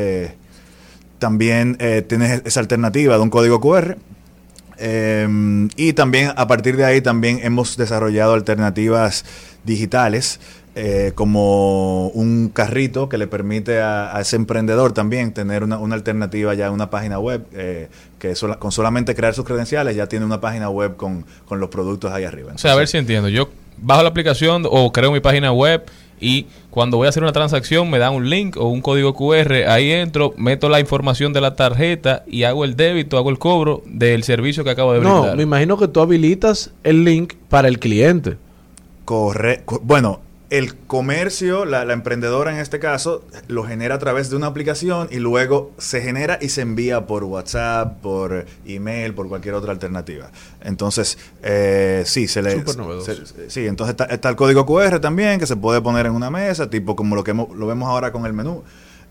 también 1.19 1.77
tienes 2.07 2.43
esa 2.45 2.61
alternativa 2.61 3.17
de 3.17 3.23
un 3.23 3.31
código 3.31 3.61
QR. 3.61 3.97
Eh, 4.79 5.69
y 5.77 5.93
también 5.93 6.31
a 6.37 6.47
partir 6.47 6.77
de 6.77 6.85
ahí 6.85 7.01
también 7.01 7.41
hemos 7.43 7.77
desarrollado 7.77 8.35
alternativas 8.35 9.25
digitales 9.65 10.41
eh, 10.75 11.11
como 11.17 12.09
un 12.11 12.51
carrito 12.51 13.09
que 13.09 13.19
le 13.19 13.27
permite 13.27 13.81
a, 13.81 14.17
a 14.17 14.21
ese 14.21 14.37
emprendedor 14.37 14.93
también 14.93 15.33
tener 15.33 15.65
una, 15.65 15.79
una 15.79 15.97
alternativa 15.97 16.55
ya 16.55 16.71
una 16.71 16.89
página 16.91 17.19
web 17.19 17.45
eh, 17.53 17.89
que 18.21 18.37
sola- 18.37 18.61
con 18.61 18.71
solamente 18.71 19.15
crear 19.17 19.35
sus 19.35 19.45
credenciales 19.45 19.97
ya 19.97 20.07
tiene 20.07 20.25
una 20.25 20.41
página 20.41 20.71
web 20.71 20.95
con, 20.97 21.27
con 21.47 21.59
los 21.59 21.69
productos 21.71 22.13
ahí 22.13 22.23
arriba. 22.25 22.53
O 22.55 22.59
sea, 22.59 22.73
a 22.75 22.77
ver 22.77 22.87
si 22.87 22.97
entiendo. 22.99 23.29
Yo 23.29 23.49
bajo 23.79 24.03
la 24.05 24.09
aplicación 24.11 24.65
o 24.71 24.93
creo 24.93 25.11
mi 25.11 25.21
página 25.21 25.53
web 25.53 25.85
y 26.21 26.47
cuando 26.71 26.97
voy 26.97 27.07
a 27.07 27.09
hacer 27.11 27.23
una 27.23 27.33
transacción 27.33 27.91
me 27.91 27.99
dan 27.99 28.15
un 28.15 28.29
link 28.31 28.57
o 28.57 28.69
un 28.69 28.81
código 28.81 29.15
QR. 29.15 29.53
Ahí 29.69 29.91
entro, 29.91 30.35
meto 30.37 30.69
la 30.69 30.81
información 30.81 31.33
de 31.33 31.41
la 31.41 31.57
tarjeta 31.57 32.25
y 32.27 32.45
hago 32.45 32.65
el 32.65 32.77
débito, 32.77 33.17
hago 33.19 33.31
el 33.31 33.39
cobro 33.39 33.83
del 33.87 34.23
servicio 34.25 34.65
que 34.65 34.71
acabo 34.71 34.93
de 34.93 35.01
No, 35.01 35.21
brindar. 35.21 35.37
me 35.37 35.43
imagino 35.43 35.77
que 35.79 35.89
tú 35.89 36.01
habilitas 36.01 36.73
el 36.85 37.05
link 37.05 37.35
para 37.49 37.69
el 37.69 37.79
cliente. 37.79 38.37
Correcto. 39.05 39.81
Bueno, 39.83 40.21
el 40.51 40.75
comercio, 40.77 41.65
la, 41.67 41.85
la 41.85 41.93
emprendedora 41.93 42.51
en 42.53 42.59
este 42.59 42.79
caso, 42.79 43.23
lo 43.49 43.65
genera 43.65 43.97
a 43.97 43.99
través 43.99 44.31
de 44.31 44.37
una 44.37 44.47
aplicación 44.47 45.09
y 45.11 45.19
luego 45.19 45.73
se 45.77 46.01
genera 46.01 46.39
y 46.41 46.49
se 46.49 46.63
envía 46.63 47.07
por 47.07 47.25
WhatsApp, 47.25 48.01
por 48.01 48.47
email, 48.67 49.13
por 49.15 49.29
cualquier 49.29 49.55
otra 49.55 49.73
alternativa. 49.73 50.31
Entonces, 50.63 51.19
eh, 51.43 52.03
sí, 52.07 52.29
se 52.29 52.41
le... 52.43 52.53
Se- 53.05 53.51
sí, 53.51 53.67
entonces 53.67 53.91
está, 53.93 54.05
está 54.07 54.29
el 54.31 54.37
código 54.37 54.65
QR 54.65 55.01
también 55.01 55.39
que 55.39 55.47
se 55.47 55.57
puede 55.57 55.83
poner 55.83 56.07
en 56.07 56.13
una 56.13 56.31
mesa, 56.31 56.71
tipo 56.71 56.97
como 56.97 57.15
lo 57.15 57.25
que 57.25 57.33
hemos- 57.33 57.55
lo 57.55 57.67
vemos 57.67 57.89
ahora 57.89 58.11
con 58.13 58.25
el 58.25 58.33
menú. 58.33 58.63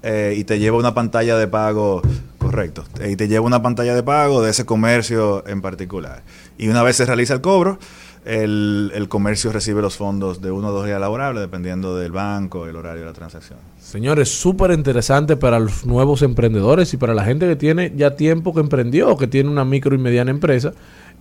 eh, 0.03 0.35
y 0.37 0.43
te 0.43 0.59
lleva 0.59 0.77
una 0.77 0.93
pantalla 0.93 1.37
de 1.39 1.47
pago, 1.47 2.03
correcto, 2.37 2.85
y 3.03 3.15
te 3.15 3.27
lleva 3.27 3.43
una 3.47 3.63
pantalla 3.63 3.95
de 3.95 4.03
pago 4.03 4.43
de 4.43 4.51
ese 4.51 4.63
comercio 4.63 5.43
en 5.47 5.59
particular. 5.63 6.21
Y 6.59 6.67
una 6.69 6.83
vez 6.83 6.97
se 6.97 7.05
realiza 7.05 7.33
el 7.33 7.41
cobro, 7.41 7.79
el, 8.27 8.91
el 8.93 9.07
comercio 9.07 9.53
recibe 9.53 9.81
los 9.81 9.95
fondos 9.95 10.41
de 10.41 10.51
uno 10.51 10.67
o 10.67 10.71
dos 10.71 10.85
días 10.85 10.99
laborables, 10.99 11.41
dependiendo 11.41 11.95
del 11.95 12.11
banco, 12.11 12.67
el 12.67 12.75
horario 12.75 13.01
de 13.01 13.07
la 13.07 13.13
transacción. 13.13 13.57
Señores, 13.79 14.29
súper 14.29 14.71
interesante 14.71 15.37
para 15.37 15.59
los 15.59 15.85
nuevos 15.85 16.21
emprendedores 16.21 16.93
y 16.93 16.97
para 16.97 17.13
la 17.13 17.23
gente 17.23 17.47
que 17.47 17.55
tiene 17.55 17.93
ya 17.95 18.17
tiempo 18.17 18.53
que 18.53 18.59
emprendió 18.59 19.15
que 19.15 19.27
tiene 19.27 19.49
una 19.49 19.63
micro 19.63 19.95
y 19.95 19.97
mediana 19.97 20.29
empresa. 20.29 20.73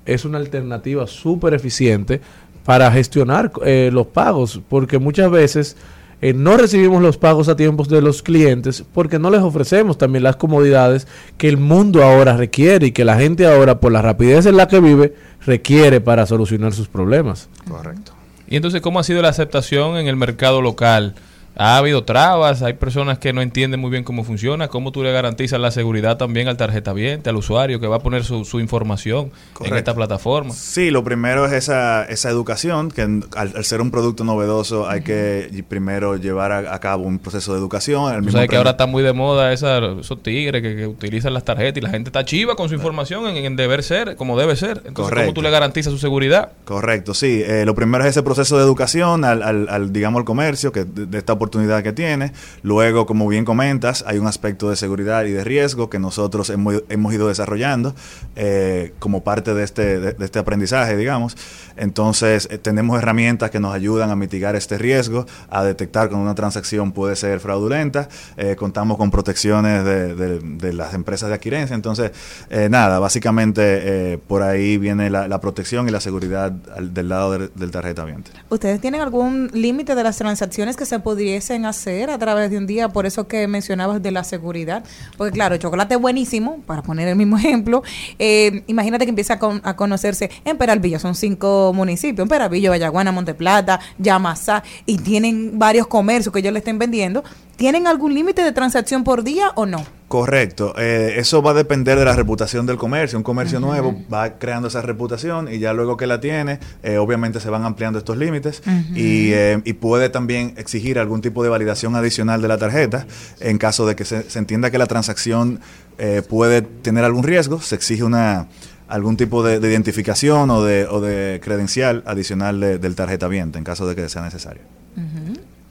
Es 0.04 0.24
una 0.24 0.38
alternativa 0.38 1.06
súper 1.06 1.54
eficiente 1.54 2.20
para 2.64 2.90
gestionar 2.90 3.52
eh, 3.64 3.90
los 3.92 4.08
pagos, 4.08 4.60
porque 4.68 4.98
muchas 4.98 5.30
veces 5.30 5.76
eh, 6.22 6.32
no 6.32 6.56
recibimos 6.56 7.02
los 7.02 7.18
pagos 7.18 7.48
a 7.48 7.56
tiempos 7.56 7.88
de 7.88 8.00
los 8.00 8.22
clientes 8.22 8.84
porque 8.94 9.18
no 9.18 9.30
les 9.30 9.42
ofrecemos 9.42 9.98
también 9.98 10.22
las 10.22 10.36
comodidades 10.36 11.06
que 11.36 11.48
el 11.48 11.58
mundo 11.58 12.02
ahora 12.02 12.36
requiere 12.36 12.86
y 12.86 12.92
que 12.92 13.04
la 13.04 13.18
gente 13.18 13.46
ahora, 13.46 13.80
por 13.80 13.92
la 13.92 14.00
rapidez 14.00 14.46
en 14.46 14.56
la 14.56 14.66
que 14.66 14.80
vive, 14.80 15.14
requiere 15.44 16.00
para 16.00 16.24
solucionar 16.26 16.72
sus 16.72 16.88
problemas. 16.88 17.48
Correcto. 17.68 18.12
Y 18.48 18.56
entonces, 18.56 18.80
¿cómo 18.80 18.98
ha 18.98 19.04
sido 19.04 19.20
la 19.22 19.28
aceptación 19.28 19.98
en 19.98 20.06
el 20.06 20.16
mercado 20.16 20.62
local? 20.62 21.14
¿Ha 21.58 21.78
habido 21.78 22.04
trabas? 22.04 22.60
¿Hay 22.62 22.74
personas 22.74 23.18
que 23.18 23.32
no 23.32 23.40
entienden 23.40 23.80
muy 23.80 23.90
bien 23.90 24.04
cómo 24.04 24.24
funciona? 24.24 24.68
¿Cómo 24.68 24.92
tú 24.92 25.02
le 25.02 25.10
garantizas 25.10 25.58
la 25.58 25.70
seguridad 25.70 26.18
también 26.18 26.48
al 26.48 26.58
tarjetaviente, 26.58 27.30
al 27.30 27.36
usuario 27.36 27.80
que 27.80 27.86
va 27.86 27.96
a 27.96 28.00
poner 28.00 28.24
su, 28.24 28.44
su 28.44 28.60
información 28.60 29.30
en 29.64 29.74
esta 29.74 29.94
plataforma? 29.94 30.52
Sí, 30.52 30.90
lo 30.90 31.02
primero 31.02 31.46
es 31.46 31.52
esa, 31.52 32.04
esa 32.04 32.28
educación, 32.28 32.90
que 32.90 33.00
al, 33.00 33.24
al 33.34 33.64
ser 33.64 33.80
un 33.80 33.90
producto 33.90 34.22
novedoso 34.22 34.86
hay 34.86 35.00
que 35.00 35.48
primero 35.66 36.16
llevar 36.16 36.52
a, 36.52 36.74
a 36.74 36.78
cabo 36.78 37.04
un 37.04 37.18
proceso 37.18 37.54
de 37.54 37.58
educación. 37.58 38.10
el 38.12 38.18
Tú 38.18 38.24
mismo 38.26 38.32
sabes 38.32 38.50
que 38.50 38.56
ahora 38.56 38.72
está 38.72 38.84
muy 38.86 39.02
de 39.02 39.14
moda 39.14 39.50
esa, 39.54 39.78
esos 39.98 40.22
tigres 40.22 40.60
que, 40.60 40.76
que 40.76 40.86
utilizan 40.86 41.32
las 41.32 41.44
tarjetas 41.44 41.78
y 41.78 41.80
la 41.80 41.88
gente 41.88 42.10
está 42.10 42.22
chiva 42.26 42.54
con 42.54 42.68
su 42.68 42.74
información 42.74 43.28
en, 43.28 43.36
en 43.46 43.56
deber 43.56 43.82
ser, 43.82 44.16
como 44.16 44.38
debe 44.38 44.56
ser. 44.56 44.82
Entonces, 44.84 44.92
¿cómo 44.94 45.08
Correcto. 45.08 45.32
tú 45.32 45.40
le 45.40 45.48
garantizas 45.50 45.90
su 45.90 45.98
seguridad? 45.98 46.52
Correcto, 46.66 47.14
sí. 47.14 47.42
Eh, 47.46 47.64
lo 47.64 47.74
primero 47.74 48.04
es 48.04 48.10
ese 48.10 48.22
proceso 48.22 48.58
de 48.58 48.62
educación 48.64 49.24
al, 49.24 49.42
al- 49.42 49.68
al, 49.70 49.90
digamos, 49.90 50.18
al 50.18 50.26
comercio, 50.26 50.70
que 50.70 50.84
de, 50.84 51.06
de 51.06 51.16
esta 51.16 51.32
oportunidad 51.32 51.45
que 51.50 51.92
tiene. 51.92 52.32
Luego, 52.62 53.06
como 53.06 53.26
bien 53.28 53.44
comentas, 53.44 54.04
hay 54.06 54.18
un 54.18 54.26
aspecto 54.26 54.70
de 54.70 54.76
seguridad 54.76 55.24
y 55.24 55.32
de 55.32 55.44
riesgo 55.44 55.90
que 55.90 55.98
nosotros 55.98 56.50
hemos, 56.50 56.82
ido 57.14 57.28
desarrollando 57.28 57.94
eh, 58.34 58.92
como 58.98 59.22
parte 59.22 59.54
de 59.54 59.64
este, 59.64 60.00
de, 60.00 60.24
este 60.24 60.38
aprendizaje, 60.38 60.96
digamos. 60.96 61.36
Entonces, 61.76 62.48
eh, 62.50 62.58
tenemos 62.58 62.98
herramientas 62.98 63.50
que 63.50 63.60
nos 63.60 63.74
ayudan 63.74 64.10
a 64.10 64.16
mitigar 64.16 64.56
este 64.56 64.78
riesgo, 64.78 65.26
a 65.50 65.64
detectar 65.64 66.08
cuando 66.08 66.24
una 66.24 66.34
transacción 66.34 66.92
puede 66.92 67.16
ser 67.16 67.40
fraudulenta. 67.40 68.08
Eh, 68.36 68.56
contamos 68.56 68.96
con 68.96 69.10
protecciones 69.10 69.84
de, 69.84 70.72
las 70.72 70.94
empresas 70.94 71.28
de 71.28 71.34
adquirencia. 71.34 71.74
Entonces, 71.74 72.10
eh, 72.50 72.68
nada, 72.70 72.98
básicamente 72.98 74.18
por 74.26 74.42
ahí 74.42 74.78
viene 74.78 75.10
la, 75.10 75.40
protección 75.40 75.86
y 75.88 75.90
la 75.90 76.00
seguridad 76.00 76.52
al- 76.74 76.92
del 76.92 77.08
lado 77.08 77.32
del, 77.32 77.50
del 77.54 77.70
tarjetaviente. 77.70 78.30
¿Ustedes 78.48 78.80
tienen 78.80 79.00
algún 79.00 79.50
límite 79.52 79.94
de 79.94 80.02
las 80.02 80.16
transacciones 80.16 80.76
que 80.76 80.86
se 80.86 80.94
pudiesen 81.36 81.66
hacer 81.66 82.08
a 82.08 82.18
través 82.18 82.50
de 82.50 82.56
un 82.56 82.66
día? 82.66 82.88
Por 82.88 83.04
eso 83.04 83.28
que 83.28 83.46
mencionabas 83.46 84.02
de 84.02 84.10
la 84.10 84.24
seguridad. 84.24 84.82
Porque 85.18 85.32
claro, 85.32 85.58
chocolate 85.58 85.94
buenísimo, 85.96 86.60
para 86.66 86.80
poner 86.82 87.08
el 87.08 87.16
mismo 87.16 87.36
ejemplo. 87.42 87.82
Eh, 88.18 88.62
imagínate 88.68 89.04
que 89.04 89.10
empieza 89.10 89.34
a, 89.34 89.38
con- 89.38 89.60
a 89.64 89.76
conocerse 89.76 90.30
en 90.46 90.56
Peralvillo, 90.56 90.98
son 90.98 91.14
cinco 91.14 91.72
municipios, 91.74 92.24
en 92.24 92.28
Peralvillo, 92.30 92.70
Vallaguana, 92.70 93.12
Monteplata, 93.12 93.80
Yamasá, 93.98 94.62
y 94.86 94.96
tienen 94.96 95.58
varios 95.58 95.86
comercios 95.88 96.32
que 96.32 96.38
ellos 96.38 96.54
le 96.54 96.60
estén 96.60 96.78
vendiendo. 96.78 97.22
¿Tienen 97.56 97.86
algún 97.86 98.14
límite 98.14 98.42
de 98.42 98.52
transacción 98.52 99.04
por 99.04 99.22
día 99.22 99.50
o 99.56 99.66
no? 99.66 99.84
Correcto, 100.08 100.72
eh, 100.78 101.14
eso 101.16 101.42
va 101.42 101.50
a 101.50 101.54
depender 101.54 101.98
de 101.98 102.04
la 102.04 102.14
reputación 102.14 102.64
del 102.64 102.76
comercio. 102.76 103.18
Un 103.18 103.24
comercio 103.24 103.58
nuevo 103.58 103.92
va 104.12 104.38
creando 104.38 104.68
esa 104.68 104.80
reputación 104.80 105.52
y 105.52 105.58
ya 105.58 105.72
luego 105.72 105.96
que 105.96 106.06
la 106.06 106.20
tiene, 106.20 106.60
eh, 106.84 106.98
obviamente 106.98 107.40
se 107.40 107.50
van 107.50 107.64
ampliando 107.64 107.98
estos 107.98 108.16
límites 108.16 108.62
y, 108.94 109.32
eh, 109.32 109.60
y 109.64 109.72
puede 109.72 110.08
también 110.08 110.54
exigir 110.58 111.00
algún 111.00 111.22
tipo 111.22 111.42
de 111.42 111.48
validación 111.48 111.96
adicional 111.96 112.40
de 112.40 112.46
la 112.46 112.56
tarjeta 112.56 113.04
en 113.40 113.58
caso 113.58 113.84
de 113.84 113.96
que 113.96 114.04
se, 114.04 114.30
se 114.30 114.38
entienda 114.38 114.70
que 114.70 114.78
la 114.78 114.86
transacción 114.86 115.58
eh, 115.98 116.22
puede 116.28 116.62
tener 116.62 117.02
algún 117.04 117.24
riesgo, 117.24 117.60
se 117.60 117.74
exige 117.74 118.04
una 118.04 118.46
algún 118.86 119.16
tipo 119.16 119.42
de, 119.42 119.58
de 119.58 119.68
identificación 119.68 120.48
o 120.50 120.62
de, 120.62 120.86
o 120.88 121.00
de 121.00 121.40
credencial 121.42 122.04
adicional 122.06 122.60
de- 122.60 122.78
del 122.78 122.94
tarjeta 122.94 123.26
viente 123.26 123.58
en 123.58 123.64
caso 123.64 123.88
de 123.88 123.96
que 123.96 124.08
sea 124.08 124.22
necesario. 124.22 124.62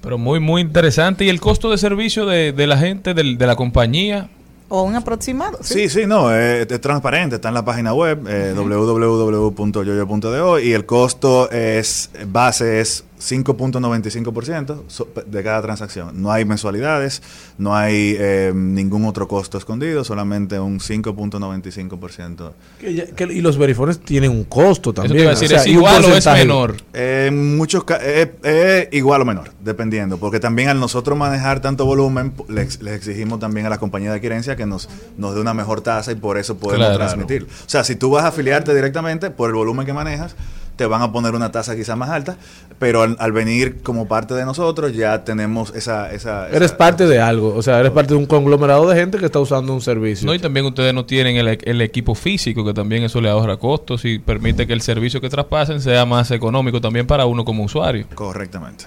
Pero 0.06 0.18
muy, 0.18 0.40
muy 0.40 0.61
interesante. 0.61 1.26
¿Y 1.26 1.30
el 1.30 1.41
costo 1.41 1.69
de 1.69 1.77
servicio 1.77 2.26
de, 2.26 2.53
de 2.53 2.68
la 2.68 2.77
gente, 2.77 3.14
del- 3.14 3.38
de 3.38 3.45
la 3.48 3.57
compañía? 3.57 4.30
O 4.69 4.84
un 4.84 4.95
aproximado. 4.95 5.57
Sí, 5.61 5.90
sí, 5.90 6.06
no, 6.07 6.34
es, 6.34 6.72
es 6.72 6.80
transparente, 6.82 7.36
está 7.36 7.49
en 7.49 7.53
la 7.56 7.65
página 7.65 7.94
web 7.94 8.26
eh, 8.27 8.53
www.yoyo.do 8.56 10.60
y 10.60 10.72
el 10.73 10.86
costo 10.86 11.52
es 11.52 12.10
base 12.27 12.80
es 12.80 13.03
5.95% 13.28 14.84
so- 14.88 15.08
de 15.26 15.44
cada 15.44 15.62
transacción. 15.62 16.22
No 16.22 16.32
hay 16.32 16.46
mensualidades, 16.46 17.22
no 17.58 17.76
hay 17.76 18.16
eh, 18.20 18.52
ningún 18.56 19.06
otro 19.06 19.28
costo 19.28 19.58
escondido, 19.58 20.04
solamente 20.04 20.60
un 20.60 20.80
5.95%. 20.80 22.54
Que 22.80 22.94
ya- 22.94 23.06
que- 23.08 23.24
y 23.26 23.42
los 23.42 23.58
verifones 23.58 24.00
tienen 24.00 24.32
un 24.32 24.44
costo 24.46 24.94
te 24.94 25.02
también. 25.02 25.22
iba 25.24 25.32
a 25.32 25.36
decir, 25.36 25.54
¿es 25.54 25.66
y 25.68 25.72
un 25.72 25.76
igual 25.78 26.06
o 26.06 26.16
es 26.16 26.26
menor? 26.26 26.76
Eh, 26.94 27.26
en 27.30 27.58
muchos 27.58 27.84
eh, 28.02 28.32
eh, 28.44 28.90
igual 28.92 29.22
o 29.22 29.26
menor, 29.26 29.52
dependiendo, 29.64 30.18
porque 30.18 30.40
también 30.40 30.70
al 30.70 30.80
nosotros 30.80 31.18
manejar 31.18 31.62
tanto 31.62 31.86
volumen, 31.86 32.32
p- 32.32 32.44
le 32.50 32.62
ex- 32.62 32.82
les 32.82 32.96
exigimos 32.96 33.40
también 33.40 33.66
a 33.66 33.70
la 33.70 33.78
compañía 33.78 34.10
de 34.12 34.18
adquirencia 34.18 34.56
que 34.56 34.66
nos, 34.66 34.90
nos 35.18 35.34
dé 35.36 35.42
una 35.42 35.54
mejor 35.54 35.82
tasa 35.82 36.12
y 36.12 36.16
por 36.16 36.38
eso 36.38 36.58
podemos 36.58 36.86
Claro. 36.88 36.98
transmitirlo. 37.00 37.48
O 37.48 37.70
sea, 37.70 37.84
si 37.84 37.96
tú 37.96 38.12
vas 38.12 38.24
a 38.26 38.28
afiliarte 38.30 38.74
directamente 38.76 39.30
por 39.32 39.50
el 39.50 39.56
volumen 39.56 39.86
que 39.86 39.94
manejas, 39.94 40.36
te 40.76 40.86
van 40.86 41.02
a 41.02 41.12
poner 41.12 41.36
una 41.36 41.52
tasa 41.52 41.76
quizá 41.76 41.96
más 41.96 42.10
alta, 42.10 42.38
pero 42.80 43.02
al, 43.02 43.16
al 43.20 43.32
venir 43.32 43.82
como 43.82 44.08
parte 44.08 44.34
de 44.34 44.44
nosotros 44.46 44.94
ya 44.94 45.24
tenemos 45.24 45.74
esa... 45.76 46.12
esa, 46.12 46.48
Eres 46.50 46.64
esa- 46.72 46.78
parte 46.78 47.08
de 47.08 47.20
algo, 47.20 47.56
o 47.56 47.62
sea, 47.62 47.80
eres 47.80 47.92
parte 47.92 48.14
de 48.14 48.20
un 48.20 48.26
conglomerado 48.26 48.88
de 48.90 48.96
gente 48.96 49.18
que 49.18 49.26
está 49.26 49.40
usando 49.40 49.74
un 49.74 49.82
servicio. 49.82 50.26
No, 50.26 50.34
y 50.34 50.40
también 50.40 50.66
ustedes 50.66 50.94
no 50.94 51.06
tienen 51.06 51.38
el, 51.38 51.58
el 51.64 51.82
equipo 51.82 52.14
físico, 52.16 52.66
que 52.66 52.74
también 52.74 53.04
eso 53.04 53.22
le 53.22 53.30
ahorra 53.30 53.58
costos 53.58 54.04
y 54.06 54.20
permite 54.20 54.68
que 54.68 54.74
el 54.74 54.82
servicio 54.82 55.22
que 55.22 55.30
traspasen 55.30 55.80
sea 55.82 56.06
más 56.06 56.32
económico 56.32 56.82
también 56.82 57.08
para 57.08 57.26
uno 57.26 57.46
como 57.46 57.64
usuario. 57.64 58.06
Correctamente. 58.16 58.86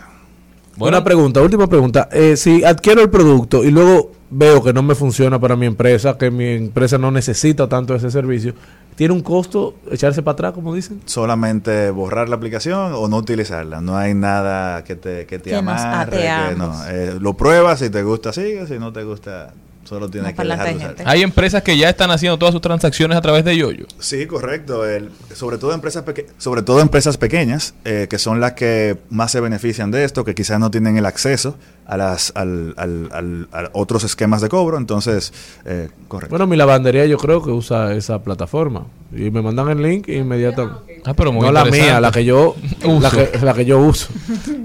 Bueno. 0.77 0.97
Una 0.97 1.05
pregunta, 1.05 1.41
última 1.43 1.67
pregunta. 1.67 2.09
Eh, 2.13 2.37
si 2.37 2.63
adquiero 2.63 3.01
el 3.03 3.11
producto 3.11 3.65
y 3.65 3.71
luego 3.73 4.13
veo 4.31 4.63
que 4.63 4.73
no 4.73 4.83
me 4.83 4.95
funciona 4.95 5.41
para 5.41 5.57
mi 5.57 5.67
empresa, 5.67 6.17
que 6.17 6.31
mi 6.31 6.47
empresa 6.51 6.99
no 6.99 7.11
necesita 7.11 7.69
tanto 7.69 7.97
ese 7.97 8.11
servicio, 8.13 8.55
¿tiene 8.99 9.15
un 9.15 9.23
costo 9.23 9.77
echarse 9.91 10.23
para 10.23 10.33
atrás, 10.35 10.53
como 10.53 10.75
dicen? 10.75 11.01
solamente 11.07 11.91
borrar 11.91 12.29
la 12.29 12.35
aplicación 12.37 12.93
o 12.95 13.09
no 13.09 13.17
utilizarla. 13.17 13.81
No 13.81 13.97
hay 13.97 14.13
nada 14.13 14.83
que 14.85 14.97
te, 14.97 15.25
que 15.25 15.39
te 15.39 15.51
Que 15.51 15.57
amarre. 15.57 16.19
que 16.51 16.55
no. 16.57 16.75
Eh, 16.89 17.17
lo 17.21 17.35
pruebas, 17.35 17.79
si 17.79 17.89
te 17.91 18.03
gusta, 18.03 18.33
sigue. 18.33 18.67
Si 18.67 18.79
no 18.79 18.93
te 18.93 19.05
gusta, 19.05 19.55
solo 19.85 20.11
tienes 20.11 20.33
No, 20.37 20.43
que 20.43 20.49
dejar 20.49 20.69
de 20.69 20.77
usar. 20.77 20.95
Hay 21.07 21.23
empresas 21.23 21.63
que 21.63 21.77
ya 21.79 21.89
están 21.89 22.11
haciendo 22.11 22.37
todas 22.39 22.53
sus 22.53 22.61
transacciones 22.61 23.17
a 23.17 23.21
través 23.23 23.45
de 23.45 23.57
Yoyo. 23.57 23.87
Sí, 24.01 24.27
correcto. 24.27 24.85
El- 24.85 25.11
sobre 25.33 25.59
todo 25.59 25.73
empresas 25.73 26.03
peque- 26.05 26.27
sobre 26.37 26.63
todo 26.63 26.81
empresas 26.81 27.17
pequeñas 27.17 27.75
eh, 27.85 28.07
que 28.11 28.19
son 28.19 28.41
las 28.41 28.53
que 28.55 28.99
más 29.11 29.31
se 29.31 29.41
benefician 29.41 29.91
de 29.93 30.03
esto, 30.05 30.25
que 30.25 30.35
quizás 30.35 30.59
no 30.59 30.71
tienen 30.71 30.99
el 30.99 31.07
acceso 31.07 31.57
a 31.89 31.97
las 31.97 32.31
al, 32.37 32.75
al- 32.77 33.09
al- 33.13 33.49
a 33.51 33.71
otros 33.73 34.05
esquemas 34.05 34.41
de 34.43 34.49
cobro. 34.49 34.77
Entonces, 34.79 35.33
eh, 35.65 35.89
correcto. 36.07 36.31
Bueno, 36.31 36.47
mi 36.47 36.57
lavandería 36.57 37.07
yo 37.07 37.17
creo 37.19 37.43
que 37.43 37.51
usa 37.51 37.95
esa 37.95 38.23
plataforma. 38.23 38.85
Y 39.11 39.31
me 39.31 39.41
mandan 39.41 39.71
el 39.71 39.83
link 39.83 40.07
inmediatamente. 40.09 41.01
Ah, 41.07 41.15
pero 41.15 41.33
muy 41.33 41.47
no 41.47 41.51
la 41.53 41.65
mía, 41.65 41.99
la 41.99 42.11
que 42.11 42.25
yo 42.27 42.55
Uso. 42.85 43.01
la 43.01 43.11
que, 43.11 43.39
la 43.43 43.55
que 43.55 43.65
yo 43.65 43.79
uso. 43.79 44.09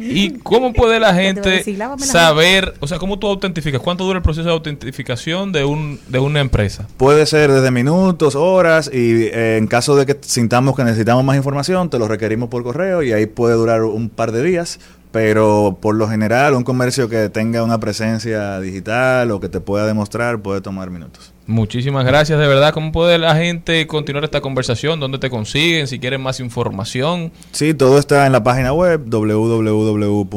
¿Y 0.01 0.31
cómo 0.39 0.73
puede 0.73 0.99
la 0.99 1.13
gente 1.15 1.49
decir, 1.49 1.79
saber, 1.99 2.73
o 2.81 2.87
sea, 2.87 2.99
cómo 2.99 3.17
tú 3.19 3.27
autentificas? 3.27 3.79
¿Cuánto 3.81 4.03
dura 4.03 4.17
el 4.17 4.23
proceso 4.23 4.47
de 4.49 4.53
autentificación 4.53 5.53
de 5.53 5.63
un 5.63 5.99
de 6.09 6.19
una 6.19 6.41
empresa? 6.41 6.87
Puede 6.97 7.25
ser 7.25 7.51
desde 7.53 7.71
minutos, 7.71 8.35
horas, 8.35 8.89
y 8.93 9.23
eh, 9.27 9.55
en 9.57 9.67
caso 9.67 9.95
de 9.95 10.05
que 10.05 10.17
sintamos 10.21 10.75
que 10.75 10.83
necesitamos 10.83 11.23
más 11.23 11.37
información, 11.37 11.89
te 11.89 11.97
lo 11.97 12.09
requerimos 12.09 12.49
por 12.49 12.63
correo 12.63 13.01
y 13.01 13.13
ahí 13.13 13.27
puede 13.27 13.55
durar 13.55 13.83
un 13.83 14.09
par 14.09 14.33
de 14.33 14.43
días. 14.43 14.79
Pero 15.13 15.77
por 15.79 15.93
lo 15.93 16.09
general, 16.09 16.55
un 16.55 16.63
comercio 16.63 17.07
que 17.07 17.29
tenga 17.29 17.61
una 17.63 17.79
presencia 17.79 18.59
digital 18.59 19.29
o 19.29 19.39
que 19.39 19.47
te 19.47 19.59
pueda 19.59 19.85
demostrar 19.85 20.41
puede 20.41 20.59
tomar 20.59 20.89
minutos. 20.89 21.31
Muchísimas 21.45 22.03
gracias, 22.03 22.39
de 22.39 22.47
verdad. 22.47 22.73
¿Cómo 22.73 22.91
puede 22.91 23.19
la 23.19 23.35
gente 23.35 23.85
continuar 23.85 24.23
esta 24.23 24.41
conversación? 24.41 24.99
¿Dónde 24.99 25.19
te 25.19 25.29
consiguen? 25.29 25.87
Si 25.87 25.99
quieren 25.99 26.19
más 26.19 26.39
información. 26.39 27.31
Sí, 27.51 27.75
todo 27.75 27.99
está 27.99 28.25
en 28.25 28.31
la 28.31 28.43
página 28.43 28.73
web 28.73 29.03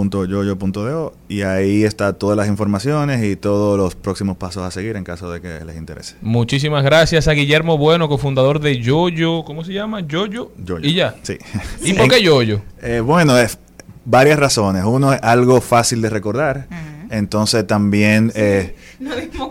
www.yoyo.do 0.05 1.15
y 1.28 1.40
ahí 1.40 1.85
está 1.85 2.12
todas 2.12 2.36
las 2.36 2.48
informaciones 2.48 3.24
y 3.24 3.35
todos 3.36 3.78
los 3.78 3.94
próximos 3.94 4.36
pasos 4.36 4.62
a 4.62 4.70
seguir 4.70 4.97
en 4.97 5.05
caso 5.05 5.32
de 5.32 5.40
que 5.40 5.65
les 5.65 5.77
interese. 5.78 6.16
Muchísimas 6.20 6.85
gracias 6.85 7.28
a 7.28 7.32
Guillermo 7.32 7.78
Bueno, 7.78 8.11
cofundador 8.11 8.61
de 8.61 8.78
Yoyo. 8.78 9.43
¿Cómo 9.44 9.65
se 9.65 9.73
llama? 9.73 10.01
Yoyo. 10.01 10.53
Yoyo. 10.59 10.86
Y 10.86 10.93
ya. 10.93 11.15
Sí. 11.23 11.39
¿Y 11.82 11.94
por 11.94 12.09
qué 12.09 12.20
Yoyo? 12.27 12.61
Eh, 12.82 13.01
bueno, 13.01 13.39
es 13.39 13.59
varias 14.07 14.39
razones. 14.39 14.85
Uno 14.85 15.12
es 15.12 15.20
algo 15.23 15.61
fácil 15.61 16.01
de 16.01 16.09
recordar. 16.09 16.66
Entonces 17.11 17.66
también 17.66 18.33
eh, 18.35 18.74
dimos 18.99 19.51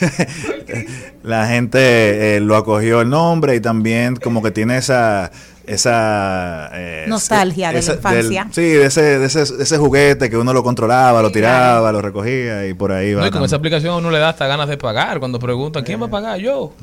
la 1.22 1.46
gente 1.46 2.36
eh, 2.36 2.40
lo 2.40 2.56
acogió 2.56 3.00
el 3.00 3.08
nombre 3.08 3.54
y 3.54 3.60
también 3.60 4.16
como 4.16 4.42
que 4.42 4.50
tiene 4.50 4.76
esa 4.76 5.30
esa 5.72 6.70
eh, 6.72 7.04
Nostalgia 7.08 7.72
de 7.72 7.82
la 7.82 7.94
infancia. 7.94 8.48
sí, 8.50 8.62
de 8.62 8.86
ese, 8.86 9.18
de 9.18 9.26
ese, 9.26 9.44
de 9.44 9.62
ese 9.62 9.78
juguete 9.78 10.30
que 10.30 10.36
uno 10.36 10.52
lo 10.52 10.62
controlaba, 10.62 11.22
lo 11.22 11.30
tiraba, 11.30 11.92
lo 11.92 12.02
recogía 12.02 12.66
y 12.66 12.74
por 12.74 12.92
ahí 12.92 13.14
va. 13.14 13.22
No, 13.22 13.26
y 13.26 13.30
con 13.30 13.44
esa 13.44 13.56
aplicación 13.56 13.94
a 13.94 13.96
uno 13.96 14.10
le 14.10 14.18
da 14.18 14.30
hasta 14.30 14.46
ganas 14.46 14.68
de 14.68 14.76
pagar. 14.76 15.18
Cuando 15.18 15.38
preguntan, 15.38 15.84
¿quién 15.84 16.00
va 16.00 16.06
a 16.06 16.10
pagar? 16.10 16.38
Yo. 16.38 16.72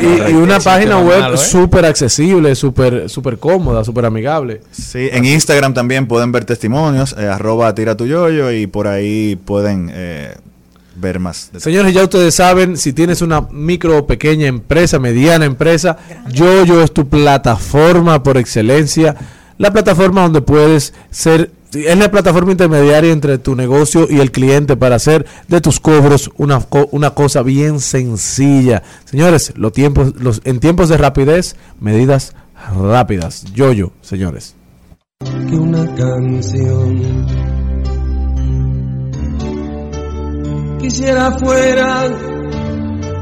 Y, 0.00 0.30
y 0.30 0.34
una 0.34 0.60
página 0.60 0.98
web 0.98 1.34
¿eh? 1.34 1.36
súper 1.36 1.84
accesible, 1.84 2.54
súper 2.54 3.08
súper 3.08 3.38
cómoda, 3.38 3.84
súper 3.84 4.06
amigable. 4.06 4.60
Sí, 4.70 5.08
en 5.12 5.24
Instagram 5.24 5.74
también 5.74 6.06
pueden 6.06 6.32
ver 6.32 6.44
testimonios, 6.44 7.14
eh, 7.18 7.26
arroba 7.28 7.74
tira 7.74 7.96
tu 7.96 8.06
yoyo 8.06 8.50
y 8.50 8.66
por 8.66 8.86
ahí 8.86 9.36
pueden 9.36 9.90
eh, 9.92 10.36
ver 11.00 11.18
más. 11.18 11.50
Señores, 11.56 11.94
ya 11.94 12.04
ustedes 12.04 12.34
saben, 12.34 12.76
si 12.76 12.92
tienes 12.92 13.22
una 13.22 13.42
micro 13.50 13.98
o 13.98 14.06
pequeña 14.06 14.46
empresa, 14.46 14.98
mediana 14.98 15.44
empresa, 15.44 15.98
Yoyo 16.30 16.82
es 16.82 16.92
tu 16.92 17.08
plataforma 17.08 18.22
por 18.22 18.36
excelencia, 18.36 19.16
la 19.58 19.72
plataforma 19.72 20.22
donde 20.22 20.42
puedes 20.42 20.94
ser, 21.10 21.50
es 21.72 21.98
la 21.98 22.10
plataforma 22.10 22.52
intermediaria 22.52 23.12
entre 23.12 23.38
tu 23.38 23.54
negocio 23.54 24.06
y 24.08 24.20
el 24.20 24.30
cliente 24.30 24.76
para 24.76 24.96
hacer 24.96 25.26
de 25.48 25.60
tus 25.60 25.80
cobros 25.80 26.30
una, 26.36 26.60
una 26.90 27.10
cosa 27.10 27.42
bien 27.42 27.80
sencilla. 27.80 28.82
Señores, 29.04 29.52
los 29.56 29.72
tiempos, 29.72 30.14
los, 30.16 30.40
en 30.44 30.60
tiempos 30.60 30.88
de 30.88 30.96
rapidez, 30.96 31.56
medidas 31.80 32.34
rápidas. 32.74 33.44
Yoyo, 33.54 33.92
señores. 34.02 34.54
que 35.48 35.56
una 35.56 35.84
canción. 35.94 37.59
Quisiera 40.90 41.30
fuera 41.38 42.04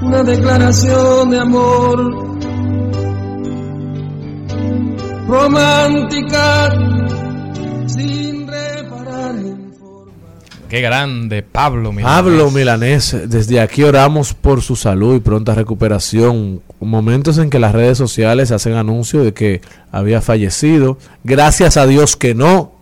una 0.01 0.23
declaración 0.23 1.29
de 1.29 1.39
amor 1.39 1.99
romántica 5.27 6.71
sin 7.87 8.49
reparar 8.49 9.37
en 9.37 9.75
Qué 10.67 10.81
grande, 10.81 11.43
Pablo. 11.43 11.93
Milanés. 11.93 12.17
Pablo 12.17 12.51
Milanés, 12.51 13.15
desde 13.27 13.61
aquí 13.61 13.83
oramos 13.83 14.33
por 14.33 14.63
su 14.63 14.75
salud 14.75 15.17
y 15.17 15.21
pronta 15.21 15.55
recuperación. 15.55 16.63
Momentos 16.81 17.37
en 17.37 17.51
que 17.51 17.59
las 17.59 17.75
redes 17.75 17.99
sociales 17.99 18.51
hacen 18.51 18.77
anuncio 18.77 19.23
de 19.23 19.35
que 19.35 19.61
había 19.93 20.23
fallecido. 20.23 20.97
Gracias 21.23 21.77
a 21.77 21.87
Dios 21.87 22.17
que 22.17 22.35
no, 22.35 22.73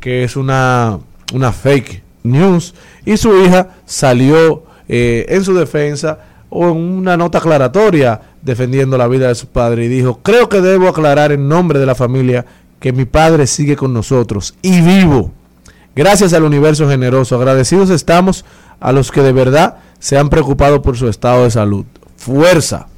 que 0.00 0.22
es 0.22 0.36
una, 0.36 0.98
una 1.32 1.50
fake 1.50 2.03
news. 2.24 2.74
Y 3.04 3.16
su 3.16 3.36
hija 3.44 3.68
salió 3.84 4.64
eh, 4.88 5.26
en 5.28 5.44
su 5.44 5.54
defensa 5.54 6.18
o 6.48 6.68
en 6.68 6.76
una 6.76 7.16
nota 7.16 7.38
aclaratoria 7.38 8.20
defendiendo 8.42 8.98
la 8.98 9.08
vida 9.08 9.28
de 9.28 9.34
su 9.34 9.46
padre 9.46 9.84
y 9.84 9.88
dijo, 9.88 10.20
creo 10.22 10.48
que 10.48 10.60
debo 10.60 10.88
aclarar 10.88 11.32
en 11.32 11.48
nombre 11.48 11.78
de 11.78 11.86
la 11.86 11.94
familia 11.94 12.44
que 12.80 12.92
mi 12.92 13.04
padre 13.04 13.46
sigue 13.46 13.76
con 13.76 13.92
nosotros 13.92 14.54
y 14.62 14.80
vivo. 14.80 15.32
Gracias 15.94 16.32
al 16.32 16.42
universo 16.42 16.88
generoso, 16.88 17.36
agradecidos 17.36 17.90
estamos 17.90 18.44
a 18.80 18.92
los 18.92 19.12
que 19.12 19.22
de 19.22 19.32
verdad 19.32 19.76
se 19.98 20.18
han 20.18 20.28
preocupado 20.28 20.82
por 20.82 20.96
su 20.96 21.08
estado 21.08 21.44
de 21.44 21.50
salud. 21.50 21.84
Fuerza. 22.16 22.88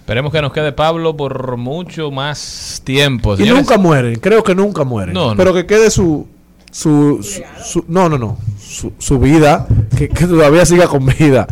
Esperemos 0.00 0.32
que 0.32 0.42
nos 0.42 0.52
quede 0.52 0.72
Pablo 0.72 1.16
por 1.16 1.56
mucho 1.56 2.10
más 2.10 2.82
tiempo. 2.84 3.36
Y 3.38 3.48
nunca 3.48 3.78
mueren, 3.78 4.16
creo 4.16 4.44
que 4.44 4.54
nunca 4.54 4.84
mueren. 4.84 5.14
No, 5.14 5.30
no. 5.30 5.36
Pero 5.36 5.54
que 5.54 5.66
quede 5.66 5.90
su, 5.90 6.26
su, 6.74 7.22
su- 7.62 7.84
no, 7.86 8.08
no, 8.08 8.18
no, 8.18 8.36
su, 8.60 8.92
su 8.98 9.20
vida, 9.20 9.66
que, 9.96 10.08
que 10.08 10.26
todavía 10.26 10.66
siga 10.66 10.88
con 10.88 11.06
vida. 11.06 11.46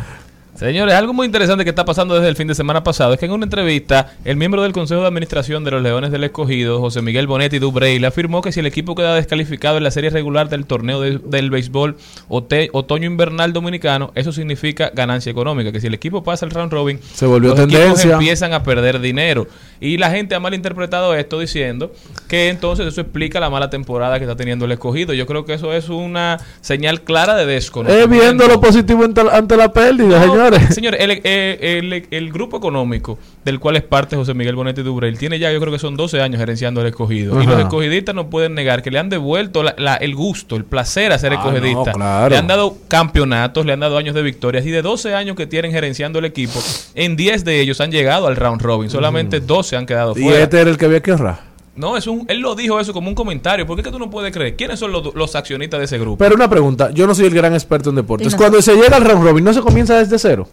Señores, 0.63 0.95
algo 0.95 1.13
muy 1.13 1.27
interesante 1.27 1.65
que 1.65 1.71
está 1.71 1.85
pasando 1.85 2.15
desde 2.15 2.29
el 2.29 2.37
fin 2.37 2.47
de 2.47 2.55
semana 2.55 2.85
pasado 2.85 3.13
es 3.13 3.19
que 3.19 3.27
en 3.27 3.33
una 3.33 3.45
entrevista, 3.45 4.13
el 4.25 4.37
miembro 4.37 4.63
del 4.63 4.73
Consejo 4.73 5.01
de 5.01 5.09
Administración 5.09 5.65
de 5.65 5.73
los 5.73 5.83
Leones 5.83 6.13
del 6.13 6.23
Escogido, 6.23 6.79
José 6.79 7.03
Miguel 7.03 7.27
Bonetti 7.27 7.59
Dubrey, 7.59 8.03
afirmó 8.05 8.43
que 8.43 8.53
si 8.53 8.61
el 8.61 8.67
equipo 8.67 8.95
queda 8.95 9.15
descalificado 9.17 9.77
en 9.77 9.83
la 9.83 9.91
serie 9.91 10.11
regular 10.11 10.49
del 10.49 10.65
torneo 10.67 11.01
de- 11.01 11.19
del 11.19 11.51
béisbol 11.51 11.97
otoño-invernal 12.29 13.53
dominicano, 13.53 14.13
eso 14.15 14.33
significa 14.33 14.91
ganancia 14.95 15.31
económica, 15.31 15.73
que 15.73 15.81
si 15.81 15.89
el 15.89 15.95
equipo 15.95 16.23
pasa 16.23 16.45
el 16.47 16.53
round 16.53 16.73
robin, 16.73 17.01
Se 17.15 17.27
volvió 17.27 17.51
los 17.51 17.59
tendencia. 17.59 18.13
empiezan 18.13 18.53
a 18.53 18.63
perder 18.63 19.01
dinero. 19.01 19.49
Y 19.81 19.97
la 19.99 20.11
gente 20.11 20.37
ha 20.37 20.41
malinterpretado 20.41 21.13
esto 21.17 21.41
diciendo 21.41 21.93
que 22.29 22.49
entonces 22.51 22.87
eso 22.87 23.01
explica 23.01 23.41
la 23.41 23.51
mala 23.51 23.69
temporada 23.69 24.19
que 24.19 24.25
está 24.27 24.37
teniendo 24.37 24.65
el 24.67 24.73
escogido. 24.73 25.13
Yo 25.13 25.27
creo 25.27 25.45
que 25.45 25.55
eso 25.55 25.73
es 25.73 25.89
una 25.89 26.39
señal 26.61 27.01
clara 27.03 27.35
de 27.35 27.43
Es 27.43 27.49
desconocimiento. 27.65 28.09
viendo 28.09 28.47
lo 28.47 28.61
positivo 28.61 29.05
ante, 29.05 29.23
ante 29.23 29.57
la 29.57 29.73
pérdida, 29.73 30.19
No, 30.25 30.33
señores. 30.33 30.52
Señores, 30.71 31.01
el, 31.03 31.21
el- 31.25 32.07
el 32.11 32.33
grupo 32.33 32.57
económico 32.59 33.19
del 33.45 33.59
cual 33.61 33.77
es 33.77 33.83
parte 33.83 34.17
José 34.17 34.35
Miguel 34.35 34.55
Bonetti 34.57 34.83
Dubrel 34.83 35.19
tiene 35.19 35.39
ya, 35.39 35.53
yo 35.53 35.61
creo 35.61 35.73
que 35.73 35.79
son 35.79 35.97
12 35.97 36.21
años 36.21 36.39
gerenciando 36.41 36.81
el 36.81 36.89
escogido. 36.89 37.43
Y 37.43 37.47
los 37.47 37.59
escogidistas 37.59 38.15
no 38.15 38.29
pueden 38.31 38.55
negar 38.55 38.83
que 38.83 38.91
le 38.91 38.99
han 38.99 39.09
devuelto 39.09 39.63
la- 39.63 39.75
la- 39.79 39.97
el 39.97 40.15
gusto, 40.15 40.57
el 40.57 40.65
placer 40.65 41.13
a 41.13 41.19
ser 41.19 41.33
Ah, 41.33 41.37
escogidista. 41.37 41.93
no, 41.93 41.97
claro. 41.97 42.29
Le 42.31 42.37
han 42.37 42.47
dado 42.47 42.77
campeonatos, 42.89 43.67
le 43.67 43.73
han 43.73 43.81
dado 43.81 43.99
años 43.99 44.15
de 44.15 44.23
victorias. 44.23 44.65
Y 44.67 44.71
de 44.71 44.83
12 44.83 45.15
años 45.15 45.37
que 45.37 45.47
tienen 45.47 45.73
gerenciando 45.73 46.19
el 46.19 46.25
equipo, 46.25 46.61
en 46.95 47.17
10 47.17 47.45
de 47.45 47.61
ellos 47.61 47.81
han 47.81 47.91
llegado 47.91 48.27
al 48.27 48.37
round 48.37 48.61
robin. 48.63 48.91
Solamente 48.91 49.41
12 49.41 49.77
han 49.77 49.87
quedado 49.87 50.13
Y 50.17 50.23
fuera. 50.23 50.41
este 50.43 50.61
era 50.61 50.71
el 50.71 50.79
que 50.79 50.85
había 50.87 51.01
que 51.01 51.11
ahorrar. 51.13 51.52
No, 51.75 51.97
es 51.97 52.07
un, 52.07 52.27
él 52.29 52.41
lo 52.41 52.55
dijo 52.55 52.79
eso 52.81 52.93
como 52.93 53.09
un 53.09 53.15
comentario. 53.15 53.67
¿Por 53.67 53.77
qué 53.77 53.83
que 53.83 53.91
tú 53.91 53.99
no 53.99 54.11
puedes 54.11 54.31
creer? 54.33 54.57
¿Quiénes 54.57 54.79
son 54.79 54.93
los, 54.93 55.15
los 55.15 55.35
accionistas 55.35 55.79
de 55.81 55.85
ese 55.87 55.99
grupo? 55.99 56.19
Pero 56.19 56.35
una 56.35 56.49
pregunta, 56.51 56.91
yo 56.91 57.07
no 57.07 57.15
soy 57.15 57.27
el 57.27 57.35
gran 57.35 57.55
experto 57.55 57.89
en 57.91 57.97
deportes. 57.97 58.31
No. 58.33 58.37
Cuando 58.37 58.61
se 58.61 58.75
llega 58.75 58.97
al 58.97 59.05
round 59.05 59.25
robin, 59.25 59.43
¿no 59.45 59.55
se 59.55 59.61
comienza 59.63 59.97
desde 59.99 60.19
cero? 60.19 60.47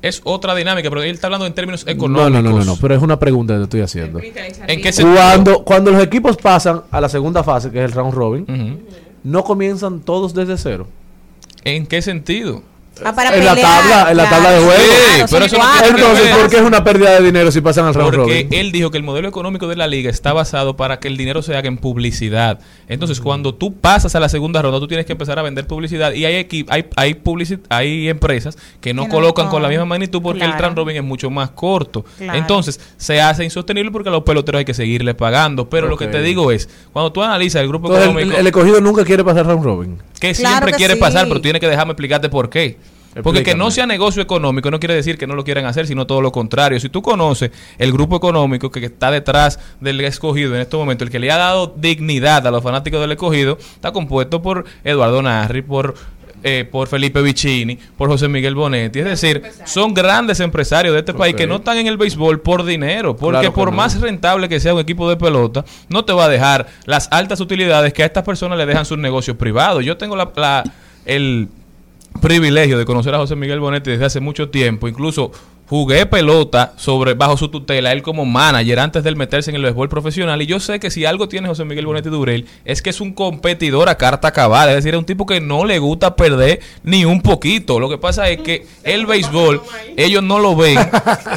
Es 0.00 0.22
otra 0.24 0.54
dinámica, 0.54 0.88
pero 0.88 1.02
él 1.02 1.10
está 1.10 1.26
hablando 1.26 1.44
en 1.46 1.52
términos 1.52 1.84
No, 1.84 1.92
económicos. 1.92 2.32
no, 2.32 2.42
no, 2.42 2.58
no, 2.58 2.64
no, 2.64 2.76
pero 2.80 2.94
es 2.94 3.02
una 3.02 3.18
pregunta 3.18 3.52
que 3.52 3.58
te 3.58 3.64
estoy 3.64 3.80
haciendo. 3.82 4.18
¿En 4.66 4.80
qué 4.80 4.92
sentido? 4.92 5.14
Cuando, 5.14 5.62
cuando 5.62 5.90
los 5.90 6.02
equipos 6.02 6.38
pasan 6.38 6.82
a 6.90 7.02
la 7.02 7.10
segunda 7.10 7.44
fase, 7.44 7.70
que 7.70 7.78
es 7.78 7.84
el 7.84 7.92
round 7.92 8.14
robin, 8.14 8.80
¿no 9.22 9.44
comienzan 9.44 10.00
todos 10.00 10.32
desde 10.32 10.56
cero? 10.56 10.86
¿En 11.64 11.86
qué 11.86 12.00
sentido? 12.00 12.62
Ah, 13.04 13.14
para 13.14 13.34
en 13.36 13.44
la 13.44 13.56
tabla, 13.56 14.10
en 14.10 14.16
la 14.16 14.28
tabla 14.30 14.50
de 14.52 14.58
juego. 14.64 14.82
Sí, 14.82 15.22
pero 15.30 15.44
eso 15.44 15.58
no 15.58 15.64
tiene 15.72 15.96
que 15.96 16.00
Entonces. 16.02 16.36
¿por 16.36 16.50
qué 16.50 16.56
es 16.56 16.62
una 16.62 16.84
pérdida 16.84 17.10
de 17.18 17.22
dinero 17.24 17.50
si 17.50 17.60
pasan 17.60 17.86
al 17.86 17.94
round 17.94 18.16
Porque 18.16 18.42
robin? 18.44 18.48
él 18.52 18.72
dijo 18.72 18.90
que 18.90 18.96
el 18.98 19.02
modelo 19.02 19.28
económico 19.28 19.68
de 19.68 19.76
la 19.76 19.86
liga 19.86 20.10
está 20.10 20.32
basado 20.32 20.76
para 20.76 20.98
que 21.00 21.08
el 21.08 21.16
dinero 21.16 21.42
se 21.42 21.56
haga 21.56 21.68
en 21.68 21.76
publicidad. 21.78 22.58
Entonces, 22.88 23.20
cuando 23.20 23.54
tú 23.54 23.74
pasas 23.74 24.14
a 24.14 24.20
la 24.20 24.28
segunda 24.28 24.60
ronda, 24.62 24.78
tú 24.80 24.88
tienes 24.88 25.06
que 25.06 25.12
empezar 25.12 25.38
a 25.38 25.42
vender 25.42 25.66
publicidad. 25.66 26.12
Y 26.12 26.24
hay 26.24 26.48
hay, 26.68 26.86
hay, 26.96 27.14
publici- 27.14 27.60
hay 27.68 28.08
empresas 28.08 28.56
que 28.80 28.94
no 28.94 29.02
Que 29.02 29.08
no 29.08 29.14
colocan 29.14 29.48
con 29.48 29.62
la 29.62 29.68
misma 29.68 29.84
magnitud 29.84 30.20
porque 30.22 30.44
el 30.44 30.52
round 30.52 30.76
robin 30.76 30.96
es 30.96 31.02
mucho 31.04 31.30
más 31.30 31.50
corto. 31.50 32.04
Claro. 32.18 32.38
Entonces, 32.38 32.80
se 32.96 33.20
hace 33.20 33.44
insostenible 33.44 33.90
porque 33.90 34.08
a 34.08 34.12
los 34.12 34.22
peloteros 34.24 34.58
hay 34.60 34.64
que 34.64 34.74
seguirle 34.74 35.14
pagando. 35.14 35.68
Pero 35.70 35.88
lo 35.88 35.96
que 35.96 36.06
te 36.06 36.20
digo 36.22 36.50
es, 36.52 36.68
cuando 36.92 37.12
tú 37.12 37.22
analizas 37.22 37.62
el 37.62 37.68
grupo 37.68 37.86
Entonces, 37.88 38.04
el, 38.08 38.10
económico, 38.16 38.34
el- 38.34 38.40
el 38.40 38.46
escogido 38.46 38.80
nunca 38.80 39.04
quiere 39.04 39.24
pasar 39.24 39.46
round 39.46 39.64
robin. 39.64 39.98
que 40.20 40.32
Claro 40.34 40.50
siempre 40.56 40.72
que 40.72 40.76
quiere 40.78 40.94
sí. 40.94 41.00
pasar, 41.00 41.26
pero 41.28 41.40
tiene 41.40 41.58
que 41.60 41.66
dejarme 41.68 41.92
explicarte 41.92 42.28
por 42.28 42.50
qué. 42.50 42.76
Porque 43.22 43.42
que 43.42 43.54
no 43.56 43.70
sea 43.70 43.86
negocio 43.86 44.22
económico 44.22 44.70
no 44.70 44.78
quiere 44.78 44.94
decir 44.94 45.18
que 45.18 45.26
no 45.26 45.34
lo 45.34 45.42
quieran 45.44 45.64
hacer, 45.66 45.86
sino 45.86 46.06
todo 46.06 46.20
lo 46.22 46.30
contrario. 46.30 46.78
Si 46.78 46.88
tú 46.88 47.02
conoces 47.02 47.50
el 47.78 47.92
grupo 47.92 48.16
económico 48.16 48.70
que 48.70 48.84
está 48.86 49.10
detrás 49.10 49.58
del 49.80 50.00
escogido 50.02 50.54
en 50.54 50.60
este 50.60 50.76
momento, 50.76 51.02
el 51.04 51.10
que 51.10 51.18
le 51.18 51.30
ha 51.30 51.36
dado 51.36 51.74
dignidad 51.76 52.46
a 52.46 52.50
los 52.50 52.62
fanáticos 52.62 53.00
del 53.00 53.12
escogido, 53.12 53.58
está 53.74 53.90
compuesto 53.92 54.40
por 54.42 54.64
Eduardo 54.84 55.20
Narri, 55.22 55.62
por, 55.62 55.94
eh, 56.44 56.64
por 56.70 56.86
Felipe 56.86 57.20
Vicini, 57.20 57.76
por 57.96 58.08
José 58.08 58.28
Miguel 58.28 58.54
Bonetti. 58.54 59.00
Es 59.00 59.04
decir, 59.04 59.42
son 59.66 59.92
grandes 59.92 60.38
empresarios 60.38 60.92
de 60.94 61.00
este 61.00 61.12
país 61.12 61.34
que 61.34 61.46
no 61.48 61.56
están 61.56 61.78
en 61.78 61.88
el 61.88 61.96
béisbol 61.96 62.40
por 62.40 62.64
dinero. 62.64 63.16
Porque 63.16 63.40
Claro 63.40 63.52
por 63.54 63.70
no. 63.72 63.76
más 63.76 64.00
rentable 64.00 64.48
que 64.48 64.60
sea 64.60 64.72
un 64.72 64.80
equipo 64.80 65.10
de 65.10 65.16
pelota, 65.16 65.64
no 65.88 66.04
te 66.04 66.12
va 66.12 66.26
a 66.26 66.28
dejar 66.28 66.68
las 66.86 67.08
altas 67.10 67.40
utilidades 67.40 67.92
que 67.92 68.04
a 68.04 68.06
estas 68.06 68.22
personas 68.24 68.56
le 68.56 68.66
dejan 68.66 68.86
sus 68.86 68.98
negocios 68.98 69.36
privados. 69.36 69.84
Yo 69.84 69.96
tengo 69.96 70.14
la, 70.14 70.30
la- 70.36 70.62
el 71.04 71.48
privilegio 72.20 72.78
de 72.78 72.84
conocer 72.84 73.14
a 73.14 73.18
José 73.18 73.36
Miguel 73.36 73.60
Bonetti 73.60 73.90
desde 73.90 74.04
hace 74.04 74.20
mucho 74.20 74.50
tiempo. 74.50 74.88
Incluso 74.88 75.32
jugué 75.70 76.04
pelota 76.04 76.72
sobre 76.76 77.14
bajo 77.14 77.36
su 77.36 77.48
tutela, 77.48 77.92
él 77.92 78.02
como 78.02 78.24
manager 78.24 78.80
antes 78.80 79.04
de 79.04 79.08
él 79.08 79.14
meterse 79.14 79.50
en 79.50 79.56
el 79.56 79.62
béisbol 79.62 79.88
profesional. 79.88 80.42
Y 80.42 80.46
yo 80.46 80.58
sé 80.58 80.80
que 80.80 80.90
si 80.90 81.04
algo 81.04 81.28
tiene 81.28 81.46
José 81.46 81.64
Miguel 81.64 81.86
Bonetti 81.86 82.08
Durel 82.08 82.44
es 82.64 82.82
que 82.82 82.90
es 82.90 83.00
un 83.00 83.12
competidor 83.12 83.88
a 83.88 83.94
carta 83.94 84.26
acabada. 84.26 84.70
Es 84.70 84.76
decir, 84.78 84.94
es 84.94 84.98
un 84.98 85.04
tipo 85.04 85.26
que 85.26 85.40
no 85.40 85.64
le 85.64 85.78
gusta 85.78 86.16
perder 86.16 86.58
ni 86.82 87.04
un 87.04 87.22
poquito. 87.22 87.78
Lo 87.78 87.88
que 87.88 87.98
pasa 87.98 88.28
es 88.28 88.40
que 88.40 88.66
el 88.82 89.06
béisbol, 89.06 89.62
ellos 89.96 90.24
no 90.24 90.40
lo 90.40 90.56
ven 90.56 90.76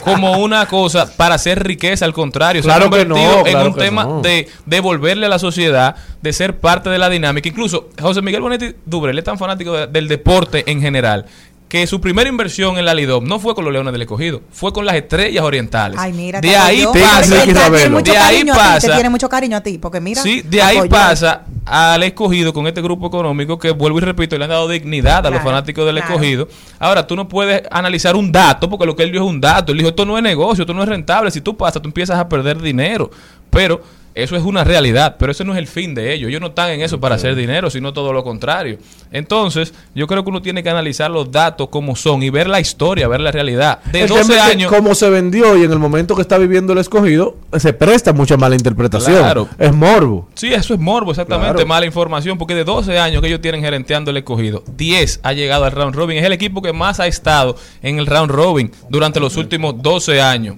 como 0.03 0.39
una 0.39 0.65
cosa 0.65 1.15
para 1.15 1.35
hacer 1.35 1.63
riqueza. 1.63 2.05
Al 2.05 2.13
contrario, 2.13 2.63
Claro 2.63 2.81
se 2.81 2.87
ha 2.87 2.89
convertido 2.89 3.43
no, 3.43 3.47
en 3.47 3.67
un 3.67 3.75
tema 3.75 4.03
no. 4.03 4.21
de 4.21 4.47
devolverle 4.65 5.27
a 5.27 5.29
la 5.29 5.37
sociedad, 5.37 5.95
de 6.23 6.33
ser 6.33 6.57
parte 6.57 6.89
de 6.89 6.97
la 6.97 7.09
dinámica. 7.09 7.47
Incluso 7.49 7.89
José 8.01 8.23
Miguel 8.23 8.41
Bonetti 8.41 8.73
Dubrel 8.83 9.19
es 9.19 9.23
tan 9.25 9.37
fanático 9.37 9.73
de- 9.73 9.85
del 9.85 10.07
deporte 10.07 10.63
en 10.71 10.81
general 10.81 11.27
que 11.73 11.87
su 11.87 11.99
primera 11.99 12.29
inversión 12.29 12.77
en 12.77 12.85
la 12.85 12.93
Lidom 12.93 13.25
no 13.25 13.39
fue 13.39 13.55
con 13.55 13.65
los 13.65 13.73
Leones 13.73 13.91
del 13.93 14.03
Escogido, 14.03 14.43
fue 14.51 14.71
con 14.71 14.85
las 14.85 14.93
Estrellas 14.93 15.43
Orientales. 15.43 15.97
Ay, 15.99 16.13
mira, 16.13 16.39
de 16.39 16.49
te 16.49 16.55
ahí 16.55 16.85
pasa, 16.85 17.33
de 17.33 17.41
ahí 17.41 17.47
cariño 17.51 17.97
a 17.97 18.03
ti, 18.03 18.43
te 18.43 18.53
pasa, 18.53 18.93
tiene 18.93 19.09
mucho 19.09 19.27
cariño 19.27 19.57
a 19.57 19.61
ti, 19.61 19.79
porque 19.79 19.99
mira. 19.99 20.21
sí, 20.21 20.43
de 20.43 20.61
ahí 20.61 20.77
apoyó. 20.77 20.91
pasa 20.91 21.45
al 21.65 22.03
escogido 22.03 22.53
con 22.53 22.67
este 22.67 22.79
grupo 22.79 23.07
económico 23.07 23.57
que 23.57 23.71
vuelvo 23.71 23.97
y 23.97 24.01
repito, 24.01 24.37
le 24.37 24.43
han 24.43 24.51
dado 24.51 24.67
dignidad 24.67 25.25
a 25.25 25.31
los 25.31 25.41
fanáticos 25.41 25.83
del 25.83 25.95
claro. 25.95 26.13
escogido. 26.13 26.47
Ahora, 26.77 27.07
tú 27.07 27.15
no 27.15 27.27
puedes 27.27 27.63
analizar 27.71 28.15
un 28.15 28.31
dato, 28.31 28.69
porque 28.69 28.85
lo 28.85 28.95
que 28.95 29.01
él 29.01 29.11
dijo 29.11 29.23
es 29.23 29.31
un 29.31 29.41
dato. 29.41 29.71
Él 29.71 29.79
dijo, 29.79 29.89
esto 29.89 30.05
no 30.05 30.15
es 30.15 30.23
negocio, 30.23 30.63
esto 30.63 30.75
no 30.75 30.83
es 30.83 30.89
rentable. 30.89 31.31
Si 31.31 31.41
tú 31.41 31.57
pasas, 31.57 31.81
tú 31.81 31.87
empiezas 31.87 32.19
a 32.19 32.29
perder 32.29 32.61
dinero. 32.61 33.09
Pero 33.53 33.81
eso 34.15 34.35
es 34.35 34.43
una 34.43 34.63
realidad, 34.63 35.15
pero 35.17 35.31
ese 35.31 35.43
no 35.43 35.53
es 35.53 35.57
el 35.57 35.65
fin 35.67 35.95
de 35.95 36.13
ellos. 36.13 36.29
Ellos 36.29 36.39
no 36.41 36.47
están 36.47 36.69
en 36.69 36.81
eso 36.81 36.99
para 36.99 37.15
hacer 37.15 37.35
dinero, 37.35 37.71
sino 37.71 37.93
todo 37.93 38.13
lo 38.13 38.23
contrario. 38.23 38.77
Entonces, 39.11 39.73
yo 39.95 40.05
creo 40.05 40.23
que 40.23 40.29
uno 40.29 40.41
tiene 40.41 40.61
que 40.61 40.69
analizar 40.69 41.09
los 41.09 41.31
datos 41.31 41.69
como 41.69 41.95
son 41.95 42.21
y 42.21 42.29
ver 42.29 42.47
la 42.47 42.59
historia, 42.59 43.07
ver 43.07 43.21
la 43.21 43.31
realidad. 43.31 43.79
De 43.85 44.01
El 44.03 44.09
12 44.09 44.21
tema 44.21 44.35
es 44.35 44.45
que 44.45 44.51
años... 44.51 44.71
Como 44.71 44.93
se 44.93 45.09
vendió 45.09 45.57
y 45.57 45.63
en 45.63 45.71
el 45.71 45.79
momento 45.79 46.15
que 46.15 46.21
está 46.21 46.37
viviendo 46.37 46.73
el 46.73 46.79
escogido, 46.79 47.37
se 47.57 47.73
presta 47.73 48.13
mucha 48.13 48.37
mala 48.37 48.55
interpretación. 48.55 49.17
Claro. 49.17 49.49
Es 49.57 49.73
morbo. 49.73 50.29
Sí, 50.35 50.53
eso 50.53 50.75
es 50.75 50.79
morbo, 50.79 51.09
exactamente, 51.11 51.53
Claro. 51.53 51.67
mala 51.67 51.85
información, 51.87 52.37
porque 52.37 52.53
de 52.53 52.63
12 52.65 52.99
años 52.99 53.19
que 53.21 53.27
ellos 53.29 53.41
tienen 53.41 53.61
gerenteando 53.61 54.11
el 54.11 54.17
escogido, 54.17 54.63
10 54.77 55.21
ha 55.23 55.33
llegado 55.33 55.65
al 55.65 55.71
round 55.71 55.95
robin. 55.95 56.17
Es 56.17 56.25
el 56.25 56.33
equipo 56.33 56.61
que 56.61 56.71
más 56.73 56.99
ha 56.99 57.07
estado 57.07 57.55
en 57.81 57.97
el 57.97 58.05
round 58.05 58.29
robin 58.31 58.71
durante 58.89 59.19
los 59.19 59.37
últimos 59.37 59.81
12 59.81 60.21
años. 60.21 60.57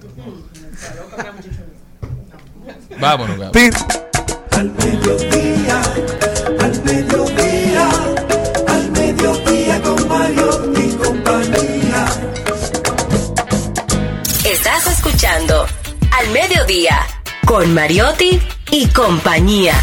Vámonos, 3.00 3.38
Gaby. 3.38 3.70
Al 4.52 4.70
mediodía, 4.72 5.82
al 6.60 6.82
mediodía, 6.84 7.88
al 8.68 8.90
mediodía 8.90 9.82
con 9.82 10.08
Mario 10.08 10.72
y 10.76 10.94
compañía. 10.96 12.06
Estás 14.44 14.86
escuchando 14.86 15.66
Al 16.18 16.28
Mediodía 16.30 17.06
con 17.44 17.74
Mariotti 17.74 18.40
y 18.70 18.86
compañía. 18.88 19.74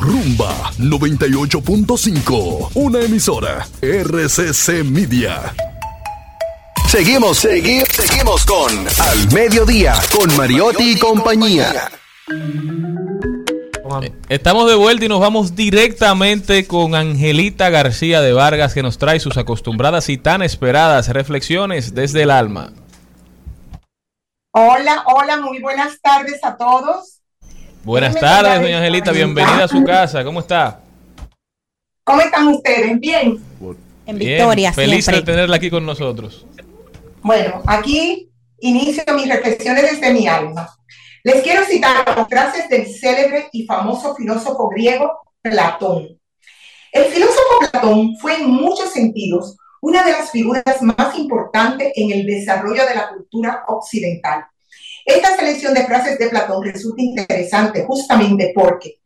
Rumba 0.00 0.72
98.5. 0.78 2.70
Una 2.74 3.00
emisora. 3.00 3.66
RCC 3.80 4.84
Media. 4.84 5.54
Seguimos, 6.88 7.38
seguimos, 7.38 7.88
seguimos 7.88 8.46
con 8.46 8.70
Al 8.70 9.32
Mediodía 9.34 9.94
con 10.16 10.34
Mariotti 10.36 10.92
y 10.92 10.98
compañía. 10.98 11.90
Estamos 14.28 14.68
de 14.68 14.76
vuelta 14.76 15.04
y 15.04 15.08
nos 15.08 15.20
vamos 15.20 15.56
directamente 15.56 16.66
con 16.66 16.94
Angelita 16.94 17.70
García 17.70 18.20
de 18.20 18.32
Vargas 18.32 18.72
que 18.72 18.82
nos 18.82 18.98
trae 18.98 19.20
sus 19.20 19.36
acostumbradas 19.36 20.08
y 20.08 20.16
tan 20.16 20.42
esperadas 20.42 21.08
reflexiones 21.08 21.94
desde 21.94 22.22
el 22.22 22.30
alma. 22.30 22.72
Hola, 24.52 25.04
hola, 25.06 25.36
muy 25.38 25.60
buenas 25.60 26.00
tardes 26.00 26.42
a 26.44 26.56
todos. 26.56 27.20
Buenas 27.84 28.18
tardes, 28.18 28.60
doña 28.60 28.78
Angelita, 28.78 29.12
bienvenida 29.12 29.64
a 29.64 29.68
su 29.68 29.82
casa. 29.84 30.24
¿Cómo 30.24 30.40
está? 30.40 30.80
¿Cómo 32.04 32.20
están 32.20 32.48
ustedes? 32.48 32.98
Bien. 33.00 33.40
En 34.06 34.18
Bien, 34.18 34.38
victoria 34.38 34.72
feliz 34.72 35.04
siempre. 35.04 35.20
de 35.20 35.32
tenerla 35.32 35.56
aquí 35.56 35.68
con 35.68 35.84
nosotros. 35.84 36.45
Bueno, 37.26 37.60
aquí 37.66 38.30
inicio 38.60 39.02
mis 39.16 39.28
reflexiones 39.28 39.82
desde 39.82 40.12
mi 40.12 40.28
alma. 40.28 40.72
Les 41.24 41.42
quiero 41.42 41.64
citar 41.64 42.06
las 42.06 42.28
frases 42.28 42.68
del 42.68 42.86
célebre 42.86 43.48
y 43.50 43.66
famoso 43.66 44.14
filósofo 44.14 44.68
griego 44.68 45.10
Platón. 45.42 46.20
El 46.92 47.06
filósofo 47.06 47.58
Platón 47.58 48.16
fue 48.20 48.36
en 48.36 48.48
muchos 48.48 48.92
sentidos 48.92 49.56
una 49.80 50.04
de 50.04 50.12
las 50.12 50.30
figuras 50.30 50.62
más 50.82 51.18
importantes 51.18 51.90
en 51.96 52.12
el 52.12 52.26
desarrollo 52.26 52.86
de 52.86 52.94
la 52.94 53.08
cultura 53.08 53.64
occidental. 53.66 54.46
Esta 55.04 55.34
selección 55.34 55.74
de 55.74 55.84
frases 55.84 56.20
de 56.20 56.28
Platón 56.28 56.62
resulta 56.62 57.02
interesante 57.02 57.84
justamente 57.86 58.52
porque 58.54 59.00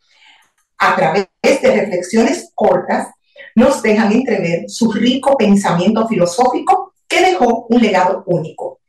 a 0.77 0.95
través 0.95 1.27
de 1.43 1.75
reflexiones 1.75 2.51
cortas 2.55 3.15
nos 3.55 3.81
dejan 3.81 4.13
entrever 4.13 4.69
su 4.69 4.93
rico 4.93 5.39
pensamiento 5.39 6.07
filosófico 6.07 6.90
que 7.11 7.21
dejó 7.21 7.67
un 7.69 7.83
legado 7.83 8.23
único. 8.27 8.81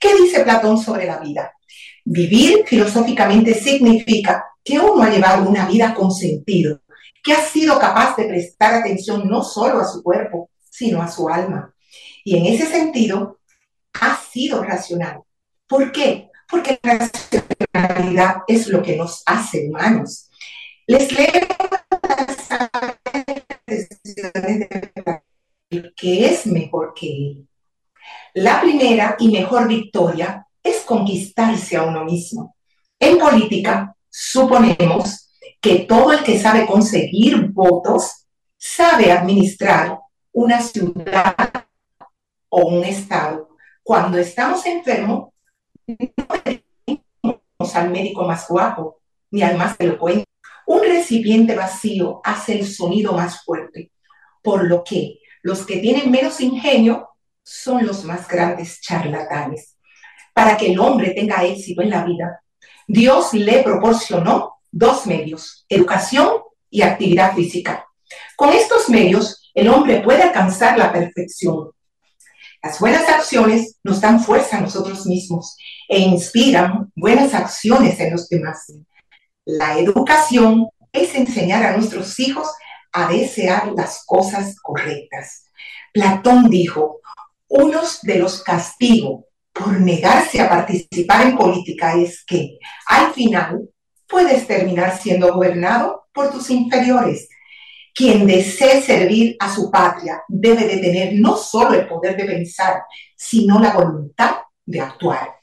¿Qué 0.00 0.14
dice 0.16 0.40
Platón 0.40 0.78
sobre 0.78 1.06
la 1.06 1.18
vida? 1.18 1.52
Vivir 2.04 2.64
filosóficamente 2.66 3.52
significa 3.52 4.44
que 4.64 4.78
uno 4.78 5.02
ha 5.02 5.10
llevado 5.10 5.48
una 5.48 5.66
vida 5.66 5.94
con 5.94 6.10
sentido, 6.10 6.80
que 7.22 7.34
ha 7.34 7.44
sido 7.44 7.78
capaz 7.78 8.16
de 8.16 8.24
prestar 8.24 8.74
atención 8.74 9.28
no 9.28 9.44
solo 9.44 9.80
a 9.80 9.84
su 9.84 10.02
cuerpo, 10.02 10.50
sino 10.70 11.02
a 11.02 11.08
su 11.08 11.28
alma. 11.28 11.74
Y 12.24 12.38
en 12.38 12.46
ese 12.46 12.66
sentido, 12.66 13.38
ha 14.00 14.16
sido 14.16 14.62
racional. 14.62 15.20
¿Por 15.66 15.92
qué? 15.92 16.30
Porque 16.48 16.78
la 16.82 17.10
racionalidad 17.74 18.36
es 18.46 18.68
lo 18.68 18.82
que 18.82 18.96
nos 18.96 19.22
hace 19.26 19.68
humanos. 19.68 20.30
Les 20.86 21.12
leo 21.12 21.26
las 22.06 22.48
que 25.96 26.26
es 26.26 26.46
mejor 26.46 26.94
que. 26.94 27.36
La 28.40 28.60
primera 28.60 29.16
y 29.18 29.32
mejor 29.32 29.66
victoria 29.66 30.46
es 30.62 30.82
conquistarse 30.82 31.76
a 31.76 31.82
uno 31.82 32.04
mismo. 32.04 32.54
En 32.96 33.18
política, 33.18 33.96
suponemos 34.08 35.34
que 35.60 35.80
todo 35.80 36.12
el 36.12 36.22
que 36.22 36.38
sabe 36.38 36.64
conseguir 36.64 37.48
votos 37.48 38.28
sabe 38.56 39.10
administrar 39.10 39.98
una 40.30 40.60
ciudad 40.60 41.34
o 42.48 42.66
un 42.66 42.84
estado. 42.84 43.48
Cuando 43.82 44.18
estamos 44.18 44.64
enfermos, 44.66 45.30
no 45.88 46.28
pedimos 46.44 47.74
al 47.74 47.90
médico 47.90 48.22
más 48.22 48.46
guapo 48.46 49.00
ni 49.32 49.42
al 49.42 49.56
más 49.56 49.74
elocuente. 49.80 50.26
Un 50.64 50.82
recipiente 50.82 51.56
vacío 51.56 52.20
hace 52.22 52.60
el 52.60 52.68
sonido 52.68 53.14
más 53.14 53.42
fuerte, 53.42 53.90
por 54.40 54.62
lo 54.62 54.84
que 54.84 55.18
los 55.42 55.66
que 55.66 55.78
tienen 55.78 56.12
menos 56.12 56.40
ingenio 56.40 57.08
son 57.48 57.86
los 57.86 58.04
más 58.04 58.28
grandes 58.28 58.80
charlatanes. 58.80 59.76
Para 60.34 60.56
que 60.56 60.70
el 60.70 60.78
hombre 60.78 61.10
tenga 61.10 61.44
éxito 61.44 61.80
en 61.82 61.90
la 61.90 62.04
vida, 62.04 62.42
Dios 62.86 63.32
le 63.32 63.62
proporcionó 63.62 64.58
dos 64.70 65.06
medios, 65.06 65.64
educación 65.68 66.28
y 66.70 66.82
actividad 66.82 67.34
física. 67.34 67.86
Con 68.36 68.50
estos 68.50 68.88
medios, 68.90 69.50
el 69.54 69.68
hombre 69.68 70.00
puede 70.00 70.22
alcanzar 70.22 70.78
la 70.78 70.92
perfección. 70.92 71.70
Las 72.62 72.78
buenas 72.80 73.08
acciones 73.08 73.78
nos 73.82 74.00
dan 74.00 74.20
fuerza 74.20 74.58
a 74.58 74.60
nosotros 74.60 75.06
mismos 75.06 75.56
e 75.88 75.98
inspiran 76.00 76.92
buenas 76.94 77.32
acciones 77.32 77.98
en 77.98 78.12
los 78.12 78.28
demás. 78.28 78.72
La 79.44 79.78
educación 79.78 80.68
es 80.92 81.14
enseñar 81.14 81.64
a 81.64 81.76
nuestros 81.76 82.18
hijos 82.20 82.48
a 82.92 83.08
desear 83.08 83.72
las 83.74 84.04
cosas 84.06 84.56
correctas. 84.60 85.46
Platón 85.92 86.50
dijo, 86.50 87.00
uno 87.48 87.80
de 88.02 88.18
los 88.18 88.42
castigos 88.42 89.24
por 89.52 89.80
negarse 89.80 90.40
a 90.40 90.48
participar 90.48 91.26
en 91.26 91.36
política 91.36 91.94
es 91.94 92.24
que 92.24 92.58
al 92.86 93.12
final 93.12 93.68
puedes 94.06 94.46
terminar 94.46 94.98
siendo 94.98 95.34
gobernado 95.34 96.06
por 96.12 96.30
tus 96.30 96.50
inferiores. 96.50 97.28
Quien 97.94 98.26
desee 98.26 98.80
servir 98.80 99.36
a 99.40 99.52
su 99.52 99.70
patria 99.70 100.22
debe 100.28 100.66
de 100.66 100.78
tener 100.78 101.14
no 101.14 101.36
solo 101.36 101.74
el 101.74 101.88
poder 101.88 102.16
de 102.16 102.24
pensar, 102.24 102.82
sino 103.16 103.58
la 103.58 103.72
voluntad 103.72 104.36
de 104.64 104.80
actuar. 104.80 105.34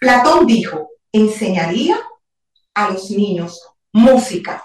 Platón 0.00 0.46
dijo, 0.46 0.88
enseñaría 1.12 1.96
a 2.74 2.90
los 2.90 3.10
niños 3.10 3.60
música, 3.92 4.64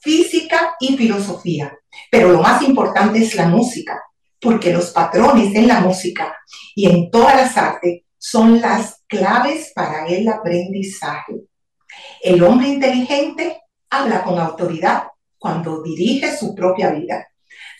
física 0.00 0.74
y 0.80 0.96
filosofía, 0.96 1.78
pero 2.10 2.32
lo 2.32 2.42
más 2.42 2.62
importante 2.62 3.20
es 3.20 3.34
la 3.34 3.46
música, 3.46 4.02
porque 4.44 4.74
los 4.74 4.90
patrones 4.90 5.54
en 5.54 5.66
la 5.66 5.80
música 5.80 6.36
y 6.74 6.86
en 6.86 7.10
todas 7.10 7.34
las 7.34 7.56
artes 7.56 8.02
son 8.18 8.60
las 8.60 9.02
claves 9.08 9.72
para 9.74 10.06
el 10.06 10.28
aprendizaje. 10.28 11.40
El 12.22 12.42
hombre 12.42 12.68
inteligente 12.68 13.62
habla 13.88 14.22
con 14.22 14.38
autoridad 14.38 15.04
cuando 15.38 15.82
dirige 15.82 16.36
su 16.36 16.54
propia 16.54 16.90
vida. 16.90 17.26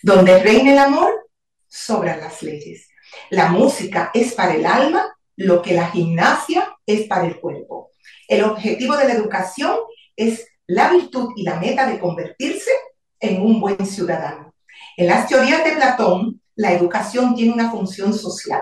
Donde 0.01 0.39
reina 0.39 0.71
el 0.71 0.79
amor, 0.79 1.29
sobran 1.67 2.19
las 2.19 2.41
leyes. 2.41 2.87
La 3.29 3.49
música 3.49 4.09
es 4.13 4.33
para 4.33 4.55
el 4.55 4.65
alma 4.65 5.15
lo 5.35 5.61
que 5.61 5.73
la 5.73 5.91
gimnasia 5.91 6.75
es 6.85 7.07
para 7.07 7.27
el 7.27 7.39
cuerpo. 7.39 7.91
El 8.27 8.43
objetivo 8.43 8.97
de 8.97 9.07
la 9.07 9.13
educación 9.13 9.77
es 10.15 10.47
la 10.65 10.89
virtud 10.89 11.29
y 11.35 11.43
la 11.43 11.59
meta 11.59 11.85
de 11.87 11.99
convertirse 11.99 12.71
en 13.19 13.41
un 13.41 13.59
buen 13.59 13.85
ciudadano. 13.85 14.55
En 14.97 15.07
las 15.07 15.27
teorías 15.27 15.63
de 15.63 15.73
Platón, 15.73 16.41
la 16.55 16.73
educación 16.73 17.35
tiene 17.35 17.53
una 17.53 17.71
función 17.71 18.13
social. 18.13 18.61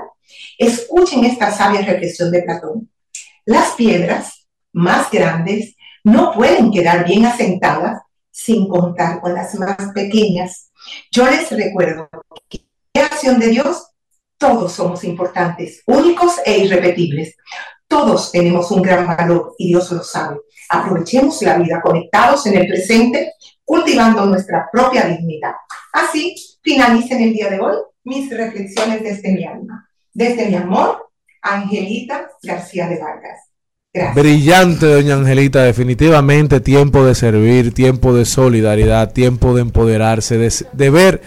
Escuchen 0.58 1.26
esta 1.26 1.52
sabia 1.52 1.82
reflexión 1.82 2.32
de 2.32 2.44
Platón. 2.44 2.90
Las 3.46 3.72
piedras 3.72 4.48
más 4.72 5.10
grandes 5.12 5.76
no 6.04 6.34
pueden 6.34 6.72
quedar 6.72 7.06
bien 7.06 7.26
asentadas 7.26 8.02
sin 8.32 8.68
contar 8.68 9.22
con 9.22 9.34
las 9.34 9.54
más 9.56 9.78
pequeñas. 9.94 10.72
Yo 11.12 11.26
les 11.30 11.50
recuerdo 11.52 12.10
que 12.50 12.66
la 12.94 13.08
creación 13.08 13.40
de 13.40 13.48
Dios 13.50 13.88
todos 14.44 14.74
somos 14.74 15.06
importantes, 15.06 15.84
únicos 15.86 16.34
e 16.46 16.58
irrepetibles. 16.58 17.38
Todos 17.88 18.30
tenemos 18.30 18.72
un 18.72 18.82
gran 18.82 19.08
valor 19.08 19.56
y 19.58 19.70
Dios 19.70 19.90
lo 19.92 20.04
sabe. 20.04 20.40
Aprovechemos 20.68 21.42
la 21.44 21.58
vida 21.58 21.82
conectados 21.82 22.46
en 22.48 22.58
el 22.58 22.68
presente, 22.68 23.34
cultivando 23.66 24.26
nuestra 24.26 24.70
propia 24.72 25.06
dignidad. 25.06 25.54
Así 25.92 26.36
finalicen 26.62 27.22
el 27.22 27.34
día 27.34 27.50
de 27.50 27.60
hoy 27.60 27.78
mis 28.04 28.30
reflexiones 28.30 29.04
desde 29.04 29.32
mi 29.32 29.46
alma. 29.46 29.88
Desde 30.14 30.48
mi 30.48 30.56
amor, 30.56 31.10
Angelita 31.42 32.30
García 32.42 32.88
de 32.88 33.00
Vargas. 33.00 33.40
Gracias. 33.94 34.16
Brillante, 34.16 34.88
doña 34.88 35.16
Angelita, 35.16 35.64
definitivamente 35.64 36.60
tiempo 36.62 37.06
de 37.06 37.14
servir, 37.14 37.74
tiempo 37.74 38.14
de 38.14 38.26
solidaridad, 38.26 39.14
tiempo 39.14 39.54
de 39.54 39.62
empoderarse, 39.62 40.38
de, 40.38 40.52
de 40.72 40.90
ver, 40.90 41.22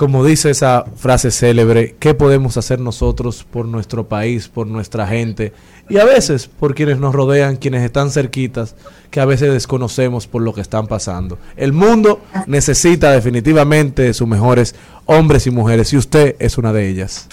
como 0.00 0.24
dice 0.24 0.48
esa 0.48 0.86
frase 0.96 1.30
célebre, 1.30 1.94
qué 1.98 2.14
podemos 2.14 2.56
hacer 2.56 2.80
nosotros 2.80 3.44
por 3.44 3.66
nuestro 3.66 4.08
país, 4.08 4.48
por 4.48 4.66
nuestra 4.66 5.06
gente 5.06 5.52
y 5.90 5.98
a 5.98 6.06
veces 6.06 6.46
por 6.46 6.74
quienes 6.74 6.96
nos 6.98 7.14
rodean, 7.14 7.56
quienes 7.56 7.82
están 7.82 8.10
cerquitas, 8.10 8.76
que 9.10 9.20
a 9.20 9.26
veces 9.26 9.52
desconocemos 9.52 10.26
por 10.26 10.40
lo 10.40 10.54
que 10.54 10.62
están 10.62 10.86
pasando. 10.86 11.38
El 11.54 11.74
mundo 11.74 12.22
necesita 12.46 13.10
definitivamente 13.10 14.00
de 14.00 14.14
sus 14.14 14.26
mejores 14.26 14.74
hombres 15.04 15.46
y 15.46 15.50
mujeres 15.50 15.92
y 15.92 15.98
usted 15.98 16.34
es 16.38 16.56
una 16.56 16.72
de 16.72 16.88
ellas. 16.88 17.28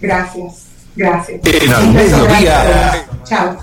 Gracias, 0.00 0.66
gracias. 0.94 1.40
En 1.42 1.72
al 1.72 1.92
mediodía. 1.92 3.08
Chao. 3.24 3.56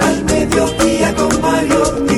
Al 0.00 0.24
mediodía 0.24 1.14
con 1.14 1.40
Mario 1.40 2.13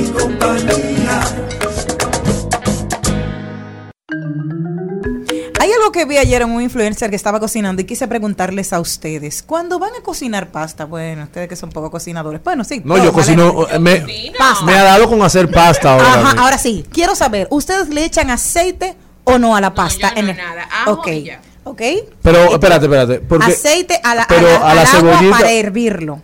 Hay 5.66 5.72
algo 5.72 5.90
que 5.90 6.04
vi 6.04 6.16
ayer 6.16 6.42
en 6.42 6.50
un 6.52 6.62
influencer 6.62 7.10
que 7.10 7.16
estaba 7.16 7.40
cocinando 7.40 7.82
y 7.82 7.84
quise 7.86 8.06
preguntarles 8.06 8.72
a 8.72 8.78
ustedes. 8.78 9.42
Cuando 9.42 9.80
van 9.80 9.90
a 9.98 10.02
cocinar 10.04 10.52
pasta, 10.52 10.84
bueno, 10.84 11.24
ustedes 11.24 11.48
que 11.48 11.56
son 11.56 11.70
poco 11.70 11.90
cocinadores, 11.90 12.40
bueno, 12.44 12.62
sí. 12.62 12.82
No, 12.84 12.94
yo 12.96 13.00
¿vale? 13.10 13.12
cocino, 13.12 13.66
eh, 13.68 13.78
me, 13.80 14.30
Pasta. 14.38 14.64
me 14.64 14.74
ha 14.78 14.84
dado 14.84 15.08
con 15.08 15.20
hacer 15.22 15.50
pasta 15.50 15.94
ahora. 15.94 16.08
Ajá, 16.12 16.24
mismo. 16.24 16.40
ahora 16.40 16.56
sí, 16.58 16.86
quiero 16.92 17.16
saber, 17.16 17.48
¿ustedes 17.50 17.88
le 17.88 18.04
echan 18.04 18.30
aceite 18.30 18.94
o 19.24 19.40
no 19.40 19.56
a 19.56 19.60
la 19.60 19.74
pasta? 19.74 20.12
en 20.14 20.28
el- 20.28 20.38
ajo 20.38 20.92
ok, 20.92 21.06
y 21.08 21.24
ya. 21.24 21.40
ok. 21.64 21.82
Pero 22.22 22.52
espérate, 22.52 22.84
espérate, 22.84 23.18
porque 23.22 23.46
aceite 23.46 24.00
a 24.04 24.14
la, 24.14 24.26
pero 24.28 24.46
a 24.46 24.50
la- 24.52 24.56
a 24.70 24.74
la 24.76 24.80
al 24.82 24.86
agua 24.86 25.00
cebollita- 25.18 25.30
para 25.38 25.50
hervirlo. 25.50 26.22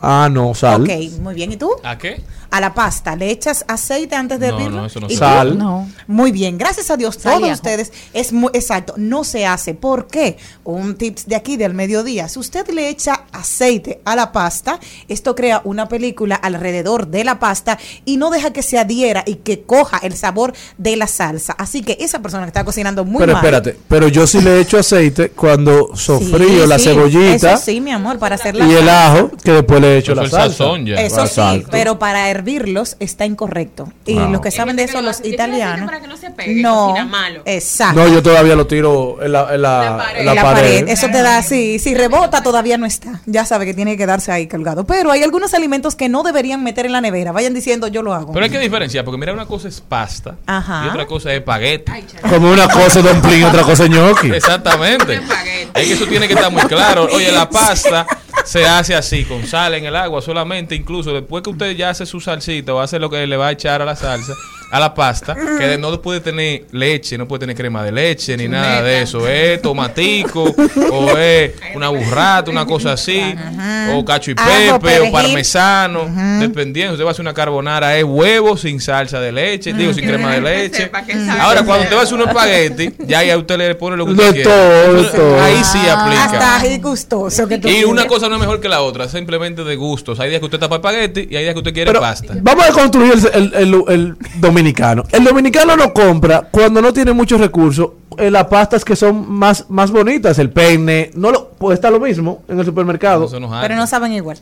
ah, 0.00 0.28
no, 0.28 0.56
sal. 0.56 0.82
Ok, 0.82 0.90
muy 1.20 1.34
bien. 1.34 1.52
¿Y 1.52 1.56
tú? 1.56 1.70
¿A 1.84 1.96
qué? 1.98 2.20
A 2.52 2.60
la 2.60 2.72
pasta, 2.74 3.16
¿le 3.16 3.30
echas 3.30 3.64
aceite 3.66 4.14
antes 4.14 4.38
de 4.38 4.48
No, 4.48 4.54
hervirlo? 4.56 4.76
no, 4.82 4.86
eso 4.86 5.00
no 5.00 5.06
¿Y 5.08 5.14
se 5.14 5.18
tú? 5.18 5.24
hace. 5.24 5.34
Sal. 5.38 5.58
No. 5.58 5.88
Muy 6.06 6.30
bien, 6.32 6.56
gracias 6.58 6.90
a 6.90 6.96
Dios, 6.96 7.18
todos 7.18 7.50
ustedes, 7.50 7.92
es 8.12 8.32
muy 8.32 8.50
exacto, 8.52 8.94
no 8.96 9.24
se 9.24 9.46
hace. 9.46 9.74
¿Por 9.74 10.06
qué? 10.06 10.36
Un 10.64 10.94
tips 10.96 11.26
de 11.26 11.34
aquí 11.36 11.56
del 11.56 11.74
mediodía. 11.74 12.28
Si 12.28 12.38
usted 12.38 12.68
le 12.68 12.88
echa 12.90 13.24
aceite 13.32 14.00
a 14.04 14.14
la 14.16 14.32
pasta, 14.32 14.78
esto 15.08 15.34
crea 15.34 15.62
una 15.64 15.88
película 15.88 16.34
alrededor 16.36 17.06
de 17.08 17.24
la 17.24 17.38
pasta 17.38 17.78
y 18.04 18.18
no 18.18 18.30
deja 18.30 18.52
que 18.52 18.62
se 18.62 18.78
adhiera 18.78 19.24
y 19.26 19.36
que 19.36 19.62
coja 19.62 19.98
el 20.02 20.14
sabor 20.14 20.52
de 20.78 20.96
la 20.96 21.06
salsa. 21.06 21.54
Así 21.54 21.82
que 21.82 21.96
esa 22.00 22.20
persona 22.20 22.44
que 22.44 22.48
está 22.48 22.64
cocinando 22.64 23.04
muy 23.04 23.18
pero 23.20 23.32
mal. 23.32 23.42
espérate, 23.42 23.78
pero 23.88 24.08
yo 24.08 24.26
sí 24.26 24.40
le 24.42 24.60
echo 24.60 24.78
aceite 24.78 25.30
cuando 25.30 25.88
Sí, 25.94 26.04
sofrío 26.04 26.66
la 26.66 26.78
sí, 26.78 26.84
cebollita 26.84 27.54
Eso 27.54 27.64
sí, 27.64 27.80
mi 27.80 27.92
amor, 27.92 28.18
para 28.18 28.34
hacer 28.34 28.54
la 28.54 28.66
y 28.66 28.72
el 28.74 28.88
ajo, 28.88 29.30
que 29.42 29.52
después 29.52 29.80
le 29.80 29.98
Eso 29.98 30.14
la 30.14 30.22
el 30.24 30.30
salsa. 30.30 30.48
sazón 30.50 30.84
ya. 30.86 30.96
Eso 30.96 31.26
sí, 31.26 31.64
pero 31.70 31.98
para 31.98 32.30
hervirlos 32.42 32.96
está 33.00 33.24
incorrecto. 33.24 33.92
Y 34.04 34.14
los 34.14 34.40
que 34.40 34.50
saben 34.50 34.76
de 34.76 34.84
eso, 34.84 35.00
los 35.02 35.24
italianos. 35.24 35.86
para 35.86 36.00
que 36.00 36.08
no 36.08 36.16
se 36.16 36.30
pegue, 36.30 36.60
No, 36.62 36.88
cocina 36.88 37.04
malo. 37.06 37.42
exacto. 37.44 38.00
No, 38.00 38.08
yo 38.12 38.22
todavía 38.22 38.54
lo 38.56 38.66
tiro 38.66 39.22
en 39.22 39.32
la, 39.32 39.54
en 39.54 39.62
la, 39.62 40.08
en 40.16 40.26
la 40.26 40.32
en 40.32 40.36
la 40.36 40.42
pared. 40.42 40.54
pared. 40.80 40.88
Eso 40.88 41.06
te 41.08 41.22
da 41.22 41.38
así. 41.38 41.78
Si 41.78 41.94
rebota, 41.94 42.42
todavía 42.42 42.76
no 42.78 42.86
está. 42.86 43.20
Ya 43.26 43.44
sabe 43.44 43.64
que 43.66 43.74
tiene 43.74 43.92
que 43.92 43.98
quedarse 43.98 44.32
ahí 44.32 44.46
colgado. 44.48 44.84
Pero 44.84 45.10
hay 45.10 45.22
algunos 45.22 45.54
alimentos 45.54 45.94
que 45.94 46.08
no 46.08 46.22
deberían 46.22 46.62
meter 46.64 46.86
en 46.86 46.92
la 46.92 47.00
nevera. 47.00 47.32
Vayan 47.32 47.54
diciendo, 47.54 47.88
yo 47.88 48.02
lo 48.02 48.12
hago. 48.14 48.32
Pero 48.32 48.44
hay 48.44 48.50
que 48.50 48.58
diferenciar, 48.58 49.04
porque 49.04 49.18
mira, 49.18 49.32
una 49.32 49.46
cosa 49.46 49.68
es 49.68 49.80
pasta 49.80 50.36
Ajá. 50.46 50.84
y 50.86 50.88
otra 50.88 51.06
cosa 51.06 51.30
es 51.32 51.38
espagueti. 51.38 51.92
Como 52.28 52.50
una 52.50 52.68
cosa 52.68 52.98
es 53.00 53.04
dumpling 53.04 53.40
y 53.40 53.44
otra 53.44 53.62
cosa 53.62 53.84
es 53.84 53.90
gnocchi. 53.90 54.30
Exactamente. 54.34 55.20
Es 55.74 55.86
que 55.86 55.92
eso 55.94 56.06
tiene 56.06 56.26
que 56.28 56.34
estar 56.34 56.50
muy 56.50 56.62
claro. 56.62 57.08
Oye, 57.12 57.30
la 57.32 57.48
pasta 57.48 58.06
se 58.44 58.66
hace 58.66 58.94
así, 58.94 59.24
con 59.24 59.46
sal 59.46 59.74
en 59.74 59.84
el 59.84 59.96
agua 59.96 60.22
solamente, 60.22 60.74
incluso 60.74 61.12
después 61.12 61.42
que 61.42 61.50
usted 61.50 61.76
ya 61.76 61.90
hace 61.90 62.06
su 62.06 62.20
salsita 62.20 62.74
o 62.74 62.80
hace 62.80 62.98
lo 62.98 63.10
que 63.10 63.26
le 63.26 63.36
va 63.36 63.48
a 63.48 63.52
echar 63.52 63.82
a 63.82 63.84
la 63.84 63.96
salsa, 63.96 64.34
a 64.72 64.80
la 64.80 64.94
pasta, 64.94 65.34
que 65.34 65.66
de- 65.68 65.78
no 65.78 66.00
puede 66.00 66.20
tener 66.20 66.64
leche, 66.72 67.16
no 67.18 67.28
puede 67.28 67.40
tener 67.40 67.54
crema 67.54 67.84
de 67.84 67.92
leche 67.92 68.36
ni 68.36 68.48
nada 68.48 68.82
de 68.82 69.02
eso. 69.02 69.28
Es 69.28 69.60
tomatico 69.62 70.44
o 70.44 71.10
es 71.18 71.52
una 71.74 71.90
burrata, 71.90 72.50
una 72.50 72.64
cosa 72.66 72.92
así, 72.94 73.22
o 73.94 74.04
cacho 74.04 74.30
y 74.30 74.34
Ajo, 74.36 74.80
pepe, 74.80 75.00
o 75.08 75.12
parmesano, 75.12 76.08
dependiendo. 76.40 76.94
Usted 76.94 77.04
va 77.04 77.10
a 77.10 77.12
hacer 77.12 77.22
una 77.22 77.34
carbonara, 77.34 77.96
es 77.98 78.04
huevo 78.04 78.56
sin 78.56 78.80
salsa 78.80 79.20
de 79.20 79.30
leche, 79.30 79.72
digo, 79.74 79.92
sin 79.92 80.06
crema 80.06 80.32
de 80.32 80.40
leche. 80.40 80.90
Ahora, 81.38 81.62
cuando 81.64 81.84
usted 81.84 81.96
va 81.96 82.00
a 82.00 82.04
hacer 82.04 82.14
un 82.14 82.28
espagueti, 82.28 82.92
ya 83.06 83.18
ahí 83.18 83.30
a 83.30 83.36
usted 83.38 83.58
le 83.58 83.74
pone 83.74 83.96
lo 83.96 84.06
que 84.06 84.12
usted 84.12 84.32
quiere. 84.32 84.44
todo. 84.50 85.42
Ahí 85.42 85.62
sí 85.64 85.78
Hasta 85.78 86.04
aplica. 86.26 86.56
ají 86.56 86.78
gustoso 86.78 87.46
que 87.46 87.58
tú 87.58 87.68
Y 87.68 87.84
una 87.84 88.06
cosa 88.06 88.28
no 88.28 88.36
es 88.36 88.40
mejor 88.40 88.60
que 88.60 88.68
la 88.68 88.80
otra, 88.80 89.08
simplemente 89.08 89.64
de 89.64 89.76
gustos. 89.76 90.18
Hay 90.20 90.30
días 90.30 90.40
que 90.40 90.46
usted 90.46 90.56
está 90.56 90.68
para 90.68 90.78
espagueti 90.94 91.28
y 91.30 91.36
hay 91.36 91.42
días 91.42 91.52
que 91.54 91.58
usted 91.58 91.72
quiere 91.74 91.90
Pero 91.90 92.00
pasta. 92.00 92.34
vamos 92.40 92.64
a 92.64 92.72
construir 92.72 93.12
el, 93.12 93.52
el- 93.54 93.54
el- 93.54 93.84
el 93.88 94.16
dominicano. 94.62 95.04
El 95.12 95.24
dominicano 95.24 95.76
no 95.76 95.92
compra 95.92 96.48
cuando 96.50 96.80
no 96.80 96.92
tiene 96.92 97.12
muchos 97.12 97.40
recursos 97.40 97.90
eh, 98.18 98.30
las 98.30 98.44
pastas 98.46 98.84
que 98.84 98.94
son 98.96 99.30
más, 99.30 99.66
más 99.68 99.90
bonitas. 99.90 100.38
El 100.38 100.50
peine, 100.50 101.10
no 101.14 101.30
lo, 101.32 101.48
puede 101.50 101.74
estar 101.74 101.90
lo 101.92 101.98
mismo 102.00 102.42
en 102.48 102.58
el 102.58 102.64
supermercado. 102.64 103.28
Pero 103.60 103.76
no 103.76 103.86
saben 103.86 104.12
igual. 104.12 104.38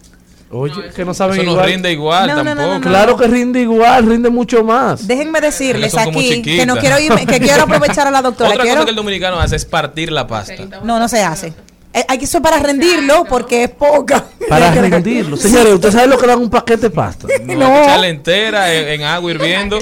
Oye, 0.53 0.91
que 0.97 1.05
no 1.05 1.15
saben 1.15 1.37
Eso 1.37 1.45
no 1.45 1.53
igual. 1.53 1.67
rinde 1.67 1.93
igual 1.93 2.27
No, 2.27 2.35
no, 2.35 2.43
no, 2.43 2.51
tampoco. 2.51 2.69
no, 2.71 2.79
no. 2.81 2.89
Claro 2.89 3.17
que 3.17 3.29
rinde 3.29 3.61
igual, 3.61 4.07
rinde 4.07 4.31
mucho 4.31 4.65
más. 4.65 5.07
Déjenme 5.07 5.41
decirles 5.41 5.97
aquí 5.97 6.43
que 6.43 6.67
no 6.67 6.77
quiero 6.77 6.97
irme- 6.99 7.25
que 7.25 7.39
quiero 7.39 7.63
aprovechar 7.63 8.09
a 8.09 8.11
la 8.11 8.21
doctora. 8.21 8.51
Otra 8.51 8.63
quiero- 8.63 8.79
cosa 8.79 8.85
que 8.87 8.91
el 8.91 8.97
dominicano 8.97 9.39
hace 9.39 9.55
es 9.57 9.65
partir 9.65 10.11
la 10.11 10.27
pasta. 10.27 10.55
No, 10.83 10.99
no 10.99 11.09
se 11.09 11.23
hace. 11.23 11.53
Eh, 11.93 12.05
hay 12.09 12.19
que 12.19 12.25
eso 12.25 12.41
para 12.41 12.59
rendirlo 12.59 13.25
porque 13.25 13.65
es 13.65 13.71
poca. 13.71 14.25
Para 14.49 14.71
rendirlo. 14.75 15.37
Señores, 15.37 15.75
¿usted 15.75 15.91
sabe 15.93 16.07
lo 16.09 16.19
que 16.19 16.27
dan 16.27 16.41
un 16.41 16.51
paquete 16.51 16.83
de 16.83 16.91
pasta? 16.91 17.27
No, 17.45 17.83
echarla 17.83 18.09
entera 18.09 18.73
en, 18.73 18.89
en 18.89 19.03
agua 19.03 19.31
hirviendo 19.31 19.79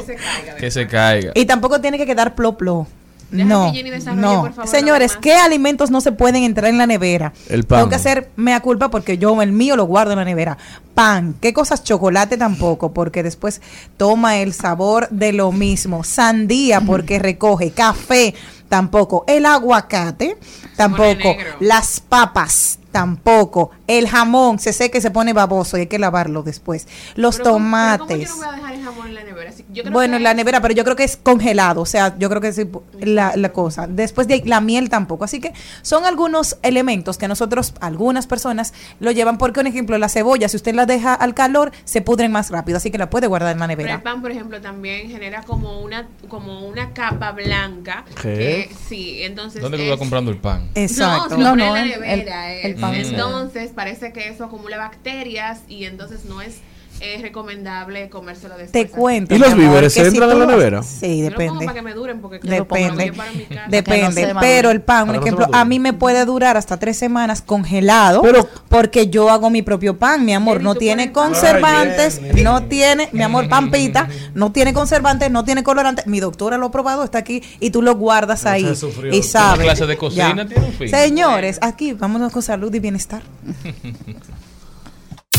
que 0.59 0.71
se 0.71 0.87
caiga. 0.87 1.33
Y 1.35 1.45
tampoco 1.45 1.81
tiene 1.81 1.99
que 1.99 2.07
quedar 2.07 2.35
plo 2.35 2.87
No, 3.31 3.71
que 3.71 3.79
Jenny 3.79 3.91
desarrolle, 3.91 4.23
no. 4.23 4.41
por 4.43 4.53
favor, 4.55 4.71
Señores, 4.71 5.17
¿qué 5.17 5.35
alimentos 5.35 5.91
no 5.91 6.01
se 6.01 6.13
pueden 6.13 6.45
entrar 6.45 6.71
en 6.71 6.79
la 6.79 6.87
nevera? 6.87 7.33
El 7.49 7.65
pan. 7.65 7.81
Tengo 7.81 7.91
que 7.91 7.97
hacer 7.97 8.31
mea 8.37 8.61
culpa 8.61 8.91
porque 8.91 9.19
yo 9.19 9.41
el 9.43 9.53
mío 9.53 9.77
lo 9.77 9.85
guardo 9.85 10.13
en 10.13 10.19
la 10.19 10.25
nevera. 10.25 10.57
Pan, 10.95 11.35
¿qué 11.41 11.53
cosas? 11.53 11.85
Chocolate 11.85 12.37
tampoco, 12.37 12.93
porque 12.93 13.23
después 13.23 13.61
toma 13.97 14.39
el 14.39 14.55
sabor 14.55 15.09
de 15.11 15.33
lo 15.33 15.53
mismo. 15.53 16.05
Sandía, 16.05 16.81
porque 16.87 17.19
recoge. 17.19 17.71
Café, 17.71 18.35
tampoco. 18.69 19.25
El 19.27 19.45
aguacate, 19.45 20.39
tampoco. 20.77 21.37
Las 21.61 22.01
papas, 22.01 22.79
tampoco. 23.03 23.71
El 23.87 24.09
jamón, 24.09 24.59
se 24.59 24.73
seca 24.73 24.99
y 24.99 25.01
se 25.01 25.11
pone 25.11 25.33
baboso 25.33 25.77
y 25.77 25.81
hay 25.81 25.87
que 25.87 25.99
lavarlo 25.99 26.43
después. 26.43 26.87
Los 27.15 27.37
Pero 27.39 27.53
¿cómo- 27.53 27.77
pero 27.77 27.99
¿Cómo 27.99 28.07
tomates. 28.09 28.29
yo 28.29 28.35
no 28.35 28.37
voy 28.37 28.47
a 28.49 28.53
dejar 28.57 28.75
el 28.75 28.83
jamón 28.85 29.07
en 29.09 29.15
la 29.15 29.25
nevera? 29.25 29.53
Si- 29.53 29.65
yo 29.73 29.83
creo 29.83 29.93
Bueno, 29.93 30.13
que 30.13 30.17
en 30.19 30.23
la 30.25 30.35
nevera, 30.35 30.61
pero 30.61 30.75
yo 30.75 30.85
creo 30.85 30.97
que 30.97 31.05
es 31.05 31.17
congelado, 31.17 31.81
o 31.83 31.87
sea, 31.87 32.17
yo 32.19 32.29
creo 32.29 32.41
que 32.41 32.49
es 32.49 32.61
la, 33.01 33.37
la 33.37 33.53
cosa. 33.53 33.87
Después 33.87 34.27
de 34.29 34.35
ahí, 34.35 34.43
la 34.45 34.61
miel 34.61 34.91
tampoco. 34.91 35.25
Así 35.25 35.41
que 35.41 35.53
son 35.83 36.05
algunos 36.05 36.57
elementos 36.63 37.19
que 37.19 37.29
nosotros, 37.29 37.73
algunas 37.81 38.27
personas, 38.27 38.75
lo 39.01 39.11
llevan 39.13 39.39
porque, 39.39 39.61
por 39.61 39.67
ejemplo, 39.67 39.97
la 39.99 40.09
cebolla, 40.09 40.49
si 40.49 40.57
usted 40.57 40.75
la 40.75 40.85
deja 40.87 41.15
al 41.15 41.35
calor, 41.35 41.73
se 41.85 42.03
pudren 42.03 42.33
más 42.33 42.51
rápido, 42.51 42.77
así 42.79 42.91
que 42.91 42.99
la 42.99 43.09
puede 43.11 43.27
guardar 43.27 43.53
en 43.53 43.61
la 43.61 43.67
Pero 43.69 43.81
el 43.81 43.87
nevera. 43.87 44.03
pan, 44.03 44.21
por 44.21 44.31
ejemplo, 44.33 44.61
también 44.61 45.09
genera 45.11 45.43
como 45.43 45.81
una 45.81 46.09
como 46.29 46.67
una 46.67 46.93
capa 46.93 47.33
blanca. 47.33 48.05
¿Qué? 48.21 48.69
que- 48.69 48.71
sí, 48.89 49.23
entonces. 49.23 49.63
¿Dónde 49.63 49.79
que 49.79 49.87
es- 49.87 49.93
va 49.93 49.99
comprando 49.99 50.31
el 50.31 50.37
pan? 50.39 50.69
Exacto. 50.75 51.37
No, 51.37 51.51
lo 51.51 51.57
No, 51.57 51.57
no, 51.57 51.77
en 51.77 51.85
el- 51.85 51.91
la 51.91 51.97
nevera. 51.99 52.53
el- 52.53 52.67
el 52.67 52.73
eh. 52.73 52.77
pan. 52.81 52.88
Entonces 52.95 53.71
parece 53.75 54.13
que 54.13 54.29
eso 54.29 54.45
acumula 54.45 54.77
bacterias 54.79 55.63
y 55.69 55.85
entonces 55.85 56.25
no 56.25 56.41
es 56.41 56.61
eh, 57.01 57.19
recomendable 57.23 58.09
comérselo 58.09 58.57
después. 58.57 58.73
Te 58.73 58.91
cuento. 58.91 59.35
¿Y 59.35 59.39
los 59.39 59.55
víveres 59.55 59.93
se 59.93 60.01
si 60.03 60.07
entran 60.09 60.31
en 60.31 60.39
la 60.41 60.47
nevera? 60.47 60.83
Sí, 60.83 61.23
Yo 61.23 61.31
lo 61.31 61.37
pongo 61.37 61.43
depende. 61.45 61.65
para 61.67 61.75
que 61.77 61.83
me 61.83 61.95
duren 61.95 62.21
porque 62.21 62.39
Depende. 62.39 63.13
para 63.13 63.33
mi 63.33 63.45
casa. 63.45 63.65
Depende, 63.69 64.35
no 64.35 64.41
pero 64.41 64.71
el 64.71 64.81
pan, 64.83 65.07
por 65.07 65.17
no 65.17 65.21
ejemplo, 65.23 65.47
a 65.53 65.65
mí 65.65 65.79
me 65.79 65.93
puede 65.93 66.25
durar 66.25 66.57
hasta 66.57 66.79
tres 66.79 66.97
semanas 66.97 67.43
congelado, 67.43 68.23
porque 68.69 69.09
yo 69.09 69.31
hago 69.31 69.51
mi 69.51 69.63
propio 69.63 69.99
pan, 69.99 70.25
mi 70.25 70.35
amor, 70.35 70.63
no 70.63 70.75
tiene 70.75 71.13
conservantes, 71.13 72.21
no 72.43 72.63
tiene, 72.65 73.09
mi 73.13 73.23
amor, 73.23 73.49
pan 73.51 73.71
pita, 73.71 74.09
no 74.35 74.53
tiene 74.53 74.73
conservantes, 74.73 75.31
no 75.31 75.45
tiene 75.45 75.63
colorante. 75.63 76.03
Mi 76.07 76.21
doctora 76.21 76.59
lo 76.59 76.67
ha 76.67 76.71
probado, 76.71 77.05
está 77.05 77.19
aquí 77.19 77.43
y 77.61 77.71
tú 77.71 77.83
lo 77.83 77.95
guardas 77.95 78.47
ahí 78.47 78.65
se 78.65 78.77
sufrió. 78.77 79.13
y 79.15 79.23
sabes. 79.23 79.65
Clase 79.65 79.87
de 79.87 79.97
cocina 79.97 80.35
Ya. 80.37 80.47
tiene 80.47 80.67
un 80.67 80.73
fin. 80.73 80.89
Señores, 80.89 81.59
aquí 81.63 81.93
vámonos 81.93 82.33
con 82.33 82.43
salud 82.43 82.73
y 82.75 82.79
bienestar. 82.81 83.23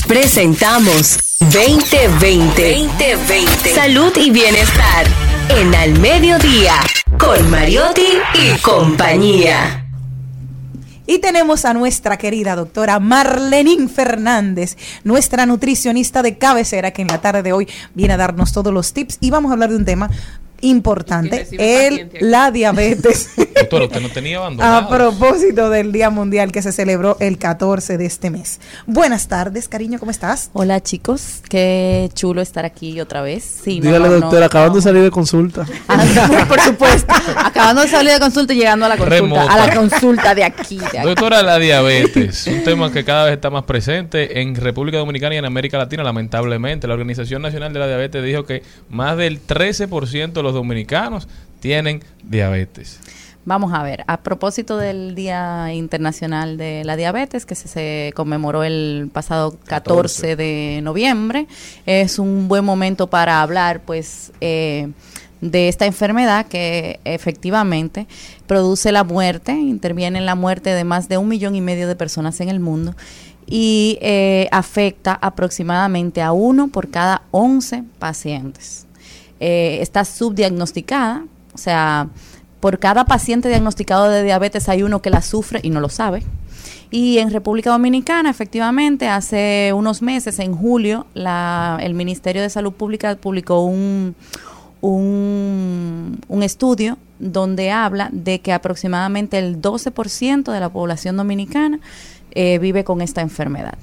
Presentamos 0.08 1.20
2020. 1.40 2.88
2020. 2.88 3.74
Salud 3.74 4.12
y 4.18 4.32
bienestar. 4.32 5.06
En 5.50 5.74
Al 5.76 6.00
Mediodía. 6.00 6.74
Con 7.20 7.50
Mariotti 7.50 8.08
y 8.34 8.58
compañía. 8.62 9.86
Y 11.06 11.20
tenemos 11.20 11.66
a 11.66 11.74
nuestra 11.74 12.18
querida 12.18 12.56
doctora 12.56 13.00
Marlenín 13.00 13.90
Fernández, 13.90 14.78
nuestra 15.04 15.46
nutricionista 15.46 16.22
de 16.22 16.38
cabecera, 16.38 16.92
que 16.92 17.02
en 17.02 17.08
la 17.08 17.22
tarde 17.22 17.42
de 17.42 17.54
hoy 17.54 17.68
viene 17.96 18.14
a 18.14 18.18
darnos 18.18 18.52
todos 18.54 18.74
los 18.74 18.94
tips. 18.94 19.18
Y 19.20 19.32
vamos 19.32 19.50
a 19.50 19.54
hablar 19.54 19.70
de 19.70 19.76
un 19.76 19.86
tema 19.86 20.10
importante, 20.62 21.48
el, 21.58 22.10
la 22.22 22.52
diabetes. 22.52 23.30
Doctor, 23.56 23.84
usted 23.84 24.02
no 24.02 24.10
tenía 24.10 24.38
a 24.40 24.42
abandonado. 24.42 24.90
propósito 24.90 25.70
del 25.70 25.92
Día 25.92 26.10
Mundial 26.10 26.52
que 26.52 26.62
se 26.62 26.72
celebró 26.72 27.18
el 27.20 27.38
14 27.38 27.98
de 27.98 28.06
este 28.06 28.30
mes. 28.30 28.60
Buenas 28.86 29.28
tardes, 29.28 29.68
cariño, 29.68 30.00
¿cómo 30.00 30.12
estás? 30.12 30.50
Hola 30.54 30.82
chicos, 30.82 31.42
qué 31.50 32.10
chulo 32.14 32.42
estar 32.42 32.66
aquí 32.66 33.00
otra 33.02 33.22
vez. 33.22 33.44
Sí, 33.64 33.80
Dígale, 33.80 34.08
no, 34.08 34.16
no. 34.16 34.20
doctora, 34.22 34.46
acabando 34.48 34.76
de 34.78 34.82
salir 34.82 35.04
de 35.04 35.12
consulta. 35.12 35.66
Por 36.48 36.60
supuesto, 36.62 37.14
acabando 37.38 37.82
de 37.82 37.88
salir 37.88 38.14
de 38.14 38.20
consulta 38.20 38.54
y 38.54 38.58
llegando 38.58 38.86
a 38.86 38.90
la 38.90 38.98
consulta, 38.98 39.16
Remota. 39.22 39.54
a 39.54 39.68
la 39.68 39.76
consulta 39.76 40.36
de 40.36 40.44
aquí, 40.44 40.78
de 40.78 40.86
aquí. 41.00 41.08
Doctora, 41.08 41.42
la 41.44 41.58
diabetes, 41.60 42.48
un 42.48 42.64
tema 42.64 42.92
que 42.92 43.04
cada 43.04 43.26
vez 43.26 43.34
está 43.34 43.50
más 43.50 43.64
presente 43.64 44.42
en 44.42 44.56
República 44.56 44.98
Dominicana 44.98 45.36
y 45.36 45.38
en 45.38 45.46
América 45.46 45.78
Latina, 45.78 46.04
lamentablemente. 46.04 46.88
La 46.88 46.94
Organización 46.94 47.42
Nacional 47.42 47.74
de 47.74 47.80
la 47.80 47.88
Diabetes 47.88 48.24
dijo 48.24 48.46
que 48.46 48.64
más 48.90 49.18
del 49.18 49.46
13% 49.46 50.32
de 50.34 50.44
los 50.44 50.49
dominicanos 50.54 51.28
tienen 51.60 52.04
diabetes. 52.24 53.00
Vamos 53.46 53.74
a 53.74 53.82
ver, 53.84 54.04
a 54.06 54.18
propósito 54.18 54.78
del 54.78 55.16
Día 55.16 55.74
Internacional 55.74 56.58
de 56.58 56.84
la 56.84 56.96
Diabetes, 56.96 57.46
que 57.46 57.56
se, 57.56 57.68
se 57.68 58.12
conmemoró 58.16 58.64
el 58.64 59.10
pasado 59.12 59.58
14 59.66 60.36
de 60.36 60.82
noviembre, 60.84 61.48
es 61.86 62.20
un 62.20 62.48
buen 62.48 62.64
momento 62.64 63.08
para 63.08 63.42
hablar, 63.42 63.82
pues, 63.82 64.32
eh, 64.42 64.90
de 65.42 65.70
esta 65.70 65.86
enfermedad 65.86 66.48
que 66.48 67.00
efectivamente 67.06 68.08
produce 68.46 68.92
la 68.92 69.04
muerte, 69.04 69.54
interviene 69.54 70.20
en 70.20 70.26
la 70.26 70.36
muerte 70.36 70.72
de 70.72 70.84
más 70.84 71.08
de 71.08 71.18
un 71.18 71.30
millón 71.30 71.56
y 71.56 71.62
medio 71.62 71.88
de 71.88 71.96
personas 71.96 72.42
en 72.42 72.50
el 72.50 72.60
mundo 72.60 72.94
y 73.46 73.98
eh, 74.02 74.48
afecta 74.52 75.18
aproximadamente 75.22 76.22
a 76.22 76.34
uno 76.34 76.68
por 76.68 76.90
cada 76.90 77.24
11 77.32 77.84
pacientes. 77.98 78.86
Eh, 79.40 79.80
está 79.82 80.04
subdiagnosticada, 80.06 81.26
o 81.54 81.58
sea, 81.58 82.08
por 82.60 82.80
cada 82.80 83.06
paciente 83.06 83.48
diagnosticado 83.50 84.10
de 84.10 84.24
diabetes 84.24 84.68
hay 84.70 84.84
uno 84.84 85.02
que 85.02 85.10
la 85.10 85.22
sufre 85.22 85.60
y 85.64 85.70
no 85.70 85.80
lo 85.80 85.90
sabe. 85.90 86.24
Y 86.92 87.20
en 87.20 87.32
República 87.32 87.70
Dominicana, 87.70 88.30
efectivamente, 88.30 89.08
hace 89.08 89.72
unos 89.76 90.02
meses, 90.02 90.40
en 90.40 90.56
julio, 90.56 91.06
la- 91.14 91.78
el 91.82 91.94
Ministerio 91.94 92.42
de 92.42 92.50
Salud 92.50 92.74
Pública 92.74 93.16
publicó 93.16 93.62
un, 93.64 94.16
un, 94.82 96.20
un 96.28 96.44
estudio 96.44 96.98
donde 97.20 97.72
habla 97.72 98.10
de 98.12 98.40
que 98.40 98.54
aproximadamente 98.54 99.38
el 99.38 99.62
12% 99.62 100.52
de 100.52 100.60
la 100.60 100.70
población 100.70 101.18
dominicana 101.18 101.80
eh, 102.32 102.60
vive 102.60 102.84
con 102.84 103.02
esta 103.02 103.22
enfermedad. 103.22 103.76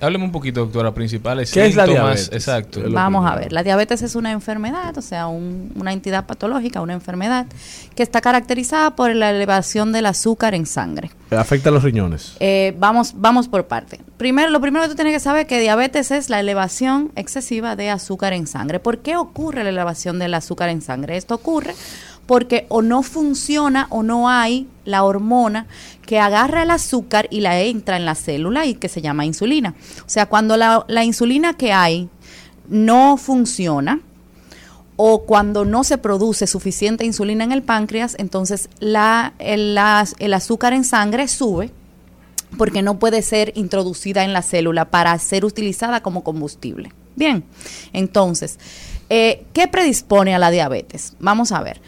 Hábleme 0.00 0.24
un 0.24 0.32
poquito, 0.32 0.60
doctora, 0.60 0.92
principales 0.94 1.50
¿Qué 1.52 1.66
es 1.66 1.76
la 1.76 1.86
diabetes? 1.86 2.30
Exacto. 2.32 2.80
Vamos 2.88 3.30
a 3.30 3.36
ver, 3.36 3.52
la 3.52 3.62
diabetes 3.62 4.00
es 4.02 4.14
una 4.14 4.32
enfermedad, 4.32 4.96
o 4.96 5.02
sea, 5.02 5.26
un- 5.26 5.72
una 5.76 5.92
entidad 5.92 6.26
patológica, 6.26 6.80
una 6.80 6.94
enfermedad 6.94 7.46
que 7.94 8.02
está 8.02 8.20
caracterizada 8.20 8.96
por 8.96 9.14
la 9.14 9.30
elevación 9.30 9.92
del 9.92 10.06
azúcar 10.06 10.54
en 10.54 10.64
sangre. 10.66 11.10
Afecta 11.30 11.68
a 11.68 11.72
los 11.72 11.82
riñones. 11.84 12.34
Eh, 12.40 12.74
vamos, 12.78 13.12
vamos 13.16 13.46
por 13.48 13.66
parte. 13.66 14.00
Primero, 14.16 14.50
lo 14.50 14.60
primero 14.60 14.82
que 14.84 14.88
tú 14.90 14.94
tienes 14.96 15.12
que 15.14 15.20
saber 15.20 15.42
es 15.42 15.48
que 15.48 15.60
diabetes 15.60 16.10
es 16.10 16.28
la 16.30 16.40
elevación 16.40 17.12
excesiva 17.14 17.76
de 17.76 17.90
azúcar 17.90 18.32
en 18.32 18.46
sangre. 18.46 18.80
¿Por 18.80 18.98
qué 18.98 19.16
ocurre 19.16 19.62
la 19.64 19.70
elevación 19.70 20.18
del 20.18 20.34
azúcar 20.34 20.70
en 20.70 20.82
sangre? 20.82 21.16
Esto 21.16 21.34
ocurre 21.36 21.74
porque 22.30 22.66
o 22.68 22.80
no 22.80 23.02
funciona 23.02 23.88
o 23.90 24.04
no 24.04 24.28
hay 24.28 24.68
la 24.84 25.02
hormona 25.02 25.66
que 26.06 26.20
agarra 26.20 26.62
el 26.62 26.70
azúcar 26.70 27.26
y 27.28 27.40
la 27.40 27.60
entra 27.60 27.96
en 27.96 28.04
la 28.04 28.14
célula 28.14 28.66
y 28.66 28.74
que 28.74 28.88
se 28.88 29.02
llama 29.02 29.26
insulina. 29.26 29.74
O 30.06 30.08
sea, 30.08 30.26
cuando 30.26 30.56
la, 30.56 31.04
insulina 31.04 31.54
que 31.54 31.72
hay 31.72 32.08
no 32.68 33.16
funciona, 33.16 33.98
o 34.94 35.24
cuando 35.24 35.64
no 35.64 35.82
se 35.82 35.98
produce 35.98 36.46
suficiente 36.46 37.04
insulina 37.04 37.42
en 37.42 37.50
el 37.50 37.64
páncreas, 37.64 38.14
entonces 38.16 38.68
el 38.78 39.76
azúcar 39.76 40.72
en 40.72 40.84
sangre 40.84 41.26
sube 41.26 41.72
porque 42.56 42.82
no 42.82 43.00
puede 43.00 43.22
ser 43.22 43.50
introducida 43.56 44.22
en 44.22 44.32
la 44.32 44.42
célula 44.42 44.84
para 44.84 45.18
ser 45.18 45.44
utilizada 45.44 46.00
como 46.00 46.22
combustible. 46.22 46.92
Bien, 47.16 47.42
entonces, 47.92 48.60
eh, 49.08 49.44
¿qué 49.52 49.66
predispone 49.66 50.32
a 50.34 50.38
la 50.38 50.52
diabetes? 50.52 51.14
Vamos 51.18 51.50
a 51.50 51.60
ver. 51.60 51.80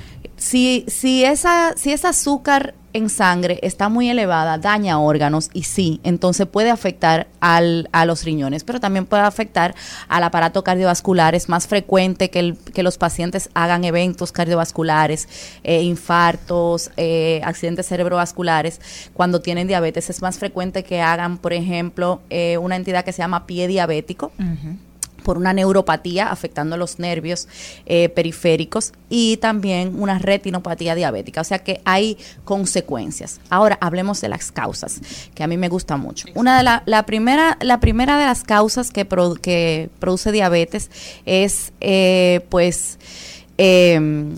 Si, 0.43 0.85
si, 0.89 1.25
esa, 1.25 1.75
si 1.77 1.93
ese 1.93 2.09
azúcar 2.09 2.75
en 2.95 3.09
sangre 3.09 3.59
está 3.63 3.89
muy 3.89 4.11
elevada, 4.11 4.59
daña 4.59 4.99
órganos 4.99 5.49
y 5.55 5.63
sí, 5.63 6.01
entonces 6.03 6.47
puede 6.47 6.69
afectar 6.69 7.29
al, 7.41 7.89
a 7.93 8.05
los 8.05 8.25
riñones, 8.25 8.65
pero 8.65 8.81
también 8.81 9.07
puede 9.07 9.23
afectar 9.23 9.75
al 10.09 10.25
aparato 10.25 10.65
cardiovascular. 10.65 11.35
Es 11.37 11.49
más 11.49 11.69
frecuente 11.69 12.29
que, 12.29 12.41
el- 12.41 12.57
que 12.75 12.83
los 12.83 12.99
pacientes 12.99 13.51
hagan 13.55 13.85
eventos 13.85 14.33
cardiovasculares, 14.33 15.29
eh, 15.63 15.83
infartos, 15.83 16.91
eh, 16.97 17.41
accidentes 17.45 17.87
cerebrovasculares. 17.87 18.81
Cuando 19.15 19.41
tienen 19.41 19.69
diabetes 19.69 20.11
es 20.11 20.21
más 20.21 20.39
frecuente 20.39 20.83
que 20.83 21.01
hagan, 21.01 21.39
por 21.39 21.53
ejemplo, 21.53 22.21
eh, 22.31 22.59
una 22.59 22.75
entidad 22.77 23.05
que 23.05 23.13
se 23.13 23.23
llama 23.23 23.47
pie 23.47 23.69
diabético 23.69 24.33
por 25.23 25.39
una 25.39 25.53
neuropatía 25.53 26.31
afectando 26.31 26.77
los 26.77 26.99
nervios 26.99 27.49
eh, 27.87 28.09
periféricos 28.09 28.93
y 29.09 29.37
también 29.39 29.95
una 30.01 30.19
retinopatía 30.19 30.95
diabética. 30.95 31.41
O 31.41 31.45
sea 31.45 31.59
que 31.61 31.81
hay 31.85 32.19
consecuencias. 32.45 33.41
Ahora 33.51 33.79
hablemos 33.81 34.21
de 34.21 34.29
las 34.29 34.53
causas, 34.53 35.01
que 35.35 35.43
a 35.43 35.47
mí 35.47 35.57
me 35.57 35.69
gusta 35.69 35.97
mucho. 35.97 36.29
Una 36.35 36.59
de 36.59 36.63
la, 36.65 36.83
la 36.87 37.05
primera, 37.07 37.57
la 37.61 37.81
primera 37.81 38.19
de 38.19 38.25
las 38.25 38.43
causas 38.43 38.91
que, 38.91 39.09
produ- 39.09 39.41
que 39.41 39.91
produce 39.99 40.33
diabetes 40.33 40.91
es, 41.27 41.73
eh, 41.81 42.45
pues, 42.49 42.99
eh, 43.59 44.35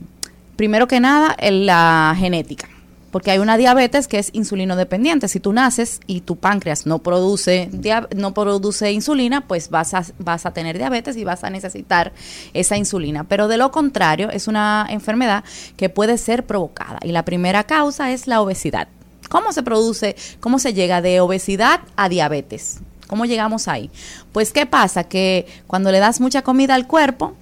primero 0.56 0.86
que 0.86 1.00
nada, 1.00 1.36
la 1.40 2.14
genética. 2.18 2.68
Porque 3.14 3.30
hay 3.30 3.38
una 3.38 3.56
diabetes 3.56 4.08
que 4.08 4.18
es 4.18 4.30
insulino 4.32 4.74
dependiente. 4.74 5.28
Si 5.28 5.38
tú 5.38 5.52
naces 5.52 6.00
y 6.08 6.22
tu 6.22 6.34
páncreas 6.34 6.84
no 6.84 6.98
produce, 6.98 7.70
no 8.16 8.34
produce 8.34 8.90
insulina, 8.90 9.46
pues 9.46 9.70
vas 9.70 9.94
a, 9.94 10.04
vas 10.18 10.46
a 10.46 10.52
tener 10.52 10.78
diabetes 10.78 11.16
y 11.16 11.22
vas 11.22 11.44
a 11.44 11.50
necesitar 11.50 12.12
esa 12.54 12.76
insulina. 12.76 13.22
Pero 13.22 13.46
de 13.46 13.56
lo 13.56 13.70
contrario, 13.70 14.30
es 14.30 14.48
una 14.48 14.84
enfermedad 14.90 15.44
que 15.76 15.88
puede 15.90 16.18
ser 16.18 16.44
provocada. 16.44 16.98
Y 17.04 17.12
la 17.12 17.24
primera 17.24 17.62
causa 17.62 18.10
es 18.10 18.26
la 18.26 18.40
obesidad. 18.40 18.88
¿Cómo 19.28 19.52
se 19.52 19.62
produce, 19.62 20.16
cómo 20.40 20.58
se 20.58 20.74
llega 20.74 21.00
de 21.00 21.20
obesidad 21.20 21.82
a 21.94 22.08
diabetes? 22.08 22.80
¿Cómo 23.14 23.26
llegamos 23.26 23.68
ahí? 23.68 23.92
Pues, 24.32 24.52
¿qué 24.52 24.66
pasa? 24.66 25.04
Que 25.04 25.46
cuando 25.68 25.92
le 25.92 26.00
das 26.00 26.20
mucha 26.20 26.42
comida 26.42 26.74
al 26.74 26.88
cuerpo, 26.88 27.34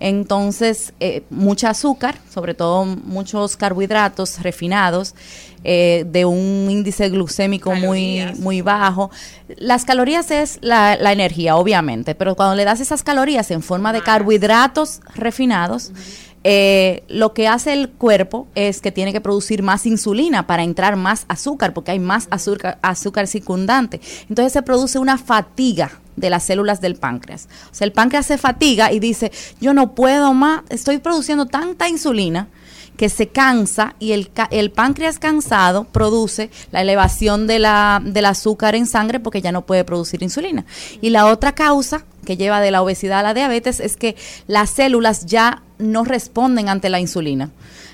entonces 0.00 0.92
eh, 0.98 1.22
mucha 1.30 1.70
azúcar, 1.70 2.16
sobre 2.34 2.54
todo 2.54 2.84
muchos 2.84 3.56
carbohidratos 3.56 4.42
refinados, 4.42 5.14
eh, 5.62 6.04
de 6.08 6.24
un 6.24 6.66
índice 6.68 7.08
glucémico 7.10 7.72
muy, 7.76 8.26
muy 8.40 8.60
bajo. 8.60 9.12
Las 9.56 9.84
calorías 9.84 10.32
es 10.32 10.58
la, 10.62 10.96
la 10.96 11.12
energía, 11.12 11.54
obviamente, 11.54 12.16
pero 12.16 12.34
cuando 12.34 12.56
le 12.56 12.64
das 12.64 12.80
esas 12.80 13.04
calorías 13.04 13.52
en 13.52 13.62
forma 13.62 13.92
de 13.92 14.02
carbohidratos 14.02 14.98
refinados, 15.14 15.92
eh, 16.42 17.04
lo 17.08 17.34
que 17.34 17.48
hace 17.48 17.74
el 17.74 17.90
cuerpo 17.90 18.48
es 18.54 18.80
que 18.80 18.92
tiene 18.92 19.12
que 19.12 19.20
producir 19.20 19.62
más 19.62 19.84
insulina 19.84 20.46
para 20.46 20.62
entrar 20.62 20.96
más 20.96 21.26
azúcar, 21.28 21.74
porque 21.74 21.90
hay 21.90 21.98
más 21.98 22.28
azúcar, 22.30 23.26
circundante. 23.26 24.00
Entonces 24.28 24.52
se 24.52 24.62
produce 24.62 24.98
una 24.98 25.18
fatiga 25.18 25.90
de 26.16 26.30
las 26.30 26.44
células 26.44 26.80
del 26.80 26.96
páncreas. 26.96 27.48
O 27.70 27.74
sea, 27.74 27.84
el 27.84 27.92
páncreas 27.92 28.26
se 28.26 28.38
fatiga 28.38 28.92
y 28.92 29.00
dice, 29.00 29.32
yo 29.60 29.74
no 29.74 29.94
puedo 29.94 30.32
más, 30.32 30.62
estoy 30.70 30.98
produciendo 30.98 31.46
tanta 31.46 31.88
insulina 31.88 32.48
que 32.96 33.08
se 33.08 33.28
cansa 33.28 33.94
y 33.98 34.12
el 34.12 34.70
páncreas 34.72 35.18
cansado 35.18 35.84
produce 35.84 36.50
la 36.70 36.82
elevación 36.82 37.46
de 37.46 37.58
la, 37.58 38.02
del 38.04 38.26
azúcar 38.26 38.74
en 38.74 38.86
sangre 38.86 39.20
porque 39.20 39.40
ya 39.40 39.52
no 39.52 39.64
puede 39.64 39.84
producir 39.84 40.22
insulina. 40.22 40.66
Y 41.00 41.10
la 41.10 41.26
otra 41.26 41.52
causa 41.52 42.04
que 42.26 42.36
lleva 42.36 42.60
de 42.60 42.70
la 42.70 42.82
obesidad 42.82 43.20
a 43.20 43.22
la 43.22 43.34
diabetes 43.34 43.80
es 43.80 43.96
que 43.96 44.16
las 44.46 44.68
células 44.70 45.24
ya 45.24 45.62
no 45.80 46.04
responden 46.04 46.68
ante 46.68 46.88
la 46.88 47.00
insulina. 47.00 47.50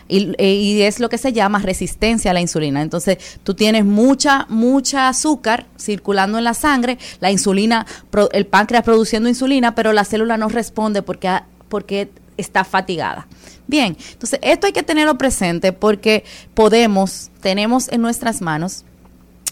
Y, 0.08 0.34
eh, 0.38 0.54
y 0.54 0.82
es 0.82 1.00
lo 1.00 1.08
que 1.08 1.18
se 1.18 1.32
llama 1.32 1.58
resistencia 1.58 2.30
a 2.30 2.34
la 2.34 2.40
insulina. 2.40 2.80
Entonces, 2.80 3.18
tú 3.42 3.54
tienes 3.54 3.84
mucha, 3.84 4.46
mucha 4.48 5.08
azúcar 5.08 5.66
circulando 5.78 6.38
en 6.38 6.44
la 6.44 6.54
sangre, 6.54 6.96
la 7.20 7.32
insulina, 7.32 7.86
el 8.32 8.46
páncreas 8.46 8.84
produciendo 8.84 9.28
insulina, 9.28 9.74
pero 9.74 9.92
la 9.92 10.04
célula 10.04 10.36
no 10.36 10.48
responde 10.48 11.02
porque, 11.02 11.26
ha- 11.28 11.46
porque 11.68 12.08
está 12.36 12.62
fatigada. 12.62 13.26
Bien, 13.66 13.96
entonces 14.12 14.38
esto 14.42 14.68
hay 14.68 14.72
que 14.72 14.84
tenerlo 14.84 15.18
presente 15.18 15.72
porque 15.72 16.22
podemos, 16.54 17.30
tenemos 17.40 17.88
en 17.90 18.00
nuestras 18.00 18.40
manos 18.42 18.84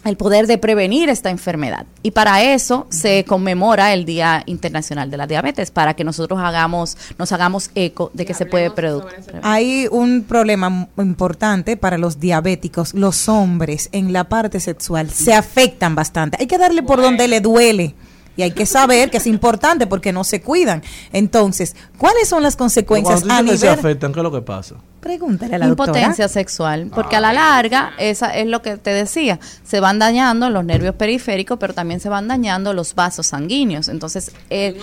el 0.05 0.17
poder 0.17 0.47
de 0.47 0.59
prevenir 0.59 1.09
esta 1.09 1.31
enfermedad. 1.31 1.87
Y 2.03 2.11
para 2.11 2.43
eso 2.43 2.87
se 2.91 3.25
conmemora 3.25 3.93
el 3.93 4.05
Día 4.05 4.43
Internacional 4.47 5.11
de 5.11 5.17
la 5.17 5.27
Diabetes, 5.27 5.71
para 5.71 5.95
que 5.95 6.05
nosotros 6.05 6.39
hagamos, 6.41 6.97
nos 7.19 7.33
hagamos 7.33 7.71
eco 7.75 8.11
de 8.15 8.27
que 8.27 8.35
se 8.35 8.47
puede 8.47 8.71
producir. 8.71 9.41
Hay 9.43 9.89
un 9.91 10.25
problema 10.25 10.89
importante 10.99 11.77
para 11.77 11.99
los 11.99 12.21
diabéticos. 12.21 12.95
Los 12.95 13.29
hombres 13.29 13.89
en 13.93 14.13
la 14.13 14.25
parte 14.25 14.61
sexual 14.61 15.11
se 15.11 15.35
afectan 15.35 15.95
bastante. 15.95 16.37
Hay 16.41 16.47
que 16.47 16.59
darle 16.59 16.83
por 16.83 17.01
donde 17.01 17.29
le 17.29 17.41
duele. 17.41 17.95
Y 18.37 18.43
hay 18.43 18.51
que 18.51 18.67
saber 18.67 19.11
que 19.11 19.19
es 19.19 19.29
importante 19.29 19.87
porque 19.87 20.13
no 20.13 20.25
se 20.25 20.43
cuidan. 20.43 20.83
Entonces, 21.13 21.77
¿cuáles 21.97 22.29
son 22.29 22.43
las 22.43 22.57
consecuencias 22.57 23.23
Cuando 23.23 23.51
a 23.51 23.53
que 23.53 23.59
se 23.59 23.67
nivel... 23.67 23.79
afectan, 23.79 24.13
¿qué 24.13 24.19
es 24.19 24.25
lo 24.25 24.33
que 24.33 24.43
pasa? 24.43 24.75
Pregúntale 25.05 25.57
a 25.57 25.59
la 25.59 25.67
doctora. 25.67 25.91
Impotencia 25.91 26.29
sexual, 26.29 26.91
porque 26.95 27.17
a 27.17 27.21
la 27.21 27.35
larga, 27.35 27.93
esa 27.99 28.35
es 28.35 28.47
lo 28.47 28.63
que 28.63 28.79
te 28.79 28.89
decía, 28.89 29.39
se 29.63 29.79
van 29.79 29.99
dañando 29.99 30.49
los 30.49 30.65
nervios 30.65 30.95
periféricos, 30.95 31.59
pero 31.59 31.75
también 31.75 32.01
se 32.01 32.09
van 32.09 32.27
dañando 32.27 32.73
los 32.73 32.95
vasos 32.95 33.27
sanguíneos. 33.27 33.89
Entonces, 33.89 34.33
el, 34.49 34.79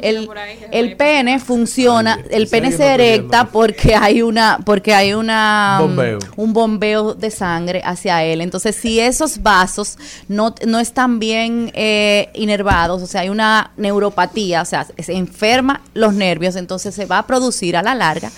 el, 0.00 0.30
el 0.72 0.96
pene 0.96 1.38
funciona, 1.40 2.18
el 2.30 2.48
pene 2.48 2.72
se 2.72 2.86
erecta 2.86 3.48
porque 3.52 3.94
hay 3.94 4.22
una, 4.22 4.60
porque 4.64 4.94
hay 4.94 5.12
una 5.12 5.76
Bombeo. 5.82 6.20
un 6.36 6.54
bombeo 6.54 7.12
de 7.12 7.30
sangre 7.30 7.82
hacia 7.84 8.24
él. 8.24 8.40
Entonces, 8.40 8.76
si 8.76 8.98
esos 8.98 9.42
vasos 9.42 9.98
no, 10.26 10.54
no 10.66 10.78
están 10.78 11.18
bien 11.18 11.70
eh, 11.74 12.30
inervados, 12.32 13.02
o 13.02 13.06
sea, 13.06 13.20
hay 13.20 13.28
una 13.28 13.72
neuropatía, 13.76 14.62
o 14.62 14.64
sea, 14.64 14.86
se 14.86 15.12
enferma 15.12 15.82
los 15.92 16.14
nervios, 16.14 16.56
entonces 16.56 16.94
se 16.94 17.04
va 17.04 17.18
a 17.18 17.26
producir 17.26 17.76
a 17.76 17.82
la 17.82 17.94
larga 17.94 18.30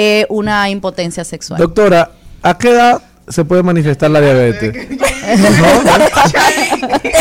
eh, 0.00 0.26
una 0.28 0.70
impotencia 0.70 1.24
sexual. 1.24 1.58
Doctora, 1.58 2.12
¿a 2.42 2.56
qué 2.56 2.70
edad 2.70 3.02
se 3.26 3.44
puede 3.44 3.64
manifestar 3.64 4.08
la 4.12 4.20
diabetes? 4.20 4.76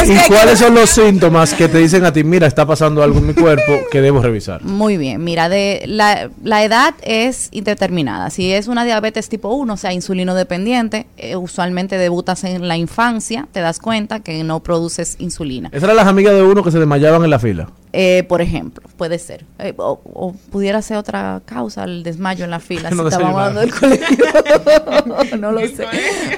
¿Y 0.05 0.27
cuáles 0.27 0.59
son 0.59 0.75
los 0.75 0.91
síntomas 0.91 1.55
que 1.55 1.67
te 1.67 1.79
dicen 1.79 2.05
a 2.05 2.13
ti, 2.13 2.23
mira, 2.23 2.45
está 2.45 2.67
pasando 2.67 3.01
algo 3.01 3.17
en 3.17 3.27
mi 3.27 3.33
cuerpo 3.33 3.79
que 3.91 3.99
debo 3.99 4.21
revisar? 4.21 4.63
Muy 4.63 4.97
bien, 4.97 5.23
mira, 5.23 5.49
de 5.49 5.85
la, 5.87 6.29
la 6.43 6.63
edad 6.63 6.93
es 7.01 7.49
indeterminada. 7.51 8.29
Si 8.29 8.51
es 8.53 8.67
una 8.67 8.85
diabetes 8.85 9.27
tipo 9.27 9.49
1, 9.49 9.73
o 9.73 9.77
sea, 9.77 9.91
insulino 9.91 10.35
dependiente, 10.35 11.07
eh, 11.17 11.35
usualmente 11.35 11.97
debutas 11.97 12.43
en 12.43 12.67
la 12.67 12.77
infancia, 12.77 13.47
te 13.51 13.59
das 13.59 13.79
cuenta 13.79 14.19
que 14.19 14.43
no 14.43 14.59
produces 14.61 15.15
insulina. 15.17 15.69
Esas 15.69 15.85
eran 15.85 15.95
las 15.95 16.07
amigas 16.07 16.35
de 16.35 16.43
uno 16.43 16.63
que 16.63 16.71
se 16.71 16.77
desmayaban 16.77 17.23
en 17.23 17.31
la 17.31 17.39
fila. 17.39 17.69
Eh, 17.93 18.23
por 18.27 18.41
ejemplo, 18.41 18.87
puede 18.97 19.17
ser. 19.17 19.45
Eh, 19.59 19.73
o, 19.77 19.99
o 20.03 20.33
pudiera 20.51 20.81
ser 20.81 20.97
otra 20.97 21.41
causa, 21.45 21.85
el 21.85 22.03
desmayo 22.03 22.45
en 22.45 22.51
la 22.51 22.59
fila. 22.59 22.89
No 22.91 23.03
si 23.03 23.07
estábamos 23.09 23.39
hablando 23.39 23.61
del 23.61 23.73
colegio. 23.73 25.37
no 25.39 25.51
lo 25.51 25.61
sé. 25.67 25.85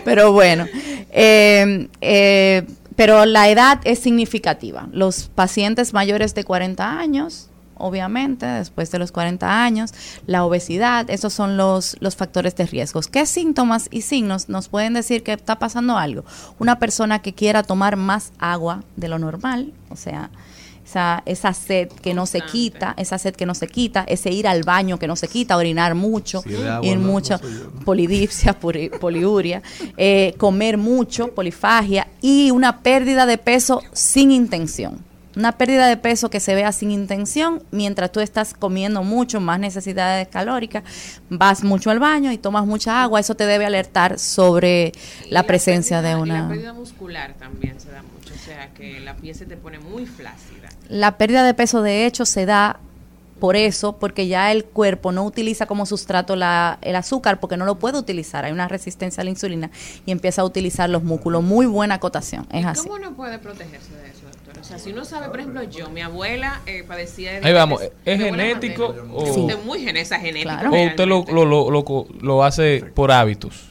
Pero 0.06 0.32
bueno. 0.32 0.66
eh, 1.12 1.88
eh, 2.02 2.66
pero 2.96 3.26
la 3.26 3.50
edad 3.50 3.80
es 3.86 4.00
significativa. 4.00 4.88
Los 4.92 5.30
pacientes 5.34 5.94
mayores 5.94 6.36
de 6.36 6.44
40 6.44 7.00
años, 7.00 7.48
obviamente, 7.78 8.46
después 8.46 8.92
de 8.92 9.00
los 9.00 9.14
40 9.14 9.64
años, 9.64 9.94
la 10.28 10.44
obesidad, 10.44 11.10
esos 11.10 11.32
son 11.32 11.56
los, 11.56 11.96
los 12.02 12.18
factores 12.18 12.58
de 12.58 12.66
riesgos. 12.66 13.08
¿Qué 13.08 13.26
síntomas 13.26 13.88
y 13.90 14.02
signos 14.02 14.50
nos 14.50 14.68
pueden 14.68 14.94
decir 14.94 15.24
que 15.24 15.32
está 15.32 15.58
pasando 15.60 15.98
algo? 15.98 16.26
Una 16.60 16.78
persona 16.78 17.22
que 17.22 17.34
quiera 17.34 17.64
tomar 17.64 17.96
más 17.96 18.34
agua 18.38 18.84
de 18.98 19.08
lo 19.08 19.18
normal, 19.18 19.72
o 19.90 19.96
sea, 19.96 20.30
esa, 20.90 21.22
esa 21.26 21.54
sed 21.54 21.90
que 22.02 22.14
no 22.16 22.26
se 22.26 22.42
quita, 22.42 22.96
esa 22.98 23.18
sed 23.20 23.36
que 23.36 23.46
no 23.46 23.54
se 23.54 23.68
quita, 23.68 24.06
ese 24.08 24.32
ir 24.32 24.48
al 24.48 24.64
baño 24.64 24.98
que 24.98 25.08
no 25.08 25.16
se 25.16 25.28
quita, 25.28 25.56
orinar 25.56 25.94
mucho, 25.94 26.42
Sí, 26.42 26.50
de 26.50 26.68
agua, 26.68 26.90
ir 26.90 26.98
no, 26.98 27.06
mucho, 27.12 27.40
no 27.42 27.86
polidipsia, 27.86 28.60
puri- 28.60 28.90
poliuria, 28.90 29.62
eh, 29.98 30.34
comer 30.38 30.78
mucho, 30.78 31.28
polifagia 31.36 32.08
y 32.22 32.50
una 32.52 32.82
pérdida 32.82 33.26
de 33.28 33.38
peso 33.38 33.82
sin 33.94 34.32
intención. 34.32 35.08
Una 35.40 35.54
pérdida 35.54 35.88
de 35.88 35.96
peso 35.96 36.30
que 36.30 36.42
se 36.42 36.54
vea 36.54 36.74
sin 36.74 36.92
intención 36.92 37.64
mientras 37.72 38.12
tú 38.12 38.20
estás 38.20 38.54
comiendo 38.54 39.04
mucho, 39.04 39.40
más 39.40 39.58
necesidades 39.58 40.28
calóricas, 40.28 40.84
vas 41.30 41.64
mucho 41.64 41.92
al 41.92 42.00
baño 42.00 42.34
y 42.34 42.38
tomas 42.38 42.66
mucha 42.66 43.02
agua, 43.02 43.22
eso 43.22 43.36
te 43.36 43.46
debe 43.46 43.66
alertar 43.66 44.20
sobre 44.20 44.92
la 45.30 45.44
presencia 45.44 46.02
de 46.02 46.10
Y 46.10 46.12
la 46.12 46.20
una... 46.20 46.50
pérdida 46.50 46.74
muscular 46.74 47.36
también 47.40 47.80
se 47.80 47.90
da 47.90 48.02
mucho, 48.02 48.34
o 48.34 48.46
sea 48.46 48.74
que 48.74 49.00
la 49.00 49.16
piel 49.16 49.34
se 49.34 49.46
te 49.46 49.56
pone 49.56 49.80
muy 49.80 50.06
flácida. 50.06 50.68
La 50.90 51.18
pérdida 51.18 51.46
de 51.46 51.54
peso 51.54 51.84
de 51.84 52.06
hecho 52.06 52.26
se 52.26 52.46
da 52.46 52.82
por 53.40 53.56
eso, 53.56 53.94
porque 53.94 54.28
ya 54.28 54.52
el 54.52 54.66
cuerpo 54.66 55.14
no 55.14 55.24
utiliza 55.24 55.68
como 55.68 55.86
sustrato 55.86 56.36
la, 56.36 56.80
el 56.82 56.98
azúcar 56.98 57.40
porque 57.40 57.56
no 57.56 57.64
lo 57.64 57.80
puede 57.80 57.98
utilizar, 57.98 58.44
hay 58.44 58.52
una 58.52 58.68
resistencia 58.68 59.22
a 59.22 59.24
la 59.24 59.30
insulina 59.30 59.72
y 60.06 60.12
empieza 60.12 60.42
a 60.42 60.46
utilizar 60.46 60.90
los 60.90 61.04
músculos. 61.04 61.42
Muy 61.44 61.66
buena 61.66 61.96
acotación, 61.96 62.46
es 62.52 62.64
¿Y 62.64 62.68
así. 62.68 62.82
¿Cómo 62.82 62.96
uno 62.96 63.16
puede 63.16 63.40
protegerse 63.40 63.94
de 63.94 64.09
sea, 64.70 64.80
si 64.80 64.92
uno 64.92 65.04
sabe, 65.06 65.30
por 65.30 65.40
ejemplo, 65.40 65.64
yo, 65.64 65.90
mi 65.90 66.02
abuela 66.02 66.62
eh, 66.66 66.84
padecía 66.88 67.40
de 67.40 67.48
Ahí 67.48 67.54
vamos, 67.54 67.82
¿es 68.06 68.20
genético 68.20 68.96
o- 69.14 69.34
Sí. 69.34 69.48
Es 69.50 69.66
muy 69.66 69.80
genética. 69.84 70.62
¿O 70.72 70.86
usted 70.88 71.06
lo, 71.06 71.26
lo, 71.30 71.46
lo, 71.46 71.70
lo, 71.72 72.08
lo 72.22 72.44
hace 72.44 72.84
por 72.94 73.12
hábitos? 73.12 73.66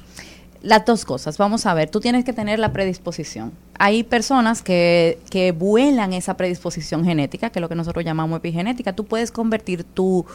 Las 0.61 0.85
dos 0.85 1.05
cosas, 1.05 1.39
vamos 1.39 1.67
a 1.67 1.75
ver, 1.75 1.89
tú 1.89 2.01
tienes 2.01 2.25
que 2.25 2.33
tener 2.33 2.59
la 2.59 2.73
predisposición. 2.73 3.53
Hay 3.79 4.03
personas 4.03 4.61
que, 4.61 5.21
que 5.31 5.53
vuelan 5.53 6.13
esa 6.13 6.37
predisposición 6.37 7.05
genética, 7.05 7.51
que 7.51 7.61
es 7.61 7.61
lo 7.61 7.69
que 7.69 7.77
nosotros 7.77 8.05
llamamos 8.05 8.39
epigenética. 8.39 8.93
Tú 8.93 9.05
puedes 9.05 9.31
convertir 9.31 9.85
tu, 9.85 10.27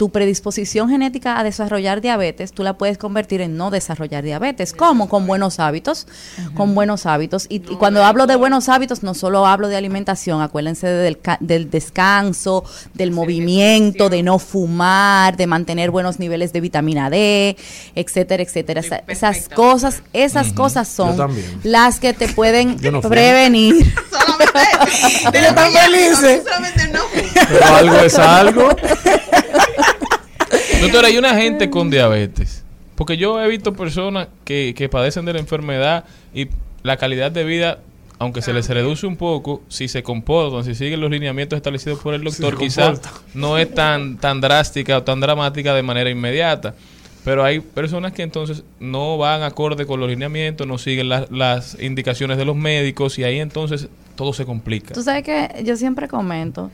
tu 0.00 0.08
predisposición 0.08 0.88
genética 0.88 1.38
a 1.38 1.44
desarrollar 1.44 2.00
diabetes, 2.00 2.52
tú 2.52 2.62
la 2.62 2.78
puedes 2.78 2.96
convertir 2.96 3.42
en 3.42 3.58
no 3.58 3.70
desarrollar 3.70 4.24
diabetes. 4.24 4.72
¿Cómo? 4.72 5.10
Con 5.10 5.26
buenos 5.26 5.60
hábitos, 5.60 6.06
con 6.54 6.74
buenos 6.74 7.04
hábitos. 7.04 7.44
Y, 7.50 7.56
y 7.56 7.76
cuando 7.76 8.02
hablo 8.02 8.26
de 8.26 8.34
buenos 8.34 8.70
hábitos, 8.70 9.02
no 9.02 9.12
solo 9.12 9.44
hablo 9.46 9.68
de 9.68 9.76
alimentación, 9.76 10.40
acuérdense 10.40 10.86
del, 10.86 11.18
del 11.40 11.68
descanso, 11.68 12.64
del 12.94 13.10
movimiento, 13.10 14.08
de 14.08 14.22
no 14.22 14.38
fumar, 14.38 15.36
de 15.36 15.46
mantener 15.46 15.90
buenos 15.90 16.18
niveles 16.18 16.54
de 16.54 16.62
vitamina 16.62 17.10
D, 17.10 17.58
etcétera, 17.94 18.42
etcétera. 18.42 18.80
Esa- 18.80 19.02
esas 19.06 19.50
cosas, 19.50 20.02
esas 20.14 20.54
cosas 20.54 20.88
son 20.88 21.14
las 21.62 22.00
que 22.00 22.14
te 22.14 22.26
pueden 22.28 22.78
Yo 22.80 22.90
no 22.90 23.02
prevenir. 23.02 23.92
Pero 25.30 25.48
están 25.48 25.70
felices. 25.72 26.42
Pero 27.50 27.66
algo 27.76 27.96
es 27.98 28.18
algo. 28.18 28.68
Doctora, 30.80 31.08
hay 31.08 31.18
una 31.18 31.34
gente 31.34 31.68
con 31.70 31.90
diabetes. 31.90 32.64
Porque 32.94 33.16
yo 33.16 33.42
he 33.42 33.48
visto 33.48 33.72
personas 33.72 34.28
que, 34.44 34.74
que 34.76 34.88
padecen 34.88 35.24
de 35.24 35.32
la 35.32 35.38
enfermedad 35.40 36.04
y 36.34 36.48
la 36.82 36.96
calidad 36.96 37.30
de 37.30 37.44
vida, 37.44 37.78
aunque 38.18 38.42
se 38.42 38.52
les 38.52 38.68
reduce 38.68 39.06
un 39.06 39.16
poco, 39.16 39.62
si 39.68 39.88
se 39.88 40.02
comportan, 40.02 40.64
si 40.64 40.74
siguen 40.74 41.00
los 41.00 41.10
lineamientos 41.10 41.56
establecidos 41.56 41.98
por 42.00 42.14
el 42.14 42.22
doctor, 42.22 42.54
quizás 42.58 43.00
no 43.34 43.56
es 43.58 43.74
tan, 43.74 44.18
tan 44.18 44.40
drástica 44.40 44.98
o 44.98 45.02
tan 45.02 45.20
dramática 45.20 45.74
de 45.74 45.82
manera 45.82 46.10
inmediata. 46.10 46.74
Pero 47.24 47.44
hay 47.44 47.60
personas 47.60 48.12
que 48.12 48.22
entonces 48.22 48.64
no 48.80 49.18
van 49.18 49.42
acorde 49.42 49.84
con 49.86 50.00
los 50.00 50.08
lineamientos, 50.08 50.66
no 50.66 50.78
siguen 50.78 51.08
las- 51.10 51.30
las 51.30 51.76
indicaciones 51.80 52.38
de 52.38 52.46
los 52.46 52.56
médicos 52.56 53.18
y 53.18 53.24
ahí 53.24 53.40
entonces 53.40 53.88
todo 54.16 54.32
se 54.32 54.44
complica. 54.46 54.94
Tú 54.94 55.02
sabes 55.02 55.22
que 55.24 55.62
yo 55.64 55.76
siempre 55.76 56.08
comento 56.08 56.70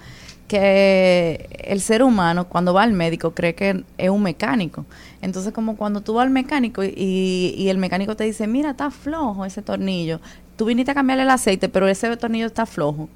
que 0.48 1.48
el 1.64 1.80
ser 1.80 2.02
humano 2.02 2.48
cuando 2.48 2.72
va 2.72 2.82
al 2.82 2.92
médico 2.92 3.34
cree 3.34 3.54
que 3.54 3.84
es 3.98 4.10
un 4.10 4.22
mecánico. 4.22 4.84
Entonces 5.22 5.52
como 5.52 5.76
cuando 5.76 6.00
tú 6.00 6.14
vas 6.14 6.24
al 6.24 6.30
mecánico 6.30 6.84
y, 6.84 7.54
y 7.56 7.68
el 7.68 7.78
mecánico 7.78 8.16
te 8.16 8.24
dice, 8.24 8.46
mira, 8.46 8.70
está 8.70 8.90
flojo 8.90 9.44
ese 9.44 9.62
tornillo. 9.62 10.20
Tú 10.56 10.64
viniste 10.64 10.92
a 10.92 10.94
cambiarle 10.94 11.24
el 11.24 11.30
aceite, 11.30 11.68
pero 11.68 11.88
ese 11.88 12.16
tornillo 12.16 12.46
está 12.46 12.64
flojo. 12.64 13.08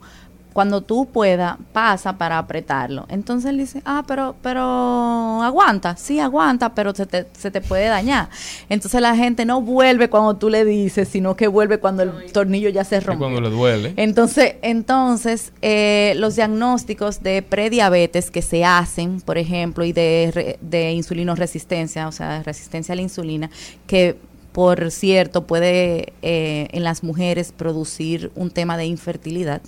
Cuando 0.52 0.81
tú 0.81 1.06
puedas, 1.06 1.56
pasa 1.72 2.18
para 2.18 2.39
apretarlo. 2.39 3.06
Entonces 3.09 3.51
él 3.51 3.59
dice, 3.59 3.82
ah, 3.85 4.05
pero, 4.06 4.35
pero 4.43 5.43
aguanta, 5.43 5.97
sí 5.97 6.18
aguanta, 6.20 6.74
pero 6.74 6.94
se 6.94 7.06
te, 7.06 7.27
se 7.32 7.51
te 7.51 7.60
puede 7.60 7.86
dañar. 7.86 8.28
Entonces 8.68 9.01
la 9.01 9.14
gente 9.14 9.44
no 9.44 9.60
vuelve 9.62 10.10
cuando 10.10 10.36
tú 10.36 10.48
le 10.48 10.64
dices, 10.64 11.09
sino 11.09 11.36
que 11.36 11.48
vuelve 11.48 11.78
cuando 11.78 12.02
el 12.02 12.32
tornillo 12.32 12.68
ya 12.68 12.85
se 12.85 13.01
rompe. 13.01 13.20
cuando 13.20 13.40
le 13.40 13.51
duele. 13.51 13.94
Entonces, 13.97 14.56
entonces 14.62 15.52
eh, 15.62 16.14
los 16.16 16.36
diagnósticos 16.36 17.22
de 17.22 17.43
prediabetes 17.43 18.31
que 18.31 18.43
se 18.43 18.64
hacen, 18.64 19.20
por 19.20 19.39
ejemplo, 19.39 19.85
y 19.85 19.93
de, 19.93 20.59
de 20.60 20.93
insulinoresistencia, 20.93 22.09
o 22.09 22.12
sea, 22.12 22.43
resistencia 22.43 22.93
a 22.93 22.97
la 22.97 23.02
insulina, 23.02 23.51
que 23.86 24.16
por 24.52 24.90
cierto 24.90 25.47
puede 25.47 26.12
eh, 26.22 26.68
en 26.72 26.85
las 26.85 27.02
mujeres 27.02 27.52
producir 27.52 28.32
un 28.35 28.51
tema 28.51 28.77
de 28.77 28.86
infertilidad 28.86 29.62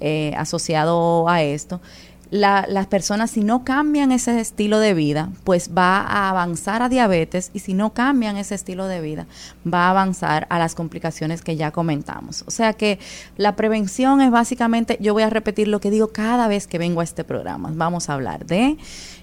eh, 0.00 0.32
asociado 0.36 1.28
a 1.28 1.42
esto. 1.42 1.80
La- 2.28 2.66
las 2.68 2.88
personas 2.88 3.30
si 3.30 3.44
no 3.44 3.62
cambian 3.62 4.10
ese 4.10 4.40
estilo 4.40 4.80
de 4.80 4.94
vida, 4.94 5.30
pues 5.44 5.70
va 5.78 5.98
a 6.00 6.28
avanzar 6.28 6.82
a 6.82 6.88
diabetes 6.88 7.50
y 7.54 7.60
si 7.60 7.72
no 7.72 7.92
cambian 7.92 8.36
ese 8.36 8.56
estilo 8.56 8.88
de 8.88 9.00
vida, 9.00 9.26
va 9.64 9.86
a 9.86 9.90
avanzar 9.90 10.48
a 10.50 10.58
las 10.58 10.74
complicaciones 10.74 11.42
que 11.42 11.54
ya 11.54 11.70
comentamos. 11.70 12.42
O 12.48 12.50
sea 12.50 12.72
que 12.72 12.98
la 13.36 13.54
prevención 13.54 14.20
es 14.20 14.32
básicamente, 14.32 14.98
yo 15.00 15.12
voy 15.14 15.22
a 15.22 15.30
repetir 15.30 15.68
lo 15.68 15.78
que 15.78 15.90
digo 15.92 16.08
cada 16.08 16.48
vez 16.48 16.66
que 16.66 16.78
vengo 16.78 17.00
a 17.00 17.04
este 17.04 17.22
programa. 17.22 17.70
Vamos 17.72 18.10
a 18.10 18.14
hablar 18.14 18.44
de 18.44 18.76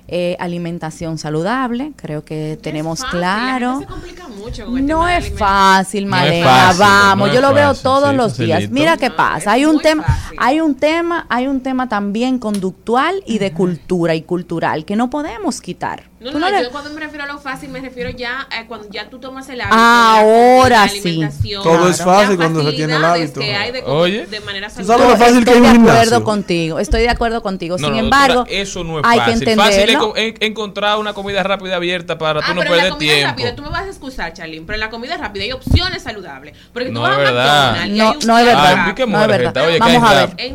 eh, 0.07 0.35
alimentación 0.39 1.17
saludable, 1.17 1.93
creo 1.95 2.25
que 2.25 2.59
tenemos 2.61 2.99
fácil, 2.99 3.19
claro. 3.19 3.71
gente 3.79 3.85
se 3.85 3.93
complica 3.93 4.27
mucho 4.27 4.65
con 4.65 4.77
el 4.77 4.85
No 4.85 4.99
tema 4.99 5.17
es 5.17 5.37
fácil, 5.37 6.07
No 6.07 6.17
es 6.17 6.21
Malena. 6.23 6.73
Vamos, 6.77 7.27
no 7.29 7.33
yo 7.33 7.41
lo 7.41 7.53
veo 7.53 7.69
fácil, 7.69 7.83
todos 7.83 8.09
sí, 8.09 8.15
los 8.15 8.37
días. 8.37 8.69
Mira 8.69 8.97
qué 8.97 9.09
pasa. 9.09 9.53
Hay 9.53 9.65
un 9.65 9.79
tema, 9.79 10.05
hay 10.37 10.59
un 10.59 10.75
tema, 10.75 11.25
hay 11.29 11.47
un 11.47 11.61
tema 11.61 11.87
también 11.87 12.37
conductual 12.37 13.23
y 13.25 13.37
de 13.37 13.53
cultura 13.53 14.13
y 14.15 14.23
cultural 14.23 14.85
que 14.85 14.95
no 14.95 15.09
podemos 15.09 15.61
quitar. 15.61 16.03
No, 16.23 16.31
no, 16.31 16.39
no 16.39 16.49
le- 16.49 16.63
yo 16.63 16.71
cuando 16.71 16.89
me 16.91 16.99
refiero 17.01 17.23
a 17.25 17.27
lo 17.27 17.37
fácil, 17.39 17.69
me 17.69 17.81
refiero 17.81 18.09
ya 18.09 18.47
a 18.49 18.65
cuando 18.67 18.87
ya 18.89 19.09
tú 19.09 19.19
tomas 19.19 19.47
el 19.49 19.61
hábito. 19.61 19.75
Ahora 19.77 20.81
de 20.87 21.15
la 21.17 21.31
sí. 21.31 21.51
Todo 21.61 21.89
es 21.89 21.97
las 21.99 22.03
fácil 22.03 22.37
cuando 22.37 22.63
se 22.63 22.71
tiene 22.73 22.95
el 22.95 23.03
hábito. 23.03 23.39
que 23.39 23.55
hay 23.55 23.71
de, 23.71 23.81
Oye. 23.83 24.25
de 24.25 24.39
manera 24.39 24.67
¿Tú 24.69 24.75
sabes 24.75 24.87
lo 24.87 24.93
saludable. 24.97 25.17
fácil 25.25 25.45
que 25.45 25.51
Estoy 25.51 25.67
es 25.67 25.73
de 25.73 25.89
acuerdo 25.91 26.23
contigo, 26.23 26.79
estoy 26.79 27.01
de 27.01 27.09
acuerdo 27.09 27.41
contigo. 27.43 27.77
Sin 27.77 27.91
no, 27.91 27.97
embargo, 27.99 28.33
doctora, 28.35 28.57
eso 28.61 28.83
no 28.83 28.99
es 28.99 29.05
hay 29.05 29.19
que 29.19 29.25
fácil. 29.31 29.55
Fácil 29.55 29.71
es 29.73 29.79
entenderlo. 29.79 30.09
co- 30.11 30.17
en- 30.17 30.35
encontrar 30.39 30.97
una 30.99 31.13
comida 31.13 31.43
rápida 31.43 31.75
abierta 31.75 32.17
para 32.17 32.39
Ah, 32.39 32.43
tú 32.47 32.53
no 32.53 32.61
pero 32.61 32.71
en 32.73 32.77
la 32.77 32.83
perder 32.83 32.91
comida 32.93 33.13
tiempo. 33.13 33.29
rápida, 33.29 33.55
tú 33.55 33.61
me 33.63 33.69
vas 33.69 33.81
a 33.83 33.87
excusar, 33.89 34.33
Charlene, 34.33 34.63
pero 34.65 34.75
en 34.75 34.79
la 34.79 34.89
comida 34.89 35.17
rápida 35.17 35.43
hay 35.43 35.51
opciones 35.51 36.03
saludables. 36.03 36.55
Porque 36.71 36.87
tú 36.87 36.93
No 36.93 37.01
vas 37.01 37.17
es 37.19 37.27
a. 37.27 37.31
McDonald's 37.31 37.95
No, 37.97 38.33
no 38.33 38.39
es 38.39 38.45
verdad. 38.45 38.85
Ay, 38.87 38.93
¿qué 38.95 39.05
no 39.07 39.21
es 39.21 39.27
verdad. 39.27 39.53
vamos 39.79 40.01
¿qué 40.01 40.15
a 40.15 40.25
ver. 40.25 40.53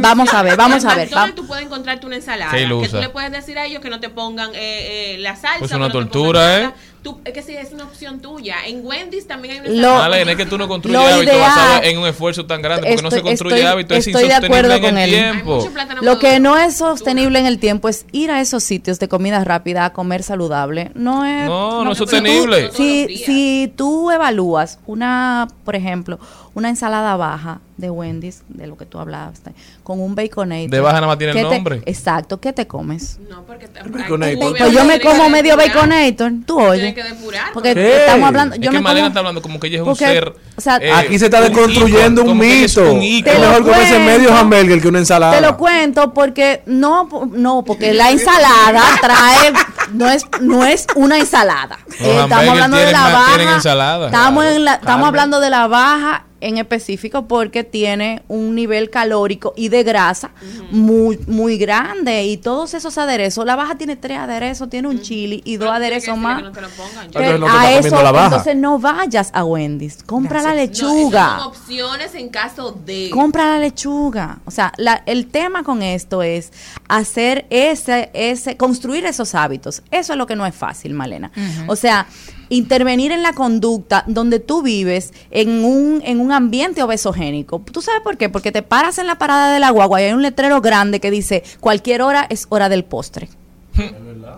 Vamos, 0.00 0.34
a 0.34 0.42
ver, 0.42 0.56
vamos 0.56 0.84
a 0.84 0.90
En 0.92 0.96
ver. 0.96 1.06
McDonald's 1.06 1.32
va- 1.32 1.34
tú 1.34 1.46
puedes 1.46 1.64
encontrarte 1.64 2.06
una 2.06 2.16
ensalada. 2.16 2.50
Qué 2.50 2.68
Que 2.80 2.88
tú 2.88 2.96
le 2.96 3.08
puedes 3.08 3.30
decir 3.32 3.58
a 3.58 3.66
ellos 3.66 3.80
que 3.80 3.90
no 3.90 4.00
te 4.00 4.08
pongan 4.08 4.50
eh, 4.54 4.89
eh, 4.90 5.18
la 5.18 5.36
salsa. 5.36 5.58
Pues 5.60 5.70
que 5.70 5.76
una 5.76 5.90
tortura. 5.90 6.60
¿eh? 6.64 6.70
Tú, 7.02 7.18
es 7.24 7.32
que 7.32 7.40
sí, 7.42 7.56
es 7.56 7.72
una 7.72 7.84
opción 7.84 8.20
tuya. 8.20 8.56
En 8.66 8.84
Wendy's 8.86 9.26
también 9.26 9.54
hay 9.64 9.70
una 9.72 9.80
Lo-. 9.82 9.94
Malena, 10.00 10.32
es 10.32 10.36
que 10.36 10.44
tú 10.44 10.58
no 10.58 10.68
construyes 10.68 11.00
hábitos 11.00 11.34
ideal- 11.34 11.40
basados 11.40 11.80
en 11.86 11.98
un 11.98 12.06
esfuerzo 12.06 12.44
tan 12.44 12.60
grande 12.60 12.86
porque 12.88 13.02
no 13.02 13.10
se 13.10 13.22
construye 13.22 13.56
estoy- 13.56 13.70
hábitos, 13.72 13.96
es 13.96 14.06
estoy 14.06 14.22
de 14.24 14.28
insostenible 14.28 14.58
acuerdo 14.58 14.74
en 14.74 14.82
con 14.94 14.98
el 14.98 15.14
él. 15.14 15.18
tiempo. 15.32 15.68
Lo 16.02 16.18
que 16.18 16.40
no 16.40 16.58
es 16.58 16.76
sostenible 16.76 17.38
en 17.38 17.46
el 17.46 17.58
tiempo 17.58 17.88
es 17.88 18.04
ir 18.12 18.30
a 18.30 18.42
esos 18.42 18.62
sitios 18.64 18.98
de 18.98 19.08
comida 19.08 19.42
rápida 19.44 19.86
a 19.86 19.92
comer 19.94 20.22
saludable. 20.22 20.90
No 20.94 21.24
es. 21.24 21.46
No, 21.46 21.84
no 21.84 21.92
es 21.92 21.96
si 21.98 22.04
tú- 22.04 22.10
sostenible. 22.10 22.70
Si, 22.72 23.16
si 23.16 23.72
tú 23.76 24.10
evalúas 24.10 24.78
una, 24.86 25.48
por 25.64 25.76
ejemplo, 25.76 26.18
una 26.52 26.68
ensalada 26.68 27.16
baja 27.16 27.60
de 27.78 27.88
Wendy's, 27.90 28.42
de 28.48 28.66
lo 28.66 28.76
que 28.76 28.84
tú 28.84 28.98
hablabas, 28.98 29.40
con 29.82 30.00
un 30.00 30.14
baconator. 30.14 30.68
De 30.68 30.80
baja 30.80 30.96
nada 30.96 31.06
más 31.06 31.16
tiene 31.18 31.30
el 31.32 31.38
¿qué 31.38 31.44
te- 31.44 31.54
nombre. 31.54 31.80
exacto, 31.86 32.38
¿qué 32.40 32.52
te 32.52 32.66
comes? 32.66 33.18
No, 33.30 33.42
porque 33.44 33.68
te- 33.68 33.80
Baconator. 33.88 34.58
Pues 34.58 34.72
yo 34.72 34.84
me 34.84 35.00
como 35.00 35.30
medio 35.30 35.56
baconator, 35.56 36.32
tú 36.46 36.58
Tienes 36.72 36.89
que 36.94 37.02
depurar. 37.02 37.52
Porque 37.52 37.74
¿Qué? 37.74 37.96
estamos 38.06 38.28
hablando. 38.28 38.54
Es 38.54 38.60
Yo 38.60 38.70
que 38.70 38.76
me 38.78 38.82
Malena 38.82 39.00
como, 39.00 39.08
está 39.08 39.18
hablando 39.20 39.42
como 39.42 39.60
que 39.60 39.66
ella 39.68 39.76
es 39.76 39.80
un 39.82 39.86
porque, 39.88 40.04
ser. 40.04 40.34
o 40.56 40.60
sea, 40.60 40.76
eh, 40.76 40.92
Aquí 40.92 41.18
se 41.18 41.24
está 41.26 41.38
un 41.38 41.44
desconstruyendo 41.44 42.22
ícono, 42.22 42.32
un 42.40 42.42
es 42.44 42.76
mito. 42.76 42.92
un 42.92 42.98
Es. 43.00 43.30
Te 43.32 43.38
lo 43.38 43.40
mejor 43.48 43.62
comerse 43.62 43.94
cuento. 43.94 44.12
medio 44.12 44.34
hamburger 44.34 44.80
que 44.80 44.88
una 44.88 44.98
Te 44.98 45.02
ensalada. 45.02 45.40
lo 45.40 45.56
cuento 45.56 46.12
porque 46.14 46.62
no, 46.66 47.08
no, 47.32 47.64
porque 47.64 47.92
la 47.94 48.10
ensalada 48.10 48.82
trae 49.00 49.52
no 49.92 50.08
es 50.10 50.24
no 50.40 50.64
es 50.64 50.86
una 50.94 51.18
ensalada. 51.18 51.78
Eh, 51.98 52.20
estamos 52.22 52.48
hablando 52.48 52.76
de 52.76 52.92
la 52.92 53.02
baja. 53.08 53.54
ensalada. 53.54 54.06
Estamos 54.06 54.44
en 54.46 54.64
la, 54.64 54.74
estamos 54.74 55.08
hablando 55.08 55.40
de 55.40 55.50
la 55.50 55.66
baja 55.66 56.24
en 56.40 56.58
específico 56.58 57.26
porque 57.26 57.64
tiene 57.64 58.22
un 58.28 58.54
nivel 58.54 58.90
calórico 58.90 59.52
y 59.56 59.68
de 59.68 59.82
grasa 59.82 60.30
muy, 60.70 61.18
muy 61.26 61.58
grande. 61.58 62.24
Y 62.24 62.36
todos 62.38 62.74
esos 62.74 62.96
aderezos, 62.98 63.44
la 63.44 63.56
baja 63.56 63.76
tiene 63.76 63.96
tres 63.96 64.18
aderezos, 64.18 64.68
tiene 64.70 64.88
un 64.88 65.00
chili 65.00 65.42
y 65.44 65.56
dos 65.56 65.70
aderezos 65.70 66.16
más. 66.16 66.42
Que 66.42 66.48
Entonces 66.48 67.40
no 67.40 67.46
te 67.46 67.52
a 67.52 67.70
eso, 67.72 67.80
comiendo 67.90 68.02
la 68.02 68.12
baja. 68.12 68.26
entonces 68.26 68.56
no 68.56 68.78
vayas 68.78 69.30
a 69.34 69.44
Wendy's, 69.44 70.02
compra 70.04 70.42
la 70.42 70.54
lechuga. 70.54 71.46
opciones 71.46 72.14
en 72.14 72.28
caso 72.28 72.72
de. 72.84 73.10
Compra 73.12 73.46
la 73.52 73.58
lechuga. 73.58 74.38
O 74.44 74.50
sea, 74.50 74.72
la- 74.76 75.02
el 75.06 75.26
tema 75.26 75.62
con 75.62 75.82
esto 75.82 76.22
es 76.22 76.52
hacer 76.88 77.46
ese, 77.50 78.10
ese, 78.14 78.56
construir 78.56 79.04
esos 79.06 79.34
hábitos. 79.34 79.82
Eso 79.90 80.12
es 80.12 80.18
lo 80.18 80.26
que 80.26 80.36
no 80.36 80.46
es 80.46 80.54
fácil, 80.54 80.94
Malena. 80.94 81.30
O 81.66 81.76
sea, 81.76 82.06
intervenir 82.50 83.10
en 83.12 83.22
la 83.22 83.32
conducta 83.32 84.04
donde 84.06 84.38
tú 84.40 84.60
vives 84.62 85.12
en 85.30 85.64
un, 85.64 86.02
en 86.04 86.20
un 86.20 86.30
ambiente 86.32 86.82
obesogénico. 86.82 87.62
¿Tú 87.72 87.80
sabes 87.80 88.02
por 88.02 88.18
qué? 88.18 88.28
Porque 88.28 88.52
te 88.52 88.62
paras 88.62 88.98
en 88.98 89.06
la 89.06 89.16
parada 89.16 89.54
de 89.54 89.60
la 89.60 89.70
guagua 89.70 90.02
y 90.02 90.04
hay 90.04 90.12
un 90.12 90.20
letrero 90.22 90.60
grande 90.60 91.00
que 91.00 91.10
dice 91.10 91.42
cualquier 91.60 92.02
hora 92.02 92.26
es 92.28 92.46
hora 92.50 92.68
del 92.68 92.84
postre. 92.84 93.28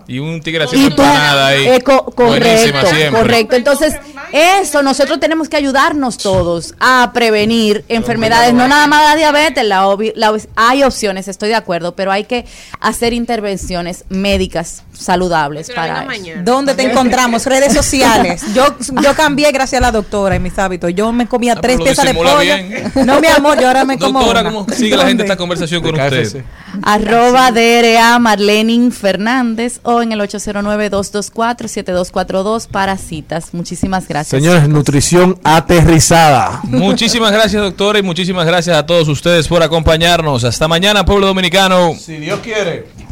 Y 0.07 0.19
un 0.19 0.39
tigre 0.41 0.63
haciendo 0.63 0.89
empanada 0.89 1.47
ahí. 1.47 1.67
Eh, 1.67 1.81
co- 1.81 2.05
correcto, 2.05 2.79
correcto. 3.11 3.55
Entonces, 3.55 3.95
eso 4.31 4.83
nosotros 4.83 5.19
tenemos 5.19 5.49
que 5.49 5.57
ayudarnos 5.57 6.17
todos 6.17 6.75
a 6.79 7.11
prevenir 7.13 7.83
enfermedades, 7.89 8.53
no 8.53 8.67
nada 8.67 8.87
más 8.87 9.03
la 9.09 9.15
diabetes, 9.15 9.65
la, 9.65 9.85
la 10.15 10.37
hay 10.55 10.83
opciones, 10.83 11.27
estoy 11.27 11.49
de 11.49 11.55
acuerdo, 11.55 11.95
pero 11.95 12.11
hay 12.11 12.23
que 12.25 12.45
hacer 12.79 13.11
intervenciones 13.13 14.05
médicas 14.09 14.83
saludables 14.93 15.69
para 15.71 16.03
eso. 16.13 16.23
¿Dónde 16.43 16.75
te 16.75 16.83
encontramos? 16.83 17.45
Redes 17.45 17.73
sociales. 17.79 18.43
Yo, 18.53 18.75
yo 19.01 19.13
cambié 19.15 19.51
gracias 19.51 19.79
a 19.79 19.81
la 19.81 19.91
doctora 19.91 20.35
en 20.35 20.43
mis 20.43 20.57
hábitos. 20.59 20.91
Yo 20.95 21.11
me 21.11 21.27
comía 21.27 21.55
tres 21.55 21.75
Ah, 21.75 21.79
lo 21.79 21.85
piezas 21.85 22.05
de 22.05 22.13
pollo. 22.13 22.37
bien. 22.39 22.91
No, 23.05 23.19
mi 23.19 23.27
amor, 23.27 23.59
yo 23.59 23.67
ahora 23.67 23.83
me 23.85 23.97
como 23.97 24.19
Doctora, 24.19 24.41
una. 24.41 24.51
¿cómo 24.51 24.67
sigue 24.73 24.95
la 24.95 25.07
gente 25.07 25.23
esta 25.23 25.35
conversación 25.35 25.81
con 25.81 25.99
usted? 25.99 26.43
Arroba 26.83 27.51
DRA 27.51 28.17
Marlenin 28.19 28.91
Fernández 28.91 29.79
o 29.83 30.01
en 30.01 30.11
el 30.11 30.19
809-224-7242 30.21 32.67
para 32.67 32.97
citas. 32.97 33.53
Muchísimas 33.53 34.07
gracias. 34.07 34.39
Señores, 34.41 34.67
nutrición 34.69 35.39
aterrizada. 35.43 36.59
Muchísimas 36.63 37.31
gracias, 37.31 37.61
doctora, 37.61 37.99
y 37.99 38.03
muchísimas 38.03 38.45
gracias 38.45 38.77
a 38.77 38.85
todos 38.85 39.07
ustedes 39.07 39.47
por 39.47 39.63
acompañarnos. 39.63 40.43
Hasta 40.43 40.67
mañana, 40.67 41.05
pueblo 41.05 41.27
dominicano. 41.27 41.93
Si 41.99 42.17
Dios 42.17 42.39
quiere. 42.41 43.02